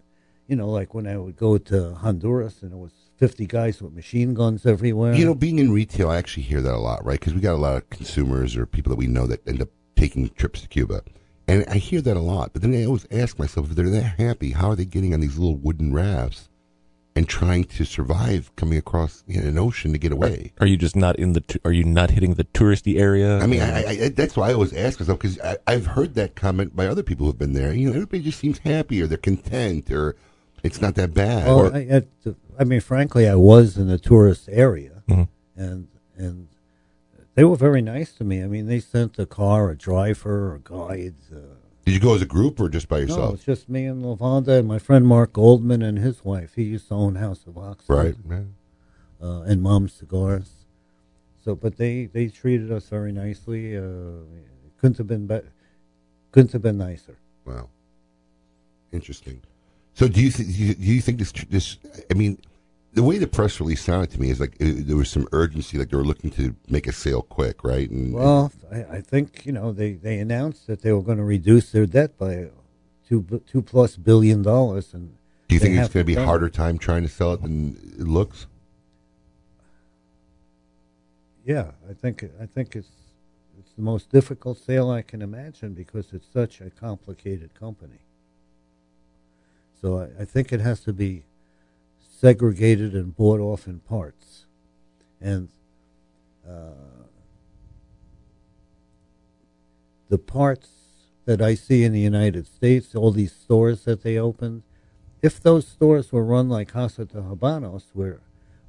you 0.46 0.56
know, 0.56 0.68
like 0.68 0.94
when 0.94 1.06
I 1.06 1.16
would 1.16 1.36
go 1.36 1.58
to 1.58 1.94
Honduras 1.94 2.62
and 2.62 2.72
it 2.72 2.76
was 2.78 2.92
50 3.16 3.46
guys 3.46 3.80
with 3.82 3.92
machine 3.94 4.34
guns 4.34 4.64
everywhere. 4.66 5.14
You 5.14 5.24
know, 5.24 5.34
being 5.34 5.58
in 5.58 5.72
retail, 5.72 6.10
I 6.10 6.16
actually 6.16 6.44
hear 6.44 6.60
that 6.60 6.74
a 6.74 6.78
lot, 6.78 7.04
right? 7.04 7.18
Because 7.18 7.34
we 7.34 7.40
got 7.40 7.54
a 7.54 7.56
lot 7.56 7.76
of 7.76 7.88
consumers 7.90 8.56
or 8.56 8.66
people 8.66 8.90
that 8.90 8.96
we 8.96 9.06
know 9.06 9.26
that 9.26 9.46
end 9.48 9.60
up 9.62 9.68
taking 9.96 10.28
trips 10.30 10.60
to 10.60 10.68
Cuba. 10.68 11.02
And 11.48 11.64
I 11.68 11.78
hear 11.78 12.00
that 12.02 12.16
a 12.16 12.20
lot. 12.20 12.52
But 12.52 12.62
then 12.62 12.74
I 12.74 12.84
always 12.84 13.06
ask 13.10 13.38
myself, 13.38 13.70
if 13.70 13.76
they're 13.76 13.88
that 13.90 14.18
happy, 14.20 14.50
how 14.52 14.70
are 14.70 14.76
they 14.76 14.84
getting 14.84 15.14
on 15.14 15.20
these 15.20 15.38
little 15.38 15.56
wooden 15.56 15.92
rafts 15.94 16.48
and 17.16 17.26
trying 17.28 17.64
to 17.64 17.84
survive 17.84 18.54
coming 18.54 18.78
across 18.78 19.24
you 19.26 19.40
know, 19.40 19.48
an 19.48 19.58
ocean 19.58 19.92
to 19.92 19.98
get 19.98 20.12
away? 20.12 20.52
Are 20.60 20.66
you 20.66 20.76
just 20.76 20.94
not 20.94 21.16
in 21.16 21.32
the? 21.32 21.40
t- 21.40 21.58
Are 21.64 21.72
you 21.72 21.84
not 21.84 22.10
hitting 22.10 22.34
the 22.34 22.44
touristy 22.44 23.00
area? 23.00 23.38
I 23.40 23.46
mean, 23.46 23.62
I, 23.62 23.82
I, 23.82 23.88
I, 24.04 24.08
that's 24.10 24.36
why 24.36 24.50
I 24.50 24.52
always 24.52 24.74
ask 24.74 25.00
myself 25.00 25.18
because 25.18 25.38
I've 25.66 25.86
heard 25.86 26.14
that 26.16 26.36
comment 26.36 26.76
by 26.76 26.86
other 26.86 27.02
people 27.02 27.26
who've 27.26 27.38
been 27.38 27.54
there. 27.54 27.72
You 27.72 27.88
know, 27.88 27.94
everybody 27.96 28.22
just 28.22 28.38
seems 28.38 28.58
happy 28.58 29.00
or 29.00 29.06
they're 29.06 29.16
content 29.18 29.90
or 29.90 30.16
it's 30.62 30.82
not 30.82 30.96
that 30.96 31.14
bad. 31.14 31.46
Well, 31.46 31.68
or, 31.68 31.74
I, 31.74 31.84
at 31.86 32.06
I 32.58 32.64
mean, 32.64 32.80
frankly, 32.80 33.26
I 33.28 33.36
was 33.36 33.78
in 33.78 33.88
the 33.88 33.98
tourist 33.98 34.48
area, 34.52 35.02
Mhm. 35.08 35.28
and 35.56 35.88
and 36.16 36.48
they 37.38 37.44
were 37.44 37.54
very 37.54 37.80
nice 37.80 38.10
to 38.14 38.24
me. 38.24 38.42
I 38.42 38.48
mean, 38.48 38.66
they 38.66 38.80
sent 38.80 39.16
a 39.16 39.24
car, 39.24 39.70
a 39.70 39.76
driver, 39.76 40.56
a 40.56 40.58
guide. 40.58 41.14
Uh, 41.32 41.38
Did 41.84 41.94
you 41.94 42.00
go 42.00 42.12
as 42.16 42.20
a 42.20 42.26
group 42.26 42.58
or 42.58 42.68
just 42.68 42.88
by 42.88 42.98
yourself? 42.98 43.28
no, 43.28 43.34
it's 43.34 43.44
just 43.44 43.68
me 43.68 43.84
and 43.84 44.02
Lavonda 44.04 44.58
and 44.58 44.66
my 44.66 44.80
friend 44.80 45.06
Mark 45.06 45.34
Goldman 45.34 45.80
and 45.80 46.00
his 46.00 46.24
wife. 46.24 46.54
He 46.56 46.64
used 46.64 46.88
to 46.88 46.94
own 46.94 47.14
House 47.14 47.46
of 47.46 47.56
Oxford, 47.56 47.94
Right, 47.94 48.14
right. 48.24 48.46
Uh, 49.22 49.42
and 49.42 49.62
Mom's 49.62 49.92
Cigars. 49.92 50.50
So, 51.44 51.54
but 51.54 51.76
they 51.76 52.06
they 52.06 52.26
treated 52.26 52.72
us 52.72 52.88
very 52.88 53.12
nicely. 53.12 53.76
Uh, 53.76 54.24
couldn't 54.80 54.98
have 54.98 55.06
been 55.06 55.28
better. 55.28 55.52
couldn't 56.32 56.50
have 56.50 56.62
been 56.62 56.78
nicer. 56.78 57.18
Wow. 57.44 57.68
Interesting. 58.90 59.42
So 59.94 60.08
do 60.08 60.20
you 60.20 60.32
think 60.32 60.48
do 60.48 60.64
you, 60.64 60.74
do 60.74 60.82
you 60.82 61.00
think 61.00 61.20
this 61.20 61.30
tr- 61.30 61.46
this 61.48 61.76
I 62.10 62.14
mean 62.14 62.42
the 62.92 63.02
way 63.02 63.18
the 63.18 63.26
press 63.26 63.60
release 63.60 63.82
sounded 63.82 64.10
to 64.10 64.20
me 64.20 64.30
is 64.30 64.40
like 64.40 64.54
uh 64.60 64.66
there 64.74 64.96
was 64.96 65.10
some 65.10 65.28
urgency 65.32 65.78
like 65.78 65.90
they 65.90 65.96
were 65.96 66.04
looking 66.04 66.30
to 66.32 66.54
make 66.68 66.86
a 66.86 66.92
sale 66.92 67.22
quick, 67.22 67.64
right? 67.64 67.90
And 67.90 68.14
Well, 68.14 68.52
I, 68.72 68.84
I 68.96 69.00
think 69.00 69.44
you 69.46 69.52
know 69.52 69.72
they, 69.72 69.92
they 69.92 70.18
announced 70.18 70.66
that 70.66 70.82
they 70.82 70.92
were 70.92 71.02
going 71.02 71.18
to 71.18 71.24
reduce 71.24 71.70
their 71.72 71.86
debt 71.86 72.18
by 72.18 72.48
two 73.08 73.42
two 73.46 73.62
plus 73.62 73.96
billion 73.96 74.42
dollars, 74.42 74.94
and 74.94 75.16
do 75.48 75.54
you 75.54 75.60
think 75.60 75.76
it's 75.76 75.92
going 75.92 76.04
to 76.04 76.06
be 76.06 76.14
a 76.14 76.16
done 76.16 76.26
harder 76.26 76.48
time 76.48 76.78
trying 76.78 77.02
to 77.02 77.08
sell 77.08 77.32
it 77.32 77.42
than 77.42 77.76
it 77.98 78.06
looks? 78.06 78.46
Yeah, 81.44 81.70
I 81.88 81.94
think 81.94 82.24
I 82.40 82.46
think 82.46 82.76
it's 82.76 82.90
it's 83.58 83.72
the 83.72 83.82
most 83.82 84.10
difficult 84.10 84.58
sale 84.58 84.90
I 84.90 85.02
can 85.02 85.22
imagine 85.22 85.74
because 85.74 86.12
it's 86.12 86.26
such 86.32 86.60
a 86.60 86.70
complicated 86.70 87.54
company. 87.54 88.00
So 89.80 89.98
I, 89.98 90.22
I 90.22 90.24
think 90.24 90.52
it 90.52 90.60
has 90.60 90.80
to 90.80 90.92
be 90.92 91.24
segregated 92.20 92.94
and 92.94 93.14
bought 93.16 93.40
off 93.40 93.66
in 93.66 93.78
parts, 93.80 94.46
and 95.20 95.48
uh, 96.48 96.70
the 100.08 100.18
parts 100.18 100.68
that 101.26 101.40
I 101.42 101.54
see 101.54 101.84
in 101.84 101.92
the 101.92 102.00
United 102.00 102.46
States, 102.46 102.94
all 102.94 103.10
these 103.12 103.32
stores 103.32 103.84
that 103.84 104.02
they 104.02 104.16
opened, 104.18 104.62
if 105.22 105.40
those 105.40 105.66
stores 105.66 106.10
were 106.12 106.24
run 106.24 106.48
like 106.48 106.68
Casa 106.68 107.04
de 107.04 107.20
Habanos, 107.20 107.84
where 107.92 108.20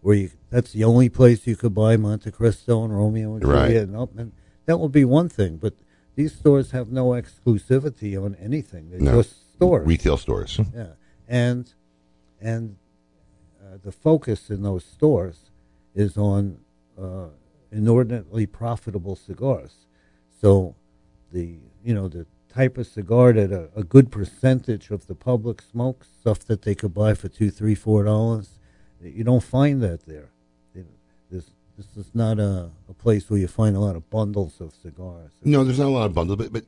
where 0.02 0.16
you 0.16 0.30
that's 0.50 0.72
the 0.74 0.84
only 0.84 1.10
place 1.10 1.46
you 1.46 1.56
could 1.56 1.74
buy 1.74 1.98
Montecristo 1.98 2.84
and 2.86 2.96
Romeo 2.96 3.36
and 3.36 3.46
Right. 3.46 3.76
And 3.76 3.94
Upmann, 3.96 4.32
that 4.66 4.80
would 4.80 4.92
be 4.92 5.06
one 5.06 5.28
thing. 5.30 5.58
But 5.58 5.74
these 6.16 6.34
stores 6.34 6.72
have 6.72 6.92
no 6.92 7.10
exclusivity 7.10 8.22
on 8.22 8.36
anything; 8.36 8.90
they're 8.92 9.00
No. 9.00 9.22
just 9.22 9.54
stores, 9.56 9.88
Retail 9.88 10.18
stores. 10.18 10.60
yeah, 10.76 10.88
and 11.28 11.72
and 12.42 12.78
the 13.78 13.92
focus 13.92 14.50
in 14.50 14.62
those 14.64 14.86
stores 14.86 15.52
is 15.96 16.18
on 16.18 16.60
uh, 17.02 17.28
inordinately 17.72 18.46
profitable 18.46 19.16
cigars. 19.16 19.86
So 20.42 20.76
the 21.32 21.58
you 21.84 21.94
know 21.94 22.08
the 22.08 22.26
type 22.50 22.78
of 22.78 22.88
cigar 22.88 23.34
that 23.34 23.52
a, 23.52 23.70
a 23.76 23.84
good 23.84 24.12
percentage 24.12 24.90
of 24.90 25.08
the 25.08 25.16
public 25.16 25.62
smokes, 25.62 26.08
stuff 26.20 26.40
that 26.40 26.64
they 26.64 26.76
could 26.76 26.94
buy 26.94 27.14
for 27.14 27.28
two, 27.28 27.52
three, 27.52 27.76
four 27.76 28.04
dollars, 28.04 28.60
you 29.02 29.24
don't 29.24 29.44
find 29.44 29.82
that 29.82 30.06
there. 30.06 30.32
Know, 30.74 30.84
This 31.30 31.52
this 31.78 31.96
is 31.96 32.12
not 32.14 32.40
a, 32.40 32.72
a 32.90 32.94
place 32.94 33.30
where 33.30 33.40
you 33.40 33.48
find 33.48 33.76
a 33.76 33.80
lot 33.80 33.96
of 33.96 34.10
bundles 34.10 34.60
of 34.60 34.74
cigars. 34.74 35.32
No, 35.44 35.64
there's 35.64 35.80
not 35.80 35.88
a 35.88 35.90
lot 35.90 36.06
of 36.08 36.14
bundles, 36.14 36.38
but 36.38 36.52
but 36.52 36.66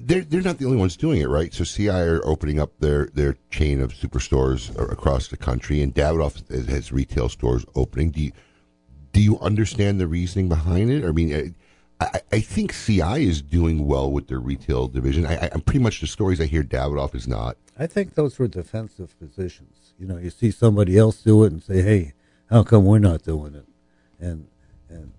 they're 0.00 0.22
they're 0.22 0.42
not 0.42 0.58
the 0.58 0.64
only 0.64 0.76
ones 0.76 0.96
doing 0.96 1.20
it, 1.20 1.28
right? 1.28 1.52
So 1.52 1.64
CI 1.64 1.88
are 1.88 2.20
opening 2.24 2.60
up 2.60 2.72
their 2.78 3.06
their 3.06 3.36
chain 3.50 3.80
of 3.80 3.92
superstores 3.92 4.76
across 4.90 5.28
the 5.28 5.36
country, 5.36 5.80
and 5.82 5.94
Davidoff 5.94 6.48
has- 6.68 6.92
retail 6.92 7.28
stores 7.28 7.64
opening. 7.74 8.10
Do 8.10 8.22
you 8.22 8.32
do 9.12 9.20
you 9.20 9.38
understand 9.40 10.00
the 10.00 10.06
reasoning 10.06 10.48
behind 10.48 10.90
it? 10.90 11.04
I 11.04 11.12
mean. 11.12 11.54
I, 12.00 12.20
I, 12.32 12.40
think 12.40 12.74
CI 12.74 13.28
is 13.28 13.42
doing 13.42 13.86
well 13.86 14.10
with 14.10 14.26
their 14.26 14.40
retail 14.40 14.88
division. 14.88 15.24
I, 15.24 15.48
I'm 15.52 15.60
pretty 15.60 15.78
much 15.78 16.00
the 16.00 16.08
stories 16.08 16.40
I 16.40 16.46
hear. 16.46 16.64
Davidoff 16.64 17.14
is 17.14 17.28
not. 17.28 17.56
I 17.78 17.86
think 17.86 18.14
those 18.14 18.40
were 18.40 18.48
defensive 18.48 19.16
positions. 19.20 19.94
You 20.00 20.06
know, 20.06 20.18
you 20.18 20.30
see 20.30 20.50
somebody 20.50 20.98
else 20.98 21.22
do 21.22 21.44
it 21.44 21.52
and 21.52 21.62
say, 21.62 21.80
"Hey, 21.80 22.14
how 22.50 22.64
come 22.64 22.86
we're 22.86 22.98
not 22.98 23.22
doing 23.22 23.54
it?" 23.54 23.66
And 24.18 24.48
and 24.88 25.12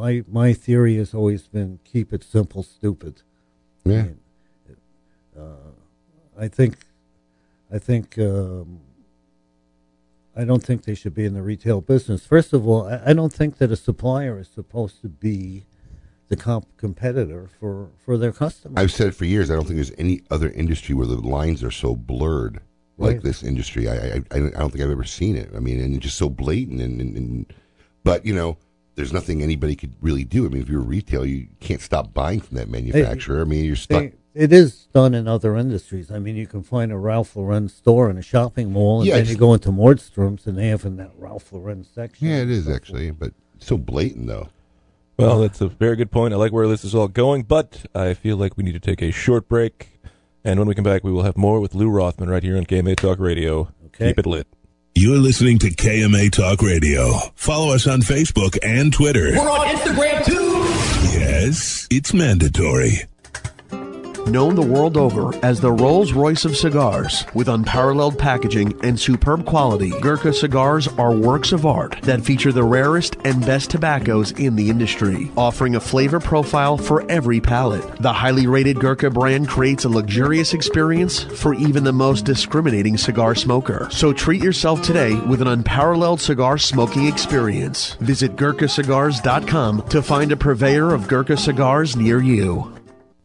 my 0.00 0.24
my 0.28 0.52
theory 0.52 0.96
has 0.96 1.12
always 1.14 1.42
been 1.56 1.78
keep 1.84 2.12
it 2.12 2.22
simple, 2.24 2.62
stupid. 2.62 3.22
Yeah. 3.84 4.06
I, 5.36 5.40
uh, 5.40 5.72
I 6.44 6.48
think 6.48 6.74
I 7.72 7.78
think 7.78 8.18
um, 8.18 8.80
I 10.34 10.44
don't 10.44 10.62
think 10.62 10.84
they 10.84 10.94
should 10.94 11.14
be 11.14 11.24
in 11.24 11.34
the 11.34 11.42
retail 11.42 11.80
business. 11.80 12.24
First 12.26 12.52
of 12.52 12.66
all, 12.66 12.88
I, 12.88 13.00
I 13.10 13.12
don't 13.12 13.32
think 13.32 13.58
that 13.58 13.70
a 13.70 13.76
supplier 13.76 14.38
is 14.38 14.48
supposed 14.48 15.02
to 15.02 15.08
be 15.08 15.66
the 16.28 16.36
comp- 16.36 16.76
competitor 16.76 17.48
for, 17.58 17.88
for 18.04 18.16
their 18.16 18.32
customers. 18.32 18.76
I've 18.80 18.92
said 18.92 19.08
it 19.08 19.14
for 19.16 19.24
years. 19.24 19.50
I 19.50 19.54
don't 19.54 19.64
think 19.64 19.76
there's 19.76 19.92
any 19.98 20.22
other 20.30 20.48
industry 20.50 20.94
where 20.94 21.06
the 21.06 21.16
lines 21.16 21.62
are 21.64 21.72
so 21.72 21.94
blurred 21.96 22.60
like 22.96 23.14
Right. 23.16 23.22
this 23.22 23.42
industry. 23.42 23.88
I, 23.88 23.94
I 23.94 24.22
I 24.30 24.38
don't 24.38 24.70
think 24.70 24.82
I've 24.84 24.90
ever 24.98 25.04
seen 25.04 25.36
it. 25.36 25.50
I 25.56 25.58
mean, 25.58 25.80
and 25.80 25.94
it's 25.94 26.04
just 26.04 26.18
so 26.18 26.28
blatant. 26.28 26.80
And, 26.80 27.00
and, 27.00 27.16
and 27.16 27.52
but 28.04 28.24
you 28.24 28.34
know, 28.34 28.56
there's 28.94 29.12
nothing 29.12 29.42
anybody 29.42 29.76
could 29.76 29.94
really 30.00 30.24
do. 30.24 30.44
I 30.46 30.48
mean, 30.48 30.62
if 30.62 30.68
you're 30.68 30.80
a 30.80 30.84
retail, 30.84 31.24
you 31.24 31.48
can't 31.60 31.80
stop 31.80 32.12
buying 32.12 32.40
from 32.40 32.56
that 32.56 32.68
manufacturer. 32.68 33.40
I 33.40 33.44
mean, 33.44 33.64
you're 33.64 33.76
stuck. 33.76 34.02
They- 34.02 34.12
it 34.32 34.52
is 34.52 34.86
done 34.94 35.12
in 35.12 35.26
other 35.26 35.56
industries. 35.56 36.08
I 36.12 36.20
mean, 36.20 36.36
you 36.36 36.46
can 36.46 36.62
find 36.62 36.92
a 36.92 36.96
Ralph 36.96 37.34
Lauren 37.34 37.68
store 37.68 38.08
in 38.08 38.16
a 38.16 38.22
shopping 38.22 38.72
mall, 38.72 39.00
and 39.00 39.08
Yeah, 39.08 39.16
then 39.16 39.26
you 39.26 39.34
go 39.36 39.54
into 39.54 39.70
Nordstrom's, 39.70 40.46
and 40.46 40.56
they 40.56 40.68
have 40.68 40.84
in 40.84 40.96
that 40.98 41.10
Ralph 41.18 41.52
Lauren 41.52 41.82
section. 41.84 42.28
Yeah, 42.28 42.36
it 42.36 42.48
is 42.50 42.68
actually, 42.68 43.10
but 43.10 43.32
so 43.58 43.76
blatant 43.76 44.28
though. 44.28 44.48
Well, 45.18 45.40
that's 45.40 45.60
a 45.60 45.66
very 45.68 45.96
good 45.96 46.12
point. 46.12 46.32
I 46.32 46.36
like 46.36 46.52
where 46.52 46.68
this 46.68 46.84
is 46.84 46.94
all 46.94 47.08
going, 47.08 47.42
but 47.42 47.84
I 47.94 48.14
feel 48.14 48.36
like 48.36 48.56
we 48.56 48.62
need 48.62 48.72
to 48.72 48.80
take 48.80 49.02
a 49.02 49.10
short 49.10 49.48
break. 49.48 50.00
And 50.44 50.58
when 50.60 50.68
we 50.68 50.74
come 50.76 50.84
back, 50.84 51.02
we 51.04 51.10
will 51.12 51.24
have 51.24 51.36
more 51.36 51.58
with 51.60 51.74
Lou 51.74 51.90
Rothman 51.90 52.30
right 52.30 52.42
here 52.42 52.56
on 52.56 52.64
KMA 52.64 52.94
Talk 52.96 53.18
Radio. 53.18 53.72
Okay. 53.86 54.08
Keep 54.10 54.20
it 54.20 54.26
lit. 54.26 54.46
You're 54.94 55.18
listening 55.18 55.58
to 55.60 55.70
KMA 55.70 56.30
Talk 56.32 56.62
Radio. 56.62 57.12
Follow 57.34 57.72
us 57.74 57.86
on 57.86 58.00
Facebook 58.00 58.58
and 58.62 58.92
Twitter. 58.92 59.30
We're 59.32 59.48
on 59.48 59.66
Instagram 59.68 60.24
too. 60.24 61.18
Yes, 61.18 61.86
it's 61.90 62.12
mandatory. 62.12 63.04
Known 64.26 64.54
the 64.54 64.62
world 64.62 64.96
over 64.96 65.34
as 65.44 65.60
the 65.60 65.72
Rolls 65.72 66.12
Royce 66.12 66.44
of 66.44 66.56
cigars, 66.56 67.24
with 67.34 67.48
unparalleled 67.48 68.18
packaging 68.18 68.78
and 68.84 68.98
superb 68.98 69.44
quality, 69.44 69.90
Gurkha 70.00 70.32
cigars 70.32 70.86
are 70.98 71.12
works 71.12 71.52
of 71.52 71.66
art 71.66 71.96
that 72.02 72.22
feature 72.22 72.52
the 72.52 72.62
rarest 72.62 73.16
and 73.24 73.44
best 73.44 73.70
tobaccos 73.70 74.32
in 74.32 74.56
the 74.56 74.70
industry, 74.70 75.32
offering 75.36 75.74
a 75.74 75.80
flavor 75.80 76.20
profile 76.20 76.76
for 76.76 77.10
every 77.10 77.40
palate. 77.40 77.84
The 78.00 78.12
highly 78.12 78.46
rated 78.46 78.78
Gurkha 78.78 79.10
brand 79.10 79.48
creates 79.48 79.84
a 79.84 79.88
luxurious 79.88 80.54
experience 80.54 81.22
for 81.22 81.54
even 81.54 81.82
the 81.82 81.92
most 81.92 82.24
discriminating 82.24 82.98
cigar 82.98 83.34
smoker. 83.34 83.88
So 83.90 84.12
treat 84.12 84.42
yourself 84.42 84.82
today 84.82 85.16
with 85.16 85.42
an 85.42 85.48
unparalleled 85.48 86.20
cigar 86.20 86.58
smoking 86.58 87.06
experience. 87.06 87.94
Visit 87.94 88.36
GurkhaCigars.com 88.36 89.82
to 89.88 90.02
find 90.02 90.30
a 90.30 90.36
purveyor 90.36 90.92
of 90.92 91.08
Gurkha 91.08 91.36
cigars 91.36 91.96
near 91.96 92.20
you. 92.20 92.79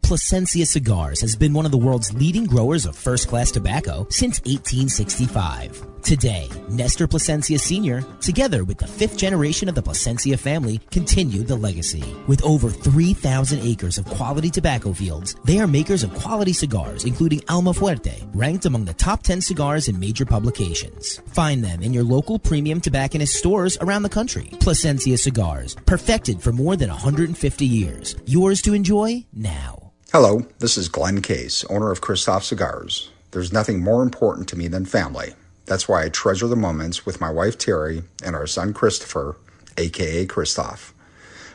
Plasencia 0.06 0.64
Cigars 0.64 1.20
has 1.20 1.34
been 1.34 1.52
one 1.52 1.64
of 1.64 1.72
the 1.72 1.78
world's 1.78 2.14
leading 2.14 2.44
growers 2.44 2.86
of 2.86 2.94
first 2.94 3.26
class 3.26 3.50
tobacco 3.50 4.06
since 4.08 4.38
1865. 4.42 5.84
Today, 6.02 6.48
Nestor 6.68 7.08
Plasencia 7.08 7.58
Sr., 7.58 8.02
together 8.20 8.62
with 8.62 8.78
the 8.78 8.86
fifth 8.86 9.16
generation 9.16 9.68
of 9.68 9.74
the 9.74 9.82
Plasencia 9.82 10.36
family, 10.36 10.78
continue 10.92 11.42
the 11.42 11.56
legacy. 11.56 12.04
With 12.28 12.40
over 12.44 12.70
3,000 12.70 13.58
acres 13.58 13.98
of 13.98 14.04
quality 14.04 14.48
tobacco 14.48 14.92
fields, 14.92 15.34
they 15.42 15.58
are 15.58 15.66
makers 15.66 16.04
of 16.04 16.14
quality 16.14 16.52
cigars, 16.52 17.04
including 17.04 17.42
Alma 17.48 17.72
Fuerte, 17.72 18.30
ranked 18.32 18.64
among 18.64 18.84
the 18.84 18.94
top 18.94 19.24
10 19.24 19.40
cigars 19.40 19.88
in 19.88 19.98
major 19.98 20.24
publications. 20.24 21.20
Find 21.32 21.64
them 21.64 21.82
in 21.82 21.92
your 21.92 22.04
local 22.04 22.38
premium 22.38 22.80
tobacconist 22.80 23.34
stores 23.34 23.76
around 23.80 24.04
the 24.04 24.08
country. 24.08 24.50
Plasencia 24.60 25.18
Cigars, 25.18 25.74
perfected 25.84 26.40
for 26.40 26.52
more 26.52 26.76
than 26.76 26.90
150 26.90 27.66
years. 27.66 28.14
Yours 28.24 28.62
to 28.62 28.72
enjoy 28.72 29.26
now. 29.32 29.86
Hello, 30.12 30.46
this 30.60 30.78
is 30.78 30.88
Glenn 30.88 31.20
Case, 31.20 31.64
owner 31.64 31.90
of 31.90 32.00
Kristoff 32.00 32.44
Cigars. 32.44 33.10
There's 33.32 33.52
nothing 33.52 33.82
more 33.82 34.04
important 34.04 34.48
to 34.48 34.56
me 34.56 34.68
than 34.68 34.86
family. 34.86 35.34
That's 35.64 35.88
why 35.88 36.04
I 36.04 36.10
treasure 36.10 36.46
the 36.46 36.54
moments 36.54 37.04
with 37.04 37.20
my 37.20 37.28
wife 37.28 37.58
Terry 37.58 38.04
and 38.22 38.36
our 38.36 38.46
son 38.46 38.72
Christopher, 38.72 39.36
aka 39.76 40.24
Kristoff. 40.24 40.92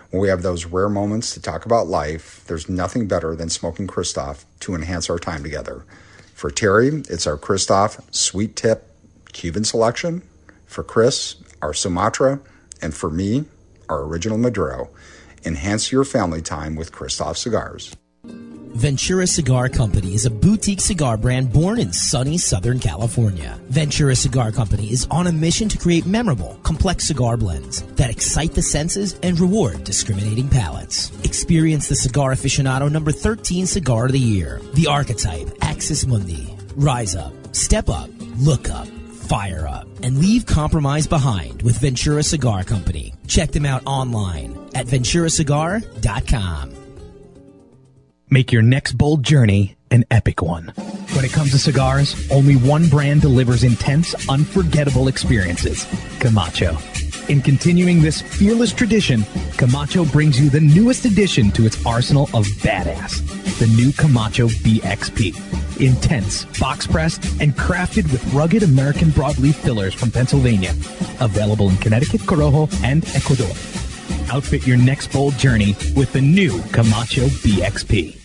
When 0.10 0.22
we 0.22 0.28
have 0.28 0.42
those 0.42 0.66
rare 0.66 0.90
moments 0.90 1.34
to 1.34 1.42
talk 1.42 1.66
about 1.66 1.88
life, 1.88 2.44
there's 2.48 2.68
nothing 2.68 3.08
better 3.08 3.38
than 3.38 3.50
smoking 3.50 3.88
Kristoff 3.88 4.44
to 4.60 4.76
enhance 4.76 5.10
our 5.10 5.18
time 5.18 5.44
together. 5.44 5.86
For 6.36 6.52
Terry, 6.52 7.04
it's 7.10 7.26
our 7.26 7.38
Kristoff 7.38 8.02
Sweet 8.14 8.58
Tip 8.58 8.86
Cuban 9.32 9.64
selection. 9.64 10.24
For 10.66 10.84
Chris, 10.84 11.38
our 11.62 11.74
Sumatra. 11.74 12.42
And 12.82 12.94
for 12.94 13.10
me, 13.10 13.46
our 13.88 14.04
original 14.04 14.38
Maduro. 14.38 14.90
Enhance 15.46 15.94
your 15.94 16.04
family 16.04 16.42
time 16.42 16.76
with 16.76 16.92
Kristoff 16.92 17.38
Cigars. 17.38 17.96
Ventura 18.74 19.28
Cigar 19.28 19.68
Company 19.68 20.14
is 20.14 20.26
a 20.26 20.32
boutique 20.32 20.80
cigar 20.80 21.18
brand 21.18 21.52
born 21.52 21.78
in 21.80 21.92
sunny 21.92 22.38
Southern 22.38 22.80
California. 22.80 23.60
Ventura 23.68 24.16
Cigar 24.16 24.52
Company 24.52 24.92
is 24.92 25.06
on 25.12 25.28
a 25.28 25.32
mission 25.32 25.68
to 25.70 25.78
create 25.78 26.06
memorable, 26.06 26.58
complex 26.64 27.06
cigar 27.06 27.36
blends 27.36 27.82
that 27.96 28.10
excite 28.10 28.54
the 28.54 28.62
senses 28.62 29.20
and 29.24 29.40
reward 29.40 29.84
discriminating 29.84 30.48
palates. 30.48 31.12
Experience 31.26 31.90
the 31.90 31.96
cigar 31.96 32.32
aficionado 32.32 32.90
number 32.90 33.12
13 33.12 33.68
cigar 33.68 34.06
of 34.06 34.14
the 34.14 34.20
year, 34.20 34.62
the 34.74 34.88
archetype 34.88 35.50
Axis 35.62 36.08
Mundi. 36.08 36.56
Rise 36.76 37.16
up, 37.16 37.34
step 37.54 37.90
up, 37.90 38.10
look 38.38 38.70
up, 38.70 38.88
fire 38.88 39.68
up, 39.68 39.86
and 40.02 40.20
leave 40.20 40.46
compromise 40.46 41.08
behind 41.08 41.62
with 41.62 41.78
Ventura 41.78 42.24
Cigar 42.24 42.64
Company. 42.64 43.14
Check 43.28 43.52
them 43.52 43.66
out 43.66 43.84
online 43.86 44.58
at 44.74 44.88
venturacigar.com. 44.88 46.81
Make 48.34 48.54
your 48.54 48.62
next 48.62 48.94
bold 48.94 49.24
journey 49.24 49.76
an 49.92 50.06
epic 50.10 50.42
one. 50.42 50.72
When 51.12 51.26
it 51.26 51.34
comes 51.34 51.52
to 51.52 51.60
cigars, 51.60 52.16
only 52.32 52.56
one 52.56 52.88
brand 52.88 53.20
delivers 53.20 53.66
intense, 53.66 54.16
unforgettable 54.30 55.10
experiences 55.10 55.86
Camacho. 56.22 56.78
In 57.28 57.42
continuing 57.42 58.02
this 58.02 58.22
fearless 58.22 58.72
tradition, 58.72 59.26
Camacho 59.58 60.06
brings 60.06 60.40
you 60.40 60.50
the 60.50 60.62
newest 60.62 61.04
addition 61.04 61.52
to 61.52 61.66
its 61.66 61.86
arsenal 61.86 62.30
of 62.34 62.46
badass 62.64 63.20
the 63.60 63.68
new 63.68 63.92
Camacho 63.92 64.48
BXP. 64.48 65.82
Intense, 65.82 66.46
box 66.58 66.88
pressed, 66.88 67.26
and 67.42 67.54
crafted 67.54 68.10
with 68.14 68.34
rugged 68.34 68.64
American 68.64 69.10
broadleaf 69.10 69.56
fillers 69.56 69.94
from 69.94 70.10
Pennsylvania. 70.10 70.72
Available 71.20 71.70
in 71.70 71.76
Connecticut, 71.78 72.22
Corojo, 72.22 72.72
and 72.82 73.06
Ecuador. 73.14 73.52
Outfit 74.34 74.66
your 74.66 74.78
next 74.78 75.12
bold 75.12 75.38
journey 75.38 75.76
with 75.98 76.14
the 76.14 76.22
new 76.22 76.62
Camacho 76.72 77.28
BXP. 77.28 78.21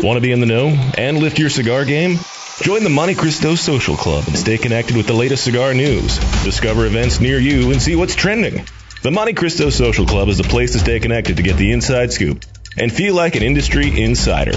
Want 0.00 0.16
to 0.16 0.20
be 0.20 0.30
in 0.30 0.38
the 0.38 0.46
know 0.46 0.68
and 0.96 1.18
lift 1.18 1.40
your 1.40 1.50
cigar 1.50 1.84
game? 1.84 2.16
Join 2.62 2.84
the 2.84 2.90
Montecristo 2.90 3.56
Social 3.58 3.96
Club 3.96 4.24
and 4.28 4.38
stay 4.38 4.56
connected 4.56 4.96
with 4.96 5.08
the 5.08 5.14
latest 5.14 5.42
cigar 5.42 5.74
news. 5.74 6.18
Discover 6.44 6.86
events 6.86 7.18
near 7.18 7.40
you 7.40 7.72
and 7.72 7.82
see 7.82 7.96
what's 7.96 8.14
trending. 8.14 8.64
The 9.02 9.10
Montecristo 9.10 9.72
Social 9.72 10.06
Club 10.06 10.28
is 10.28 10.38
the 10.38 10.44
place 10.44 10.72
to 10.72 10.78
stay 10.78 11.00
connected 11.00 11.38
to 11.38 11.42
get 11.42 11.56
the 11.56 11.72
inside 11.72 12.12
scoop 12.12 12.44
and 12.76 12.92
feel 12.92 13.14
like 13.14 13.34
an 13.34 13.42
industry 13.42 14.00
insider. 14.00 14.52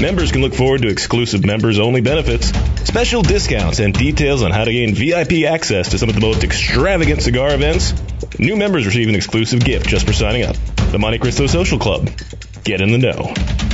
Members 0.00 0.30
can 0.30 0.40
look 0.40 0.54
forward 0.54 0.82
to 0.82 0.88
exclusive 0.88 1.44
members 1.44 1.80
only 1.80 2.00
benefits, 2.00 2.52
special 2.88 3.22
discounts, 3.22 3.80
and 3.80 3.92
details 3.92 4.42
on 4.44 4.52
how 4.52 4.62
to 4.62 4.72
gain 4.72 4.94
VIP 4.94 5.50
access 5.50 5.90
to 5.90 5.98
some 5.98 6.08
of 6.08 6.14
the 6.14 6.20
most 6.20 6.44
extravagant 6.44 7.22
cigar 7.22 7.52
events. 7.52 7.92
New 8.38 8.54
members 8.54 8.86
receive 8.86 9.08
an 9.08 9.16
exclusive 9.16 9.64
gift 9.64 9.88
just 9.88 10.06
for 10.06 10.12
signing 10.12 10.44
up. 10.44 10.54
The 10.92 10.98
Montecristo 10.98 11.48
Social 11.48 11.80
Club. 11.80 12.08
Get 12.64 12.80
in 12.80 12.92
the 12.92 12.98
know. 12.98 13.73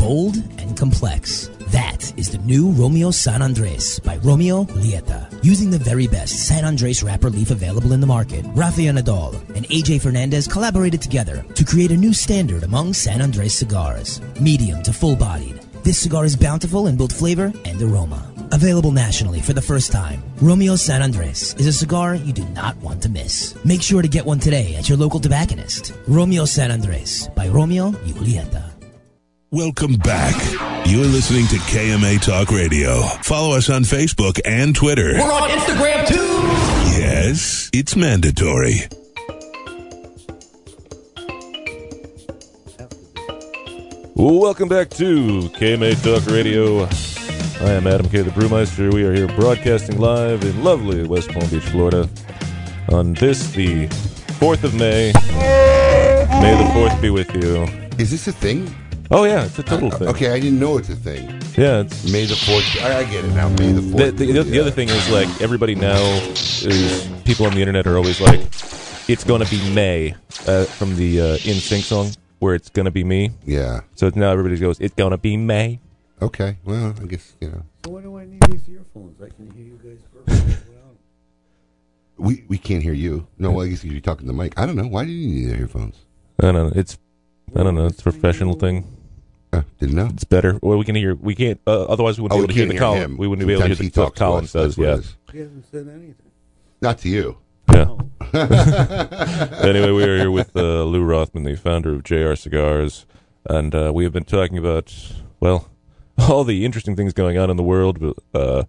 Bold 0.00 0.36
and 0.58 0.74
complex. 0.78 1.50
That 1.68 2.18
is 2.18 2.30
the 2.30 2.38
new 2.38 2.70
Romeo 2.70 3.10
San 3.10 3.42
Andres 3.42 4.00
by 4.00 4.16
Romeo 4.16 4.64
Julieta. 4.64 5.28
Using 5.44 5.70
the 5.70 5.78
very 5.78 6.06
best 6.06 6.46
San 6.48 6.64
Andres 6.64 7.02
wrapper 7.02 7.28
leaf 7.28 7.50
available 7.50 7.92
in 7.92 8.00
the 8.00 8.06
market, 8.06 8.46
Rafael 8.54 8.94
Nodal 8.94 9.34
and 9.54 9.68
AJ 9.68 10.00
Fernandez 10.00 10.48
collaborated 10.48 11.02
together 11.02 11.44
to 11.54 11.64
create 11.66 11.90
a 11.90 11.96
new 11.96 12.14
standard 12.14 12.62
among 12.62 12.94
San 12.94 13.20
Andres 13.20 13.52
cigars. 13.52 14.22
Medium 14.40 14.82
to 14.84 14.92
full 14.94 15.16
bodied. 15.16 15.60
This 15.84 15.98
cigar 15.98 16.24
is 16.24 16.34
bountiful 16.34 16.86
in 16.86 16.96
both 16.96 17.12
flavor 17.12 17.52
and 17.66 17.82
aroma. 17.82 18.26
Available 18.52 18.92
nationally 18.92 19.42
for 19.42 19.52
the 19.52 19.62
first 19.62 19.92
time, 19.92 20.22
Romeo 20.40 20.76
San 20.76 21.02
Andres 21.02 21.54
is 21.58 21.66
a 21.66 21.72
cigar 21.74 22.14
you 22.14 22.32
do 22.32 22.44
not 22.48 22.74
want 22.78 23.02
to 23.02 23.10
miss. 23.10 23.54
Make 23.66 23.82
sure 23.82 24.00
to 24.00 24.08
get 24.08 24.24
one 24.24 24.38
today 24.38 24.76
at 24.76 24.88
your 24.88 24.96
local 24.96 25.20
tobacconist. 25.20 25.92
Romeo 26.08 26.46
San 26.46 26.70
Andres 26.70 27.28
by 27.36 27.48
Romeo 27.48 27.90
Julieta. 27.90 28.69
Welcome 29.52 29.94
back. 29.96 30.36
You're 30.86 31.06
listening 31.06 31.44
to 31.48 31.56
KMA 31.56 32.24
Talk 32.24 32.52
Radio. 32.52 33.00
Follow 33.24 33.56
us 33.56 33.68
on 33.68 33.82
Facebook 33.82 34.38
and 34.44 34.76
Twitter. 34.76 35.14
We're 35.14 35.22
on 35.22 35.50
Instagram 35.50 36.06
too. 36.06 37.00
Yes, 37.00 37.68
it's 37.72 37.96
mandatory. 37.96 38.82
Welcome 44.14 44.68
back 44.68 44.90
to 44.90 45.50
KMA 45.58 46.00
Talk 46.00 46.32
Radio. 46.32 46.84
I 47.66 47.72
am 47.72 47.88
Adam 47.88 48.08
K. 48.08 48.22
the 48.22 48.30
Brewmeister. 48.30 48.94
We 48.94 49.02
are 49.02 49.12
here 49.12 49.26
broadcasting 49.26 49.98
live 49.98 50.44
in 50.44 50.62
lovely 50.62 51.08
West 51.08 51.28
Palm 51.30 51.50
Beach, 51.50 51.64
Florida 51.64 52.08
on 52.88 53.14
this, 53.14 53.50
the 53.50 53.88
4th 54.38 54.62
of 54.62 54.74
May. 54.74 55.12
May 56.40 56.54
the 56.56 56.70
4th 56.72 57.02
be 57.02 57.10
with 57.10 57.34
you. 57.34 57.64
Is 57.98 58.12
this 58.12 58.28
a 58.28 58.32
thing? 58.32 58.72
Oh, 59.12 59.24
yeah, 59.24 59.44
it's 59.44 59.58
a 59.58 59.62
total 59.64 59.92
Uh, 59.92 59.98
thing. 59.98 60.08
Okay, 60.08 60.30
I 60.32 60.38
didn't 60.38 60.60
know 60.60 60.78
it's 60.78 60.88
a 60.88 60.94
thing. 60.94 61.28
Yeah, 61.56 61.80
it's. 61.80 62.10
May 62.12 62.26
the 62.26 62.36
fourth. 62.36 62.64
I, 62.84 62.98
I 63.00 63.04
get 63.04 63.24
it 63.24 63.32
now. 63.34 63.48
May 63.48 63.72
the 63.72 63.80
The, 63.80 63.90
fourth. 64.12 64.16
the, 64.16 64.42
the 64.44 64.60
other 64.60 64.70
thing 64.70 64.88
is, 64.88 65.10
like, 65.10 65.28
everybody 65.40 65.74
now 65.74 66.00
is. 66.32 67.08
People 67.24 67.46
on 67.46 67.52
the 67.54 67.60
internet 67.60 67.86
are 67.88 67.96
always 67.96 68.20
like, 68.20 68.40
it's 69.08 69.24
going 69.24 69.42
to 69.44 69.50
be 69.50 69.60
May 69.74 70.14
uh, 70.46 70.64
from 70.64 70.94
the 70.96 71.20
uh, 71.20 71.24
NSYNC 71.38 71.82
song, 71.82 72.10
where 72.38 72.54
it's 72.54 72.70
going 72.70 72.84
to 72.84 72.90
be 72.92 73.02
me. 73.02 73.32
Yeah. 73.44 73.80
So 73.96 74.10
now 74.14 74.30
everybody 74.30 74.56
goes, 74.58 74.78
it's 74.80 74.94
going 74.94 75.10
to 75.10 75.18
be 75.18 75.36
May. 75.36 75.80
Okay. 76.22 76.58
Well, 76.64 76.94
I 77.00 77.06
guess 77.06 77.32
you 77.40 77.48
know. 77.48 77.62
So 77.84 77.90
why 77.92 78.02
do 78.02 78.16
I 78.18 78.26
need 78.26 78.40
these 78.48 78.68
earphones? 78.68 79.20
I 79.22 79.30
can 79.30 79.50
hear 79.50 79.64
you 79.64 79.80
guys 79.82 79.98
perfectly 80.12 80.54
well. 80.74 80.94
We 82.18 82.44
we 82.46 82.58
can't 82.58 82.82
hear 82.82 82.92
you. 82.92 83.26
No, 83.38 83.50
well, 83.52 83.64
I 83.64 83.70
guess 83.70 83.82
you're 83.82 84.00
talking 84.00 84.26
to 84.26 84.32
the 84.32 84.38
mic. 84.38 84.52
I 84.58 84.66
don't 84.66 84.76
know. 84.76 84.86
Why 84.86 85.04
do 85.06 85.10
you 85.10 85.26
need 85.28 85.46
the 85.54 85.58
earphones? 85.62 85.96
I 86.38 86.42
don't 86.52 86.54
know. 86.54 86.72
It's 86.76 86.98
I 87.56 87.62
don't 87.62 87.74
know. 87.74 87.86
It's 87.86 88.00
a 88.00 88.02
professional 88.02 88.54
thing. 88.54 88.84
Uh, 89.52 89.62
didn't 89.80 89.96
know. 89.96 90.06
It's 90.12 90.24
better. 90.24 90.58
Well, 90.62 90.78
we 90.78 90.84
can 90.84 90.94
hear. 90.94 91.14
We 91.14 91.34
can't. 91.34 91.60
Uh, 91.66 91.84
otherwise, 91.84 92.18
we 92.18 92.22
wouldn't 92.22 92.38
Oh, 92.38 92.46
be 92.46 92.52
able 92.52 92.52
to 92.52 92.54
hear 92.54 92.66
the 92.66 92.72
hear 92.74 92.80
Colin. 92.80 93.02
him. 93.02 93.16
We 93.16 93.26
wouldn't 93.26 93.46
be 93.46 93.52
able 93.54 93.62
to 93.62 93.66
hear 93.68 93.76
the 93.76 93.82
he 93.82 93.88
what 93.88 93.94
talks 93.94 94.18
Colin 94.18 94.44
us. 94.44 94.52
That's 94.52 94.74
says. 94.76 94.78
Yeah. 95.26 95.32
He 95.32 95.38
hasn't 95.40 95.66
said 95.70 95.88
anything. 95.88 96.30
Not 96.80 96.98
to 96.98 97.08
you. 97.08 97.36
Yeah. 97.72 97.96
anyway, 99.62 99.90
we 99.90 100.04
are 100.04 100.18
here 100.18 100.30
with 100.30 100.54
uh, 100.56 100.84
Lou 100.84 101.02
Rothman, 101.02 101.44
the 101.44 101.56
founder 101.56 101.94
of 101.94 102.04
JR 102.04 102.34
Cigars, 102.34 103.06
and 103.44 103.74
uh, 103.74 103.92
we 103.94 104.04
have 104.04 104.12
been 104.12 104.24
talking 104.24 104.58
about 104.58 104.94
well, 105.40 105.68
all 106.28 106.44
the 106.44 106.64
interesting 106.64 106.96
things 106.96 107.12
going 107.12 107.38
on 107.38 107.50
in 107.50 107.56
the 107.56 107.62
world, 107.62 107.98
but, 108.00 108.16
uh, 108.38 108.64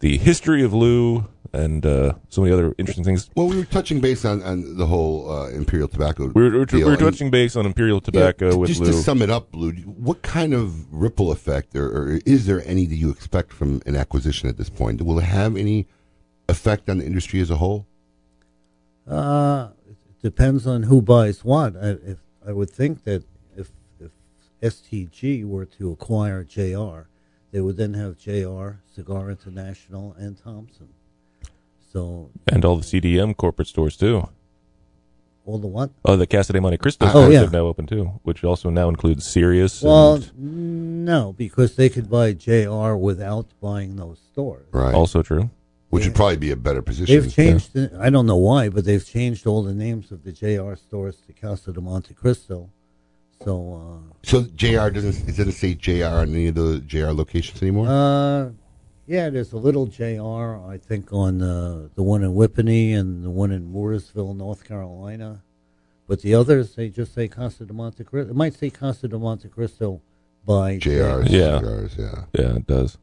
the 0.00 0.18
history 0.18 0.62
of 0.62 0.74
Lou, 0.74 1.26
and 1.56 1.86
uh, 1.86 2.12
so 2.28 2.42
many 2.42 2.52
other 2.52 2.74
interesting 2.78 3.04
things. 3.04 3.30
Well, 3.34 3.48
we 3.48 3.56
were 3.56 3.64
touching 3.64 4.00
base 4.00 4.24
on, 4.24 4.42
on 4.42 4.76
the 4.76 4.86
whole 4.86 5.30
uh, 5.30 5.48
imperial 5.48 5.88
tobacco. 5.88 6.26
We 6.34 6.42
were, 6.42 6.50
we 6.50 6.58
were, 6.58 6.64
deal, 6.66 6.86
we 6.86 6.90
were 6.92 6.96
touching 6.96 7.30
base 7.30 7.56
on 7.56 7.64
Imperial 7.64 8.00
Tobacco 8.00 8.50
Yeah, 8.50 8.56
with 8.56 8.68
just 8.68 8.80
Lou. 8.80 8.88
to 8.88 8.92
sum 8.92 9.22
it 9.22 9.30
up, 9.30 9.48
Lou, 9.54 9.72
what 9.72 10.22
kind 10.22 10.52
of 10.52 10.92
ripple 10.92 11.32
effect, 11.32 11.74
or, 11.74 11.86
or 11.86 12.20
is 12.26 12.46
there 12.46 12.62
any 12.66 12.86
that 12.86 12.94
you 12.94 13.10
expect 13.10 13.52
from 13.52 13.80
an 13.86 13.96
acquisition 13.96 14.48
at 14.48 14.58
this 14.58 14.68
point? 14.68 15.00
Will 15.02 15.18
it 15.18 15.24
have 15.24 15.56
any 15.56 15.86
effect 16.48 16.88
on 16.90 16.98
the 16.98 17.06
industry 17.06 17.40
as 17.40 17.50
a 17.50 17.56
whole? 17.56 17.86
Uh, 19.08 19.70
it 19.88 19.96
depends 20.22 20.66
on 20.66 20.84
who 20.84 21.00
buys 21.00 21.42
what. 21.44 21.74
I, 21.76 21.96
if 22.04 22.18
I 22.46 22.52
would 22.52 22.70
think 22.70 23.04
that 23.04 23.24
if 23.56 23.70
if 23.98 24.10
STG 24.62 25.44
were 25.44 25.64
to 25.64 25.90
acquire 25.90 26.44
JR, 26.44 27.08
they 27.50 27.60
would 27.60 27.76
then 27.76 27.94
have 27.94 28.18
JR, 28.18 28.80
Cigar 28.94 29.30
International, 29.30 30.14
and 30.18 30.36
Thompson. 30.36 30.88
So 31.96 32.28
and 32.52 32.62
all 32.62 32.76
the 32.76 32.84
CDM 32.84 33.34
corporate 33.34 33.68
stores 33.68 33.96
too. 33.96 34.28
all 35.46 35.56
the 35.58 35.66
what? 35.66 35.88
Oh, 36.04 36.16
the 36.16 36.26
Casa 36.26 36.52
de 36.52 36.60
Montecristo 36.60 37.06
Oh, 37.06 37.08
stores 37.08 37.32
yeah. 37.32 37.40
have 37.40 37.52
now 37.52 37.66
opened 37.72 37.88
too, 37.88 38.20
which 38.22 38.44
also 38.44 38.68
now 38.68 38.90
includes 38.90 39.24
Sirius. 39.26 39.80
Well, 39.80 40.16
and 40.16 41.06
no, 41.06 41.32
because 41.32 41.74
they 41.76 41.88
could 41.88 42.10
buy 42.10 42.34
JR 42.34 42.96
without 42.96 43.46
buying 43.62 43.96
those 43.96 44.18
stores. 44.30 44.66
Right. 44.72 44.94
also 44.94 45.22
true. 45.22 45.48
Which 45.88 46.04
would 46.04 46.14
probably 46.14 46.36
be 46.36 46.50
a 46.50 46.56
better 46.56 46.82
position. 46.82 47.14
They've 47.18 47.32
changed. 47.32 47.72
The, 47.72 47.96
I 47.98 48.10
don't 48.10 48.26
know 48.26 48.36
why, 48.50 48.68
but 48.68 48.84
they've 48.84 49.06
changed 49.06 49.46
all 49.46 49.62
the 49.62 49.72
names 49.72 50.10
of 50.12 50.22
the 50.24 50.32
JR 50.32 50.74
stores 50.74 51.16
to 51.26 51.32
Casa 51.32 51.72
de 51.72 51.80
Montecristo. 51.80 52.68
So, 53.42 53.52
Uh, 53.80 54.12
So 54.22 54.42
JR 54.54 54.90
doesn't 54.90 55.16
Is 55.28 55.28
it 55.28 55.36
doesn't 55.38 55.52
say 55.52 55.72
JR 55.74 56.16
on 56.22 56.28
any 56.34 56.48
of 56.48 56.56
the 56.56 56.80
JR 56.80 57.12
locations 57.22 57.62
anymore. 57.62 57.86
uh, 57.88 58.50
yeah, 59.06 59.30
there's 59.30 59.52
a 59.52 59.56
little 59.58 59.86
JR, 59.86 60.56
I 60.68 60.78
think, 60.82 61.12
on 61.12 61.40
uh, 61.42 61.88
the 61.94 62.02
one 62.02 62.22
in 62.22 62.32
Whippany 62.34 62.94
and 62.96 63.24
the 63.24 63.30
one 63.30 63.52
in 63.52 63.72
Mooresville, 63.72 64.36
North 64.36 64.64
Carolina. 64.64 65.42
But 66.08 66.22
the 66.22 66.34
others, 66.34 66.74
they 66.74 66.88
just 66.88 67.14
say 67.14 67.26
Casa 67.28 67.64
de 67.64 67.72
Montecristo. 67.72 68.30
It 68.30 68.36
might 68.36 68.54
say 68.54 68.70
Casa 68.70 69.08
de 69.08 69.16
Montecristo 69.16 70.00
by 70.44 70.78
JR 70.78 71.22
Yeah. 71.26 71.58
cigars, 71.58 71.96
yeah. 71.98 72.24
Yeah, 72.32 72.56
it 72.56 72.66
does. 72.66 72.98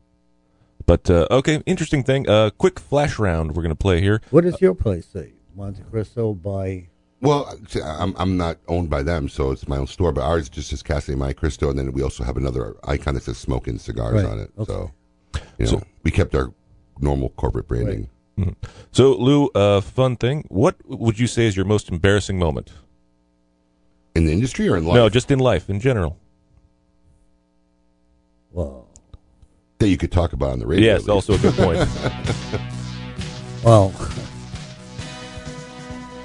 But 0.85 1.09
uh, 1.09 1.27
okay, 1.31 1.61
interesting 1.65 2.03
thing. 2.03 2.27
Uh, 2.29 2.49
quick 2.51 2.79
flash 2.79 3.17
round. 3.19 3.55
We're 3.55 3.63
going 3.63 3.69
to 3.75 3.75
play 3.75 4.01
here. 4.01 4.21
What 4.31 4.43
does 4.43 4.59
your 4.61 4.73
place 4.75 5.05
say? 5.05 5.33
Montecristo 5.57 6.33
by. 6.41 6.87
Well, 7.21 7.57
I'm 7.83 8.13
I'm 8.17 8.35
not 8.35 8.57
owned 8.67 8.89
by 8.89 9.01
them, 9.01 9.29
so 9.29 9.51
it's 9.51 9.65
my 9.67 9.77
own 9.77 9.87
store. 9.87 10.11
But 10.11 10.23
ours 10.25 10.49
just 10.49 10.69
says 10.69 10.83
Casa 10.83 11.15
My 11.15 11.31
Cristo, 11.31 11.69
and 11.69 11.79
then 11.79 11.93
we 11.93 12.01
also 12.03 12.25
have 12.25 12.35
another 12.35 12.75
icon 12.85 13.13
that 13.13 13.23
says 13.23 13.37
Smoking 13.37 13.77
Cigars 13.79 14.15
Right, 14.23 14.25
on 14.25 14.39
it. 14.39 14.51
okay. 14.59 14.71
So, 14.73 14.91
you 15.57 15.65
know, 15.65 15.71
So- 15.71 15.81
we 16.03 16.11
kept 16.11 16.35
our 16.35 16.53
normal 16.99 17.29
corporate 17.29 17.67
branding. 17.67 18.09
Mhm. 18.37 18.55
So, 18.91 19.13
Lou, 19.15 19.49
uh, 19.55 19.79
fun 19.81 20.15
thing. 20.15 20.45
What 20.49 20.75
would 20.85 21.19
you 21.19 21.27
say 21.27 21.45
is 21.45 21.55
your 21.55 21.65
most 21.65 21.89
embarrassing 21.89 22.39
moment? 22.39 22.71
In 24.15 24.25
the 24.25 24.31
industry 24.33 24.67
or 24.67 24.75
in 24.77 24.85
life? 24.85 24.95
No, 24.95 25.09
just 25.09 25.29
in 25.31 25.39
life 25.39 25.69
in 25.69 25.79
general. 25.79 26.17
Well, 28.51 28.87
that 29.79 29.87
you 29.89 29.97
could 29.97 30.11
talk 30.11 30.33
about 30.33 30.51
on 30.51 30.59
the 30.59 30.67
radio. 30.67 30.93
Yes, 30.93 31.07
also 31.07 31.33
a 31.33 31.37
good 31.37 31.53
point. 31.55 31.79
Well, 33.63 33.93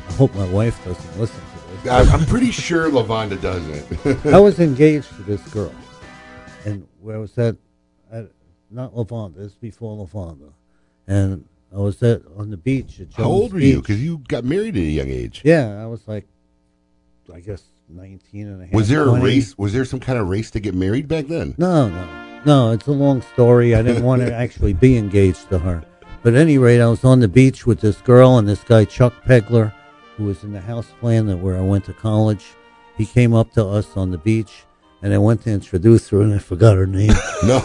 I 0.08 0.12
hope 0.14 0.34
my 0.34 0.48
wife 0.50 0.84
doesn't 0.84 1.20
listen 1.20 1.36
to 1.40 1.84
this. 1.84 1.92
I'm, 1.92 2.08
I'm 2.20 2.26
pretty 2.26 2.50
sure 2.50 2.90
Lavonda 2.90 3.40
doesn't. 3.40 4.26
I 4.34 4.40
was 4.40 4.58
engaged 4.58 5.08
to 5.14 5.22
this 5.22 5.40
girl, 5.52 5.72
and 6.64 6.84
where 7.00 7.20
was 7.20 7.32
that? 7.36 7.54
At, 7.54 7.56
not. 8.70 8.92
This 9.34 9.48
is 9.48 9.54
before 9.54 10.06
Lavonda, 10.06 10.52
and 11.06 11.44
I 11.74 11.78
was 11.78 12.02
at 12.02 12.22
on 12.36 12.50
the 12.50 12.56
beach 12.56 13.00
at 13.00 13.10
Jones 13.10 13.16
How 13.16 13.24
old 13.24 13.52
were 13.52 13.60
you? 13.60 13.80
Because 13.80 14.02
you 14.02 14.18
got 14.28 14.44
married 14.44 14.76
at 14.76 14.82
a 14.82 14.84
young 14.84 15.08
age. 15.08 15.42
Yeah, 15.44 15.82
I 15.82 15.86
was 15.86 16.06
like, 16.06 16.26
I 17.32 17.40
guess 17.40 17.62
19 17.88 18.46
and 18.46 18.62
a 18.62 18.64
half. 18.66 18.74
Was 18.74 18.88
there 18.88 19.04
a 19.04 19.20
race? 19.20 19.56
Was 19.58 19.72
there 19.72 19.84
some 19.84 20.00
kind 20.00 20.18
of 20.18 20.28
race 20.28 20.50
to 20.52 20.60
get 20.60 20.74
married 20.74 21.08
back 21.08 21.26
then? 21.26 21.54
No, 21.58 21.88
no, 21.88 22.42
no. 22.44 22.72
It's 22.72 22.86
a 22.86 22.92
long 22.92 23.22
story. 23.22 23.74
I 23.74 23.82
didn't 23.82 24.04
want 24.04 24.22
to 24.22 24.32
actually 24.44 24.72
be 24.72 24.96
engaged 24.96 25.48
to 25.50 25.58
her. 25.58 25.84
But 26.22 26.34
at 26.34 26.40
any 26.40 26.58
rate, 26.58 26.80
I 26.80 26.88
was 26.88 27.04
on 27.04 27.20
the 27.20 27.28
beach 27.28 27.66
with 27.66 27.80
this 27.80 28.00
girl 28.00 28.38
and 28.38 28.48
this 28.48 28.64
guy 28.64 28.84
Chuck 28.84 29.14
Pegler, 29.24 29.72
who 30.16 30.24
was 30.24 30.42
in 30.42 30.52
the 30.52 30.60
house 30.60 30.88
plan 31.00 31.26
that 31.26 31.36
where 31.36 31.56
I 31.56 31.60
went 31.60 31.84
to 31.86 31.92
college. 31.92 32.44
He 32.96 33.06
came 33.06 33.32
up 33.32 33.52
to 33.52 33.64
us 33.64 33.96
on 33.96 34.10
the 34.10 34.18
beach, 34.18 34.64
and 35.02 35.14
I 35.14 35.18
went 35.18 35.42
to 35.42 35.50
introduce 35.50 36.08
her, 36.10 36.20
and 36.22 36.34
I 36.34 36.38
forgot 36.38 36.76
her 36.76 36.86
name. 36.86 37.12
No. 37.44 37.58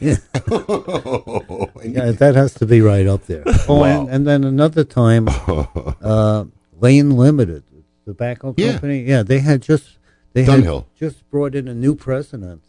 yeah. 0.00 0.16
yeah, 1.84 2.12
that 2.12 2.32
has 2.34 2.54
to 2.54 2.66
be 2.66 2.80
right 2.80 3.06
up 3.06 3.26
there. 3.26 3.44
Oh, 3.68 3.80
Wow. 3.80 4.00
and, 4.02 4.10
and 4.10 4.26
then 4.26 4.44
another 4.44 4.84
time, 4.84 5.28
uh, 5.28 6.44
Lane 6.78 7.10
Limited, 7.16 7.64
tobacco 8.04 8.54
Yeah. 8.56 8.72
company. 8.72 9.02
Yeah, 9.02 9.22
they 9.22 9.40
had 9.40 9.62
just 9.62 9.98
they 10.32 10.44
Dunhill. 10.44 10.84
had 10.84 10.96
just 10.96 11.28
brought 11.30 11.54
in 11.54 11.68
a 11.68 11.74
new 11.74 11.94
president, 11.94 12.62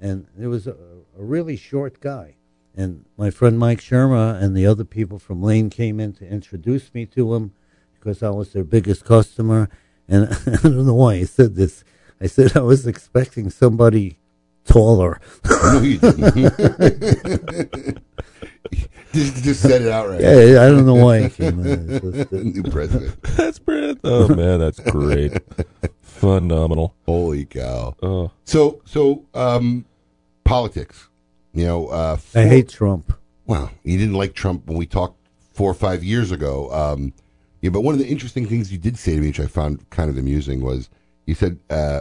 and 0.00 0.26
it 0.40 0.46
was 0.46 0.66
a, 0.66 0.72
a 1.18 1.22
really 1.22 1.56
short 1.56 2.00
guy. 2.00 2.34
And 2.76 3.04
my 3.16 3.30
friend 3.30 3.58
Mike 3.58 3.80
Sherma 3.80 4.40
and 4.40 4.56
the 4.56 4.66
other 4.66 4.84
people 4.84 5.18
from 5.18 5.42
Lane 5.42 5.68
came 5.70 5.98
in 5.98 6.12
to 6.14 6.28
introduce 6.28 6.94
me 6.94 7.06
to 7.06 7.34
him 7.34 7.52
because 7.98 8.22
I 8.22 8.30
was 8.30 8.52
their 8.52 8.62
biggest 8.64 9.04
customer. 9.04 9.68
And 10.06 10.28
I 10.46 10.56
don't 10.62 10.86
know 10.86 10.94
why 10.94 11.16
he 11.16 11.24
said 11.24 11.56
this. 11.56 11.82
I 12.20 12.26
said 12.26 12.56
I 12.56 12.60
was 12.60 12.86
expecting 12.86 13.50
somebody 13.50 14.18
taller. 14.64 15.20
No, 15.62 15.80
you 15.80 15.98
didn't. 17.58 17.98
just, 19.12 19.44
just 19.44 19.62
said 19.62 19.82
it 19.82 19.88
outright. 19.88 20.20
Yeah, 20.20 20.62
I 20.62 20.68
don't 20.68 20.86
know 20.86 20.94
why 20.94 21.18
it 21.18 21.34
came 21.34 21.64
in. 21.64 21.88
Just, 21.88 22.04
uh, 22.32 22.36
New 22.36 22.62
president. 22.64 23.22
that's 23.22 23.58
brilliant. 23.58 24.00
Oh 24.04 24.28
man, 24.34 24.60
that's 24.60 24.80
great. 24.80 25.38
Phenomenal. 26.02 26.94
Holy 27.06 27.44
cow. 27.44 27.94
Oh. 28.02 28.30
So, 28.44 28.82
so 28.84 29.24
um, 29.34 29.84
politics. 30.44 31.08
You 31.52 31.64
know, 31.64 31.88
uh, 31.88 32.18
I 32.34 32.46
hate 32.46 32.68
Trump. 32.68 33.14
Well, 33.46 33.70
you 33.82 33.96
didn't 33.96 34.14
like 34.14 34.34
Trump 34.34 34.66
when 34.66 34.76
we 34.76 34.86
talked 34.86 35.16
four 35.52 35.70
or 35.70 35.74
five 35.74 36.04
years 36.04 36.30
ago. 36.30 36.70
Um, 36.72 37.14
yeah, 37.62 37.70
but 37.70 37.80
one 37.80 37.94
of 37.94 37.98
the 37.98 38.06
interesting 38.06 38.46
things 38.46 38.70
you 38.70 38.78
did 38.78 38.98
say 38.98 39.14
to 39.14 39.20
me, 39.20 39.28
which 39.28 39.40
I 39.40 39.46
found 39.46 39.88
kind 39.90 40.10
of 40.10 40.18
amusing, 40.18 40.60
was 40.60 40.90
you 41.28 41.34
said 41.34 41.58
uh, 41.68 42.00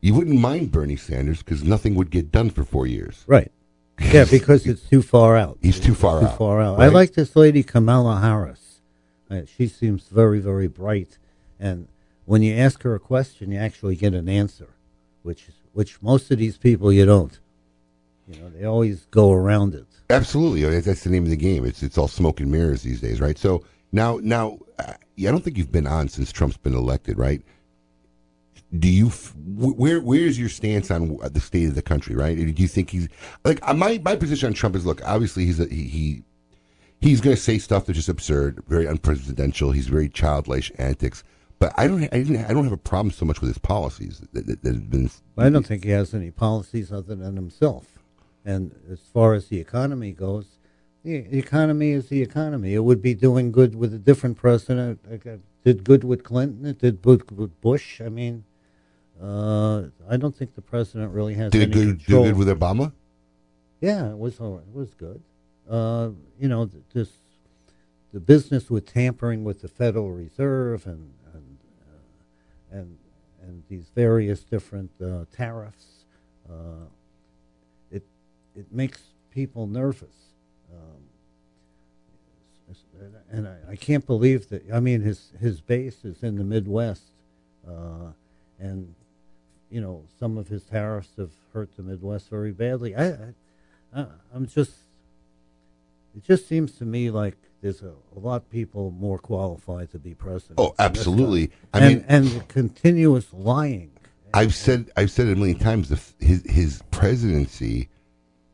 you 0.00 0.14
wouldn't 0.14 0.40
mind 0.40 0.72
Bernie 0.72 0.96
Sanders 0.96 1.44
because 1.44 1.62
nothing 1.62 1.94
would 1.94 2.10
get 2.10 2.32
done 2.32 2.50
for 2.50 2.64
four 2.64 2.88
years. 2.88 3.24
Right. 3.28 3.52
Yeah, 4.00 4.24
because 4.28 4.66
it's 4.66 4.82
too 4.82 5.00
far 5.00 5.36
out. 5.36 5.58
He's 5.62 5.78
too 5.78 5.94
far 5.94 6.20
too 6.20 6.26
out. 6.26 6.38
far 6.38 6.60
out. 6.60 6.80
I 6.80 6.88
like 6.88 7.14
this 7.14 7.36
lady 7.36 7.62
Kamala 7.62 8.20
Harris. 8.20 8.80
Uh, 9.30 9.42
she 9.56 9.68
seems 9.68 10.08
very, 10.08 10.40
very 10.40 10.66
bright, 10.66 11.18
and 11.60 11.86
when 12.24 12.42
you 12.42 12.54
ask 12.56 12.82
her 12.82 12.94
a 12.94 13.00
question, 13.00 13.52
you 13.52 13.58
actually 13.58 13.94
get 13.96 14.14
an 14.14 14.28
answer, 14.28 14.68
which 15.22 15.46
which 15.72 16.00
most 16.00 16.30
of 16.30 16.38
these 16.38 16.56
people 16.56 16.92
you 16.92 17.04
don't. 17.04 17.38
You 18.28 18.40
know, 18.40 18.50
they 18.50 18.64
always 18.64 19.06
go 19.10 19.32
around 19.32 19.74
it. 19.74 19.86
Absolutely, 20.10 20.80
that's 20.80 21.04
the 21.04 21.10
name 21.10 21.24
of 21.24 21.30
the 21.30 21.36
game. 21.36 21.64
It's 21.64 21.82
it's 21.82 21.98
all 21.98 22.08
smoke 22.08 22.40
and 22.40 22.50
mirrors 22.50 22.82
these 22.82 23.00
days, 23.00 23.20
right? 23.20 23.38
So 23.38 23.64
now 23.92 24.18
now, 24.22 24.58
uh, 24.78 24.94
I 24.94 25.22
don't 25.22 25.44
think 25.44 25.58
you've 25.58 25.72
been 25.72 25.86
on 25.86 26.08
since 26.08 26.32
Trump's 26.32 26.56
been 26.56 26.74
elected, 26.74 27.18
right? 27.18 27.42
Do 28.76 28.88
you 28.88 29.08
where 29.08 30.00
where's 30.00 30.38
your 30.38 30.50
stance 30.50 30.90
on 30.90 31.16
the 31.16 31.40
state 31.40 31.68
of 31.68 31.74
the 31.74 31.82
country, 31.82 32.14
right? 32.14 32.36
Do 32.36 32.62
you 32.62 32.68
think 32.68 32.90
he's 32.90 33.08
like 33.44 33.66
uh, 33.66 33.72
my 33.72 34.00
my 34.04 34.14
position 34.14 34.48
on 34.48 34.52
Trump 34.52 34.76
is 34.76 34.84
look, 34.84 35.00
obviously 35.06 35.46
he's 35.46 35.58
a, 35.58 35.66
he, 35.66 35.84
he 35.84 36.22
he's 37.00 37.20
going 37.20 37.34
to 37.34 37.40
say 37.40 37.58
stuff 37.58 37.86
that's 37.86 37.96
just 37.96 38.08
absurd, 38.08 38.62
very 38.68 38.84
unpresidential. 38.84 39.74
He's 39.74 39.88
very 39.88 40.08
childish 40.08 40.70
antics. 40.78 41.24
But 41.58 41.72
I 41.76 41.88
don't, 41.88 42.04
I, 42.04 42.18
I 42.18 42.52
don't 42.52 42.64
have 42.64 42.72
a 42.72 42.76
problem 42.76 43.10
so 43.10 43.24
much 43.24 43.40
with 43.40 43.48
his 43.48 43.58
policies 43.58 44.22
that, 44.32 44.46
that, 44.46 44.62
that 44.62 44.74
have 44.74 44.90
been. 44.90 45.10
I 45.36 45.50
don't 45.50 45.66
think 45.66 45.84
he 45.84 45.90
has 45.90 46.14
any 46.14 46.30
policies 46.30 46.92
other 46.92 47.16
than 47.16 47.34
himself. 47.34 47.98
And 48.44 48.74
as 48.90 49.00
far 49.00 49.34
as 49.34 49.48
the 49.48 49.58
economy 49.58 50.12
goes, 50.12 50.58
the 51.04 51.38
economy 51.38 51.90
is 51.90 52.08
the 52.08 52.22
economy. 52.22 52.74
It 52.74 52.84
would 52.84 53.02
be 53.02 53.14
doing 53.14 53.50
good 53.50 53.74
with 53.74 53.92
a 53.92 53.98
different 53.98 54.36
president. 54.36 55.00
It 55.10 55.24
got- 55.24 55.40
did 55.64 55.82
good 55.84 56.04
with 56.04 56.22
Clinton. 56.22 56.64
It 56.64 56.78
did 56.78 57.02
good 57.02 57.36
with 57.36 57.60
Bush. 57.60 58.00
I 58.00 58.08
mean, 58.08 58.44
uh, 59.22 59.84
I 60.08 60.16
don't 60.16 60.34
think 60.36 60.54
the 60.54 60.62
president 60.62 61.12
really 61.12 61.34
has 61.34 61.50
Did 61.52 61.62
any 61.62 61.72
good, 61.72 62.04
control. 62.04 62.24
good 62.24 62.36
with 62.36 62.48
Obama? 62.48 62.92
Yeah, 63.80 64.10
it 64.10 64.18
was 64.18 64.38
all 64.40 64.54
right. 64.56 64.64
It 64.68 64.74
was 64.74 64.94
good. 64.94 65.20
Uh, 65.68 66.10
you 66.40 66.48
know, 66.48 66.66
th- 66.66 66.82
this 66.92 67.10
the 68.12 68.20
business 68.20 68.70
with 68.70 68.86
tampering 68.86 69.44
with 69.44 69.60
the 69.60 69.68
Federal 69.68 70.10
Reserve 70.10 70.86
and 70.86 71.12
and 71.34 71.58
uh, 71.82 72.76
and, 72.78 72.98
and 73.42 73.62
these 73.68 73.90
various 73.94 74.40
different 74.44 74.90
uh, 75.02 75.24
tariffs. 75.32 76.04
Uh, 76.48 76.86
it 77.90 78.04
it 78.56 78.72
makes 78.72 79.02
people 79.30 79.66
nervous. 79.66 80.14
Um, 80.72 81.02
and 83.30 83.46
I, 83.48 83.56
I 83.72 83.76
can't 83.76 84.06
believe 84.06 84.48
that. 84.48 84.64
I 84.72 84.80
mean, 84.80 85.00
his 85.02 85.32
his 85.40 85.60
base 85.60 86.04
is 86.04 86.22
in 86.22 86.36
the 86.36 86.44
Midwest, 86.44 87.02
uh, 87.66 88.12
and 88.58 88.94
you 89.70 89.80
know 89.80 90.04
some 90.18 90.38
of 90.38 90.48
his 90.48 90.62
tariffs 90.64 91.10
have 91.16 91.30
hurt 91.52 91.76
the 91.76 91.82
Midwest 91.82 92.28
very 92.30 92.52
badly. 92.52 92.94
I, 92.96 93.14
I 93.94 94.06
I'm 94.34 94.46
just. 94.46 94.72
It 96.16 96.24
just 96.24 96.48
seems 96.48 96.72
to 96.78 96.84
me 96.84 97.10
like 97.10 97.36
there's 97.60 97.82
a, 97.82 97.92
a 98.16 98.18
lot 98.18 98.36
of 98.36 98.50
people 98.50 98.90
more 98.90 99.18
qualified 99.18 99.90
to 99.92 99.98
be 99.98 100.14
president. 100.14 100.58
Oh, 100.58 100.62
than 100.64 100.70
this 100.70 100.76
guy. 100.78 100.84
absolutely. 100.84 101.50
I 101.72 101.80
and, 101.80 101.94
mean- 101.94 102.04
and 102.08 102.26
the 102.26 102.40
continuous 102.40 103.32
lying. 103.32 103.92
I've 104.34 104.54
said 104.54 104.90
I've 104.96 105.10
said 105.10 105.28
it 105.28 105.32
a 105.32 105.36
million 105.36 105.58
times. 105.58 105.88
The, 105.88 106.00
his 106.24 106.42
his 106.44 106.82
presidency, 106.90 107.88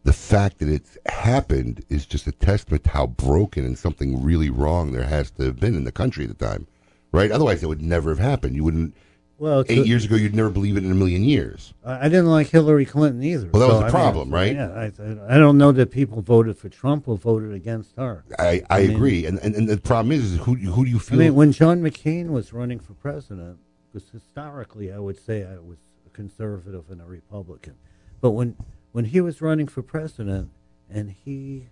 the 0.05 0.13
fact 0.13 0.59
that 0.59 0.69
it's 0.69 0.97
happened 1.07 1.85
is 1.89 2.07
just 2.07 2.27
a 2.27 2.33
testament 2.33 2.85
to 2.85 2.91
how 2.91 3.07
broken 3.09 3.65
and 3.65 3.77
something 3.77 4.23
really 4.23 4.51
wrong 4.51 4.93
there 4.93 5.07
has 5.07 5.31
to 5.33 5.45
have 5.45 5.59
been 5.59 5.75
in 5.75 5.85
the 5.85 5.93
country 5.93 6.25
at 6.25 6.39
the 6.39 6.47
time, 6.47 6.69
right? 7.13 7.33
Otherwise, 7.33 7.63
it 7.63 7.67
would 7.67 7.83
never 7.83 8.11
have 8.11 8.21
happened. 8.21 8.55
You 8.55 8.63
wouldn't. 8.65 8.95
Well, 9.39 9.65
eight 9.69 9.81
a- 9.81 9.87
years 9.87 10.05
ago, 10.05 10.15
you'd 10.15 10.35
never 10.35 10.51
believe 10.51 10.77
it 10.77 10.85
in 10.85 10.91
a 10.93 10.95
million 10.95 11.25
years. 11.25 11.75
I 11.85 12.07
I 12.07 12.09
didn't 12.09 12.27
like 12.27 12.49
Hillary 12.49 12.87
Clinton 12.87 13.23
either. 13.23 13.49
Well, 13.53 13.61
that 13.61 13.67
was 13.67 13.75
so, 13.75 13.79
the 13.81 13.85
I 13.85 13.87
mean, 13.87 13.91
problem, 13.91 14.33
right? 14.33 14.55
Yeah, 14.55 14.71
I, 14.71 15.35
I 15.35 15.39
don't 15.39 15.59
know 15.59 15.73
that 15.73 15.91
people 15.91 16.23
voted 16.23 16.57
for 16.57 16.69
Trump 16.69 17.09
or 17.09 17.17
voted 17.17 17.53
against 17.53 17.97
her. 17.97 18.25
I, 18.39 18.63
I, 18.71 18.83
mean- 18.83 18.91
agree, 18.93 19.27
and, 19.27 19.39
and 19.41 19.55
and 19.55 19.69
the 19.69 19.77
problem 19.79 20.13
is, 20.13 20.33
is 20.33 20.39
who 20.41 20.55
who 20.55 20.85
do 20.85 20.91
you 20.91 20.99
feel? 20.99 21.19
I 21.21 21.25
mean, 21.25 21.35
when 21.35 21.53
John 21.53 21.81
McCain 21.83 22.29
was 22.29 22.53
running 22.53 22.79
for 22.79 22.95
president, 22.95 23.59
because 23.93 24.09
historically 24.11 24.93
I 24.93 24.99
would 24.99 25.19
say 25.19 25.45
I 25.45 25.59
was 25.59 25.79
a 26.07 26.11
conservative 26.11 26.85
and 26.91 27.01
a 27.01 27.05
Republican, 27.05 27.75
but 28.21 28.31
when 28.31 28.57
when 28.93 29.07
he 29.07 29.21
was 29.21 29.43
running 29.43 29.67
for 29.67 29.83
president 29.83 30.51
and 30.89 31.11
he 31.25 31.69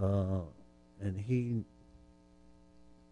uh, 0.00 0.40
and 1.00 1.18
he 1.20 1.64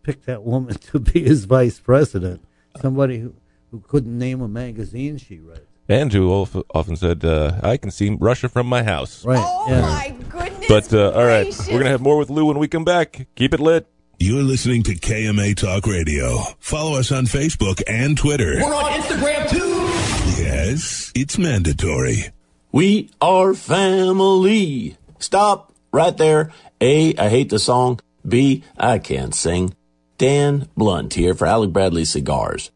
picked 0.03 0.27
that 0.27 0.43
woman 0.43 0.75
to 0.93 0.99
be 0.99 1.23
his 1.25 1.47
vice 1.47 1.81
president, 1.81 2.45
somebody 2.81 3.19
who, 3.21 3.35
who 3.77 3.83
couldn't 3.89 4.17
name 4.19 4.41
a 4.41 4.49
magazine 4.49 5.19
she 5.19 5.39
read. 5.39 5.61
And 5.89 6.13
who 6.13 6.33
often 6.75 6.97
said, 6.97 7.25
uh, 7.25 7.61
I 7.63 7.77
can 7.77 7.91
see 7.91 8.17
Russia 8.19 8.49
from 8.49 8.67
my 8.67 8.83
house. 8.83 9.25
Right. 9.25 9.39
Oh 9.39 9.67
yeah. 9.69 9.81
my 9.83 10.17
goodness. 10.29 10.67
But, 10.69 10.93
uh, 10.93 11.13
all 11.13 11.25
right, 11.25 11.55
we're 11.67 11.73
going 11.73 11.85
to 11.85 11.91
have 11.91 12.01
more 12.01 12.17
with 12.17 12.31
Lou 12.31 12.47
when 12.47 12.59
we 12.59 12.67
come 12.67 12.85
back. 12.85 13.27
Keep 13.37 13.55
it 13.55 13.61
lit. 13.61 13.87
You're 14.19 14.43
listening 14.43 14.83
to 14.85 14.95
KMA 14.95 15.55
Talk 15.57 15.87
Radio. 15.87 16.39
Follow 16.59 16.99
us 16.99 17.13
on 17.13 17.27
Facebook 17.27 17.83
and 17.87 18.17
Twitter. 18.17 18.57
We're 18.57 18.75
on 18.75 18.93
Instagram 18.93 19.49
too. 19.51 20.43
Yes, 20.43 21.13
it's 21.15 21.37
mandatory. 21.39 22.31
We 22.73 23.11
are 23.21 23.55
family. 23.55 24.97
Stop 25.19 25.73
right 25.93 26.17
there. 26.17 26.51
A, 26.81 27.15
I 27.17 27.29
hate 27.29 27.51
the 27.51 27.59
song. 27.59 28.01
B, 28.27 28.65
I 28.77 28.99
can't 28.99 29.35
sing. 29.35 29.75
Dan 30.19 30.69
Blunt 30.77 31.15
here 31.15 31.35
for 31.35 31.47
Alec 31.47 31.73
Bradley 31.73 32.07
Cigars. 32.07 32.71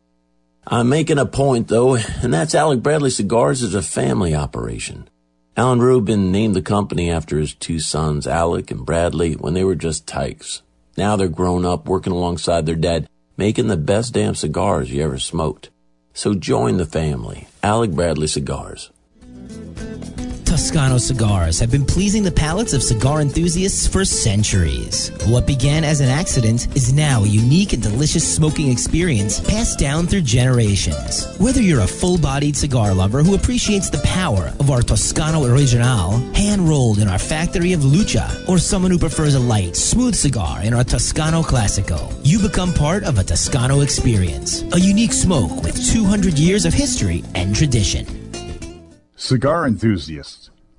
I'm 0.67 0.89
making 0.89 1.19
a 1.19 1.27
point 1.27 1.69
though, 1.69 1.97
and 1.97 2.33
that's 2.33 2.55
Alec 2.55 2.83
Bradley 2.83 3.11
Cigars 3.11 3.63
is 3.63 3.75
a 3.75 3.83
family 3.83 4.35
operation. 4.35 5.09
Alan 5.57 5.81
Rubin 5.81 6.31
named 6.31 6.55
the 6.55 6.63
company 6.63 7.11
after 7.11 7.39
his 7.39 7.55
two 7.55 7.81
sons, 7.81 8.27
Alec 8.27 8.71
and 8.71 8.85
Bradley, 8.85 9.35
when 9.35 9.55
they 9.55 9.65
were 9.65 9.75
just 9.75 10.07
tykes. 10.07 10.63
Now 10.97 11.17
they're 11.17 11.29
grown 11.29 11.65
up, 11.65 11.87
working 11.87 12.13
alongside 12.13 12.67
their 12.67 12.77
dad, 12.77 13.09
making 13.37 13.69
the 13.69 13.77
best 13.77 14.15
damn 14.15 14.35
cigars 14.35 14.91
you 14.91 15.03
ever 15.03 15.19
smoked. 15.19 15.71
So 16.13 16.35
join 16.35 16.77
the 16.77 16.87
family. 16.87 17.49
Alec 17.63 17.93
Bradley 17.93 18.27
Cigars. 18.27 18.91
Toscano 20.61 20.99
cigars 20.99 21.59
have 21.59 21.71
been 21.71 21.87
pleasing 21.87 22.23
the 22.23 22.31
palates 22.31 22.75
of 22.75 22.83
cigar 22.83 23.23
enthusiasts 23.23 23.87
for 23.87 24.05
centuries. 24.05 25.11
What 25.27 25.47
began 25.47 25.85
as 25.85 26.03
an 26.03 26.11
accident 26.11 26.77
is 26.77 26.93
now 26.93 27.25
a 27.25 27.27
unique 27.27 27.73
and 27.73 27.83
delicious 27.83 28.37
smoking 28.37 28.71
experience 28.71 29.41
passed 29.41 29.79
down 29.79 30.07
through 30.07 30.21
generations. 30.21 31.27
Whether 31.39 31.63
you're 31.63 31.81
a 31.81 31.87
full-bodied 31.87 32.59
cigar 32.59 32.93
lover 32.93 33.23
who 33.23 33.35
appreciates 33.35 33.89
the 33.89 34.03
power 34.05 34.53
of 34.61 34.71
our 34.71 34.83
Toscano 34.83 35.47
Original, 35.47 36.19
hand-rolled 36.35 36.99
in 36.99 37.09
our 37.09 37.19
factory 37.19 37.73
of 37.73 37.83
Lucca, 37.83 38.31
or 38.47 38.59
someone 38.59 38.91
who 38.91 38.99
prefers 38.99 39.37
a 39.37 39.41
light, 39.41 39.75
smooth 39.75 40.15
cigar 40.15 40.63
in 40.63 40.75
our 40.75 40.85
Toscano 40.85 41.41
Classico, 41.41 42.15
you 42.23 42.39
become 42.39 42.75
part 42.75 43.03
of 43.05 43.19
a 43.19 43.25
Toscano 43.25 43.81
experience. 43.81 44.63
A 44.75 44.79
unique 44.79 45.15
smoke 45.15 45.63
with 45.63 45.83
200 45.91 46.39
years 46.39 46.67
of 46.67 46.75
history 46.75 47.25
and 47.35 47.57
tradition. 47.57 48.05
Cigar 49.17 49.67
enthusiasts, 49.67 50.50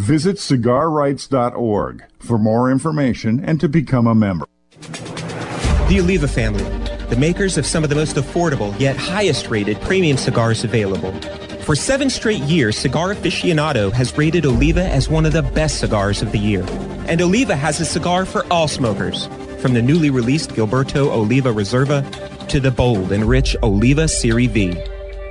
Visit 0.00 0.36
cigarrights.org 0.36 2.04
for 2.20 2.38
more 2.38 2.70
information 2.70 3.44
and 3.44 3.60
to 3.60 3.68
become 3.68 4.06
a 4.06 4.14
member. 4.14 4.46
The 4.80 5.98
Oliva 6.00 6.26
family, 6.26 6.64
the 7.10 7.16
makers 7.16 7.58
of 7.58 7.66
some 7.66 7.84
of 7.84 7.90
the 7.90 7.96
most 7.96 8.16
affordable 8.16 8.78
yet 8.80 8.96
highest 8.96 9.50
rated 9.50 9.78
premium 9.82 10.16
cigars 10.16 10.64
available. 10.64 11.12
For 11.64 11.76
seven 11.76 12.08
straight 12.08 12.40
years, 12.44 12.78
Cigar 12.78 13.14
Aficionado 13.14 13.92
has 13.92 14.16
rated 14.16 14.46
Oliva 14.46 14.84
as 14.84 15.10
one 15.10 15.26
of 15.26 15.34
the 15.34 15.42
best 15.42 15.80
cigars 15.80 16.22
of 16.22 16.32
the 16.32 16.38
year. 16.38 16.64
And 17.06 17.20
Oliva 17.20 17.54
has 17.54 17.78
a 17.78 17.84
cigar 17.84 18.24
for 18.24 18.50
all 18.50 18.68
smokers, 18.68 19.26
from 19.60 19.74
the 19.74 19.82
newly 19.82 20.08
released 20.08 20.52
Gilberto 20.52 21.10
Oliva 21.10 21.52
Reserva 21.52 22.02
to 22.48 22.58
the 22.58 22.70
bold 22.70 23.12
and 23.12 23.26
rich 23.26 23.54
Oliva 23.62 24.08
Serie 24.08 24.46
V. 24.46 24.82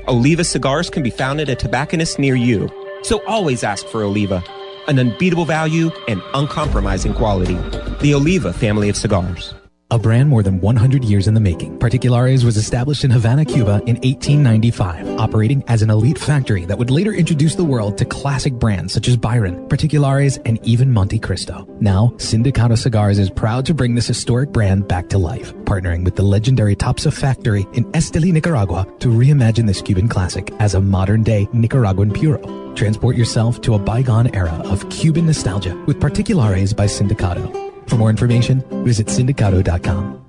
Oliva 0.08 0.44
cigars 0.44 0.92
can 0.92 1.02
be 1.02 1.10
found 1.10 1.42
at 1.42 1.50
a 1.50 1.56
tobacconist 1.56 2.20
near 2.20 2.36
you, 2.36 2.70
so 3.02 3.26
always 3.26 3.64
ask 3.64 3.88
for 3.88 4.04
Oliva. 4.04 4.44
An 4.90 5.00
unbeatable 5.00 5.46
value, 5.46 5.92
and 6.10 6.22
uncompromising 6.34 7.14
quality. 7.14 7.58
The 8.02 8.14
Oliva 8.14 8.52
family 8.52 8.90
of 8.90 8.98
cigars. 8.98 9.54
A 9.92 9.98
brand 9.98 10.30
more 10.30 10.44
than 10.44 10.62
100 10.62 11.04
years 11.04 11.28
in 11.28 11.34
the 11.34 11.40
making, 11.40 11.80
Particulares 11.80 12.46
was 12.46 12.58
established 12.58 13.04
in 13.04 13.10
Havana, 13.10 13.44
Cuba 13.44 13.82
in 13.88 13.96
1895, 13.96 15.20
operating 15.20 15.64
as 15.66 15.82
an 15.82 15.90
elite 15.90 16.20
factory 16.20 16.64
that 16.66 16.78
would 16.78 16.92
later 16.92 17.12
introduce 17.12 17.56
the 17.56 17.64
world 17.64 17.98
to 17.98 18.06
classic 18.06 18.54
brands 18.54 18.94
such 18.94 19.08
as 19.08 19.18
Byron, 19.18 19.68
Particulares, 19.68 20.38
and 20.46 20.64
even 20.64 20.94
Montecristo. 20.94 21.68
Now, 21.82 22.14
Sindicato 22.18 22.78
Cigars 22.78 23.18
is 23.18 23.32
proud 23.32 23.66
to 23.66 23.74
bring 23.74 23.96
this 23.96 24.06
historic 24.06 24.52
brand 24.52 24.88
back 24.88 25.10
to 25.10 25.18
life, 25.18 25.56
partnering 25.64 26.04
with 26.06 26.16
the 26.16 26.22
legendary 26.22 26.76
Topsa 26.76 27.12
factory 27.12 27.66
in 27.74 27.86
Esteli, 27.94 28.32
Nicaragua 28.32 28.86
to 29.00 29.08
reimagine 29.08 29.66
this 29.66 29.82
Cuban 29.82 30.08
classic 30.08 30.54
as 30.60 30.76
a 30.76 30.82
modern-day 30.82 31.48
Nicaraguan 31.52 32.14
puro. 32.14 32.38
Transport 32.76 33.16
yourself 33.16 33.60
to 33.62 33.74
a 33.74 33.80
bygone 33.80 34.36
era 34.36 34.54
of 34.66 34.88
Cuban 34.92 35.26
nostalgia 35.26 35.76
with 35.88 36.00
Particulares 36.00 36.76
by 36.76 36.86
Sindicato. 36.86 37.69
For 37.90 37.98
more 37.98 38.12
information, 38.12 38.64
visit 38.84 39.08
sindicato.com. 39.08 40.29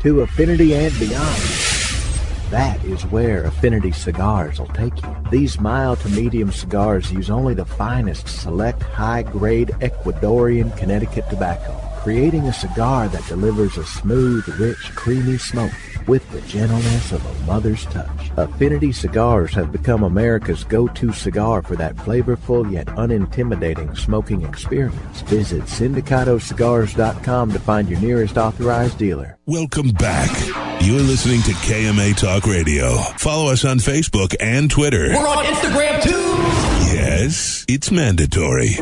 to 0.00 0.22
affinity 0.22 0.74
and 0.74 0.98
beyond. 0.98 1.42
That 2.50 2.82
is 2.84 3.06
where 3.06 3.44
Affinity 3.44 3.92
Cigars 3.92 4.58
will 4.58 4.66
take 4.68 5.00
you. 5.02 5.16
These 5.30 5.60
mild 5.60 6.00
to 6.00 6.08
medium 6.08 6.50
cigars 6.50 7.12
use 7.12 7.30
only 7.30 7.54
the 7.54 7.64
finest 7.64 8.26
select 8.26 8.82
high 8.82 9.22
grade 9.22 9.68
Ecuadorian 9.80 10.76
Connecticut 10.76 11.28
tobacco, 11.30 11.78
creating 12.00 12.48
a 12.48 12.52
cigar 12.52 13.08
that 13.08 13.26
delivers 13.28 13.76
a 13.76 13.84
smooth, 13.84 14.48
rich, 14.58 14.90
creamy 14.96 15.38
smoke 15.38 15.70
with 16.10 16.28
the 16.32 16.40
gentleness 16.40 17.12
of 17.12 17.24
a 17.24 17.46
mother's 17.46 17.86
touch. 17.86 18.32
Affinity 18.36 18.90
Cigars 18.90 19.54
have 19.54 19.70
become 19.70 20.02
America's 20.02 20.64
go-to 20.64 21.12
cigar 21.12 21.62
for 21.62 21.76
that 21.76 21.94
flavorful 21.94 22.68
yet 22.68 22.86
unintimidating 22.86 23.96
smoking 23.96 24.42
experience. 24.42 25.20
Visit 25.20 25.62
sindicatocigars.com 25.62 27.52
to 27.52 27.60
find 27.60 27.88
your 27.88 28.00
nearest 28.00 28.36
authorized 28.36 28.98
dealer. 28.98 29.38
Welcome 29.46 29.92
back. 29.92 30.30
You're 30.80 30.98
listening 30.98 31.42
to 31.42 31.52
KMA 31.52 32.16
Talk 32.16 32.44
Radio. 32.44 32.96
Follow 33.16 33.52
us 33.52 33.64
on 33.64 33.78
Facebook 33.78 34.34
and 34.40 34.68
Twitter. 34.68 35.10
We're 35.10 35.28
on 35.28 35.44
Instagram 35.44 36.02
too. 36.02 36.90
Yes, 36.92 37.64
it's 37.68 37.92
mandatory. 37.92 38.78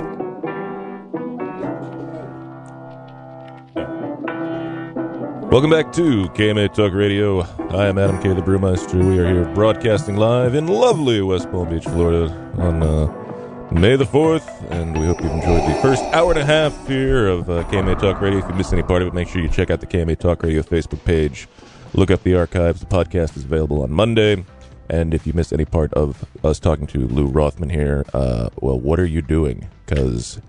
Welcome 5.51 5.71
back 5.71 5.93
to 5.95 6.29
KMA 6.35 6.75
Talk 6.75 6.93
Radio. 6.93 7.41
I 7.71 7.87
am 7.87 7.97
Adam 7.97 8.21
K. 8.21 8.35
the 8.35 8.43
Brewmeister. 8.43 9.03
We 9.03 9.19
are 9.19 9.27
here 9.27 9.55
broadcasting 9.55 10.17
live 10.17 10.55
in 10.55 10.67
lovely 10.67 11.23
West 11.23 11.51
Palm 11.51 11.71
Beach, 11.71 11.85
Florida 11.85 12.31
on 12.59 12.83
uh, 12.83 13.71
May 13.73 13.97
the 13.97 14.05
4th, 14.05 14.71
and 14.71 14.99
we 14.99 15.07
hope 15.07 15.23
you've 15.23 15.33
enjoyed 15.33 15.63
the 15.63 15.79
first 15.81 16.05
hour 16.13 16.33
and 16.33 16.39
a 16.39 16.45
half 16.45 16.87
here 16.87 17.29
of 17.29 17.49
uh, 17.49 17.65
KMA 17.65 17.99
Talk 17.99 18.21
Radio. 18.21 18.41
If 18.41 18.49
you 18.51 18.55
missed 18.57 18.75
any 18.75 18.83
part 18.83 19.01
of 19.01 19.09
it, 19.09 19.15
make 19.15 19.27
sure 19.27 19.41
you 19.41 19.49
check 19.49 19.71
out 19.71 19.81
the 19.81 19.87
KMA 19.87 20.19
Talk 20.19 20.43
Radio 20.43 20.61
Facebook 20.61 21.03
page. 21.07 21.49
Look 21.95 22.11
up 22.11 22.23
the 22.25 22.35
archives. 22.37 22.81
The 22.81 22.87
podcast 22.87 23.35
is 23.39 23.45
available 23.45 23.83
on 23.83 23.91
Monday. 23.91 24.45
And 24.91 25.15
if 25.15 25.27
you 25.27 25.33
missed 25.33 25.55
any 25.55 25.65
part 25.65 25.95
of 25.95 26.27
us 26.45 26.61
talking 26.61 26.87
to 26.89 27.09
Lou 27.09 27.27
Rothman 27.27 27.71
here, 27.71 28.05
uh, 28.13 28.51
well, 28.61 28.79
what 28.79 29.01
are 29.01 29.07
you 29.07 29.23
doing? 29.23 29.67
Because 29.87 30.43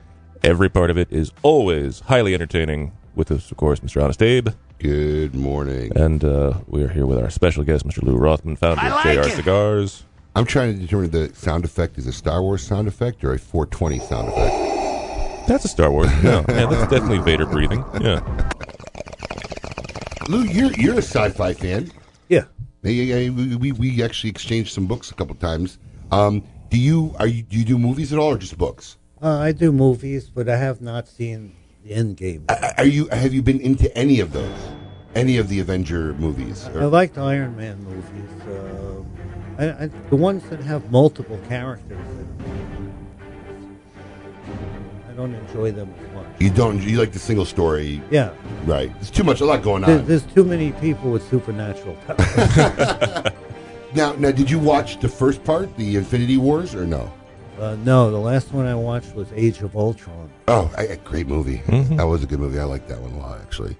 every 0.44 0.68
part 0.68 0.90
of 0.90 0.98
it 0.98 1.10
is 1.10 1.32
always 1.42 2.02
highly 2.02 2.34
entertaining. 2.34 2.92
With 3.16 3.32
us, 3.32 3.50
of 3.50 3.56
course, 3.56 3.80
Mr. 3.80 4.04
Honest 4.04 4.22
Abe. 4.22 4.50
Good 4.80 5.36
morning. 5.36 5.92
And 5.98 6.24
uh, 6.24 6.54
we 6.68 6.82
are 6.84 6.88
here 6.88 7.06
with 7.06 7.20
our 7.20 7.30
special 7.30 7.66
guest, 7.66 7.86
Mr. 7.86 8.02
Lou 8.02 8.16
Rothman, 8.16 8.56
founder 8.56 8.82
of 8.82 9.04
JR 9.04 9.30
Cigars. 9.30 10.06
I'm 10.38 10.46
trying 10.46 10.74
to 10.74 10.80
determine 10.80 11.10
the 11.10 11.36
sound 11.36 11.66
effect 11.66 11.98
is 11.98 12.08
a 12.08 12.14
Star 12.14 12.42
Wars 12.42 12.66
sound 12.66 12.88
effect 12.88 13.22
or 13.26 13.34
a 13.34 13.38
420 13.38 14.00
sound 14.00 14.30
effect. 14.30 15.48
That's 15.50 15.66
a 15.66 15.68
Star 15.68 15.92
Wars. 15.92 16.08
No, 16.24 16.46
yeah, 16.48 16.66
that's 16.66 16.90
definitely 16.90 17.18
Vader 17.18 17.46
breathing. 17.46 17.84
Yeah. 18.00 18.22
Lou, 20.30 20.44
you're 20.44 20.72
you're 20.74 20.96
a 20.96 21.02
sci-fi 21.02 21.54
fan. 21.56 21.92
Yeah. 22.30 22.46
We, 22.82 23.58
we, 23.58 23.72
we 23.74 24.02
actually 24.02 24.30
exchanged 24.30 24.72
some 24.72 24.88
books 24.88 25.12
a 25.12 25.14
couple 25.14 25.36
times. 25.36 25.78
Um, 26.12 26.42
do 26.70 26.80
you 26.80 27.14
are 27.20 27.28
you 27.28 27.44
do 27.44 27.58
you 27.58 27.66
do 27.66 27.78
movies 27.78 28.14
at 28.14 28.20
all 28.20 28.30
or 28.30 28.38
just 28.38 28.58
books? 28.58 28.96
Uh, 29.22 29.40
I 29.40 29.52
do 29.52 29.74
movies, 29.74 30.30
but 30.30 30.48
I 30.48 30.56
have 30.56 30.80
not 30.80 31.10
seen 31.10 31.54
the 31.90 31.96
end 31.96 32.18
game. 32.18 32.46
Are 32.78 32.86
you 32.86 33.08
have 33.08 33.34
you 33.34 33.42
been 33.42 33.60
into 33.60 33.96
any 33.98 34.20
of 34.20 34.32
those? 34.32 34.58
Any 35.16 35.38
of 35.38 35.50
the 35.50 35.60
Avenger 35.60 36.14
movies? 36.14 36.66
I 36.68 36.86
liked 36.86 37.18
Iron 37.18 37.58
Man 37.58 37.84
movies. 37.84 38.30
Uh, 38.48 39.04
I, 39.58 39.86
I, 39.86 39.90
the 40.10 40.16
ones 40.16 40.48
that 40.50 40.60
have 40.62 40.92
multiple 40.92 41.40
characters. 41.50 41.98
I 45.10 45.14
don't 45.14 45.34
enjoy 45.34 45.72
them 45.72 45.94
as 46.00 46.14
much. 46.14 46.28
You 46.40 46.50
don't 46.52 46.82
you 46.82 47.00
like 47.00 47.12
the 47.12 47.20
single 47.20 47.46
story? 47.46 48.02
Yeah. 48.12 48.34
Right. 48.66 48.94
There's 48.96 49.12
too 49.12 49.24
much 49.24 49.42
a 49.42 49.46
lot 49.46 49.64
going 49.64 49.84
on. 49.84 49.90
There, 49.90 50.00
there's 50.00 50.24
too 50.34 50.44
many 50.44 50.72
people 50.74 51.12
with 51.12 51.28
supernatural 51.30 51.96
powers. 52.08 53.34
now, 53.96 54.14
now, 54.14 54.32
did 54.32 54.50
you 54.50 54.60
watch 54.60 55.00
the 55.00 55.10
first 55.10 55.44
part, 55.44 55.76
the 55.76 55.98
Infinity 55.98 56.38
Wars, 56.38 56.76
or 56.76 56.86
no? 56.86 57.12
Uh, 57.60 57.76
no, 57.84 58.10
the 58.10 58.18
last 58.18 58.54
one 58.54 58.66
I 58.66 58.76
watched 58.76 59.14
was 59.16 59.28
Age 59.34 59.62
of 59.62 59.76
Ultron. 59.76 60.30
Oh, 60.48 60.74
a, 60.78 60.94
a 60.94 60.98
great 60.98 61.28
movie. 61.28 61.58
Mm-hmm. 61.68 61.98
That 61.98 62.08
was 62.08 62.24
a 62.24 62.26
good 62.26 62.40
movie. 62.40 62.58
I 62.58 62.64
like 62.64 62.88
that 62.88 63.02
one 63.02 63.12
a 63.12 63.20
lot, 63.20 63.42
actually. 63.42 63.76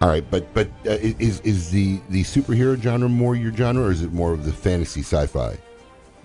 All 0.00 0.08
right, 0.08 0.24
but 0.30 0.52
but 0.54 0.68
uh, 0.86 0.90
is 1.00 1.40
is 1.40 1.70
the 1.70 2.00
the 2.10 2.22
superhero 2.22 2.80
genre 2.80 3.08
more 3.08 3.34
your 3.34 3.52
genre, 3.52 3.84
or 3.84 3.90
is 3.90 4.02
it 4.02 4.12
more 4.12 4.32
of 4.32 4.44
the 4.44 4.52
fantasy 4.52 5.00
sci-fi? 5.00 5.58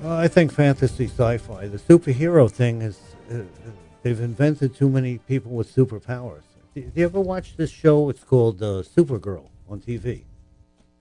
Uh, 0.04 0.16
I 0.16 0.28
think 0.28 0.52
fantasy 0.52 1.06
sci-fi. 1.06 1.68
The 1.68 1.80
superhero 1.80 2.52
thing 2.52 2.82
is 2.82 3.00
uh, 3.32 3.40
they've 4.04 4.20
invented 4.20 4.76
too 4.76 4.90
many 4.90 5.20
people 5.20 5.54
with 5.54 5.74
superpowers. 5.74 6.44
Do 6.76 6.92
you 6.94 7.06
ever 7.06 7.20
watch 7.20 7.56
this 7.58 7.72
show? 7.72 8.10
It's 8.10 8.24
called 8.24 8.62
uh, 8.62 8.84
Supergirl 8.84 9.48
on 9.70 9.80
TV. 9.80 10.24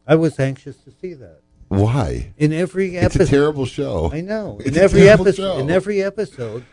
I 0.07 0.15
was 0.15 0.41
anxious 0.41 0.77
to 0.79 0.91
see 0.91 1.15
that. 1.15 1.40
Why? 1.71 2.33
In 2.37 2.53
every 2.53 2.99
episode, 2.99 3.21
It's 3.23 3.31
a 3.31 3.33
terrible 3.33 3.65
show. 3.65 4.11
I 4.13 4.21
know. 4.23 4.59
It's 4.65 4.77
in 4.77 4.83
every 4.83 5.09
episode, 5.09 5.37
show. 5.37 5.59
in 5.59 5.71
every 5.71 6.03
episode, 6.03 6.65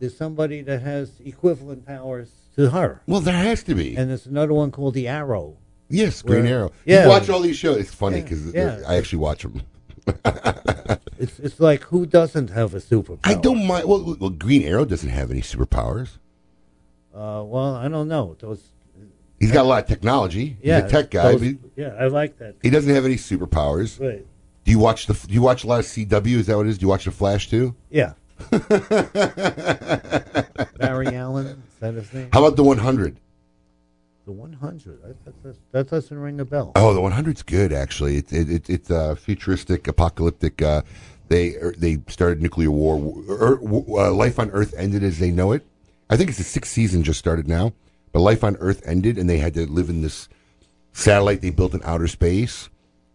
there's 0.00 0.16
somebody 0.16 0.62
that 0.62 0.80
has 0.80 1.12
equivalent 1.24 1.84
powers 1.86 2.30
to 2.56 2.70
her. 2.70 3.02
Well, 3.06 3.20
there 3.20 3.36
has 3.36 3.62
to 3.64 3.74
be. 3.74 3.94
And 3.96 4.08
there's 4.08 4.24
another 4.24 4.54
one 4.54 4.70
called 4.70 4.94
the 4.94 5.08
Arrow. 5.08 5.58
Yes, 5.90 6.22
Green 6.22 6.44
where- 6.44 6.52
Arrow. 6.54 6.72
Yeah, 6.86 7.02
You 7.04 7.08
watch 7.10 7.28
all 7.28 7.40
these 7.40 7.58
shows. 7.58 7.76
It's 7.76 7.92
funny 7.94 8.22
because 8.22 8.54
yeah. 8.54 8.80
I 8.88 8.96
actually 8.96 9.18
watch 9.18 9.42
them. 9.42 9.62
It's 11.18 11.38
it's 11.38 11.58
like 11.60 11.82
who 11.84 12.04
doesn't 12.04 12.50
have 12.50 12.74
a 12.74 12.78
superpower? 12.78 13.20
I 13.24 13.34
don't 13.34 13.66
mind. 13.66 13.88
Well, 13.88 14.16
well, 14.20 14.28
Green 14.28 14.62
Arrow 14.64 14.84
doesn't 14.84 15.08
have 15.08 15.30
any 15.30 15.40
superpowers. 15.40 16.18
Uh, 17.14 17.42
well, 17.42 17.74
I 17.74 17.88
don't 17.88 18.06
know. 18.08 18.36
Those. 18.38 18.62
He's 19.40 19.50
got 19.50 19.64
a 19.64 19.68
lot 19.68 19.82
of 19.84 19.88
technology. 19.88 20.58
Yeah, 20.62 20.82
He's 20.82 20.90
a 20.92 20.94
tech 21.02 21.10
guy. 21.10 21.32
those- 21.32 21.54
yeah, 21.74 21.94
I 21.98 22.08
like 22.08 22.36
that. 22.38 22.56
he 22.62 22.68
doesn't 22.68 22.94
have 22.94 23.06
any 23.06 23.14
superpowers. 23.16 23.98
Right. 23.98 24.26
Do 24.66 24.72
you 24.72 24.80
watch 24.80 25.06
the? 25.06 25.14
Do 25.14 25.32
you 25.32 25.42
watch 25.42 25.62
a 25.62 25.68
lot 25.68 25.78
of 25.78 25.86
CW? 25.86 26.38
Is 26.38 26.48
that 26.48 26.56
what 26.56 26.66
it 26.66 26.70
is? 26.70 26.78
Do 26.78 26.82
you 26.82 26.88
watch 26.88 27.04
the 27.04 27.12
Flash 27.12 27.48
too? 27.48 27.76
Yeah. 27.88 28.14
Barry 30.76 31.14
Allen, 31.14 31.46
is 31.46 31.78
that 31.78 31.94
his 31.94 32.12
name? 32.12 32.30
How 32.32 32.44
about 32.44 32.56
the 32.56 32.64
100? 32.64 33.16
The 34.26 34.32
100. 34.32 35.02
That, 35.02 35.42
that, 35.44 35.56
that 35.70 35.88
doesn't 35.88 36.18
ring 36.18 36.40
a 36.40 36.44
bell. 36.44 36.72
Oh, 36.74 36.92
the 36.92 37.00
100's 37.00 37.44
good 37.44 37.72
actually. 37.72 38.16
It, 38.16 38.32
it, 38.32 38.50
it, 38.50 38.68
it's 38.68 38.90
uh, 38.90 39.14
futuristic, 39.14 39.86
apocalyptic. 39.86 40.60
Uh, 40.60 40.82
they 41.28 41.54
er, 41.54 41.72
they 41.78 41.98
started 42.08 42.42
nuclear 42.42 42.72
war. 42.72 43.14
Er, 43.30 43.60
uh, 43.62 44.12
life 44.12 44.40
on 44.40 44.50
Earth 44.50 44.74
ended 44.76 45.04
as 45.04 45.20
they 45.20 45.30
know 45.30 45.52
it. 45.52 45.64
I 46.10 46.16
think 46.16 46.28
it's 46.28 46.38
the 46.38 46.44
sixth 46.44 46.72
season 46.72 47.04
just 47.04 47.20
started 47.20 47.46
now. 47.46 47.72
But 48.10 48.18
life 48.18 48.42
on 48.42 48.56
Earth 48.56 48.82
ended, 48.84 49.16
and 49.16 49.30
they 49.30 49.38
had 49.38 49.54
to 49.54 49.64
live 49.66 49.88
in 49.88 50.02
this 50.02 50.28
satellite 50.92 51.40
they 51.40 51.50
built 51.50 51.72
in 51.72 51.82
outer 51.84 52.08
space, 52.08 52.68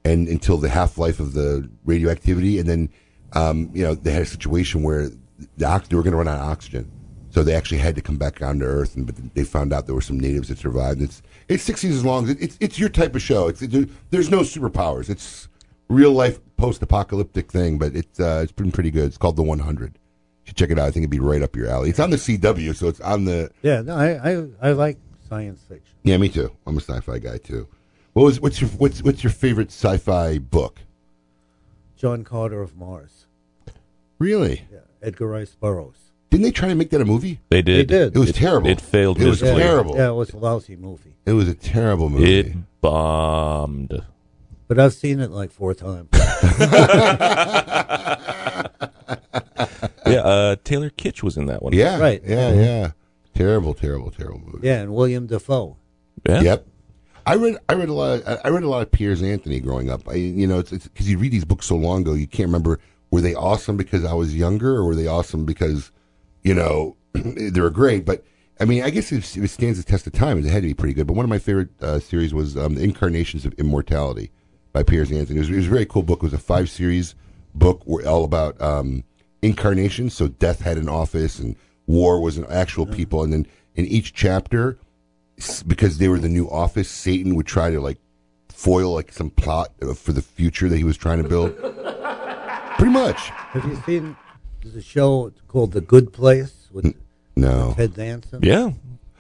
and 0.03 0.28
until 0.28 0.57
the 0.57 0.69
half 0.69 0.98
life 0.98 1.19
of 1.19 1.34
the 1.34 1.69
radioactivity, 1.86 2.60
and 2.60 2.68
then 2.68 2.90
um, 3.34 3.69
you 3.73 3.84
know 3.84 3.95
they 3.95 4.11
had 4.11 4.23
a 4.23 4.26
situation 4.26 4.84
where 4.84 5.10
the 5.57 5.65
ox- 5.65 5.88
they 5.88 5.95
were 5.95 6.03
going 6.03 6.11
to 6.11 6.18
run 6.18 6.28
out 6.28 6.40
of 6.40 6.49
oxygen. 6.49 6.91
So 7.30 7.44
they 7.44 7.53
actually 7.56 7.78
had 7.78 7.95
to 7.95 8.02
come 8.02 8.18
back 8.18 8.40
down 8.40 8.60
to 8.60 8.65
Earth, 8.65 8.95
and 8.98 9.06
but 9.06 9.15
they 9.36 9.44
found 9.45 9.72
out 9.72 9.86
there 9.86 9.95
were 9.95 10.02
some 10.02 10.19
natives 10.19 10.49
that 10.49 10.57
survived. 10.57 11.02
It's 11.02 11.22
it's 11.48 11.64
six 11.64 11.80
seasons 11.82 12.03
long. 12.06 12.30
It- 12.30 12.41
It's 12.41 12.57
it's 12.60 12.78
your 12.80 12.90
type 12.90 13.15
of 13.15 13.22
show. 13.22 13.48
It's 13.48 13.61
it, 13.61 13.90
there's 14.11 14.30
no 14.30 14.40
superpowers. 14.41 15.10
It's 15.10 15.48
real 15.88 16.11
life 16.11 16.40
post 16.57 16.82
apocalyptic 16.82 17.52
thing, 17.52 17.78
but 17.78 17.95
it's 17.95 18.19
uh, 18.19 18.41
it's 18.44 18.52
been 18.52 18.72
pretty 18.72 18.91
good. 18.91 19.06
It's 19.06 19.18
called 19.18 19.38
the 19.38 19.44
100. 19.44 19.98
should 20.44 20.57
check 20.57 20.72
it 20.72 20.78
out. 20.80 20.88
I 20.88 20.91
think 20.91 21.03
it'd 21.03 21.10
be 21.10 21.19
right 21.19 21.41
up 21.41 21.56
your 21.56 21.68
alley. 21.69 21.90
It's 21.90 21.99
on 21.99 22.10
the 22.10 22.18
CW, 22.18 22.76
so 22.76 22.88
it's 22.90 22.99
on 22.99 23.23
the. 23.26 23.49
Yeah, 23.61 23.82
no, 23.82 23.95
I, 23.95 24.32
I 24.34 24.48
I 24.61 24.72
like 24.73 24.98
science 25.30 25.61
fiction. 25.69 25.95
Yeah, 26.03 26.18
me 26.18 26.28
too. 26.28 26.52
I'm 26.68 26.76
a 26.78 26.82
sci-fi 26.82 27.19
guy 27.19 27.38
too. 27.38 27.65
What 28.13 28.23
was 28.23 28.39
what's 28.41 28.59
your 28.61 28.69
what's 28.71 29.01
what's 29.03 29.23
your 29.23 29.31
favorite 29.31 29.69
sci-fi 29.69 30.38
book? 30.38 30.79
John 31.95 32.23
Carter 32.23 32.61
of 32.61 32.75
Mars. 32.75 33.25
Really? 34.19 34.63
Yeah, 34.71 34.79
Edgar 35.01 35.27
Rice 35.27 35.55
Burroughs. 35.59 35.97
Didn't 36.29 36.43
they 36.43 36.51
try 36.51 36.67
to 36.69 36.75
make 36.75 36.89
that 36.91 37.01
a 37.01 37.05
movie? 37.05 37.39
They 37.49 37.61
did. 37.61 37.88
They 37.89 37.97
did. 37.97 38.15
It 38.15 38.19
was 38.19 38.29
It- 38.29 38.35
terrible. 38.35 38.67
it 38.69 38.79
failed 38.81 39.19
It 39.19 39.27
was 39.27 39.41
miserably. 39.41 39.63
terrible. 39.63 39.95
Yeah, 39.97 40.09
it 40.09 40.13
was 40.13 40.31
a 40.31 40.38
lousy 40.38 40.75
movie. 40.75 41.15
It 41.25 41.33
was 41.33 41.47
a 41.47 41.53
terrible 41.53 42.09
movie. 42.09 42.39
It 42.39 42.53
bombed. 42.81 44.01
But 44.67 44.79
I've 44.79 44.93
seen 44.93 45.19
it 45.19 45.31
like 45.31 45.51
four 45.51 45.73
times. 45.73 46.09
Yeah, 50.07 50.21
uh, 50.21 50.55
Taylor 50.65 50.89
Kitsch 50.89 51.23
was 51.23 51.38
in 51.38 51.45
that 51.45 51.61
one. 51.63 51.71
yeah, 51.73 51.97
Right. 51.97 52.21
Yeah, 52.25 52.51
yeah. 52.53 52.91
Terrible, 53.33 53.73
terrible, 53.73 54.11
terrible 54.11 54.41
movie. 54.45 54.67
yeah, 54.67 54.81
and 54.81 54.93
William 54.93 55.25
Dafoe. 55.27 55.77
Yeah. 56.27 56.41
Yep. 56.41 56.65
I 57.26 57.35
read 57.35 57.57
I 57.69 57.73
read 57.73 57.89
a 57.89 57.93
lot 57.93 58.22
of, 58.22 58.39
I 58.43 58.49
read 58.49 58.64
a 58.64 58.69
lot 58.69 58.81
of 58.81 58.91
Piers 58.91 59.22
Anthony 59.22 59.60
growing 59.60 59.89
up. 59.89 60.07
I 60.07 60.15
you 60.15 60.48
know 60.48 60.60
it's 60.60 60.72
because 60.72 61.10
you 61.10 61.18
read 61.18 61.31
these 61.31 61.45
books 61.45 61.65
so 61.68 61.76
long 61.76 62.02
ago 62.02 62.14
you 62.14 62.27
can't 62.27 62.48
remember 62.48 62.80
were 63.10 63.22
they 63.22 63.35
awesome 63.35 63.77
because 63.77 64.06
I 64.06 64.14
was 64.14 64.35
younger 64.35 64.76
or 64.76 64.85
were 64.85 64.95
they 64.95 65.07
awesome 65.07 65.45
because 65.45 65.91
you 66.43 66.53
know 66.53 66.95
they 67.14 67.61
were 67.61 67.69
great. 67.69 68.06
But 68.06 68.23
I 68.60 68.65
mean 68.65 68.84
I 68.84 68.89
guess 68.89 69.11
it, 69.11 69.38
it 69.38 69.49
stands 69.49 69.77
the 69.77 69.89
test 69.89 70.07
of 70.07 70.14
time. 70.14 70.38
It 70.39 70.45
had 70.45 70.64
to 70.64 70.68
be 70.68 70.73
pretty 70.73 70.93
good. 70.93 71.07
But 71.07 71.14
one 71.14 71.26
of 71.26 71.30
my 71.30 71.39
favorite 71.39 71.69
uh, 71.81 71.99
series 71.99 72.34
was 72.34 72.57
um, 72.57 72.76
the 72.76 72.84
Incarnations 72.84 73.45
of 73.45 73.53
Immortality 73.53 74.31
by 74.73 74.84
Piers 74.84 75.11
Anthony. 75.11 75.38
It 75.38 75.41
was, 75.41 75.49
it 75.49 75.56
was 75.56 75.68
a 75.68 75.72
very 75.72 75.85
cool 75.85 76.03
book. 76.03 76.19
It 76.19 76.23
was 76.23 76.34
a 76.34 76.38
five 76.38 76.69
series 76.69 77.15
book 77.53 77.81
where 77.85 78.07
all 78.07 78.23
about 78.23 78.60
um, 78.61 79.03
incarnations. 79.41 80.14
So 80.14 80.27
death 80.27 80.61
had 80.61 80.77
an 80.77 80.89
office 80.89 81.39
and 81.39 81.56
war 81.88 82.22
was 82.22 82.38
an 82.38 82.45
actual 82.49 82.85
people, 82.85 83.23
and 83.23 83.34
then 83.34 83.48
in 83.76 83.85
each 83.85 84.14
chapter 84.14 84.77
because 85.68 85.97
they 85.97 86.07
were 86.07 86.19
the 86.19 86.30
new 86.30 86.47
office, 86.49 86.89
Satan 86.89 87.35
would 87.35 87.45
try 87.47 87.69
to 87.72 87.80
like 87.80 87.97
foil 88.49 88.93
like 88.93 89.11
some 89.11 89.30
plot 89.30 89.72
uh, 89.81 89.93
for 89.93 90.11
the 90.13 90.22
future 90.22 90.69
that 90.69 90.77
he 90.77 90.84
was 90.84 90.97
trying 90.97 91.22
to 91.22 91.27
build. 91.27 91.55
Pretty 92.77 92.91
much. 92.91 93.18
Have 93.53 93.65
you 93.65 93.76
seen 93.85 94.15
the 94.63 94.81
show 94.81 95.31
called 95.47 95.72
The 95.73 95.81
Good 95.81 96.13
Place 96.13 96.68
with 96.72 96.95
No. 97.35 97.73
Ted 97.76 97.93
Danson? 97.95 98.39
Yeah. 98.43 98.72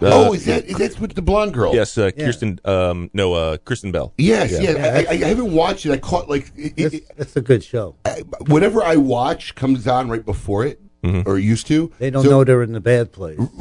oh, 0.01 0.33
is 0.33 0.45
that 0.45 0.65
is 0.65 0.77
that 0.77 0.99
with 0.99 1.13
the 1.13 1.21
blonde 1.21 1.53
girl? 1.53 1.75
Yes, 1.75 1.95
uh, 1.97 2.09
Yeah. 2.15 2.25
Kirsten. 2.25 2.59
Um, 2.65 3.11
no, 3.13 3.33
uh, 3.33 3.57
Kristen 3.57 3.91
Bell. 3.91 4.13
Yes, 4.17 4.51
Yeah. 4.51 4.61
yes. 4.61 5.07
I, 5.07 5.11
I, 5.11 5.13
I 5.13 5.27
haven't 5.27 5.53
watched 5.53 5.85
it. 5.85 5.91
I 5.91 5.97
caught 5.97 6.27
like 6.27 6.51
it, 6.55 6.73
it, 6.75 6.93
It's, 6.95 7.11
it's 7.17 7.35
a 7.35 7.41
good 7.41 7.63
show. 7.63 7.95
I- 8.05 8.23
whatever 8.47 8.81
I 8.83 8.95
watch 8.95 9.53
comes 9.53 9.87
on 9.87 10.09
right 10.09 10.25
before 10.25 10.65
it, 10.65 10.79
or 11.03 11.37
used 11.39 11.67
to. 11.67 11.91
They 11.99 12.09
don't 12.09 12.23
So- 12.23 12.29
know 12.29 12.43
they're 12.43 12.63
in 12.63 12.73
the 12.73 12.79
bad 12.79 13.11
place. 13.11 13.39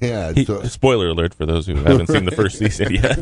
yeah. 0.00 0.32
He- 0.32 0.44
so- 0.44 0.62
spoiler 0.64 1.08
alert 1.08 1.34
for 1.34 1.46
those 1.46 1.66
who 1.66 1.74
haven't 1.76 2.08
seen 2.08 2.24
the 2.24 2.30
first 2.32 2.58
season 2.58 2.94
yet. 2.94 3.16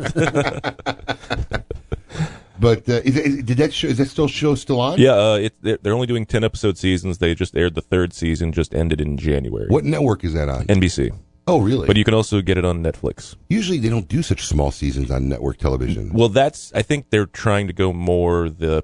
but 2.59 2.89
uh, 2.89 2.93
is, 3.05 3.15
it- 3.17 3.25
is, 3.25 3.43
did 3.43 3.57
that 3.57 3.73
show? 3.73 3.87
Is 3.87 3.97
that 3.97 4.07
still 4.07 4.27
show 4.27 4.55
still 4.55 4.79
on? 4.81 4.99
yeah, 4.99 5.13
uh, 5.13 5.35
it, 5.35 5.53
they're, 5.61 5.77
they're 5.81 5.93
only 5.93 6.07
doing 6.07 6.25
ten 6.25 6.43
episode 6.43 6.77
seasons. 6.77 7.17
They 7.19 7.33
just 7.35 7.55
aired 7.55 7.75
the 7.75 7.81
third 7.81 8.13
season, 8.13 8.51
just 8.51 8.73
ended 8.75 8.99
in 9.01 9.17
January. 9.17 9.67
What 9.69 9.85
network 9.85 10.23
is 10.23 10.33
that 10.33 10.49
on? 10.49 10.65
NBC. 10.65 11.11
oh, 11.47 11.59
really? 11.61 11.87
But 11.87 11.97
you 11.97 12.03
can 12.03 12.13
also 12.13 12.41
get 12.41 12.57
it 12.57 12.65
on 12.65 12.83
Netflix. 12.83 13.35
Usually 13.49 13.77
they 13.79 13.89
don't 13.89 14.07
do 14.07 14.21
such 14.21 14.45
small 14.45 14.71
seasons 14.71 15.09
on 15.09 15.29
network 15.29 15.57
television. 15.57 16.11
Well, 16.13 16.29
that's 16.29 16.73
I 16.73 16.81
think 16.81 17.09
they're 17.09 17.25
trying 17.25 17.67
to 17.67 17.73
go 17.73 17.93
more 17.93 18.49
the 18.49 18.83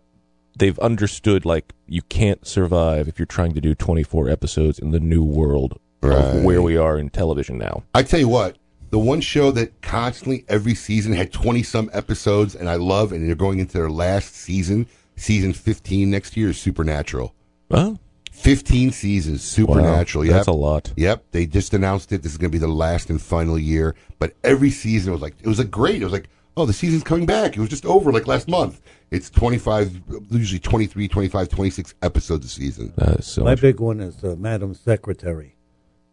they've 0.58 0.78
understood 0.80 1.46
like 1.46 1.74
you 1.88 2.02
can't 2.04 2.46
survive 2.48 3.08
if 3.08 3.20
you're 3.20 3.26
trying 3.26 3.54
to 3.54 3.62
do 3.62 3.76
24 3.76 4.30
episodes 4.30 4.80
in 4.80 4.92
the 4.92 5.00
new 5.00 5.24
world 5.24 5.80
Right. 6.02 6.18
of 6.38 6.44
where 6.44 6.62
we 6.62 6.78
are 6.78 7.00
in 7.00 7.10
television 7.10 7.58
now. 7.58 7.84
I 7.96 8.04
tell 8.04 8.20
you 8.20 8.28
what, 8.28 8.58
the 8.92 9.00
one 9.00 9.22
show 9.22 9.50
that 9.52 9.82
constantly 9.82 10.46
every 10.48 10.76
season 10.76 11.14
had 11.14 11.34
twenty 11.34 11.64
some 11.64 11.90
episodes, 11.94 12.54
and 12.56 12.70
I 12.70 12.76
love, 12.76 13.12
and 13.12 13.28
they're 13.28 13.36
going 13.36 13.58
into 13.60 13.74
their 13.74 13.90
last 13.90 14.36
season, 14.36 14.86
season 15.16 15.52
fifteen 15.54 16.12
next 16.12 16.38
year 16.38 16.50
is 16.50 16.58
Supernatural. 16.60 17.34
Huh? 17.72 17.96
15 18.32 18.92
seasons, 18.92 19.42
Supernatural. 19.42 20.24
Wow, 20.24 20.28
yep. 20.28 20.34
that's 20.36 20.48
a 20.48 20.52
lot. 20.52 20.92
Yep, 20.98 21.24
they 21.32 21.46
just 21.48 21.74
announced 21.74 22.12
it. 22.12 22.22
This 22.22 22.34
is 22.34 22.38
going 22.38 22.52
to 22.52 22.56
be 22.56 22.60
the 22.60 22.68
last 22.68 23.10
and 23.10 23.20
final 23.20 23.58
year. 23.58 23.96
But 24.20 24.34
every 24.44 24.70
season 24.70 25.12
was 25.14 25.22
like 25.22 25.34
it 25.42 25.48
was 25.48 25.58
like 25.58 25.72
great. 25.72 26.02
It 26.02 26.04
was 26.04 26.14
like 26.14 26.28
oh, 26.58 26.66
the 26.66 26.74
season's 26.74 27.04
coming 27.04 27.26
back. 27.26 27.56
It 27.56 27.60
was 27.60 27.70
just 27.70 27.86
over 27.86 28.12
like 28.12 28.28
last 28.28 28.48
month. 28.48 28.82
It's 29.12 29.30
twenty 29.30 29.58
five, 29.58 30.02
usually 30.32 30.60
23, 30.60 31.08
25, 31.08 31.50
26 31.50 31.94
episodes 32.02 32.46
a 32.46 32.50
season. 32.50 32.94
that 32.98 33.20
is 33.20 33.26
so 33.28 33.44
My 33.44 33.52
much. 33.52 33.62
big 33.62 33.80
one 33.80 34.00
is 34.02 34.24
uh, 34.24 34.36
Madam 34.38 34.74
Secretary 34.74 35.56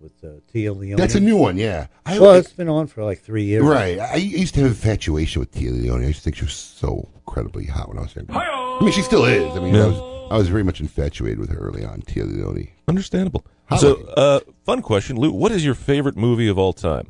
with 0.00 0.12
uh, 0.24 0.28
Téa 0.52 0.76
Leoni. 0.76 0.96
That's 0.96 1.14
a 1.14 1.20
new 1.20 1.36
one. 1.36 1.56
Yeah, 1.56 1.86
I, 2.04 2.18
Well, 2.18 2.34
it's 2.34 2.52
been 2.52 2.68
on 2.68 2.86
for 2.88 3.02
like 3.04 3.20
three 3.20 3.44
years. 3.44 3.62
Right. 3.64 3.98
I 3.98 4.16
used 4.16 4.54
to 4.54 4.60
have 4.62 4.70
infatuation 4.70 5.40
with 5.40 5.52
Téa 5.52 5.72
Leoni. 5.72 6.04
I 6.04 6.08
used 6.08 6.18
to 6.18 6.24
think 6.24 6.36
she 6.36 6.44
was 6.44 6.54
so 6.54 7.08
incredibly 7.14 7.66
hot 7.66 7.88
when 7.88 7.98
I 7.98 8.02
was 8.02 8.14
younger. 8.14 8.32
I 8.34 8.78
mean, 8.82 8.92
she 8.92 9.02
still 9.02 9.24
is. 9.24 9.56
I 9.56 9.60
mean, 9.60 9.74
I 9.76 9.86
was 9.86 10.12
I 10.32 10.36
was 10.38 10.48
very 10.48 10.62
much 10.64 10.80
infatuated 10.80 11.38
with 11.38 11.50
her 11.50 11.58
early 11.58 11.84
on, 11.84 12.02
Téa 12.02 12.26
Leoni. 12.30 12.72
Understandable. 12.88 13.44
Hot 13.66 13.80
so, 13.80 13.88
looking. 13.90 14.06
uh, 14.16 14.40
fun 14.66 14.82
question, 14.82 15.16
Lou. 15.16 15.30
What 15.32 15.52
is 15.52 15.64
your 15.64 15.74
favorite 15.74 16.16
movie 16.16 16.48
of 16.48 16.58
all 16.58 16.72
time? 16.72 17.08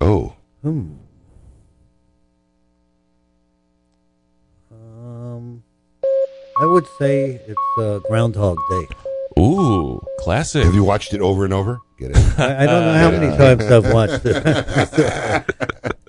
Oh, 0.00 0.34
Hmm. 0.62 0.94
I 6.60 6.66
would 6.66 6.86
say 6.98 7.40
it's 7.46 7.78
uh, 7.78 8.00
Groundhog 8.08 8.58
Day. 8.70 8.86
Ooh, 9.38 10.00
classic. 10.18 10.64
have 10.64 10.74
you 10.74 10.84
watched 10.84 11.14
it 11.14 11.20
over 11.20 11.44
and 11.44 11.54
over? 11.54 11.80
Get 11.98 12.10
it? 12.10 12.38
I, 12.38 12.62
I 12.64 12.66
don't 12.66 12.84
know 12.84 12.94
how 12.98 13.10
many 13.10 13.36
times 13.36 13.64
I've 13.70 13.92
watched 13.92 14.22
it. 14.24 15.46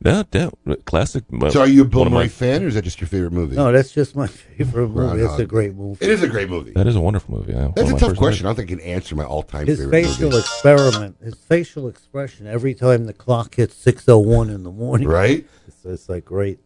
No, 0.00 0.22
no, 0.32 0.76
classic. 0.86 1.24
so, 1.50 1.60
are 1.60 1.66
you 1.66 1.82
a 1.82 1.84
Bill 1.84 1.98
one 2.02 2.06
of 2.06 2.12
my- 2.12 2.20
Murray 2.20 2.28
fan, 2.28 2.62
or 2.62 2.68
is 2.68 2.76
that 2.76 2.84
just 2.84 3.00
your 3.00 3.08
favorite 3.08 3.32
movie? 3.32 3.56
no, 3.56 3.72
that's 3.72 3.90
just 3.90 4.14
my 4.14 4.28
favorite 4.28 4.88
movie. 4.90 5.20
It's 5.22 5.38
a 5.40 5.44
great 5.44 5.74
movie. 5.74 6.02
It 6.04 6.10
is 6.12 6.22
a 6.22 6.28
great 6.28 6.48
movie. 6.48 6.70
That 6.70 6.86
is 6.86 6.94
a 6.94 7.00
wonderful 7.00 7.34
movie. 7.34 7.52
Yeah, 7.52 7.72
That's 7.74 7.86
One 7.88 7.96
a 7.96 7.98
tough 7.98 8.08
first 8.10 8.18
question. 8.20 8.46
I 8.46 8.50
don't 8.50 8.56
think 8.56 8.70
I 8.70 8.74
can 8.76 8.80
answer 8.84 9.16
my 9.16 9.24
all 9.24 9.42
time 9.42 9.66
His 9.66 9.80
favorite 9.80 10.04
facial 10.04 10.24
movie. 10.30 10.38
experiment, 10.38 11.16
his 11.20 11.34
facial 11.34 11.88
expression 11.88 12.46
every 12.46 12.74
time 12.74 13.06
the 13.06 13.12
clock 13.12 13.56
hits 13.56 13.74
six 13.74 14.08
oh 14.08 14.18
one 14.18 14.50
in 14.50 14.62
the 14.62 14.70
morning. 14.70 15.08
Right? 15.08 15.44
It's, 15.66 15.84
it's 15.84 16.08
like 16.08 16.24
great. 16.24 16.60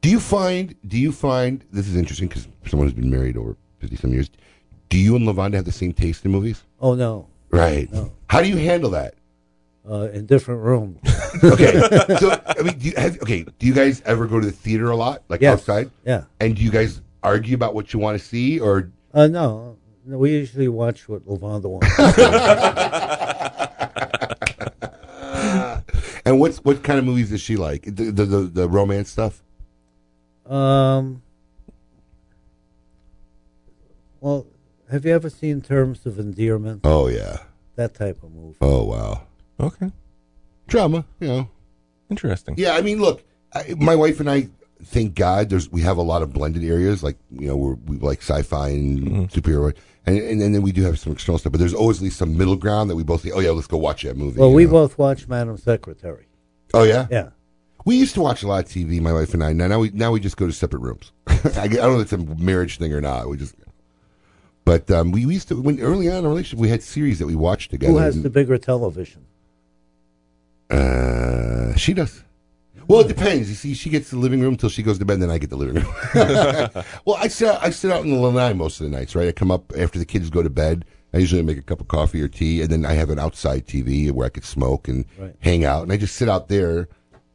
Do 0.00 0.08
you 0.10 0.20
find? 0.20 0.74
Do 0.86 0.96
you 0.98 1.12
find 1.12 1.64
this 1.72 1.88
is 1.88 1.96
interesting 1.96 2.28
because 2.28 2.46
someone 2.66 2.86
who's 2.86 2.94
been 2.94 3.10
married 3.10 3.36
over 3.36 3.56
fifty 3.78 3.96
some 3.96 4.12
years? 4.12 4.30
Do 4.88 4.98
you 4.98 5.16
and 5.16 5.26
Lavonda 5.26 5.54
have 5.54 5.64
the 5.64 5.72
same 5.72 5.92
taste 5.92 6.24
in 6.24 6.30
movies? 6.30 6.62
Oh 6.80 6.94
no, 6.94 7.26
Right. 7.50 7.92
No. 7.92 8.12
How 8.28 8.40
do 8.42 8.48
you 8.48 8.56
handle 8.56 8.90
that? 8.90 9.14
uh, 9.90 10.08
in 10.12 10.26
different 10.26 10.60
rooms. 10.62 10.98
Okay. 11.44 11.72
so 12.18 12.40
I 12.46 12.62
mean, 12.62 12.76
do 12.78 12.88
you 12.88 12.94
have, 12.96 13.20
okay. 13.22 13.44
Do 13.58 13.66
you 13.66 13.72
guys 13.74 14.02
ever 14.06 14.26
go 14.26 14.40
to 14.40 14.46
the 14.46 14.50
theater 14.52 14.90
a 14.90 14.96
lot, 14.96 15.22
like 15.28 15.40
Yes. 15.40 15.52
outside? 15.60 15.90
Yeah. 16.04 16.24
And 16.40 16.56
do 16.56 16.62
you 16.62 16.70
guys 16.70 17.00
argue 17.22 17.54
about 17.54 17.74
what 17.74 17.92
you 17.92 17.98
want 18.00 18.18
to 18.18 18.24
see, 18.24 18.58
or 18.60 18.90
Uh, 19.14 19.28
no, 19.28 19.76
no, 20.04 20.18
we 20.18 20.32
usually 20.32 20.68
watch 20.68 21.08
what 21.08 21.24
Lavonda 21.26 21.68
wants. 21.70 21.88
and 26.24 26.40
what's 26.40 26.58
what 26.58 26.82
kind 26.82 26.98
of 26.98 27.04
movies 27.04 27.30
does 27.30 27.40
she 27.40 27.56
like? 27.56 27.82
The 27.84 28.10
the 28.10 28.24
the, 28.24 28.40
the 28.42 28.68
romance 28.68 29.10
stuff. 29.10 29.42
Um, 30.48 31.22
well, 34.20 34.46
have 34.90 35.04
you 35.04 35.12
ever 35.12 35.30
seen 35.30 35.60
Terms 35.60 36.06
of 36.06 36.18
Endearment? 36.18 36.80
Oh 36.84 37.08
yeah. 37.08 37.38
That 37.76 37.94
type 37.94 38.22
of 38.22 38.32
movie. 38.32 38.56
Oh 38.60 38.84
wow. 38.84 39.22
Okay, 39.60 39.90
Drama. 40.66 41.04
You 41.20 41.28
know. 41.28 41.50
interesting. 42.10 42.54
Yeah. 42.56 42.72
I 42.72 42.80
mean, 42.80 43.00
look, 43.00 43.22
I, 43.52 43.74
my 43.76 43.96
wife 43.96 44.20
and 44.20 44.30
I. 44.30 44.48
Thank 44.80 45.16
God, 45.16 45.50
there's 45.50 45.68
we 45.72 45.80
have 45.80 45.96
a 45.96 46.02
lot 46.02 46.22
of 46.22 46.32
blended 46.32 46.62
areas, 46.62 47.02
like 47.02 47.16
you 47.32 47.48
know, 47.48 47.56
we're, 47.56 47.74
we 47.74 47.96
like 47.96 48.22
sci-fi 48.22 48.68
and 48.68 49.28
superhero, 49.28 49.74
and, 50.06 50.16
and 50.16 50.40
and 50.40 50.54
then 50.54 50.62
we 50.62 50.70
do 50.70 50.84
have 50.84 51.00
some 51.00 51.12
external 51.12 51.36
stuff. 51.36 51.50
But 51.50 51.58
there's 51.58 51.74
always 51.74 51.96
at 51.96 52.04
least 52.04 52.16
some 52.16 52.38
middle 52.38 52.54
ground 52.54 52.88
that 52.88 52.94
we 52.94 53.02
both 53.02 53.22
say, 53.22 53.32
oh 53.32 53.40
yeah, 53.40 53.50
let's 53.50 53.66
go 53.66 53.76
watch 53.76 54.04
that 54.04 54.16
movie. 54.16 54.38
Well, 54.38 54.52
we 54.52 54.66
know? 54.66 54.70
both 54.70 54.96
watch 54.96 55.26
Madam 55.26 55.56
Secretary. 55.56 56.28
Oh 56.72 56.84
yeah. 56.84 57.08
Yeah. 57.10 57.30
We 57.88 57.96
used 57.96 58.12
to 58.16 58.20
watch 58.20 58.42
a 58.42 58.46
lot 58.46 58.66
of 58.66 58.70
TV, 58.70 59.00
my 59.00 59.14
wife 59.14 59.32
and 59.32 59.42
I. 59.42 59.54
Now, 59.54 59.66
now 59.66 59.78
we 59.78 59.88
now 59.94 60.12
we 60.12 60.20
just 60.20 60.36
go 60.36 60.46
to 60.46 60.52
separate 60.52 60.82
rooms. 60.82 61.10
I, 61.26 61.62
I 61.62 61.68
don't 61.68 61.94
know 61.94 62.00
if 62.00 62.12
it's 62.12 62.12
a 62.12 62.18
marriage 62.18 62.76
thing 62.76 62.92
or 62.92 63.00
not. 63.00 63.30
We 63.30 63.38
just, 63.38 63.54
but 64.66 64.90
um, 64.90 65.10
we 65.10 65.22
used 65.22 65.48
to 65.48 65.58
when 65.58 65.80
early 65.80 66.06
on 66.10 66.18
in 66.18 66.24
our 66.26 66.30
relationship 66.30 66.58
we 66.58 66.68
had 66.68 66.82
series 66.82 67.18
that 67.18 67.26
we 67.26 67.34
watched 67.34 67.70
together. 67.70 67.90
Who 67.90 67.98
has 67.98 68.22
the 68.22 68.28
bigger 68.28 68.58
television? 68.58 69.24
Uh, 70.68 71.74
she 71.76 71.94
does. 71.94 72.24
Well, 72.88 73.00
it 73.00 73.08
depends. 73.08 73.48
You 73.48 73.54
see, 73.54 73.72
she 73.72 73.88
gets 73.88 74.10
the 74.10 74.18
living 74.18 74.42
room 74.42 74.58
till 74.58 74.68
she 74.68 74.82
goes 74.82 74.98
to 74.98 75.06
bed, 75.06 75.14
and 75.14 75.22
then 75.22 75.30
I 75.30 75.38
get 75.38 75.48
the 75.48 75.56
living 75.56 75.76
room. 75.76 75.94
well, 77.06 77.16
I 77.18 77.28
sit 77.28 77.48
out, 77.48 77.62
I 77.62 77.70
sit 77.70 77.90
out 77.90 78.04
in 78.04 78.10
the 78.10 78.18
lanai 78.18 78.52
most 78.52 78.82
of 78.82 78.90
the 78.90 78.94
nights, 78.94 79.14
right? 79.14 79.28
I 79.28 79.32
come 79.32 79.50
up 79.50 79.72
after 79.78 79.98
the 79.98 80.04
kids 80.04 80.28
go 80.28 80.42
to 80.42 80.50
bed. 80.50 80.84
I 81.14 81.18
usually 81.18 81.40
make 81.40 81.56
a 81.56 81.62
cup 81.62 81.80
of 81.80 81.88
coffee 81.88 82.20
or 82.20 82.28
tea, 82.28 82.60
and 82.60 82.68
then 82.68 82.84
I 82.84 82.92
have 82.92 83.08
an 83.08 83.18
outside 83.18 83.66
TV 83.66 84.10
where 84.12 84.26
I 84.26 84.28
could 84.28 84.44
smoke 84.44 84.88
and 84.88 85.06
Right. 85.18 85.34
hang 85.40 85.64
out, 85.64 85.84
and 85.84 85.90
I 85.92 85.96
just 85.96 86.16
sit 86.16 86.28
out 86.28 86.48
there 86.48 86.86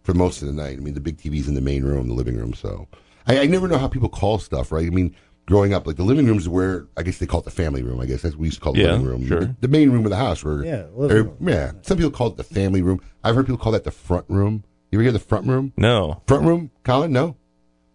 for 0.03 0.13
most 0.13 0.41
of 0.41 0.47
the 0.47 0.53
night. 0.53 0.77
I 0.77 0.81
mean, 0.81 0.93
the 0.93 0.99
big 1.01 1.17
TV's 1.17 1.47
in 1.47 1.55
the 1.55 1.61
main 1.61 1.83
room, 1.83 2.07
the 2.07 2.13
living 2.13 2.37
room, 2.37 2.53
so 2.53 2.87
I, 3.27 3.39
I 3.39 3.45
never 3.47 3.67
know 3.67 3.77
how 3.77 3.87
people 3.87 4.09
call 4.09 4.37
stuff, 4.39 4.71
right? 4.71 4.85
I 4.85 4.89
mean, 4.89 5.15
growing 5.45 5.73
up, 5.73 5.87
like 5.87 5.95
the 5.97 6.03
living 6.03 6.25
room 6.27 6.37
is 6.37 6.47
where 6.49 6.87
I 6.97 7.03
guess 7.03 7.17
they 7.19 7.25
call 7.25 7.39
it 7.39 7.45
the 7.45 7.51
family 7.51 7.83
room. 7.83 7.99
I 7.99 8.05
guess 8.05 8.21
that's 8.21 8.35
what 8.35 8.41
we 8.41 8.47
used 8.47 8.57
to 8.59 8.63
call 8.63 8.73
the 8.73 8.81
Yeah, 8.81 8.91
living 8.91 9.07
room. 9.07 9.27
sure. 9.27 9.39
The, 9.41 9.55
the 9.61 9.67
main 9.67 9.89
room 9.91 10.05
of 10.05 10.09
the 10.11 10.17
house. 10.17 10.43
Where 10.43 10.63
Yeah, 10.63 10.85
or- 10.95 11.07
room. 11.07 11.37
yeah. 11.41 11.71
Some 11.81 11.97
people 11.97 12.11
call 12.11 12.27
it 12.27 12.37
the 12.37 12.43
family 12.43 12.81
room. 12.81 13.01
I've 13.23 13.35
heard 13.35 13.45
people 13.45 13.57
call 13.59 13.71
that 13.71 13.83
the 13.85 13.91
front 13.91 14.25
room. 14.29 14.63
You 14.91 14.99
ever 14.99 15.03
hear 15.03 15.11
the 15.11 15.19
front 15.19 15.47
room? 15.47 15.73
No. 15.77 16.21
Front 16.27 16.45
room, 16.45 16.69
Colin? 16.83 17.11
No. 17.11 17.35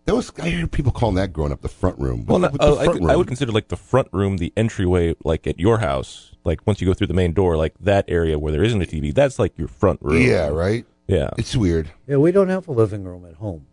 That 0.07 0.15
was 0.17 0.33
I 0.43 0.49
heard 0.49 0.73
people 0.73 0.91
calling 0.91 1.17
that 1.17 1.35
growing 1.35 1.53
up 1.53 1.61
the 1.61 1.69
front 1.69 1.99
room. 1.99 2.25
Well, 2.25 2.39
no, 2.39 2.49
What's 2.49 2.65
the 2.65 2.65
uh, 2.73 2.75
I, 2.77 2.85
front 2.85 2.99
could- 3.01 3.05
I 3.09 3.13
room? 3.13 3.19
would 3.19 3.27
consider 3.29 3.53
like 3.53 3.69
the 3.69 3.77
front 3.77 4.09
room 4.11 4.39
the 4.39 4.53
entryway, 4.57 5.15
like 5.23 5.47
at 5.47 5.61
your 5.61 5.79
house. 5.81 6.33
Like 6.45 6.67
once 6.67 6.81
you 6.81 6.87
go 6.87 6.95
through 6.95 7.09
the 7.09 7.15
main 7.15 7.35
door, 7.35 7.57
like 7.59 7.75
that 7.81 8.07
area 8.09 8.39
where 8.39 8.51
there 8.51 8.65
isn't 8.65 8.81
a 8.81 8.87
TV, 8.87 9.13
that's 9.15 9.39
like 9.39 9.59
your 9.59 9.69
front 9.69 10.01
room. 10.01 10.23
Yeah, 10.23 10.49
right. 10.49 10.87
Yeah, 11.09 11.31
It's 11.39 11.57
weird. 11.57 11.91
Yeah, 12.07 12.17
we 12.19 12.33
don't 12.33 12.49
have 12.51 12.69
a 12.69 12.73
living 12.73 13.03
room 13.05 13.25
at 13.25 13.35
home. 13.37 13.67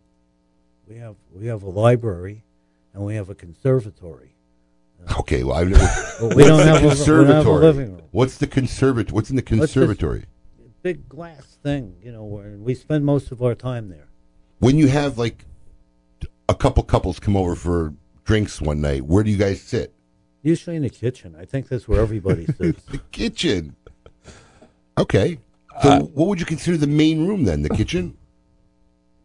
We 0.88 0.96
have 0.96 1.16
we 1.34 1.46
have 1.46 1.62
a 1.62 1.68
library, 1.68 2.44
and 2.94 3.04
we 3.04 3.14
have 3.16 3.28
a 3.28 3.34
conservatory. 3.34 4.34
Uh, 5.06 5.14
okay, 5.20 5.44
well 5.44 5.56
I've 5.56 5.68
never. 5.68 5.84
But 6.20 6.34
we 6.34 6.44
don't 6.44 6.56
What's 6.56 6.64
the 6.64 6.72
have 6.72 6.82
a- 6.82 6.82
we 6.82 6.82
don't 6.82 6.82
have 6.82 6.82
a 6.84 6.88
conservatory. 6.96 7.60
living 7.60 7.92
room. 7.94 8.02
What's 8.12 8.38
the 8.38 8.46
conservatory? 8.46 9.14
What's 9.14 9.28
in 9.30 9.36
the 9.36 9.42
What's 9.42 9.50
this- 9.60 9.72
conservatory? 9.72 10.24
Big 10.82 11.08
glass 11.08 11.58
thing, 11.62 11.96
you 12.02 12.12
know, 12.12 12.24
where 12.24 12.56
we 12.58 12.72
spend 12.74 13.04
most 13.04 13.32
of 13.32 13.42
our 13.42 13.54
time 13.56 13.88
there. 13.90 14.06
When 14.60 14.78
you 14.78 14.86
have 14.88 15.18
like 15.18 15.44
a 16.48 16.54
couple 16.54 16.84
couples 16.84 17.18
come 17.18 17.36
over 17.36 17.54
for 17.56 17.92
drinks 18.24 18.60
one 18.62 18.80
night, 18.80 19.02
where 19.04 19.24
do 19.24 19.30
you 19.30 19.36
guys 19.36 19.60
sit? 19.60 19.92
Usually 20.42 20.76
in 20.76 20.82
the 20.82 20.90
kitchen. 20.90 21.34
I 21.38 21.44
think 21.44 21.68
that's 21.68 21.88
where 21.88 22.00
everybody 22.00 22.46
sits. 22.58 22.82
the 22.84 22.98
kitchen. 23.10 23.74
Okay. 24.96 25.38
So, 25.82 26.00
what 26.14 26.28
would 26.28 26.40
you 26.40 26.46
consider 26.46 26.76
the 26.76 26.86
main 26.86 27.26
room 27.26 27.44
then? 27.44 27.62
The 27.62 27.70
kitchen? 27.70 28.16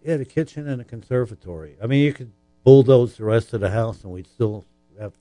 Yeah, 0.03 0.17
the 0.17 0.25
kitchen 0.25 0.67
and 0.67 0.79
the 0.79 0.83
conservatory. 0.83 1.75
I 1.79 1.85
mean, 1.85 2.03
you 2.03 2.11
could 2.11 2.31
bulldoze 2.63 3.17
the 3.17 3.23
rest 3.23 3.53
of 3.53 3.61
the 3.61 3.69
house, 3.69 4.03
and 4.03 4.11
we'd 4.11 4.25
still 4.25 4.65
have, 4.99 5.13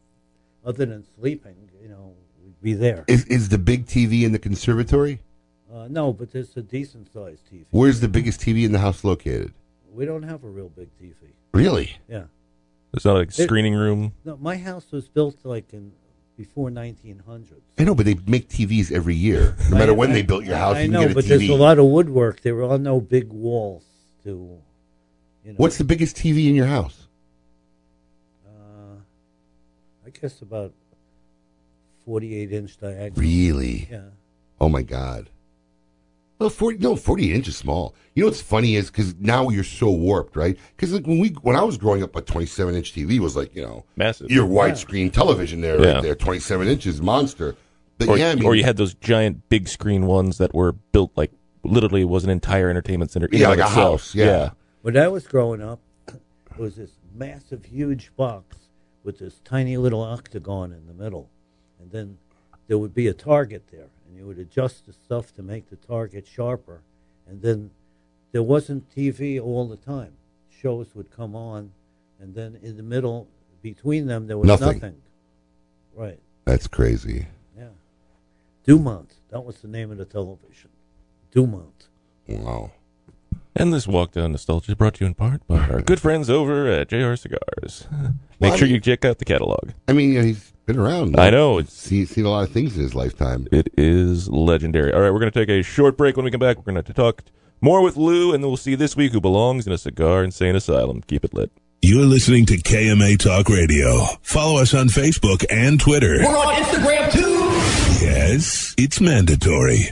other 0.64 0.86
than 0.86 1.04
sleeping, 1.18 1.54
you 1.82 1.88
know, 1.90 2.14
we'd 2.42 2.58
be 2.62 2.72
there. 2.72 3.04
Is 3.06 3.26
is 3.26 3.50
the 3.50 3.58
big 3.58 3.84
TV 3.84 4.22
in 4.22 4.32
the 4.32 4.38
conservatory? 4.38 5.20
Uh, 5.70 5.86
no, 5.90 6.14
but 6.14 6.34
it's 6.34 6.56
a 6.56 6.62
decent 6.62 7.12
sized 7.12 7.42
TV. 7.52 7.66
Where's 7.68 8.00
the 8.00 8.08
biggest 8.08 8.40
TV 8.40 8.64
in 8.64 8.72
the 8.72 8.78
house 8.78 9.04
located? 9.04 9.52
We 9.92 10.06
don't 10.06 10.22
have 10.22 10.44
a 10.44 10.48
real 10.48 10.70
big 10.70 10.88
TV. 10.98 11.12
Really? 11.52 11.98
Yeah. 12.08 12.24
It's 12.94 13.04
not 13.04 13.16
like 13.16 13.28
a 13.28 13.42
It- 13.42 13.44
screening 13.44 13.74
room. 13.74 14.14
No, 14.24 14.38
my 14.38 14.56
house 14.56 14.90
was 14.90 15.08
built 15.08 15.36
like 15.44 15.74
in 15.74 15.92
before 16.40 16.70
1900. 16.70 17.60
I 17.78 17.84
know, 17.84 17.94
but 17.94 18.06
they 18.06 18.16
make 18.26 18.48
TVs 18.48 18.90
every 18.90 19.14
year. 19.14 19.56
No 19.70 19.76
matter 19.76 19.92
I- 19.92 19.94
when 19.94 20.10
I- 20.10 20.14
they 20.14 20.22
built 20.22 20.44
your 20.46 20.56
house, 20.56 20.76
I 20.76 20.82
you 20.84 20.88
know, 20.88 21.00
can 21.00 21.08
get 21.08 21.12
a 21.12 21.14
but 21.16 21.24
TV. 21.24 21.28
there's 21.28 21.50
a 21.50 21.54
lot 21.54 21.78
of 21.78 21.84
woodwork. 21.84 22.40
There 22.40 22.62
are 22.64 22.78
no 22.78 22.98
big 22.98 23.28
walls 23.30 23.84
to. 24.24 24.30
You 25.44 25.52
know, 25.52 25.54
What's 25.58 25.76
the 25.76 25.84
biggest 25.84 26.16
TV 26.16 26.48
in 26.48 26.54
your 26.54 26.66
house? 26.66 27.08
Uh, 28.46 28.96
I 30.06 30.10
guess 30.18 30.40
about 30.40 30.72
48 32.06 32.52
inch 32.52 32.78
diagonal. 32.80 33.20
Really? 33.20 33.88
Yeah. 33.90 34.00
Oh 34.60 34.70
my 34.70 34.82
God. 34.82 35.28
Well, 36.40 36.48
forty 36.48 36.78
no, 36.78 36.96
forty 36.96 37.34
inch 37.34 37.46
is 37.48 37.56
small. 37.58 37.94
You 38.14 38.22
know 38.22 38.28
what's 38.28 38.40
funny 38.40 38.74
is 38.74 38.90
because 38.90 39.14
now 39.20 39.50
you're 39.50 39.62
so 39.62 39.90
warped, 39.90 40.36
right? 40.36 40.58
Because 40.74 40.94
like 40.94 41.06
when 41.06 41.18
we 41.18 41.28
when 41.42 41.54
I 41.54 41.62
was 41.62 41.76
growing 41.76 42.02
up, 42.02 42.16
a 42.16 42.22
twenty 42.22 42.46
seven 42.46 42.74
inch 42.74 42.94
TV 42.94 43.18
was 43.18 43.36
like 43.36 43.54
you 43.54 43.62
know 43.62 43.84
Massive. 43.96 44.30
your 44.30 44.46
widescreen 44.46 45.12
television 45.12 45.60
there, 45.60 45.78
Yeah. 45.80 45.92
right 45.92 46.02
there, 46.02 46.14
twenty 46.14 46.40
seven 46.40 46.66
inches, 46.66 47.02
monster. 47.02 47.56
But 47.98 48.08
or, 48.08 48.16
yeah, 48.18 48.30
I 48.30 48.34
mean, 48.36 48.46
or 48.46 48.54
you 48.54 48.64
had 48.64 48.78
those 48.78 48.94
giant 48.94 49.50
big 49.50 49.68
screen 49.68 50.06
ones 50.06 50.38
that 50.38 50.54
were 50.54 50.72
built 50.72 51.12
like 51.14 51.30
literally 51.62 52.06
was 52.06 52.24
an 52.24 52.30
entire 52.30 52.70
entertainment 52.70 53.10
center. 53.10 53.28
Yeah, 53.30 53.48
like 53.48 53.58
a 53.58 53.62
itself. 53.64 54.00
house, 54.00 54.14
yeah. 54.14 54.50
When 54.80 54.96
I 54.96 55.08
was 55.08 55.26
growing 55.26 55.60
up, 55.62 55.78
it 56.08 56.18
was 56.58 56.76
this 56.76 56.92
massive, 57.14 57.66
huge 57.66 58.12
box 58.16 58.56
with 59.04 59.18
this 59.18 59.42
tiny 59.44 59.76
little 59.76 60.00
octagon 60.00 60.72
in 60.72 60.86
the 60.86 60.94
middle, 60.94 61.28
and 61.78 61.90
then 61.90 62.16
there 62.66 62.78
would 62.78 62.94
be 62.94 63.08
a 63.08 63.12
target 63.12 63.64
there, 63.70 63.88
and 64.10 64.18
you 64.18 64.26
would 64.26 64.38
adjust 64.38 64.86
the 64.86 64.92
stuff 64.92 65.32
to 65.36 65.42
make 65.42 65.70
the 65.70 65.76
target 65.76 66.26
sharper, 66.26 66.80
and 67.28 67.40
then 67.42 67.70
there 68.32 68.42
wasn't 68.42 68.90
TV 68.94 69.40
all 69.40 69.68
the 69.68 69.76
time. 69.76 70.12
Shows 70.60 70.88
would 70.94 71.10
come 71.10 71.36
on, 71.36 71.70
and 72.20 72.34
then 72.34 72.58
in 72.62 72.76
the 72.76 72.82
middle, 72.82 73.28
between 73.62 74.06
them, 74.06 74.26
there 74.26 74.36
was 74.36 74.48
Nothing. 74.48 74.78
nothing. 74.80 74.96
Right. 75.94 76.18
that's 76.44 76.66
crazy. 76.66 77.26
Yeah. 77.56 77.68
Dumont. 78.64 79.14
That 79.30 79.40
was 79.44 79.60
the 79.60 79.68
name 79.68 79.90
of 79.90 79.98
the 79.98 80.04
television. 80.04 80.70
Dumont. 81.30 81.88
Wow. 82.28 82.72
And 83.56 83.72
this 83.72 83.86
walk 83.88 84.12
down 84.12 84.32
nostalgia 84.32 84.70
is 84.72 84.74
brought 84.76 84.94
to 84.94 85.04
you 85.04 85.08
in 85.08 85.14
part 85.14 85.46
by 85.46 85.58
our 85.58 85.82
good 85.82 86.00
friends 86.00 86.30
over 86.30 86.68
at 86.68 86.88
JR 86.88 87.14
Cigars. 87.16 87.86
Make 87.90 88.12
Well, 88.40 88.52
I 88.52 88.56
sure 88.56 88.66
mean- 88.66 88.74
you 88.76 88.80
check 88.80 89.04
out 89.04 89.18
the 89.18 89.24
catalog. 89.24 89.70
I 89.88 89.92
mean, 89.92 90.12
you 90.12 90.18
know, 90.20 90.24
he's 90.26 90.52
been 90.72 90.80
around. 90.80 91.18
I 91.18 91.30
know. 91.30 91.58
It's, 91.58 91.88
He's 91.88 92.10
seen 92.10 92.24
a 92.24 92.30
lot 92.30 92.46
of 92.46 92.52
things 92.52 92.76
in 92.76 92.82
his 92.82 92.94
lifetime. 92.94 93.46
it 93.50 93.68
is 93.76 94.28
legendary. 94.28 94.92
All 94.92 95.00
right, 95.00 95.12
we're 95.12 95.18
going 95.18 95.32
to 95.32 95.38
take 95.38 95.48
a 95.48 95.62
short 95.62 95.96
break. 95.96 96.16
When 96.16 96.24
we 96.24 96.30
come 96.30 96.40
back, 96.40 96.56
we're 96.58 96.72
going 96.72 96.82
to 96.82 96.92
talk 96.92 97.24
more 97.60 97.82
with 97.82 97.96
Lou, 97.96 98.32
and 98.32 98.42
then 98.42 98.48
we'll 98.48 98.56
see 98.56 98.74
this 98.74 98.96
week 98.96 99.12
who 99.12 99.20
belongs 99.20 99.66
in 99.66 99.72
a 99.72 99.78
cigar 99.78 100.22
insane 100.24 100.54
asylum. 100.56 101.02
Keep 101.02 101.24
it 101.24 101.34
lit. 101.34 101.50
You're 101.82 102.04
listening 102.06 102.46
to 102.46 102.56
KMA 102.58 103.18
Talk 103.18 103.48
Radio. 103.48 104.04
Follow 104.22 104.60
us 104.60 104.74
on 104.74 104.88
Facebook 104.88 105.44
and 105.50 105.80
Twitter. 105.80 106.18
We're 106.20 106.36
on 106.36 106.54
Instagram 106.54 107.10
too. 107.10 108.04
Yes, 108.04 108.74
it's 108.78 109.00
mandatory. 109.00 109.88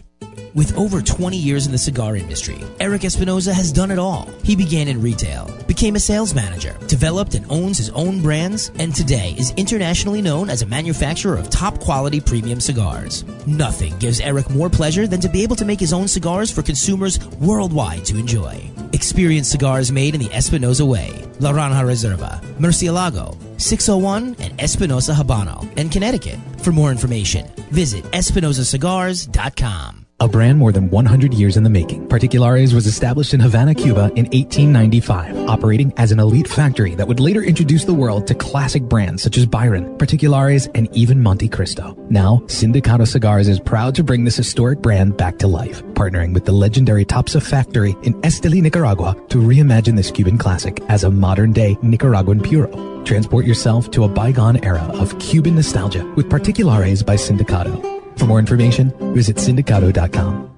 With 0.58 0.76
over 0.76 1.00
20 1.00 1.36
years 1.36 1.66
in 1.66 1.72
the 1.72 1.78
cigar 1.78 2.16
industry, 2.16 2.58
Erik 2.80 3.04
Espinosa 3.04 3.54
has 3.54 3.70
done 3.70 3.92
it 3.92 3.98
all. 4.00 4.28
He 4.42 4.56
began 4.56 4.88
in 4.88 5.00
retail, 5.00 5.48
became 5.68 5.94
a 5.94 6.00
sales 6.00 6.34
manager, 6.34 6.76
developed 6.88 7.36
and 7.36 7.46
owns 7.48 7.78
his 7.78 7.90
own 7.90 8.22
brands, 8.22 8.72
and 8.80 8.92
today 8.92 9.36
is 9.38 9.54
internationally 9.56 10.20
known 10.20 10.50
as 10.50 10.62
a 10.62 10.66
manufacturer 10.66 11.36
of 11.36 11.48
top 11.48 11.78
quality 11.78 12.20
premium 12.20 12.60
cigars. 12.60 13.24
Nothing 13.46 13.96
gives 13.98 14.18
Eric 14.18 14.50
more 14.50 14.68
pleasure 14.68 15.06
than 15.06 15.20
to 15.20 15.28
be 15.28 15.44
able 15.44 15.54
to 15.54 15.64
make 15.64 15.78
his 15.78 15.92
own 15.92 16.08
cigars 16.08 16.50
for 16.50 16.62
consumers 16.62 17.24
worldwide 17.36 18.04
to 18.06 18.18
enjoy. 18.18 18.68
Experience 18.92 19.48
cigars 19.48 19.92
made 19.92 20.16
in 20.16 20.20
the 20.20 20.32
Espinosa 20.32 20.84
way. 20.84 21.10
Laranja 21.38 21.84
Reserva, 21.84 22.40
Murcielago, 22.58 23.36
601, 23.60 24.34
and 24.40 24.60
Espinosa 24.60 25.12
Habano, 25.12 25.72
and 25.76 25.92
Connecticut. 25.92 26.40
For 26.62 26.72
more 26.72 26.90
information, 26.90 27.46
visit 27.70 28.02
EspinosaCigars.com. 28.06 30.07
A 30.20 30.26
brand 30.26 30.58
more 30.58 30.72
than 30.72 30.90
100 30.90 31.32
years 31.32 31.56
in 31.56 31.62
the 31.62 31.70
making, 31.70 32.08
Particulares 32.08 32.74
was 32.74 32.88
established 32.88 33.34
in 33.34 33.38
Havana, 33.38 33.72
Cuba 33.72 34.10
in 34.16 34.24
1895, 34.26 35.48
operating 35.48 35.92
as 35.96 36.10
an 36.10 36.18
elite 36.18 36.48
factory 36.48 36.96
that 36.96 37.06
would 37.06 37.20
later 37.20 37.40
introduce 37.40 37.84
the 37.84 37.94
world 37.94 38.26
to 38.26 38.34
classic 38.34 38.82
brands 38.82 39.22
such 39.22 39.38
as 39.38 39.46
Byron, 39.46 39.96
Particulares, 39.96 40.66
and 40.74 40.88
even 40.92 41.22
Montecristo. 41.22 41.96
Now, 42.10 42.42
Sindicato 42.46 43.06
Cigars 43.06 43.46
is 43.46 43.60
proud 43.60 43.94
to 43.94 44.02
bring 44.02 44.24
this 44.24 44.36
historic 44.36 44.80
brand 44.80 45.16
back 45.16 45.38
to 45.38 45.46
life, 45.46 45.84
partnering 45.94 46.34
with 46.34 46.46
the 46.46 46.52
legendary 46.52 47.04
Topsa 47.04 47.40
factory 47.40 47.94
in 48.02 48.14
Esteli, 48.22 48.60
Nicaragua 48.60 49.14
to 49.28 49.38
reimagine 49.38 49.94
this 49.94 50.10
Cuban 50.10 50.36
classic 50.36 50.82
as 50.88 51.04
a 51.04 51.10
modern-day 51.12 51.78
Nicaraguan 51.80 52.40
puro. 52.40 53.04
Transport 53.04 53.46
yourself 53.46 53.88
to 53.92 54.02
a 54.02 54.08
bygone 54.08 54.64
era 54.64 54.82
of 54.94 55.16
Cuban 55.20 55.54
nostalgia 55.54 56.04
with 56.16 56.28
Particulares 56.28 57.04
by 57.04 57.14
Sindicato. 57.14 57.97
For 58.18 58.26
more 58.26 58.40
information, 58.40 58.92
visit 59.14 59.36
sindicato.com. 59.36 60.57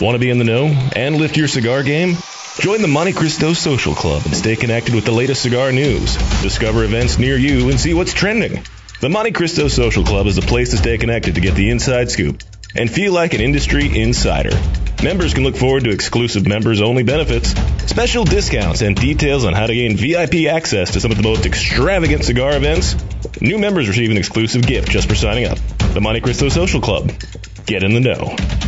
Want 0.00 0.14
to 0.14 0.18
be 0.20 0.30
in 0.30 0.38
the 0.38 0.44
know 0.44 0.66
and 0.94 1.16
lift 1.16 1.36
your 1.36 1.48
cigar 1.48 1.82
game? 1.82 2.14
Join 2.60 2.80
the 2.80 2.86
Montecristo 2.86 3.56
Social 3.56 3.94
Club 3.94 4.22
and 4.24 4.36
stay 4.36 4.54
connected 4.54 4.94
with 4.94 5.04
the 5.04 5.10
latest 5.10 5.42
cigar 5.42 5.72
news. 5.72 6.14
Discover 6.42 6.84
events 6.84 7.18
near 7.18 7.36
you 7.36 7.70
and 7.70 7.80
see 7.80 7.92
what's 7.92 8.12
trending. 8.12 8.62
The 9.00 9.08
Montecristo 9.08 9.68
Social 9.68 10.04
Club 10.04 10.28
is 10.28 10.38
a 10.38 10.42
place 10.42 10.70
to 10.70 10.76
stay 10.76 10.96
connected 10.96 11.34
to 11.34 11.40
get 11.40 11.56
the 11.56 11.70
inside 11.70 12.10
scoop 12.10 12.40
and 12.76 12.88
feel 12.88 13.12
like 13.12 13.34
an 13.34 13.40
industry 13.40 14.00
insider. 14.00 14.56
Members 15.02 15.34
can 15.34 15.42
look 15.42 15.56
forward 15.56 15.82
to 15.84 15.90
exclusive 15.90 16.46
members 16.46 16.80
only 16.80 17.02
benefits, 17.02 17.50
special 17.90 18.24
discounts, 18.24 18.80
and 18.80 18.94
details 18.94 19.44
on 19.44 19.54
how 19.54 19.66
to 19.66 19.74
gain 19.74 19.96
VIP 19.96 20.46
access 20.48 20.92
to 20.92 21.00
some 21.00 21.10
of 21.10 21.16
the 21.16 21.24
most 21.24 21.46
extravagant 21.46 22.22
cigar 22.24 22.56
events. 22.56 22.94
New 23.40 23.58
members 23.58 23.88
receive 23.88 24.12
an 24.12 24.16
exclusive 24.16 24.64
gift 24.64 24.88
just 24.88 25.08
for 25.08 25.16
signing 25.16 25.46
up. 25.46 25.58
The 25.78 26.00
Montecristo 26.00 26.48
Social 26.48 26.80
Club. 26.80 27.10
Get 27.66 27.82
in 27.82 27.92
the 27.92 28.00
know. 28.00 28.67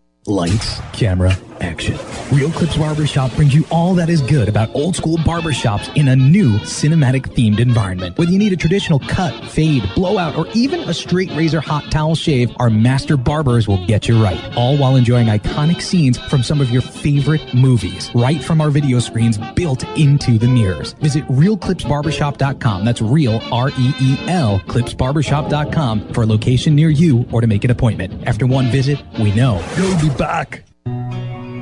Lights, 0.27 0.79
camera, 0.93 1.35
action. 1.61 1.97
Reel 2.31 2.51
Clips 2.51 2.77
Barbershop 2.77 3.33
brings 3.35 3.53
you 3.53 3.65
all 3.71 3.93
that 3.95 4.09
is 4.09 4.21
good 4.21 4.49
about 4.49 4.73
old 4.75 4.95
school 4.95 5.17
barbershops 5.17 5.95
in 5.95 6.09
a 6.09 6.15
new 6.15 6.57
cinematic 6.59 7.21
themed 7.33 7.59
environment. 7.59 8.17
Whether 8.17 8.31
you 8.31 8.39
need 8.39 8.53
a 8.53 8.57
traditional 8.57 8.99
cut, 8.99 9.33
fade, 9.45 9.83
blowout, 9.95 10.35
or 10.35 10.47
even 10.53 10.81
a 10.81 10.93
straight 10.93 11.31
razor 11.31 11.61
hot 11.61 11.89
towel 11.91 12.15
shave, 12.15 12.51
our 12.59 12.69
master 12.69 13.17
barbers 13.17 13.67
will 13.67 13.85
get 13.85 14.07
you 14.07 14.21
right. 14.21 14.39
All 14.57 14.77
while 14.77 14.95
enjoying 14.95 15.27
iconic 15.27 15.81
scenes 15.81 16.17
from 16.17 16.43
some 16.43 16.61
of 16.61 16.69
your 16.69 16.81
favorite 16.81 17.53
movies, 17.53 18.11
right 18.13 18.43
from 18.43 18.61
our 18.61 18.69
video 18.69 18.99
screens 18.99 19.37
built 19.55 19.83
into 19.97 20.37
the 20.37 20.47
mirrors. 20.47 20.93
Visit 20.93 21.25
reelclipsbarbershop.com. 21.27 22.85
That's 22.85 23.01
reel, 23.01 23.41
R-E-E-L, 23.51 24.59
clipsbarbershop.com 24.59 26.13
for 26.13 26.23
a 26.23 26.25
location 26.25 26.75
near 26.75 26.89
you 26.89 27.25
or 27.31 27.41
to 27.41 27.47
make 27.47 27.63
an 27.63 27.71
appointment. 27.71 28.27
After 28.27 28.47
one 28.47 28.67
visit, 28.71 29.01
we 29.19 29.33
know 29.33 29.63
you'll 29.77 29.99
be 29.99 30.09
back. 30.17 30.63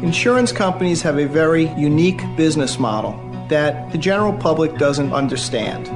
Insurance 0.02 0.54
companies 0.54 1.02
have 1.02 1.20
a 1.20 1.28
very 1.28 1.68
unique 1.74 2.22
business 2.38 2.80
model 2.80 3.20
that 3.50 3.92
the 3.92 3.98
general 3.98 4.32
public 4.32 4.78
doesn't 4.78 5.12
understand. 5.12 5.88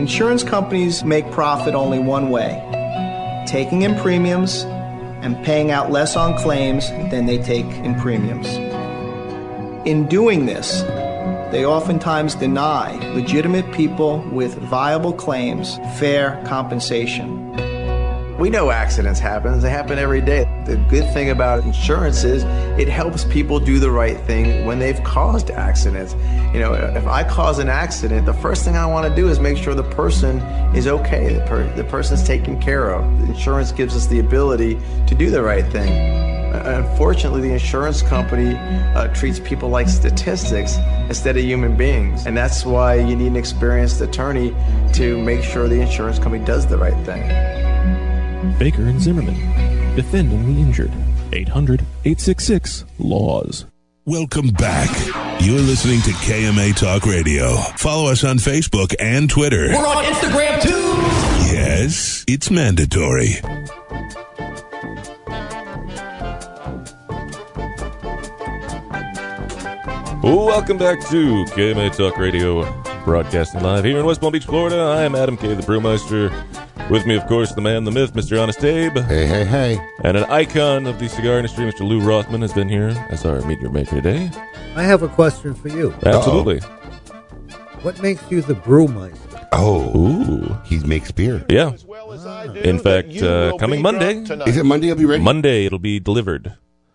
Insurance 0.00 0.42
companies 0.42 1.04
make 1.04 1.30
profit 1.30 1.74
only 1.74 1.98
one 1.98 2.30
way 2.30 2.66
taking 3.46 3.82
in 3.82 3.98
premiums 3.98 4.62
and 5.22 5.36
paying 5.44 5.70
out 5.70 5.90
less 5.90 6.16
on 6.16 6.38
claims 6.38 6.88
than 7.10 7.26
they 7.26 7.36
take 7.36 7.66
in 7.66 7.94
premiums. 7.96 8.46
In 9.86 10.06
doing 10.06 10.46
this, 10.46 10.82
they 11.52 11.66
oftentimes 11.66 12.34
deny 12.34 12.94
legitimate 13.12 13.70
people 13.72 14.20
with 14.30 14.54
viable 14.54 15.12
claims 15.12 15.76
fair 15.98 16.42
compensation. 16.46 17.39
We 18.40 18.48
know 18.48 18.70
accidents 18.70 19.20
happen. 19.20 19.60
They 19.60 19.68
happen 19.68 19.98
every 19.98 20.22
day. 20.22 20.44
The 20.64 20.76
good 20.88 21.12
thing 21.12 21.28
about 21.28 21.62
insurance 21.62 22.24
is 22.24 22.42
it 22.80 22.88
helps 22.88 23.24
people 23.24 23.60
do 23.60 23.78
the 23.78 23.90
right 23.90 24.18
thing 24.22 24.64
when 24.64 24.78
they've 24.78 25.04
caused 25.04 25.50
accidents. 25.50 26.14
You 26.54 26.60
know, 26.60 26.72
if 26.72 27.06
I 27.06 27.22
cause 27.22 27.58
an 27.58 27.68
accident, 27.68 28.24
the 28.24 28.32
first 28.32 28.64
thing 28.64 28.76
I 28.76 28.86
want 28.86 29.06
to 29.06 29.14
do 29.14 29.28
is 29.28 29.38
make 29.38 29.58
sure 29.58 29.74
the 29.74 29.82
person 29.82 30.38
is 30.74 30.86
okay, 30.86 31.34
the, 31.34 31.44
per- 31.44 31.70
the 31.76 31.84
person's 31.84 32.26
taken 32.26 32.58
care 32.58 32.88
of. 32.94 33.04
Insurance 33.28 33.72
gives 33.72 33.94
us 33.94 34.06
the 34.06 34.20
ability 34.20 34.78
to 35.06 35.14
do 35.14 35.28
the 35.28 35.42
right 35.42 35.70
thing. 35.70 35.92
Uh, 36.54 36.82
Unfortunately, 36.82 37.42
the 37.42 37.52
insurance 37.52 38.00
company 38.00 38.56
uh, 38.56 39.08
treats 39.08 39.38
people 39.38 39.68
like 39.68 39.86
statistics 39.86 40.78
instead 41.10 41.36
of 41.36 41.44
human 41.44 41.76
beings. 41.76 42.24
And 42.24 42.34
that's 42.34 42.64
why 42.64 42.94
you 42.94 43.16
need 43.16 43.26
an 43.26 43.36
experienced 43.36 44.00
attorney 44.00 44.56
to 44.94 45.22
make 45.22 45.44
sure 45.44 45.68
the 45.68 45.82
insurance 45.82 46.18
company 46.18 46.42
does 46.42 46.66
the 46.66 46.78
right 46.78 46.96
thing. 47.04 47.69
Baker 48.58 48.82
and 48.82 49.00
Zimmerman, 49.00 49.34
defending 49.96 50.54
the 50.54 50.60
injured. 50.60 50.92
800 51.32 51.80
866 52.04 52.84
Laws. 52.98 53.66
Welcome 54.06 54.48
back. 54.48 54.90
You're 55.40 55.60
listening 55.60 56.00
to 56.02 56.10
KMA 56.10 56.74
Talk 56.74 57.06
Radio. 57.06 57.54
Follow 57.76 58.10
us 58.10 58.24
on 58.24 58.38
Facebook 58.38 58.94
and 58.98 59.28
Twitter. 59.30 59.68
We're 59.68 59.86
on 59.86 60.04
Instagram 60.04 60.60
too. 60.62 61.54
Yes, 61.54 62.24
it's 62.26 62.50
mandatory. 62.50 63.36
Welcome 70.22 70.78
back 70.78 71.00
to 71.08 71.44
KMA 71.46 71.96
Talk 71.96 72.18
Radio, 72.18 72.62
broadcasting 73.04 73.62
live 73.62 73.84
here 73.84 73.98
in 73.98 74.04
West 74.04 74.20
Palm 74.20 74.32
Beach, 74.32 74.44
Florida. 74.44 74.76
I 74.76 75.02
am 75.02 75.14
Adam 75.14 75.36
K. 75.36 75.54
the 75.54 75.62
Brewmeister. 75.62 76.30
With 76.88 77.06
me, 77.06 77.14
of 77.16 77.24
course, 77.28 77.52
the 77.52 77.60
man, 77.60 77.84
the 77.84 77.92
myth, 77.92 78.14
Mr. 78.14 78.40
Honest 78.42 78.64
Abe. 78.64 78.96
Hey, 78.98 79.24
hey, 79.26 79.44
hey. 79.44 79.78
And 80.02 80.16
an 80.16 80.24
icon 80.24 80.86
of 80.86 80.98
the 80.98 81.08
cigar 81.08 81.36
industry, 81.36 81.64
Mr. 81.70 81.86
Lou 81.86 82.00
Rothman, 82.00 82.40
has 82.42 82.52
been 82.52 82.68
here 82.68 82.88
as 83.10 83.24
our 83.24 83.40
meteor 83.42 83.70
maker 83.70 83.94
today. 83.94 84.28
I 84.74 84.82
have 84.82 85.02
a 85.04 85.08
question 85.08 85.54
for 85.54 85.68
you. 85.68 85.94
Absolutely. 86.04 86.58
What 87.82 88.02
makes 88.02 88.28
you 88.28 88.42
the 88.42 88.54
brewmeister? 88.54 89.48
Oh, 89.52 89.96
Ooh. 89.96 90.58
he 90.64 90.80
makes 90.80 91.12
beer. 91.12 91.44
Yeah. 91.48 91.72
In 92.64 92.80
fact, 92.80 93.16
uh, 93.22 93.56
coming 93.58 93.82
Monday. 93.82 94.14
Is 94.48 94.56
it 94.56 94.64
Monday? 94.64 94.88
It'll 94.88 94.98
be 94.98 95.04
ready. 95.06 95.22
Monday, 95.22 95.66
it'll 95.66 95.78
be 95.78 96.00
delivered. 96.00 96.54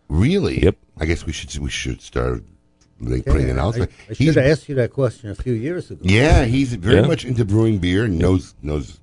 Really? 0.10 0.62
Yep. 0.62 0.76
I 1.00 1.06
guess 1.06 1.26
we 1.26 1.32
should 1.32 1.58
we 1.58 1.70
should 1.70 2.02
start 2.02 2.44
like, 3.00 3.26
putting 3.26 3.44
an 3.50 3.58
I, 3.60 3.62
announcement. 3.62 3.92
I 4.10 4.14
He's- 4.14 4.34
should 4.34 4.44
have 4.44 4.52
asked 4.52 4.70
you 4.70 4.76
that 4.76 4.92
question 4.92 5.30
a 5.30 5.36
few 5.36 5.54
years 5.54 5.90
ago. 5.90 6.02
Yeah, 6.04 6.44
he's 6.46 6.74
very 6.76 6.96
Yeah. 7.02 7.08
much 7.08 7.24
into 7.26 7.44
brewing 7.46 7.80
beer 7.80 8.04
and 8.04 8.20
knows 8.20 8.54
knows. 8.62 9.00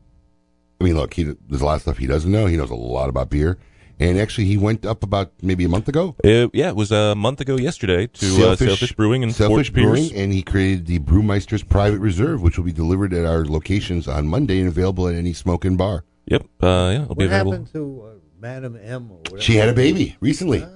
I 0.82 0.84
mean, 0.84 0.96
look, 0.96 1.14
he 1.14 1.22
there's 1.22 1.62
a 1.62 1.64
lot 1.64 1.76
of 1.76 1.82
stuff 1.82 1.98
he 1.98 2.08
doesn't 2.08 2.30
know. 2.30 2.46
He 2.46 2.56
knows 2.56 2.70
a 2.70 2.74
lot 2.74 3.08
about 3.08 3.30
beer, 3.30 3.56
and 4.00 4.18
actually, 4.18 4.46
he 4.46 4.56
went 4.56 4.84
up 4.84 5.04
about 5.04 5.30
maybe 5.40 5.64
a 5.64 5.68
month 5.68 5.86
ago. 5.86 6.16
Uh, 6.24 6.48
yeah, 6.52 6.70
it 6.70 6.74
was 6.74 6.90
a 6.90 7.14
month 7.14 7.40
ago 7.40 7.56
yesterday 7.56 8.08
to 8.08 8.48
uh, 8.48 8.56
Sailfish 8.56 8.92
Brewing 8.94 9.22
in 9.22 9.30
Sailfish 9.30 9.68
Fort 9.68 9.76
Pierce. 9.76 10.08
Brewing, 10.10 10.16
and 10.20 10.32
he 10.32 10.42
created 10.42 10.86
the 10.86 10.98
Brewmeister's 10.98 11.62
Private 11.62 12.00
Reserve, 12.00 12.42
which 12.42 12.58
will 12.58 12.64
be 12.64 12.72
delivered 12.72 13.14
at 13.14 13.24
our 13.24 13.44
locations 13.44 14.08
on 14.08 14.26
Monday 14.26 14.58
and 14.58 14.66
available 14.66 15.06
at 15.06 15.14
any 15.14 15.32
smoking 15.32 15.76
bar. 15.76 16.04
Yep. 16.26 16.42
Uh, 16.60 16.66
yeah, 16.66 17.02
it'll 17.02 17.14
be 17.14 17.24
What 17.24 17.26
available. 17.26 17.52
happened 17.52 17.72
to 17.74 18.02
uh, 18.08 18.10
Madam 18.40 18.76
M? 18.82 19.08
Or 19.12 19.18
whatever? 19.18 19.40
She 19.40 19.54
had 19.54 19.68
a 19.68 19.72
baby 19.74 20.16
recently. 20.18 20.66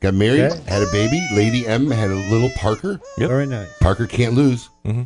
Got 0.00 0.14
married, 0.14 0.42
Okay. 0.52 0.62
had 0.70 0.82
a 0.82 0.90
baby. 0.92 1.20
Lady 1.34 1.66
M 1.66 1.90
had 1.90 2.10
a 2.10 2.14
little 2.30 2.50
Parker. 2.50 3.00
Yep. 3.18 3.28
Very 3.28 3.46
nice. 3.46 3.66
Parker 3.80 4.06
can't 4.06 4.34
lose. 4.34 4.68
Mm-hmm. 4.84 5.02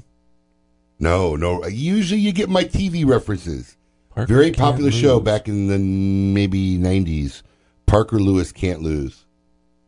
No, 0.99 1.35
no. 1.37 1.67
Usually 1.67 2.21
you 2.21 2.33
get 2.33 2.49
my 2.51 2.65
TV 2.65 3.07
references. 3.07 3.77
Parker 4.15 4.33
Very 4.35 4.47
Can't 4.47 4.57
popular 4.59 4.91
show 4.91 5.21
back 5.21 5.49
in 5.49 5.69
the 5.69 5.79
maybe 5.79 6.79
90s. 6.79 7.43
Parker 7.87 8.19
Lewis 8.19 8.53
can't 8.53 8.83
lose. 8.83 9.25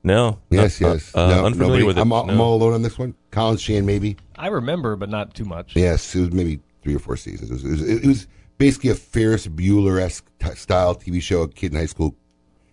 No. 0.02 0.38
Yes, 0.50 0.80
Uh, 0.82 0.92
yes. 0.94 1.14
uh, 1.14 1.28
no, 1.28 1.46
unfamiliar 1.46 1.68
nobody- 1.70 1.86
with 1.86 1.98
it. 1.98 2.00
I'm, 2.00 2.12
all, 2.12 2.30
I'm 2.30 2.40
all 2.40 2.56
alone 2.56 2.74
on 2.74 2.82
this 2.82 2.98
one. 2.98 3.14
Colin 3.30 3.56
Shan, 3.56 3.86
maybe. 3.86 4.16
I 4.36 4.48
remember, 4.48 4.96
but 4.96 5.08
not 5.08 5.34
too 5.34 5.44
much. 5.44 5.74
Yes, 5.76 6.14
it 6.14 6.20
was 6.20 6.32
maybe 6.32 6.60
three 6.82 6.94
or 6.94 6.98
four 6.98 7.16
seasons. 7.16 7.50
It 7.50 7.54
was, 7.54 7.64
it 7.64 7.70
was, 7.70 7.82
it 8.04 8.06
was 8.06 8.26
basically 8.58 8.90
a 8.90 8.94
Ferris 8.94 9.46
Bueller 9.46 10.00
esque 10.00 10.26
t- 10.38 10.54
style 10.54 10.94
TV 10.94 11.22
show. 11.22 11.42
A 11.42 11.48
kid 11.48 11.72
in 11.72 11.78
high 11.78 11.86
school, 11.86 12.14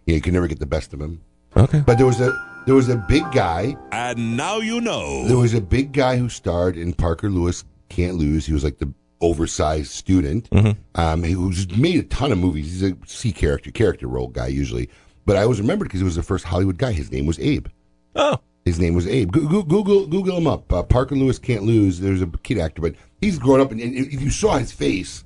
you, 0.05 0.13
know, 0.13 0.15
you 0.15 0.21
could 0.21 0.33
never 0.33 0.47
get 0.47 0.59
the 0.59 0.65
best 0.65 0.93
of 0.93 0.99
him. 1.01 1.21
Okay. 1.55 1.81
But 1.85 1.97
there 1.97 2.05
was 2.07 2.19
a 2.21 2.31
there 2.65 2.75
was 2.75 2.89
a 2.89 2.97
big 2.97 3.23
guy. 3.31 3.75
And 3.91 4.35
now 4.37 4.57
you 4.57 4.81
know. 4.81 5.25
There 5.27 5.37
was 5.37 5.53
a 5.53 5.61
big 5.61 5.93
guy 5.93 6.17
who 6.17 6.27
starred 6.29 6.77
in 6.77 6.93
Parker 6.93 7.29
Lewis 7.29 7.63
Can't 7.89 8.15
Lose. 8.15 8.45
He 8.45 8.53
was 8.53 8.63
like 8.63 8.77
the 8.79 8.93
oversized 9.21 9.91
student. 9.91 10.49
Mm-hmm. 10.49 10.71
Um, 10.95 11.45
was 11.45 11.69
made 11.77 11.99
a 11.99 12.03
ton 12.03 12.31
of 12.31 12.37
movies. 12.37 12.65
He's 12.65 12.91
a 12.91 12.97
C 13.05 13.31
character, 13.31 13.71
character 13.71 14.07
role 14.07 14.27
guy 14.27 14.47
usually. 14.47 14.89
But 15.25 15.37
I 15.37 15.43
always 15.43 15.61
remembered 15.61 15.85
because 15.85 15.99
he 15.99 16.03
was 16.03 16.15
the 16.15 16.23
first 16.23 16.45
Hollywood 16.45 16.77
guy. 16.77 16.91
His 16.91 17.11
name 17.11 17.25
was 17.25 17.39
Abe. 17.39 17.67
Oh. 18.15 18.39
His 18.65 18.79
name 18.79 18.93
was 18.93 19.07
Abe. 19.07 19.31
Go- 19.31 19.47
go- 19.47 19.63
Google 19.63 20.07
Google 20.07 20.37
him 20.37 20.47
up. 20.47 20.71
Uh, 20.71 20.83
Parker 20.83 21.15
Lewis 21.15 21.39
can't 21.39 21.63
lose. 21.63 21.99
There's 21.99 22.21
a 22.21 22.27
kid 22.27 22.57
actor, 22.57 22.81
but 22.81 22.95
he's 23.19 23.39
grown 23.39 23.59
up, 23.59 23.71
and, 23.71 23.79
and 23.81 23.95
if 23.95 24.21
you 24.21 24.29
saw 24.29 24.57
his 24.57 24.71
face, 24.71 25.23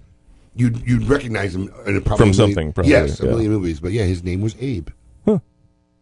you'd 0.55 0.87
you'd 0.87 1.03
recognize 1.03 1.53
him 1.53 1.73
in 1.85 1.97
a 1.97 2.01
probably 2.01 2.27
From 2.27 2.33
something, 2.33 2.71
probably, 2.71 2.91
yes, 2.91 3.19
a 3.19 3.25
million 3.25 3.51
movies. 3.51 3.79
But 3.79 3.91
yeah, 3.91 4.03
his 4.03 4.23
name 4.23 4.41
was 4.41 4.55
Abe. 4.59 4.89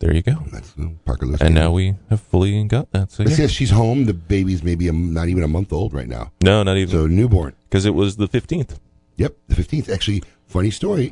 There 0.03 0.13
you 0.13 0.21
go. 0.21 0.43
That's 0.51 0.73
uh, 0.77 0.89
Parker 1.05 1.25
Lewis. 1.25 1.39
And 1.39 1.55
now 1.55 1.71
we 1.71 1.95
have 2.09 2.19
fully 2.19 2.61
got 2.65 2.91
that. 2.91 3.09
So 3.09 3.23
yeah. 3.23 3.35
yes, 3.37 3.51
she's 3.51 3.69
home. 3.69 4.03
The 4.03 4.13
baby's 4.13 4.61
maybe 4.61 4.89
a, 4.89 4.91
not 4.91 5.29
even 5.29 5.43
a 5.43 5.47
month 5.47 5.71
old 5.71 5.93
right 5.93 6.09
now. 6.09 6.33
No, 6.43 6.61
not 6.61 6.75
even. 6.75 6.91
So 6.91 7.07
newborn. 7.07 7.53
Because 7.73 7.87
it 7.87 7.95
was 7.95 8.17
the 8.17 8.27
15th. 8.27 8.77
Yep, 9.15 9.35
the 9.47 9.55
fifteenth. 9.55 9.89
Actually, 9.89 10.21
funny 10.45 10.69
story. 10.69 11.11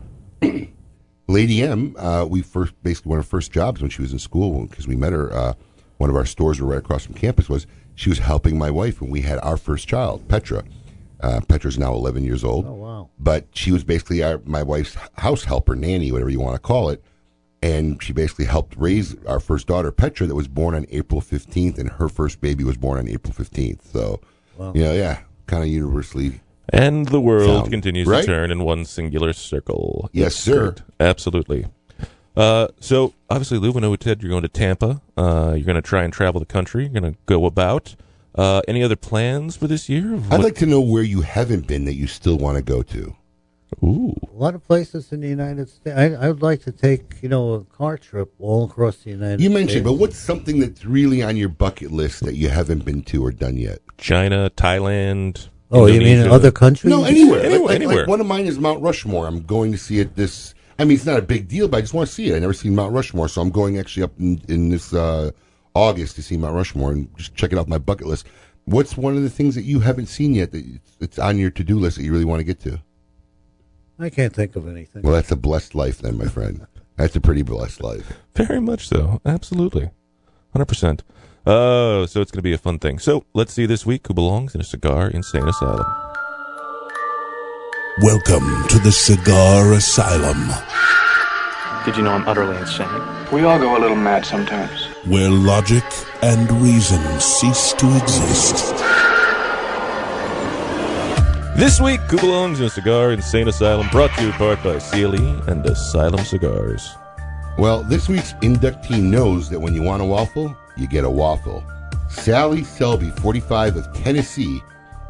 Lady 1.28 1.64
M, 1.64 1.96
uh, 1.98 2.28
we 2.30 2.44
first 2.44 2.76
basically 2.84 3.10
one 3.10 3.18
of 3.18 3.26
her 3.26 3.30
first 3.30 3.52
jobs 3.52 3.82
when 3.82 3.90
she 3.90 4.04
was 4.04 4.14
in 4.14 4.20
school 4.20 4.68
because 4.68 4.88
we 4.88 4.96
met 4.96 5.12
her. 5.12 5.34
Uh, 5.34 5.54
one 5.98 6.12
of 6.12 6.16
our 6.16 6.24
stores 6.26 6.62
were 6.62 6.68
right 6.68 6.78
across 6.78 7.04
from 7.06 7.16
campus. 7.16 7.50
Was 7.50 7.66
she 7.96 8.10
was 8.10 8.20
helping 8.20 8.60
my 8.60 8.70
wife 8.70 9.02
when 9.02 9.10
we 9.10 9.22
had 9.22 9.40
our 9.40 9.58
first 9.58 9.88
child, 9.88 10.28
Petra. 10.28 10.64
Uh, 11.20 11.42
Petra's 11.48 11.80
now 11.80 11.94
eleven 11.96 12.24
years 12.24 12.44
old. 12.44 12.68
Oh, 12.68 12.74
wow. 12.74 13.10
But 13.18 13.48
she 13.56 13.72
was 13.72 13.84
basically 13.84 14.22
our, 14.22 14.40
my 14.46 14.62
wife's 14.62 14.96
house 15.18 15.46
helper, 15.46 15.76
nanny, 15.76 16.12
whatever 16.12 16.30
you 16.30 16.42
want 16.42 16.54
to 16.54 16.60
call 16.62 16.90
it. 16.90 17.04
And 17.64 18.04
she 18.04 18.14
basically 18.14 18.46
helped 18.46 18.76
raise 18.78 19.16
our 19.26 19.40
first 19.40 19.66
daughter, 19.66 19.92
Petra, 19.92 20.28
that 20.28 20.36
was 20.36 20.48
born 20.48 20.76
on 20.76 20.86
April 20.92 21.22
15th, 21.22 21.80
and 21.80 21.90
her 21.90 22.08
first 22.08 22.40
baby 22.40 22.64
was 22.64 22.78
born 22.78 23.00
on 23.00 23.08
April 23.08 23.34
15th. 23.34 23.82
So, 23.92 24.22
Wow. 24.58 24.74
you 24.76 24.84
know, 24.84 24.94
yeah, 24.94 25.22
kind 25.48 25.64
of 25.64 25.70
universally 25.70 26.40
And 26.72 27.08
the 27.08 27.20
world 27.22 27.64
Sound. 27.64 27.72
continues 27.72 28.08
Right? 28.08 28.22
to 28.22 28.28
turn 28.28 28.52
in 28.52 28.64
one 28.64 28.86
singular 28.86 29.34
circle. 29.34 30.10
Yes, 30.14 30.36
sir. 30.36 30.72
great. 30.72 30.82
Absolutely. 31.00 31.66
Uh, 32.36 32.70
so 32.80 33.14
obviously, 33.30 33.58
Lou, 33.58 33.72
we 33.72 33.82
know 33.82 33.96
Ted, 33.98 34.22
you're 34.22 34.30
going 34.30 34.42
to 34.44 34.48
Tampa. 34.48 35.02
Uh, 35.18 35.54
you're 35.56 35.66
going 35.66 35.76
to 35.76 35.82
try 35.82 36.04
and 36.04 36.14
travel 36.14 36.40
the 36.40 36.46
country. 36.46 36.84
You're 36.90 37.02
going 37.02 37.14
to 37.14 37.20
go 37.26 37.46
about. 37.46 37.96
Uh, 38.34 38.62
any 38.70 38.82
other 38.82 38.96
plans 38.96 39.58
for 39.58 39.68
this 39.68 39.90
year? 39.90 40.18
I'd 40.32 40.40
like 40.42 40.56
to 40.56 40.66
know 40.66 40.80
where 40.80 41.04
you 41.04 41.22
haven't 41.22 41.68
been 41.68 41.84
that 41.86 41.96
you 41.96 42.08
still 42.08 42.38
want 42.38 42.56
to 42.58 42.64
go 42.64 42.82
to. 42.84 43.16
Ooh. 43.84 44.16
A 44.34 44.38
lot 44.38 44.56
of 44.56 44.66
places 44.66 45.12
in 45.12 45.20
the 45.20 45.28
United 45.28 45.68
States. 45.68 45.98
I, 45.98 46.12
I 46.14 46.28
would 46.30 46.42
like 46.42 46.62
to 46.64 46.72
take, 46.72 47.16
you 47.22 47.28
know, 47.28 47.54
a 47.54 47.64
car 47.66 47.98
trip 47.98 48.34
all 48.40 48.66
across 48.66 48.98
the 48.98 49.10
United 49.12 49.40
States. 49.40 49.44
You 49.44 49.50
States. 49.50 49.60
mentioned, 49.66 49.84
but 49.86 49.94
what's 49.94 50.18
something 50.18 50.60
that's 50.60 50.86
really 50.86 51.22
on 51.22 51.36
your 51.36 51.50
bucket 51.50 51.92
list 51.92 52.24
that 52.24 52.36
you 52.36 52.48
haven't 52.48 52.86
been 52.86 53.02
to 53.04 53.26
or 53.26 53.32
done 53.32 53.58
yet? 53.58 53.80
China, 53.98 54.50
Thailand. 54.56 55.50
Oh, 55.72 55.86
you 55.88 56.00
mean 56.00 56.20
in 56.20 56.28
other 56.28 56.52
countries? 56.52 56.90
No, 56.92 57.04
anywhere. 57.06 57.40
Anywhere, 57.40 57.60
Like- 57.60 57.62
like, 57.70 57.76
anywhere. 57.76 57.96
like 58.00 58.08
one 58.08 58.20
of 58.22 58.28
mine 58.28 58.46
is 58.46 58.60
Mount 58.60 58.82
Rushmore. 58.82 59.26
I'm 59.28 59.42
going 59.44 59.72
to 59.72 59.78
see 59.78 60.00
it 60.00 60.16
this. 60.16 60.54
I 60.78 60.84
mean, 60.86 60.96
it's 60.96 61.06
not 61.06 61.20
a 61.20 61.22
big 61.22 61.48
deal, 61.48 61.68
but 61.68 61.78
I 61.78 61.82
just 61.82 61.94
want 61.94 62.08
to 62.10 62.14
see 62.14 62.30
it. 62.30 62.36
I 62.36 62.40
never 62.40 62.54
seen 62.54 62.76
Mount 62.76 62.94
Rushmore, 62.94 63.28
so 63.30 63.42
I'm 63.42 63.52
going 63.52 63.78
actually 63.78 64.04
up 64.04 64.12
in, 64.20 64.42
in 64.48 64.70
this 64.70 64.94
uh, 64.94 65.32
August 65.76 66.16
to 66.18 66.24
see 66.24 66.38
Mount 66.38 66.56
Rushmore 66.56 66.92
and 66.92 67.08
just 67.18 67.36
check 67.36 67.52
it 67.54 67.58
off 67.58 67.68
my 67.68 67.78
bucket 67.78 68.08
list. 68.08 68.26
What's 68.66 68.98
one 68.98 69.16
of 69.16 69.24
the 69.24 69.30
things 69.30 69.56
that 69.56 69.64
you 69.64 69.80
haven't 69.80 70.08
seen 70.08 70.34
yet 70.34 70.52
that 70.52 70.66
it's, 70.66 70.98
it's 71.00 71.20
on 71.20 71.38
your 71.38 71.52
to 71.52 71.64
do 71.64 71.80
list 71.80 71.98
that 71.98 72.04
you 72.04 72.12
really 72.12 72.26
want 72.26 72.40
to 72.40 72.44
get 72.44 72.60
to? 72.62 72.80
I 74.00 74.10
can't 74.10 74.34
think 74.34 74.56
of 74.56 74.68
anything. 74.68 75.04
Well, 75.04 75.14
that's 75.14 75.32
a 75.32 75.36
blessed 75.36 75.76
life, 75.76 76.00
then, 76.00 76.18
my 76.18 76.26
friend. 76.26 76.66
That's 76.98 77.16
a 77.16 77.22
pretty 77.22 77.44
blessed 77.44 77.82
life. 77.84 78.12
Very 78.36 78.60
much 78.60 78.88
so. 78.88 79.22
Absolutely. 79.26 79.90
100%. 80.56 81.02
Oh, 81.46 82.06
so 82.06 82.22
it's 82.22 82.32
going 82.32 82.40
to 82.40 82.44
be 82.44 82.54
a 82.54 82.58
fun 82.58 82.78
thing. 82.80 83.00
So 83.00 83.26
let's 83.34 83.52
see 83.54 83.66
this 83.66 83.86
week 83.86 84.08
who 84.08 84.14
belongs 84.14 84.54
in 84.54 84.62
a 84.62 84.64
cigar 84.64 85.08
insane 85.10 85.48
asylum. 85.48 85.86
Welcome 88.04 88.68
to 88.70 88.80
the 88.80 88.92
Cigar 88.92 89.74
Asylum, 89.74 90.50
Did 91.84 91.98
you 91.98 92.04
know 92.04 92.12
I'm 92.12 92.28
utterly 92.28 92.58
insane? 92.58 92.88
We 93.32 93.44
all 93.44 93.60
go 93.60 93.78
a 93.78 93.80
little 93.80 93.98
mad 93.98 94.26
sometimes. 94.26 94.86
where 95.06 95.30
logic 95.30 95.84
and 96.22 96.50
reason 96.62 97.02
cease 97.20 97.74
to 97.74 97.98
exist. 97.98 98.76
This 101.58 101.82
week, 101.82 102.00
who 102.02 102.18
belongs 102.18 102.60
in 102.60 102.68
a 102.68 102.70
cigar 102.70 103.12
insane 103.12 103.48
asylum 103.48 103.88
brought 103.90 104.14
to 104.16 104.22
you 104.22 104.28
in 104.28 104.34
part 104.34 104.64
by 104.64 104.80
CLE 104.80 105.50
and 105.50 105.66
Asylum 105.66 106.24
Cigars. 106.24 106.96
Well, 107.58 107.84
this 107.84 108.08
week's 108.08 108.34
inductee 108.36 109.02
knows 109.04 109.50
that 109.50 109.60
when 109.60 109.74
you 109.76 109.84
want 109.84 110.02
a 110.02 110.06
waffle, 110.06 110.56
you 110.82 110.88
get 110.88 111.04
a 111.04 111.10
waffle. 111.10 111.64
Sally 112.10 112.64
Selby, 112.64 113.10
45 113.22 113.78
of 113.78 113.94
Tennessee, 113.94 114.62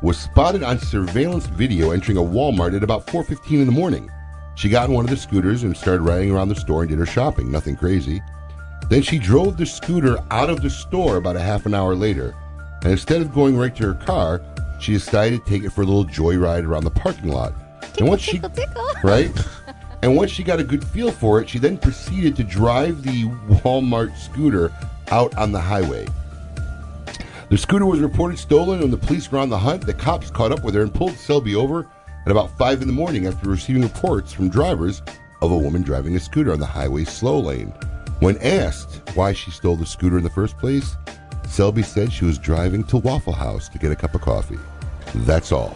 was 0.01 0.17
spotted 0.17 0.63
on 0.63 0.77
surveillance 0.77 1.45
video 1.47 1.91
entering 1.91 2.17
a 2.17 2.21
Walmart 2.21 2.75
at 2.75 2.83
about 2.83 3.07
4:15 3.07 3.61
in 3.61 3.65
the 3.65 3.71
morning. 3.71 4.09
She 4.55 4.69
got 4.69 4.89
in 4.89 4.95
one 4.95 5.05
of 5.05 5.11
the 5.11 5.17
scooters 5.17 5.63
and 5.63 5.75
started 5.75 6.01
riding 6.01 6.31
around 6.31 6.49
the 6.49 6.55
store 6.55 6.81
and 6.81 6.89
did 6.89 6.99
her 6.99 7.05
shopping. 7.05 7.51
Nothing 7.51 7.75
crazy. 7.75 8.21
Then 8.89 9.01
she 9.01 9.17
drove 9.17 9.57
the 9.57 9.65
scooter 9.65 10.17
out 10.29 10.49
of 10.49 10.61
the 10.61 10.69
store 10.69 11.15
about 11.15 11.37
a 11.37 11.41
half 11.41 11.65
an 11.65 11.73
hour 11.73 11.95
later. 11.95 12.35
And 12.81 12.91
instead 12.91 13.21
of 13.21 13.33
going 13.33 13.57
right 13.57 13.75
to 13.77 13.85
her 13.85 13.93
car, 13.93 14.41
she 14.79 14.93
decided 14.93 15.45
to 15.45 15.49
take 15.49 15.63
it 15.63 15.71
for 15.71 15.83
a 15.83 15.85
little 15.85 16.05
joyride 16.05 16.65
around 16.65 16.83
the 16.83 16.91
parking 16.91 17.29
lot. 17.29 17.53
and 17.97 18.07
once 18.07 18.21
she 18.21 18.41
right? 19.03 19.31
And 20.03 20.17
once 20.17 20.31
she 20.31 20.43
got 20.43 20.59
a 20.59 20.63
good 20.63 20.83
feel 20.83 21.11
for 21.11 21.39
it, 21.41 21.47
she 21.49 21.59
then 21.59 21.77
proceeded 21.77 22.35
to 22.37 22.43
drive 22.43 23.03
the 23.03 23.25
Walmart 23.63 24.17
scooter 24.17 24.73
out 25.11 25.37
on 25.37 25.51
the 25.51 25.59
highway. 25.59 26.07
The 27.49 27.57
scooter 27.57 27.85
was 27.85 27.99
reported 27.99 28.39
stolen 28.39 28.81
and 28.81 28.93
the 28.93 28.97
police 28.97 29.31
were 29.31 29.39
on 29.39 29.49
the 29.49 29.57
hunt. 29.57 29.85
The 29.85 29.93
cops 29.93 30.31
caught 30.31 30.51
up 30.51 30.63
with 30.63 30.73
her 30.73 30.83
and 30.83 30.93
pulled 30.93 31.17
Selby 31.17 31.55
over 31.55 31.87
at 32.25 32.31
about 32.31 32.57
5 32.57 32.81
in 32.81 32.87
the 32.87 32.93
morning 32.93 33.27
after 33.27 33.49
receiving 33.49 33.81
reports 33.81 34.31
from 34.31 34.49
drivers 34.49 35.01
of 35.41 35.51
a 35.51 35.57
woman 35.57 35.81
driving 35.81 36.15
a 36.15 36.19
scooter 36.19 36.53
on 36.53 36.59
the 36.59 36.65
highway 36.65 37.03
slow 37.03 37.39
lane. 37.39 37.73
When 38.19 38.37
asked 38.37 39.01
why 39.15 39.33
she 39.33 39.51
stole 39.51 39.75
the 39.75 39.85
scooter 39.85 40.17
in 40.17 40.23
the 40.23 40.29
first 40.29 40.57
place, 40.57 40.95
Selby 41.47 41.83
said 41.83 42.13
she 42.13 42.23
was 42.23 42.37
driving 42.37 42.83
to 42.85 42.97
Waffle 42.97 43.33
House 43.33 43.67
to 43.69 43.77
get 43.77 43.91
a 43.91 43.95
cup 43.95 44.15
of 44.15 44.21
coffee. 44.21 44.59
That's 45.13 45.51
all. 45.51 45.75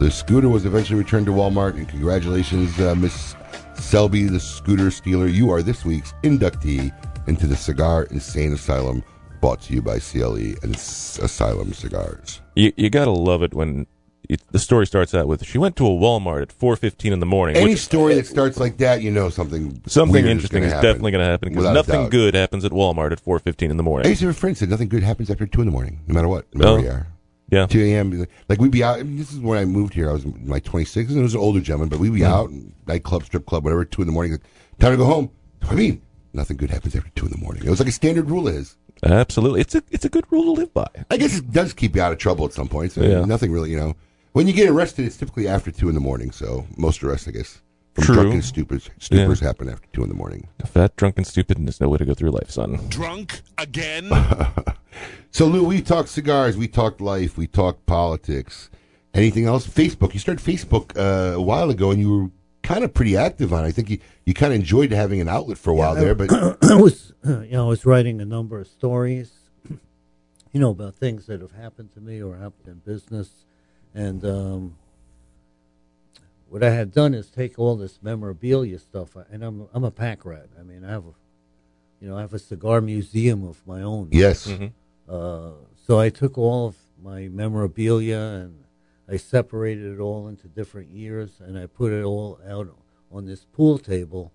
The 0.00 0.10
scooter 0.10 0.48
was 0.48 0.64
eventually 0.64 0.98
returned 0.98 1.26
to 1.26 1.32
Walmart, 1.32 1.74
and 1.74 1.88
congratulations, 1.88 2.80
uh, 2.80 2.96
Miss 2.96 3.36
Selby, 3.74 4.24
the 4.24 4.40
scooter 4.40 4.90
stealer. 4.90 5.28
You 5.28 5.52
are 5.52 5.62
this 5.62 5.84
week's 5.84 6.14
inductee 6.24 6.92
into 7.26 7.46
the 7.46 7.56
Cigar 7.56 8.04
Insane 8.10 8.52
Asylum, 8.52 9.02
brought 9.40 9.60
to 9.62 9.74
you 9.74 9.82
by 9.82 9.98
CLE 9.98 10.36
and 10.62 10.74
S- 10.74 11.18
Asylum 11.20 11.72
Cigars. 11.72 12.40
You, 12.54 12.72
you 12.76 12.90
got 12.90 13.06
to 13.06 13.10
love 13.10 13.42
it 13.42 13.54
when 13.54 13.86
it, 14.28 14.40
the 14.52 14.58
story 14.58 14.86
starts 14.86 15.14
out 15.14 15.26
with 15.26 15.44
she 15.44 15.58
went 15.58 15.74
to 15.76 15.84
a 15.86 15.90
Walmart 15.90 16.42
at 16.42 16.48
4:15 16.56 17.10
in 17.12 17.18
the 17.20 17.26
morning. 17.26 17.56
Any 17.56 17.70
which- 17.72 17.80
story 17.80 18.14
that 18.14 18.26
starts 18.26 18.58
like 18.58 18.76
that, 18.78 19.02
you 19.02 19.10
know 19.10 19.30
something 19.30 19.82
something 19.86 20.24
interesting 20.26 20.62
is, 20.62 20.68
is, 20.68 20.72
gonna 20.72 20.74
happen. 20.76 20.82
definitely 20.88 21.10
going 21.12 21.24
to 21.24 21.30
happen 21.30 21.48
because 21.48 21.74
nothing 21.74 22.08
good 22.08 22.34
happens 22.34 22.64
at 22.64 22.70
Walmart 22.72 23.10
at 23.12 23.22
4:15 23.24 23.70
in 23.70 23.76
the 23.76 23.82
morning. 23.82 24.06
I 24.06 24.10
used 24.10 24.20
to 24.20 24.26
have 24.28 24.36
a 24.36 24.38
friend 24.38 24.56
said 24.56 24.68
nothing 24.70 24.88
good 24.88 25.02
happens 25.02 25.28
after 25.30 25.46
two 25.46 25.60
in 25.60 25.66
the 25.66 25.72
morning, 25.72 26.00
no 26.06 26.14
matter 26.14 26.28
what, 26.28 26.46
no 26.54 26.58
matter 26.58 26.70
Oh. 26.70 26.74
where 26.76 26.84
you 26.84 26.90
are. 26.90 27.06
Yeah. 27.50 27.66
2 27.66 27.82
a.m. 27.82 28.26
Like 28.48 28.60
we'd 28.60 28.70
be 28.70 28.82
out. 28.84 29.00
I 29.00 29.02
mean, 29.02 29.18
this 29.18 29.30
is 29.32 29.38
when 29.40 29.58
I 29.58 29.64
moved 29.66 29.92
here. 29.92 30.08
I 30.08 30.12
was 30.14 30.24
like 30.24 30.64
26, 30.64 31.10
and 31.10 31.18
it 31.18 31.22
was 31.22 31.34
an 31.34 31.40
older 31.40 31.60
gentleman, 31.60 31.88
but 31.90 31.98
we'd 31.98 32.14
be 32.14 32.20
Mhm. 32.20 32.26
out, 32.26 32.50
nightclub, 32.86 33.24
strip 33.24 33.44
club, 33.44 33.64
whatever, 33.64 33.84
2 33.84 34.00
in 34.00 34.06
the 34.06 34.12
morning. 34.12 34.32
Like, 34.32 34.42
Time 34.78 34.92
to 34.92 34.96
go 34.96 35.04
home. 35.04 35.30
I 35.68 35.74
mean? 35.74 36.00
Nothing 36.34 36.56
good 36.56 36.70
happens 36.70 36.96
after 36.96 37.10
2 37.14 37.26
in 37.26 37.32
the 37.32 37.38
morning. 37.38 37.62
It 37.64 37.70
was 37.70 37.78
like 37.78 37.88
a 37.88 37.92
standard 37.92 38.30
rule 38.30 38.48
is. 38.48 38.76
Absolutely, 39.04 39.60
it's 39.60 39.74
a 39.74 39.82
it's 39.90 40.04
a 40.04 40.08
good 40.08 40.24
rule 40.30 40.54
to 40.54 40.60
live 40.60 40.72
by. 40.72 40.86
I 41.10 41.16
guess 41.16 41.36
it 41.36 41.50
does 41.52 41.72
keep 41.72 41.96
you 41.96 42.02
out 42.02 42.12
of 42.12 42.18
trouble 42.18 42.44
at 42.46 42.52
some 42.52 42.68
points. 42.68 42.96
I 42.96 43.02
mean, 43.02 43.10
Yeah. 43.10 43.24
Nothing 43.24 43.50
really, 43.52 43.70
you 43.70 43.76
know. 43.76 43.94
When 44.32 44.46
you 44.46 44.52
get 44.54 44.68
arrested, 44.70 45.04
it's 45.04 45.16
typically 45.16 45.46
after 45.48 45.70
2 45.70 45.88
in 45.88 45.94
the 45.94 46.00
morning, 46.00 46.30
so 46.30 46.66
most 46.76 47.02
arrests, 47.02 47.28
I 47.28 47.32
guess, 47.32 47.60
from 47.94 48.04
True. 48.04 48.14
drunken 48.14 48.40
stupors, 48.40 48.88
stupors 48.98 49.40
Yeah. 49.42 49.48
happen 49.48 49.68
after 49.68 49.86
2 49.92 50.02
in 50.04 50.08
the 50.08 50.14
morning. 50.14 50.48
Fat, 50.64 50.96
drunk, 50.96 51.18
and 51.18 51.26
stupid, 51.26 51.58
and 51.58 51.66
there's 51.66 51.80
no 51.80 51.88
way 51.90 51.98
to 51.98 52.04
go 52.06 52.14
through 52.14 52.30
life, 52.30 52.50
son. 52.50 52.78
Drunk 52.88 53.40
again? 53.58 54.08
So, 55.34 55.46
Lou, 55.46 55.64
we 55.64 55.80
talked 55.80 56.10
cigars, 56.10 56.58
we 56.58 56.68
talked 56.68 57.00
life, 57.00 57.38
we 57.38 57.46
talked 57.46 57.86
politics. 57.86 58.68
Anything 59.14 59.46
else? 59.46 59.66
Facebook. 59.66 60.12
You 60.12 60.20
started 60.20 60.44
Facebook 60.44 60.94
uh, 60.98 61.34
a 61.36 61.40
while 61.40 61.70
ago, 61.70 61.90
and 61.90 61.98
you 61.98 62.10
were 62.14 62.30
kind 62.62 62.84
of 62.84 62.94
pretty 62.94 63.16
active 63.16 63.52
on. 63.52 63.64
it. 63.64 63.68
I 63.68 63.72
think 63.72 63.90
you, 63.90 63.98
you 64.24 64.34
kind 64.34 64.52
of 64.52 64.58
enjoyed 64.60 64.92
having 64.92 65.20
an 65.20 65.28
outlet 65.28 65.58
for 65.58 65.70
a 65.70 65.74
while 65.74 65.94
there, 65.94 66.14
but 66.14 66.30
I 66.62 66.74
was, 66.76 67.12
you 67.24 67.48
know, 67.50 67.66
I 67.66 67.68
was 67.68 67.84
writing 67.84 68.20
a 68.20 68.24
number 68.24 68.60
of 68.60 68.66
stories, 68.68 69.32
you 69.68 70.60
know, 70.60 70.70
about 70.70 70.94
things 70.94 71.26
that 71.26 71.40
have 71.40 71.52
happened 71.52 71.92
to 71.94 72.00
me 72.00 72.22
or 72.22 72.36
happened 72.36 72.66
in 72.66 72.74
business, 72.92 73.30
and 73.94 74.24
um, 74.24 74.76
what 76.48 76.62
I 76.62 76.70
had 76.70 76.92
done 76.92 77.14
is 77.14 77.30
take 77.30 77.58
all 77.58 77.76
this 77.76 77.98
memorabilia 78.02 78.78
stuff, 78.78 79.16
and 79.30 79.42
I'm 79.42 79.68
I'm 79.72 79.84
a 79.84 79.90
pack 79.90 80.24
rat. 80.24 80.48
I 80.58 80.62
mean, 80.62 80.84
I 80.84 80.90
have, 80.90 81.04
a, 81.06 81.12
you 82.00 82.08
know, 82.08 82.16
I 82.16 82.20
have 82.20 82.34
a 82.34 82.38
cigar 82.38 82.80
museum 82.80 83.44
of 83.44 83.66
my 83.66 83.82
own. 83.82 84.08
Yes. 84.12 84.46
Mhm. 84.46 84.72
Uh, 85.08 85.52
so 85.86 85.98
I 85.98 86.10
took 86.10 86.38
all 86.38 86.66
of 86.68 86.76
my 87.02 87.28
memorabilia 87.28 88.18
and 88.44 88.61
I 89.08 89.16
separated 89.16 89.94
it 89.94 90.00
all 90.00 90.28
into 90.28 90.48
different 90.48 90.90
years, 90.90 91.40
and 91.40 91.58
I 91.58 91.66
put 91.66 91.92
it 91.92 92.02
all 92.02 92.38
out 92.48 92.68
on 93.10 93.26
this 93.26 93.44
pool 93.52 93.78
table 93.78 94.32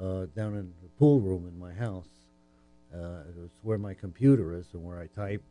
uh, 0.00 0.26
down 0.34 0.54
in 0.56 0.72
the 0.82 0.88
pool 0.98 1.20
room 1.20 1.46
in 1.46 1.58
my 1.58 1.72
house. 1.72 2.08
Uh, 2.94 3.22
it's 3.44 3.58
where 3.62 3.78
my 3.78 3.94
computer 3.94 4.54
is 4.54 4.66
and 4.72 4.82
where 4.82 4.98
I 4.98 5.06
type, 5.08 5.42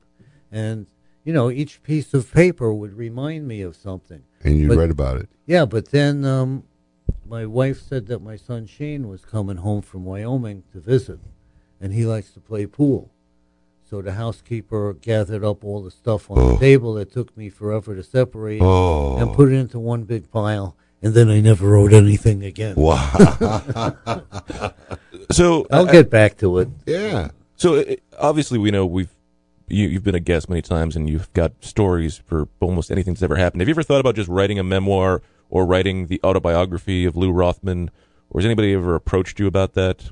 and 0.52 0.88
you 1.24 1.32
know 1.34 1.52
each 1.52 1.84
piece 1.84 2.14
of 2.16 2.32
paper 2.34 2.74
would 2.74 2.94
remind 2.98 3.48
me 3.48 3.62
of 3.62 3.76
something. 3.76 4.24
and 4.44 4.58
you 4.58 4.68
But- 4.70 4.78
read 4.78 4.92
about 4.92 5.18
it. 5.18 5.30
Yeah, 5.46 5.66
but 5.66 5.90
then 5.92 6.26
um, 6.26 6.64
my 7.28 7.46
wife 7.46 7.80
said 7.80 8.08
that 8.08 8.22
my 8.24 8.36
son 8.38 8.66
Shane 8.66 9.08
was 9.08 9.24
coming 9.24 9.58
home 9.58 9.82
from 9.84 10.04
Wyoming 10.04 10.64
to 10.74 10.80
visit, 10.80 11.20
and 11.80 11.94
he 11.94 12.06
likes 12.06 12.32
to 12.32 12.40
play 12.40 12.66
pool. 12.66 13.12
So 13.90 14.02
the 14.02 14.12
housekeeper 14.14 14.94
gathered 14.94 15.44
up 15.46 15.64
all 15.64 15.82
the 15.82 15.92
stuff 15.92 16.30
on 16.30 16.38
Oh. 16.38 16.50
the 16.54 16.58
table 16.58 16.94
that 16.96 17.12
took 17.12 17.36
me 17.38 17.50
forever 17.50 17.96
to 17.96 18.04
separate 18.04 18.62
Oh. 18.62 19.16
and 19.18 19.34
put 19.34 19.50
it 19.52 19.56
into 19.56 19.80
one 19.80 20.04
big 20.04 20.30
pile, 20.30 20.76
and 21.02 21.14
then 21.14 21.30
I 21.30 21.40
never 21.40 21.70
wrote 21.70 21.94
anything 21.94 22.44
again. 22.44 22.76
Wow. 22.76 23.94
So 25.32 25.68
I'll 25.72 25.88
I- 25.88 25.92
get 25.92 26.10
back 26.10 26.38
to 26.38 26.60
it. 26.60 26.70
Yeah. 26.86 27.30
So 27.58 27.76
uh, 27.80 27.96
obviously, 28.18 28.58
we 28.60 28.72
know 28.72 28.86
we've 28.86 29.10
you, 29.68 29.88
you've 29.90 30.04
been 30.04 30.16
a 30.16 30.22
guest 30.22 30.48
many 30.50 30.62
times, 30.62 30.96
and 30.96 31.10
you've 31.10 31.32
got 31.34 31.52
stories 31.60 32.16
for 32.18 32.48
almost 32.62 32.90
anything 32.92 33.14
that's 33.14 33.24
ever 33.24 33.36
happened. 33.36 33.60
Have 33.62 33.68
you 33.68 33.74
ever 33.74 33.84
thought 33.84 34.00
about 34.00 34.16
just 34.16 34.30
writing 34.30 34.58
a 34.60 34.64
memoir 34.64 35.22
or 35.50 35.66
writing 35.66 36.08
the 36.08 36.22
autobiography 36.24 37.04
of 37.04 37.18
Lou 37.18 37.32
Rothman, 37.32 37.90
or 38.30 38.40
has 38.40 38.46
anybody 38.46 38.74
ever 38.74 38.96
approached 38.96 39.40
you 39.40 39.48
about 39.48 39.74
that? 39.74 40.12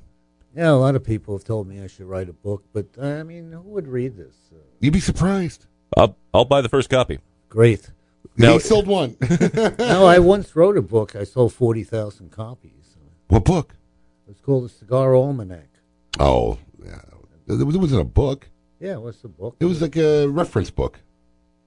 Yeah, 0.56 0.72
a 0.72 0.74
lot 0.74 0.96
of 0.96 1.04
people 1.04 1.36
have 1.36 1.44
told 1.44 1.68
me 1.68 1.82
I 1.82 1.88
should 1.88 2.06
write 2.06 2.30
a 2.30 2.34
book, 2.34 2.64
but 2.74 2.86
uh, 2.98 3.06
I 3.06 3.24
mean, 3.24 3.52
who 3.52 3.62
would 3.62 3.88
read 3.88 4.16
this? 4.16 4.36
Uh, 4.54 4.58
You'd 4.80 4.94
be 4.94 5.00
surprised. 5.02 5.66
I'll 5.98 6.16
I'll 6.34 6.46
buy 6.46 6.62
the 6.62 6.70
first 6.70 6.90
copy. 6.90 7.20
great. 7.50 7.90
Now- 8.38 8.54
he 8.54 8.60
sold 8.60 8.88
one. 8.88 9.16
no, 9.80 10.06
I 10.06 10.20
once 10.20 10.56
wrote 10.56 10.78
a 10.78 10.82
book. 10.82 11.16
I 11.16 11.24
sold 11.24 11.54
forty 11.54 11.84
thousand 11.84 12.32
copies. 12.32 12.98
what 13.28 13.44
book? 13.46 13.76
It's 14.30 14.42
called 14.42 14.66
the 14.66 14.70
Cigar 14.70 15.14
Almanac. 15.16 15.70
Oh, 16.20 16.58
yeah. 16.84 17.02
It 17.48 17.64
wasn't 17.64 18.02
a 18.02 18.06
book. 18.06 18.50
Yeah, 18.80 18.96
what's 18.98 19.22
the 19.22 19.28
book? 19.28 19.56
It 19.60 19.66
was 19.66 19.82
like 19.82 19.96
a 19.98 20.26
reference 20.28 20.72
book. 20.72 21.00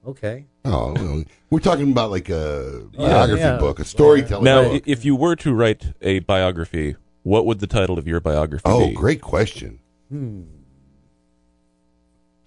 Okay. 0.05 0.45
Oh, 0.65 0.93
well, 0.93 1.23
we're 1.49 1.59
talking 1.59 1.91
about 1.91 2.11
like 2.11 2.29
a 2.29 2.87
biography 2.95 3.41
yeah. 3.41 3.57
book, 3.57 3.79
a 3.79 3.85
storytelling 3.85 4.43
Now, 4.43 4.63
book. 4.63 4.83
i- 4.85 4.91
if 4.91 5.05
you 5.05 5.15
were 5.15 5.35
to 5.37 5.53
write 5.53 5.93
a 6.01 6.19
biography, 6.19 6.95
what 7.29 7.45
would 7.45 7.59
the 7.59 7.67
title 7.67 7.99
of 7.99 8.07
your 8.07 8.19
biography 8.19 8.63
be? 8.65 8.71
Oh, 8.71 8.87
be? 8.87 8.93
great 8.95 9.21
question. 9.21 9.79
Hmm. 10.09 10.41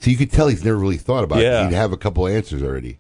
So 0.00 0.10
you 0.10 0.16
could 0.16 0.32
tell 0.32 0.48
he's 0.48 0.64
never 0.64 0.76
really 0.76 0.96
thought 0.96 1.22
about 1.22 1.40
Yeah. 1.40 1.62
it. 1.62 1.70
He'd 1.70 1.76
have 1.76 1.92
a 1.92 1.96
couple 1.96 2.26
answers 2.26 2.62
already. 2.62 2.98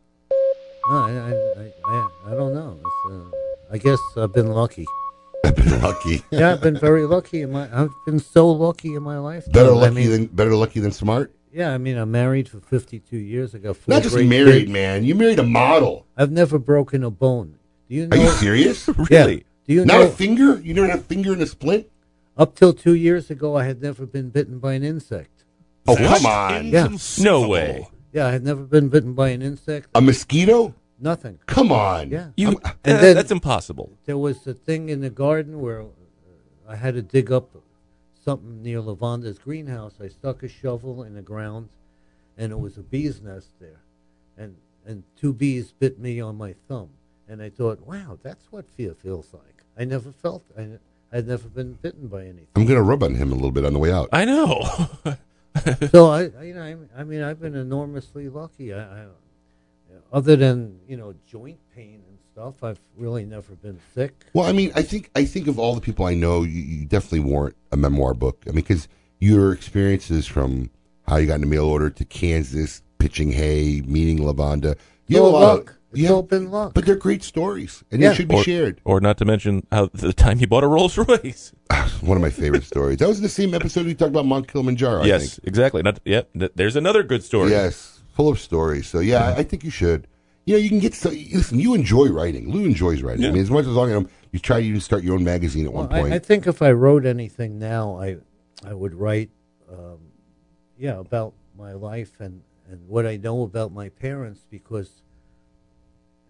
No, 0.88 0.96
I, 0.96 1.10
I, 1.10 1.30
I, 1.32 1.72
I, 1.84 2.08
I 2.28 2.34
don't 2.34 2.54
know. 2.54 2.78
It's, 2.80 3.12
uh, 3.14 3.74
I 3.74 3.78
guess 3.78 3.98
I've 4.16 4.32
been 4.32 4.52
lucky. 4.52 4.86
I've 5.44 5.56
been 5.56 5.80
lucky. 5.82 6.22
yeah, 6.30 6.52
I've 6.52 6.60
been 6.60 6.78
very 6.78 7.04
lucky 7.04 7.42
in 7.42 7.50
my. 7.50 7.68
I've 7.76 7.90
been 8.06 8.20
so 8.20 8.48
lucky 8.50 8.94
in 8.94 9.02
my 9.02 9.18
life. 9.18 9.50
Better 9.50 9.70
I 9.70 9.74
lucky 9.74 9.94
mean, 9.96 10.10
than 10.10 10.26
better 10.26 10.54
lucky 10.54 10.78
than 10.80 10.92
smart. 10.92 11.34
Yeah, 11.52 11.74
I 11.74 11.78
mean, 11.78 11.98
I'm 11.98 12.10
married 12.12 12.48
for 12.48 12.60
52 12.60 13.16
years. 13.16 13.54
I 13.54 13.58
got 13.58 13.76
four 13.76 13.94
Not 13.94 14.02
just 14.04 14.16
married, 14.16 14.62
kids. 14.62 14.70
man. 14.72 15.04
You 15.04 15.14
married 15.16 15.38
a 15.40 15.42
model. 15.42 16.06
I've 16.16 16.30
never 16.30 16.58
broken 16.58 17.02
a 17.04 17.10
bone. 17.10 17.56
Do 17.88 17.94
you 17.96 18.06
know? 18.06 18.16
Are 18.16 18.20
you 18.20 18.28
serious? 18.30 18.88
Yeah. 19.10 19.36
Do 19.66 19.74
you 19.74 19.84
Not 19.84 20.00
know? 20.00 20.06
a 20.06 20.10
finger? 20.10 20.60
You 20.60 20.74
never 20.74 20.88
had 20.88 20.98
a 20.98 21.02
finger 21.02 21.32
in 21.32 21.40
a 21.40 21.46
splint? 21.46 21.86
Up 22.36 22.54
till 22.54 22.72
two 22.72 22.94
years 22.94 23.30
ago, 23.30 23.56
I 23.56 23.64
had 23.64 23.82
never 23.82 24.06
been 24.06 24.30
bitten 24.30 24.58
by 24.58 24.72
an 24.74 24.82
insect. 24.82 25.44
Oh, 25.86 25.96
come 25.96 26.26
on. 26.26 26.66
Yeah. 26.68 26.88
No 27.18 27.46
way. 27.48 27.88
Yeah, 28.12 28.26
I 28.26 28.30
had 28.32 28.44
never 28.44 28.62
been 28.64 28.88
bitten 28.88 29.14
by 29.14 29.28
an 29.30 29.42
insect. 29.42 29.88
A 29.94 30.00
mosquito? 30.00 30.74
Nothing. 30.98 31.38
Come 31.46 31.72
on. 31.72 32.10
Yeah. 32.10 32.28
You, 32.36 32.60
and 32.84 32.98
uh, 32.98 33.00
then 33.00 33.16
that's 33.16 33.30
impossible. 33.32 33.90
there 34.04 34.16
was 34.18 34.46
a 34.46 34.54
thing 34.54 34.88
in 34.88 35.00
the 35.00 35.10
garden 35.10 35.60
where 35.60 35.82
uh, 35.82 35.86
I 36.68 36.76
had 36.76 36.94
to 36.94 37.02
dig 37.02 37.32
up 37.32 37.50
something 38.24 38.62
near 38.62 38.80
Lavanda's 38.80 39.38
greenhouse. 39.38 39.94
I 40.00 40.08
stuck 40.08 40.42
a 40.42 40.48
shovel 40.48 41.02
in 41.02 41.14
the 41.14 41.22
ground, 41.22 41.68
and 42.38 42.52
it 42.52 42.58
was 42.60 42.78
a 42.78 42.82
bee's 42.82 43.20
nest 43.20 43.48
there, 43.60 43.80
and 44.36 44.56
and 44.86 45.02
two 45.16 45.32
bees 45.32 45.72
bit 45.78 45.98
me 45.98 46.20
on 46.20 46.36
my 46.36 46.54
thumb, 46.68 46.90
and 47.28 47.42
I 47.42 47.50
thought, 47.50 47.84
wow, 47.86 48.18
that's 48.22 48.50
what 48.52 48.68
fear 48.68 48.94
feels 48.94 49.32
like. 49.32 49.51
I 49.78 49.84
never 49.84 50.12
felt 50.12 50.42
I 50.58 50.68
I'd 51.12 51.28
never 51.28 51.48
been 51.48 51.74
bitten 51.74 52.08
by 52.08 52.22
anything. 52.22 52.46
I'm 52.56 52.64
going 52.64 52.78
to 52.78 52.82
rub 52.82 53.02
on 53.02 53.14
him 53.14 53.32
a 53.32 53.34
little 53.34 53.50
bit 53.50 53.66
on 53.66 53.74
the 53.74 53.78
way 53.78 53.92
out. 53.92 54.08
I 54.12 54.24
know. 54.24 54.62
so 55.90 56.06
I, 56.08 56.30
I, 56.38 56.42
you 56.44 56.54
know, 56.54 56.62
I, 56.62 57.00
I 57.00 57.04
mean, 57.04 57.22
I've 57.22 57.38
been 57.38 57.54
enormously 57.54 58.30
lucky. 58.30 58.72
I, 58.72 58.80
I, 58.80 59.04
other 60.10 60.36
than 60.36 60.78
you 60.88 60.96
know 60.96 61.14
joint 61.28 61.58
pain 61.74 62.02
and 62.08 62.18
stuff, 62.32 62.62
I've 62.62 62.80
really 62.96 63.24
never 63.24 63.54
been 63.54 63.78
sick. 63.94 64.24
Well, 64.32 64.46
I 64.46 64.52
mean, 64.52 64.72
I 64.74 64.82
think 64.82 65.10
I 65.14 65.24
think 65.24 65.48
of 65.48 65.58
all 65.58 65.74
the 65.74 65.80
people 65.80 66.06
I 66.06 66.14
know, 66.14 66.42
you, 66.42 66.60
you 66.62 66.86
definitely 66.86 67.20
warrant 67.20 67.56
a 67.70 67.76
memoir 67.76 68.14
book. 68.14 68.42
I 68.46 68.50
mean, 68.50 68.56
because 68.56 68.88
your 69.18 69.52
experiences 69.52 70.26
from 70.26 70.70
how 71.06 71.16
you 71.16 71.26
got 71.26 71.36
in 71.36 71.40
the 71.42 71.46
mail 71.46 71.64
order 71.64 71.90
to 71.90 72.04
Kansas, 72.06 72.82
pitching 72.98 73.32
hay, 73.32 73.82
meeting 73.84 74.18
Lavanda, 74.18 74.76
you 75.06 75.16
have 75.16 75.24
a 75.24 75.26
All 75.26 75.32
lot 75.32 75.40
luck. 75.58 75.70
of 75.70 75.76
It's 75.92 76.00
you 76.00 76.06
have- 76.08 76.16
all 76.16 76.22
been 76.22 76.50
luck. 76.50 76.74
but 76.74 76.84
they're 76.86 76.96
great 76.96 77.22
stories, 77.22 77.84
and 77.90 78.00
Yeah. 78.00 78.08
they 78.10 78.14
should 78.16 78.28
be 78.28 78.34
or, 78.36 78.42
shared. 78.44 78.80
Or 78.84 79.00
not 79.00 79.16
to 79.18 79.24
mention 79.24 79.66
how 79.70 79.90
the 79.92 80.12
time 80.12 80.38
he 80.38 80.46
bought 80.46 80.64
a 80.64 80.66
Rolls 80.66 80.96
Royce. 80.98 81.52
One 82.00 82.16
of 82.16 82.22
my 82.22 82.30
favorite 82.30 82.64
stories. 82.64 82.98
That 82.98 83.08
was 83.08 83.20
the 83.20 83.28
same 83.28 83.54
episode 83.54 83.86
we 83.86 83.94
talked 83.94 84.10
about 84.10 84.26
Mount 84.26 84.48
Kilimanjaro. 84.48 85.02
I 85.02 85.06
yes, 85.06 85.36
think. 85.36 85.48
exactly. 85.48 85.82
Not 85.82 86.00
yep. 86.04 86.30
th- 86.38 86.52
There's 86.54 86.76
another 86.76 87.02
good 87.02 87.22
story. 87.22 87.50
Yes, 87.50 88.00
full 88.14 88.28
of 88.28 88.38
stories. 88.40 88.86
So 88.86 89.00
yeah, 89.00 89.28
I, 89.28 89.36
I 89.38 89.42
think 89.42 89.64
you 89.64 89.70
should. 89.70 90.06
You 90.44 90.54
know, 90.54 90.58
you 90.60 90.68
can 90.70 90.80
get. 90.80 90.94
So, 90.94 91.10
listen, 91.10 91.60
you 91.60 91.74
enjoy 91.74 92.08
writing. 92.08 92.50
Lou 92.50 92.64
enjoys 92.64 93.00
writing. 93.02 93.24
I 93.26 93.30
mean, 93.30 93.42
as 93.42 93.50
much 93.50 93.62
as 93.66 93.72
long 93.72 93.92
as 93.92 94.04
you 94.32 94.38
try 94.40 94.60
to 94.60 94.66
even 94.66 94.80
start 94.80 95.04
your 95.04 95.14
own 95.14 95.22
magazine 95.22 95.66
at 95.66 95.72
Well, 95.72 95.86
one 95.86 96.00
point. 96.00 96.12
I, 96.12 96.16
I 96.16 96.18
think 96.18 96.46
if 96.48 96.62
I 96.62 96.72
wrote 96.72 97.06
anything 97.06 97.58
now, 97.60 97.96
I 98.00 98.16
I 98.66 98.74
would 98.74 98.94
write, 98.94 99.30
um, 99.70 99.98
yeah, 100.78 100.98
about 100.98 101.34
my 101.56 101.72
life 101.74 102.18
and 102.18 102.42
and 102.68 102.88
what 102.88 103.06
I 103.06 103.18
know 103.18 103.42
about 103.42 103.72
my 103.72 103.88
parents 103.90 104.40
because. 104.50 105.01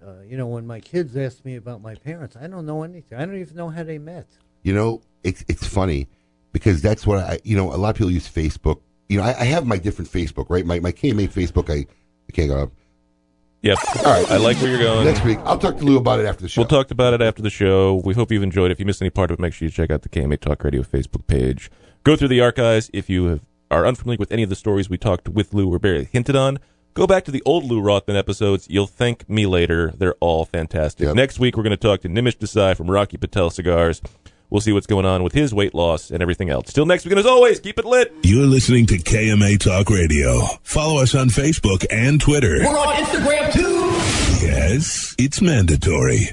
Uh, 0.04 0.22
you 0.26 0.36
know, 0.36 0.46
when 0.46 0.66
my 0.66 0.80
kids 0.80 1.16
ask 1.16 1.44
me 1.44 1.56
about 1.56 1.80
my 1.80 1.94
parents, 1.94 2.36
I 2.36 2.46
don't 2.46 2.66
know 2.66 2.82
anything. 2.82 3.18
I 3.18 3.24
don't 3.24 3.36
even 3.36 3.56
know 3.56 3.68
how 3.68 3.84
they 3.84 3.98
met. 3.98 4.26
You 4.62 4.74
know, 4.74 5.02
it's 5.22 5.44
it's 5.48 5.66
funny 5.66 6.08
because 6.52 6.82
that's 6.82 7.06
what 7.06 7.18
I. 7.18 7.38
You 7.44 7.56
know, 7.56 7.72
a 7.72 7.76
lot 7.76 7.90
of 7.90 7.96
people 7.96 8.10
use 8.10 8.28
Facebook. 8.28 8.80
You 9.08 9.18
know, 9.18 9.24
I, 9.24 9.40
I 9.40 9.44
have 9.44 9.66
my 9.66 9.78
different 9.78 10.10
Facebook, 10.10 10.46
right? 10.48 10.66
My 10.66 10.80
my 10.80 10.92
KMA 10.92 11.28
Facebook. 11.28 11.70
I, 11.70 11.86
I 12.28 12.32
can't 12.32 12.48
go 12.48 12.62
up. 12.62 12.72
Yep. 13.62 13.78
All 13.98 14.12
right. 14.12 14.28
I 14.28 14.36
like 14.38 14.56
where 14.56 14.70
you're 14.70 14.80
going. 14.80 15.06
Next 15.06 15.24
week, 15.24 15.38
I'll 15.44 15.58
talk 15.58 15.78
to 15.78 15.84
Lou 15.84 15.96
about 15.96 16.18
it 16.18 16.26
after 16.26 16.42
the 16.42 16.48
show. 16.48 16.62
We'll 16.62 16.68
talk 16.68 16.90
about 16.90 17.14
it 17.14 17.22
after 17.22 17.42
the 17.42 17.50
show. 17.50 18.02
We 18.04 18.12
hope 18.12 18.32
you've 18.32 18.42
enjoyed 18.42 18.70
it. 18.70 18.72
If 18.72 18.80
you 18.80 18.86
missed 18.86 19.00
any 19.00 19.10
part 19.10 19.30
of 19.30 19.38
it, 19.38 19.40
make 19.40 19.52
sure 19.52 19.66
you 19.66 19.70
check 19.70 19.90
out 19.90 20.02
the 20.02 20.08
KMA 20.08 20.40
Talk 20.40 20.64
Radio 20.64 20.82
Facebook 20.82 21.28
page. 21.28 21.70
Go 22.02 22.16
through 22.16 22.28
the 22.28 22.40
archives. 22.40 22.90
If 22.92 23.08
you 23.08 23.26
have, 23.26 23.40
are 23.70 23.86
unfamiliar 23.86 24.18
with 24.18 24.32
any 24.32 24.42
of 24.42 24.48
the 24.48 24.56
stories 24.56 24.90
we 24.90 24.98
talked 24.98 25.28
with 25.28 25.54
Lou 25.54 25.72
or 25.72 25.78
barely 25.78 26.06
hinted 26.06 26.34
on, 26.34 26.58
go 26.94 27.06
back 27.06 27.24
to 27.24 27.30
the 27.30 27.42
old 27.44 27.64
Lou 27.64 27.80
Rothman 27.80 28.16
episodes. 28.16 28.66
You'll 28.68 28.86
thank 28.86 29.28
me 29.28 29.46
later. 29.46 29.92
They're 29.96 30.14
all 30.20 30.44
fantastic. 30.44 31.12
Next 31.14 31.38
week, 31.38 31.56
we're 31.56 31.62
going 31.62 31.70
to 31.70 31.76
talk 31.76 32.00
to 32.02 32.08
Nimish 32.08 32.38
Desai 32.38 32.76
from 32.76 32.90
Rocky 32.90 33.16
Patel 33.16 33.50
Cigars. 33.50 34.00
We'll 34.50 34.60
see 34.60 34.72
what's 34.72 34.86
going 34.86 35.06
on 35.06 35.22
with 35.22 35.32
his 35.32 35.54
weight 35.54 35.74
loss 35.74 36.10
and 36.10 36.22
everything 36.22 36.50
else. 36.50 36.74
Till 36.74 36.84
next 36.84 37.04
week, 37.06 37.12
and 37.12 37.20
as 37.20 37.24
always, 37.24 37.58
keep 37.58 37.78
it 37.78 37.86
lit. 37.86 38.12
You're 38.22 38.44
listening 38.44 38.84
to 38.88 38.98
KMA 38.98 39.58
Talk 39.58 39.88
Radio. 39.88 40.42
Follow 40.62 41.00
us 41.00 41.14
on 41.14 41.28
Facebook 41.28 41.86
and 41.90 42.20
Twitter. 42.20 42.58
We're 42.58 42.68
on 42.68 42.94
Instagram 42.96 43.50
too. 43.50 44.46
Yes, 44.46 45.14
it's 45.18 45.40
mandatory. 45.40 46.32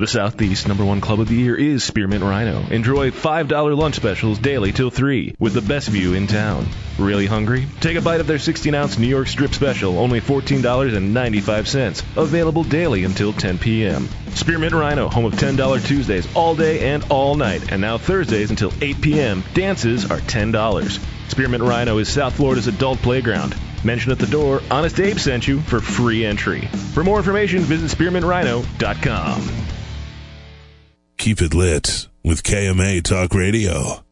The 0.00 0.06
Southeast 0.06 0.66
number 0.66 0.82
one 0.82 1.02
club 1.02 1.20
of 1.20 1.28
the 1.28 1.34
year 1.34 1.54
is 1.54 1.84
Spearmint 1.84 2.24
Rhino. 2.24 2.64
Enjoy 2.70 3.10
$5 3.10 3.76
lunch 3.76 3.96
specials 3.96 4.38
daily 4.38 4.72
till 4.72 4.88
3 4.88 5.34
with 5.38 5.52
the 5.52 5.60
best 5.60 5.88
view 5.88 6.14
in 6.14 6.26
town. 6.26 6.66
Really 6.98 7.26
hungry? 7.26 7.66
Take 7.80 7.98
a 7.98 8.00
bite 8.00 8.22
of 8.22 8.26
their 8.26 8.38
16 8.38 8.74
ounce 8.74 8.96
New 8.96 9.08
York 9.08 9.26
strip 9.26 9.52
special, 9.52 9.98
only 9.98 10.22
$14.95. 10.22 12.16
Available 12.16 12.64
daily 12.64 13.04
until 13.04 13.34
10 13.34 13.58
p.m. 13.58 14.08
Spearmint 14.30 14.72
Rhino, 14.72 15.10
home 15.10 15.26
of 15.26 15.34
$10 15.34 15.86
Tuesdays 15.86 16.26
all 16.34 16.54
day 16.54 16.94
and 16.94 17.04
all 17.10 17.34
night, 17.34 17.70
and 17.70 17.82
now 17.82 17.98
Thursdays 17.98 18.48
until 18.48 18.72
8 18.80 19.02
p.m. 19.02 19.44
Dances 19.52 20.10
are 20.10 20.20
$10. 20.20 21.30
Spearmint 21.30 21.62
Rhino 21.62 21.98
is 21.98 22.08
South 22.08 22.36
Florida's 22.36 22.68
adult 22.68 23.00
playground. 23.00 23.54
Mention 23.84 24.12
at 24.12 24.18
the 24.18 24.26
door, 24.26 24.62
Honest 24.70 24.98
Abe 24.98 25.18
sent 25.18 25.46
you 25.46 25.60
for 25.60 25.78
free 25.78 26.24
entry. 26.24 26.62
For 26.94 27.04
more 27.04 27.18
information, 27.18 27.60
visit 27.60 27.94
spearmintrhino.com. 27.94 29.79
Keep 31.20 31.42
it 31.42 31.52
lit 31.52 32.08
with 32.24 32.42
KMA 32.42 33.02
Talk 33.02 33.34
Radio. 33.34 34.02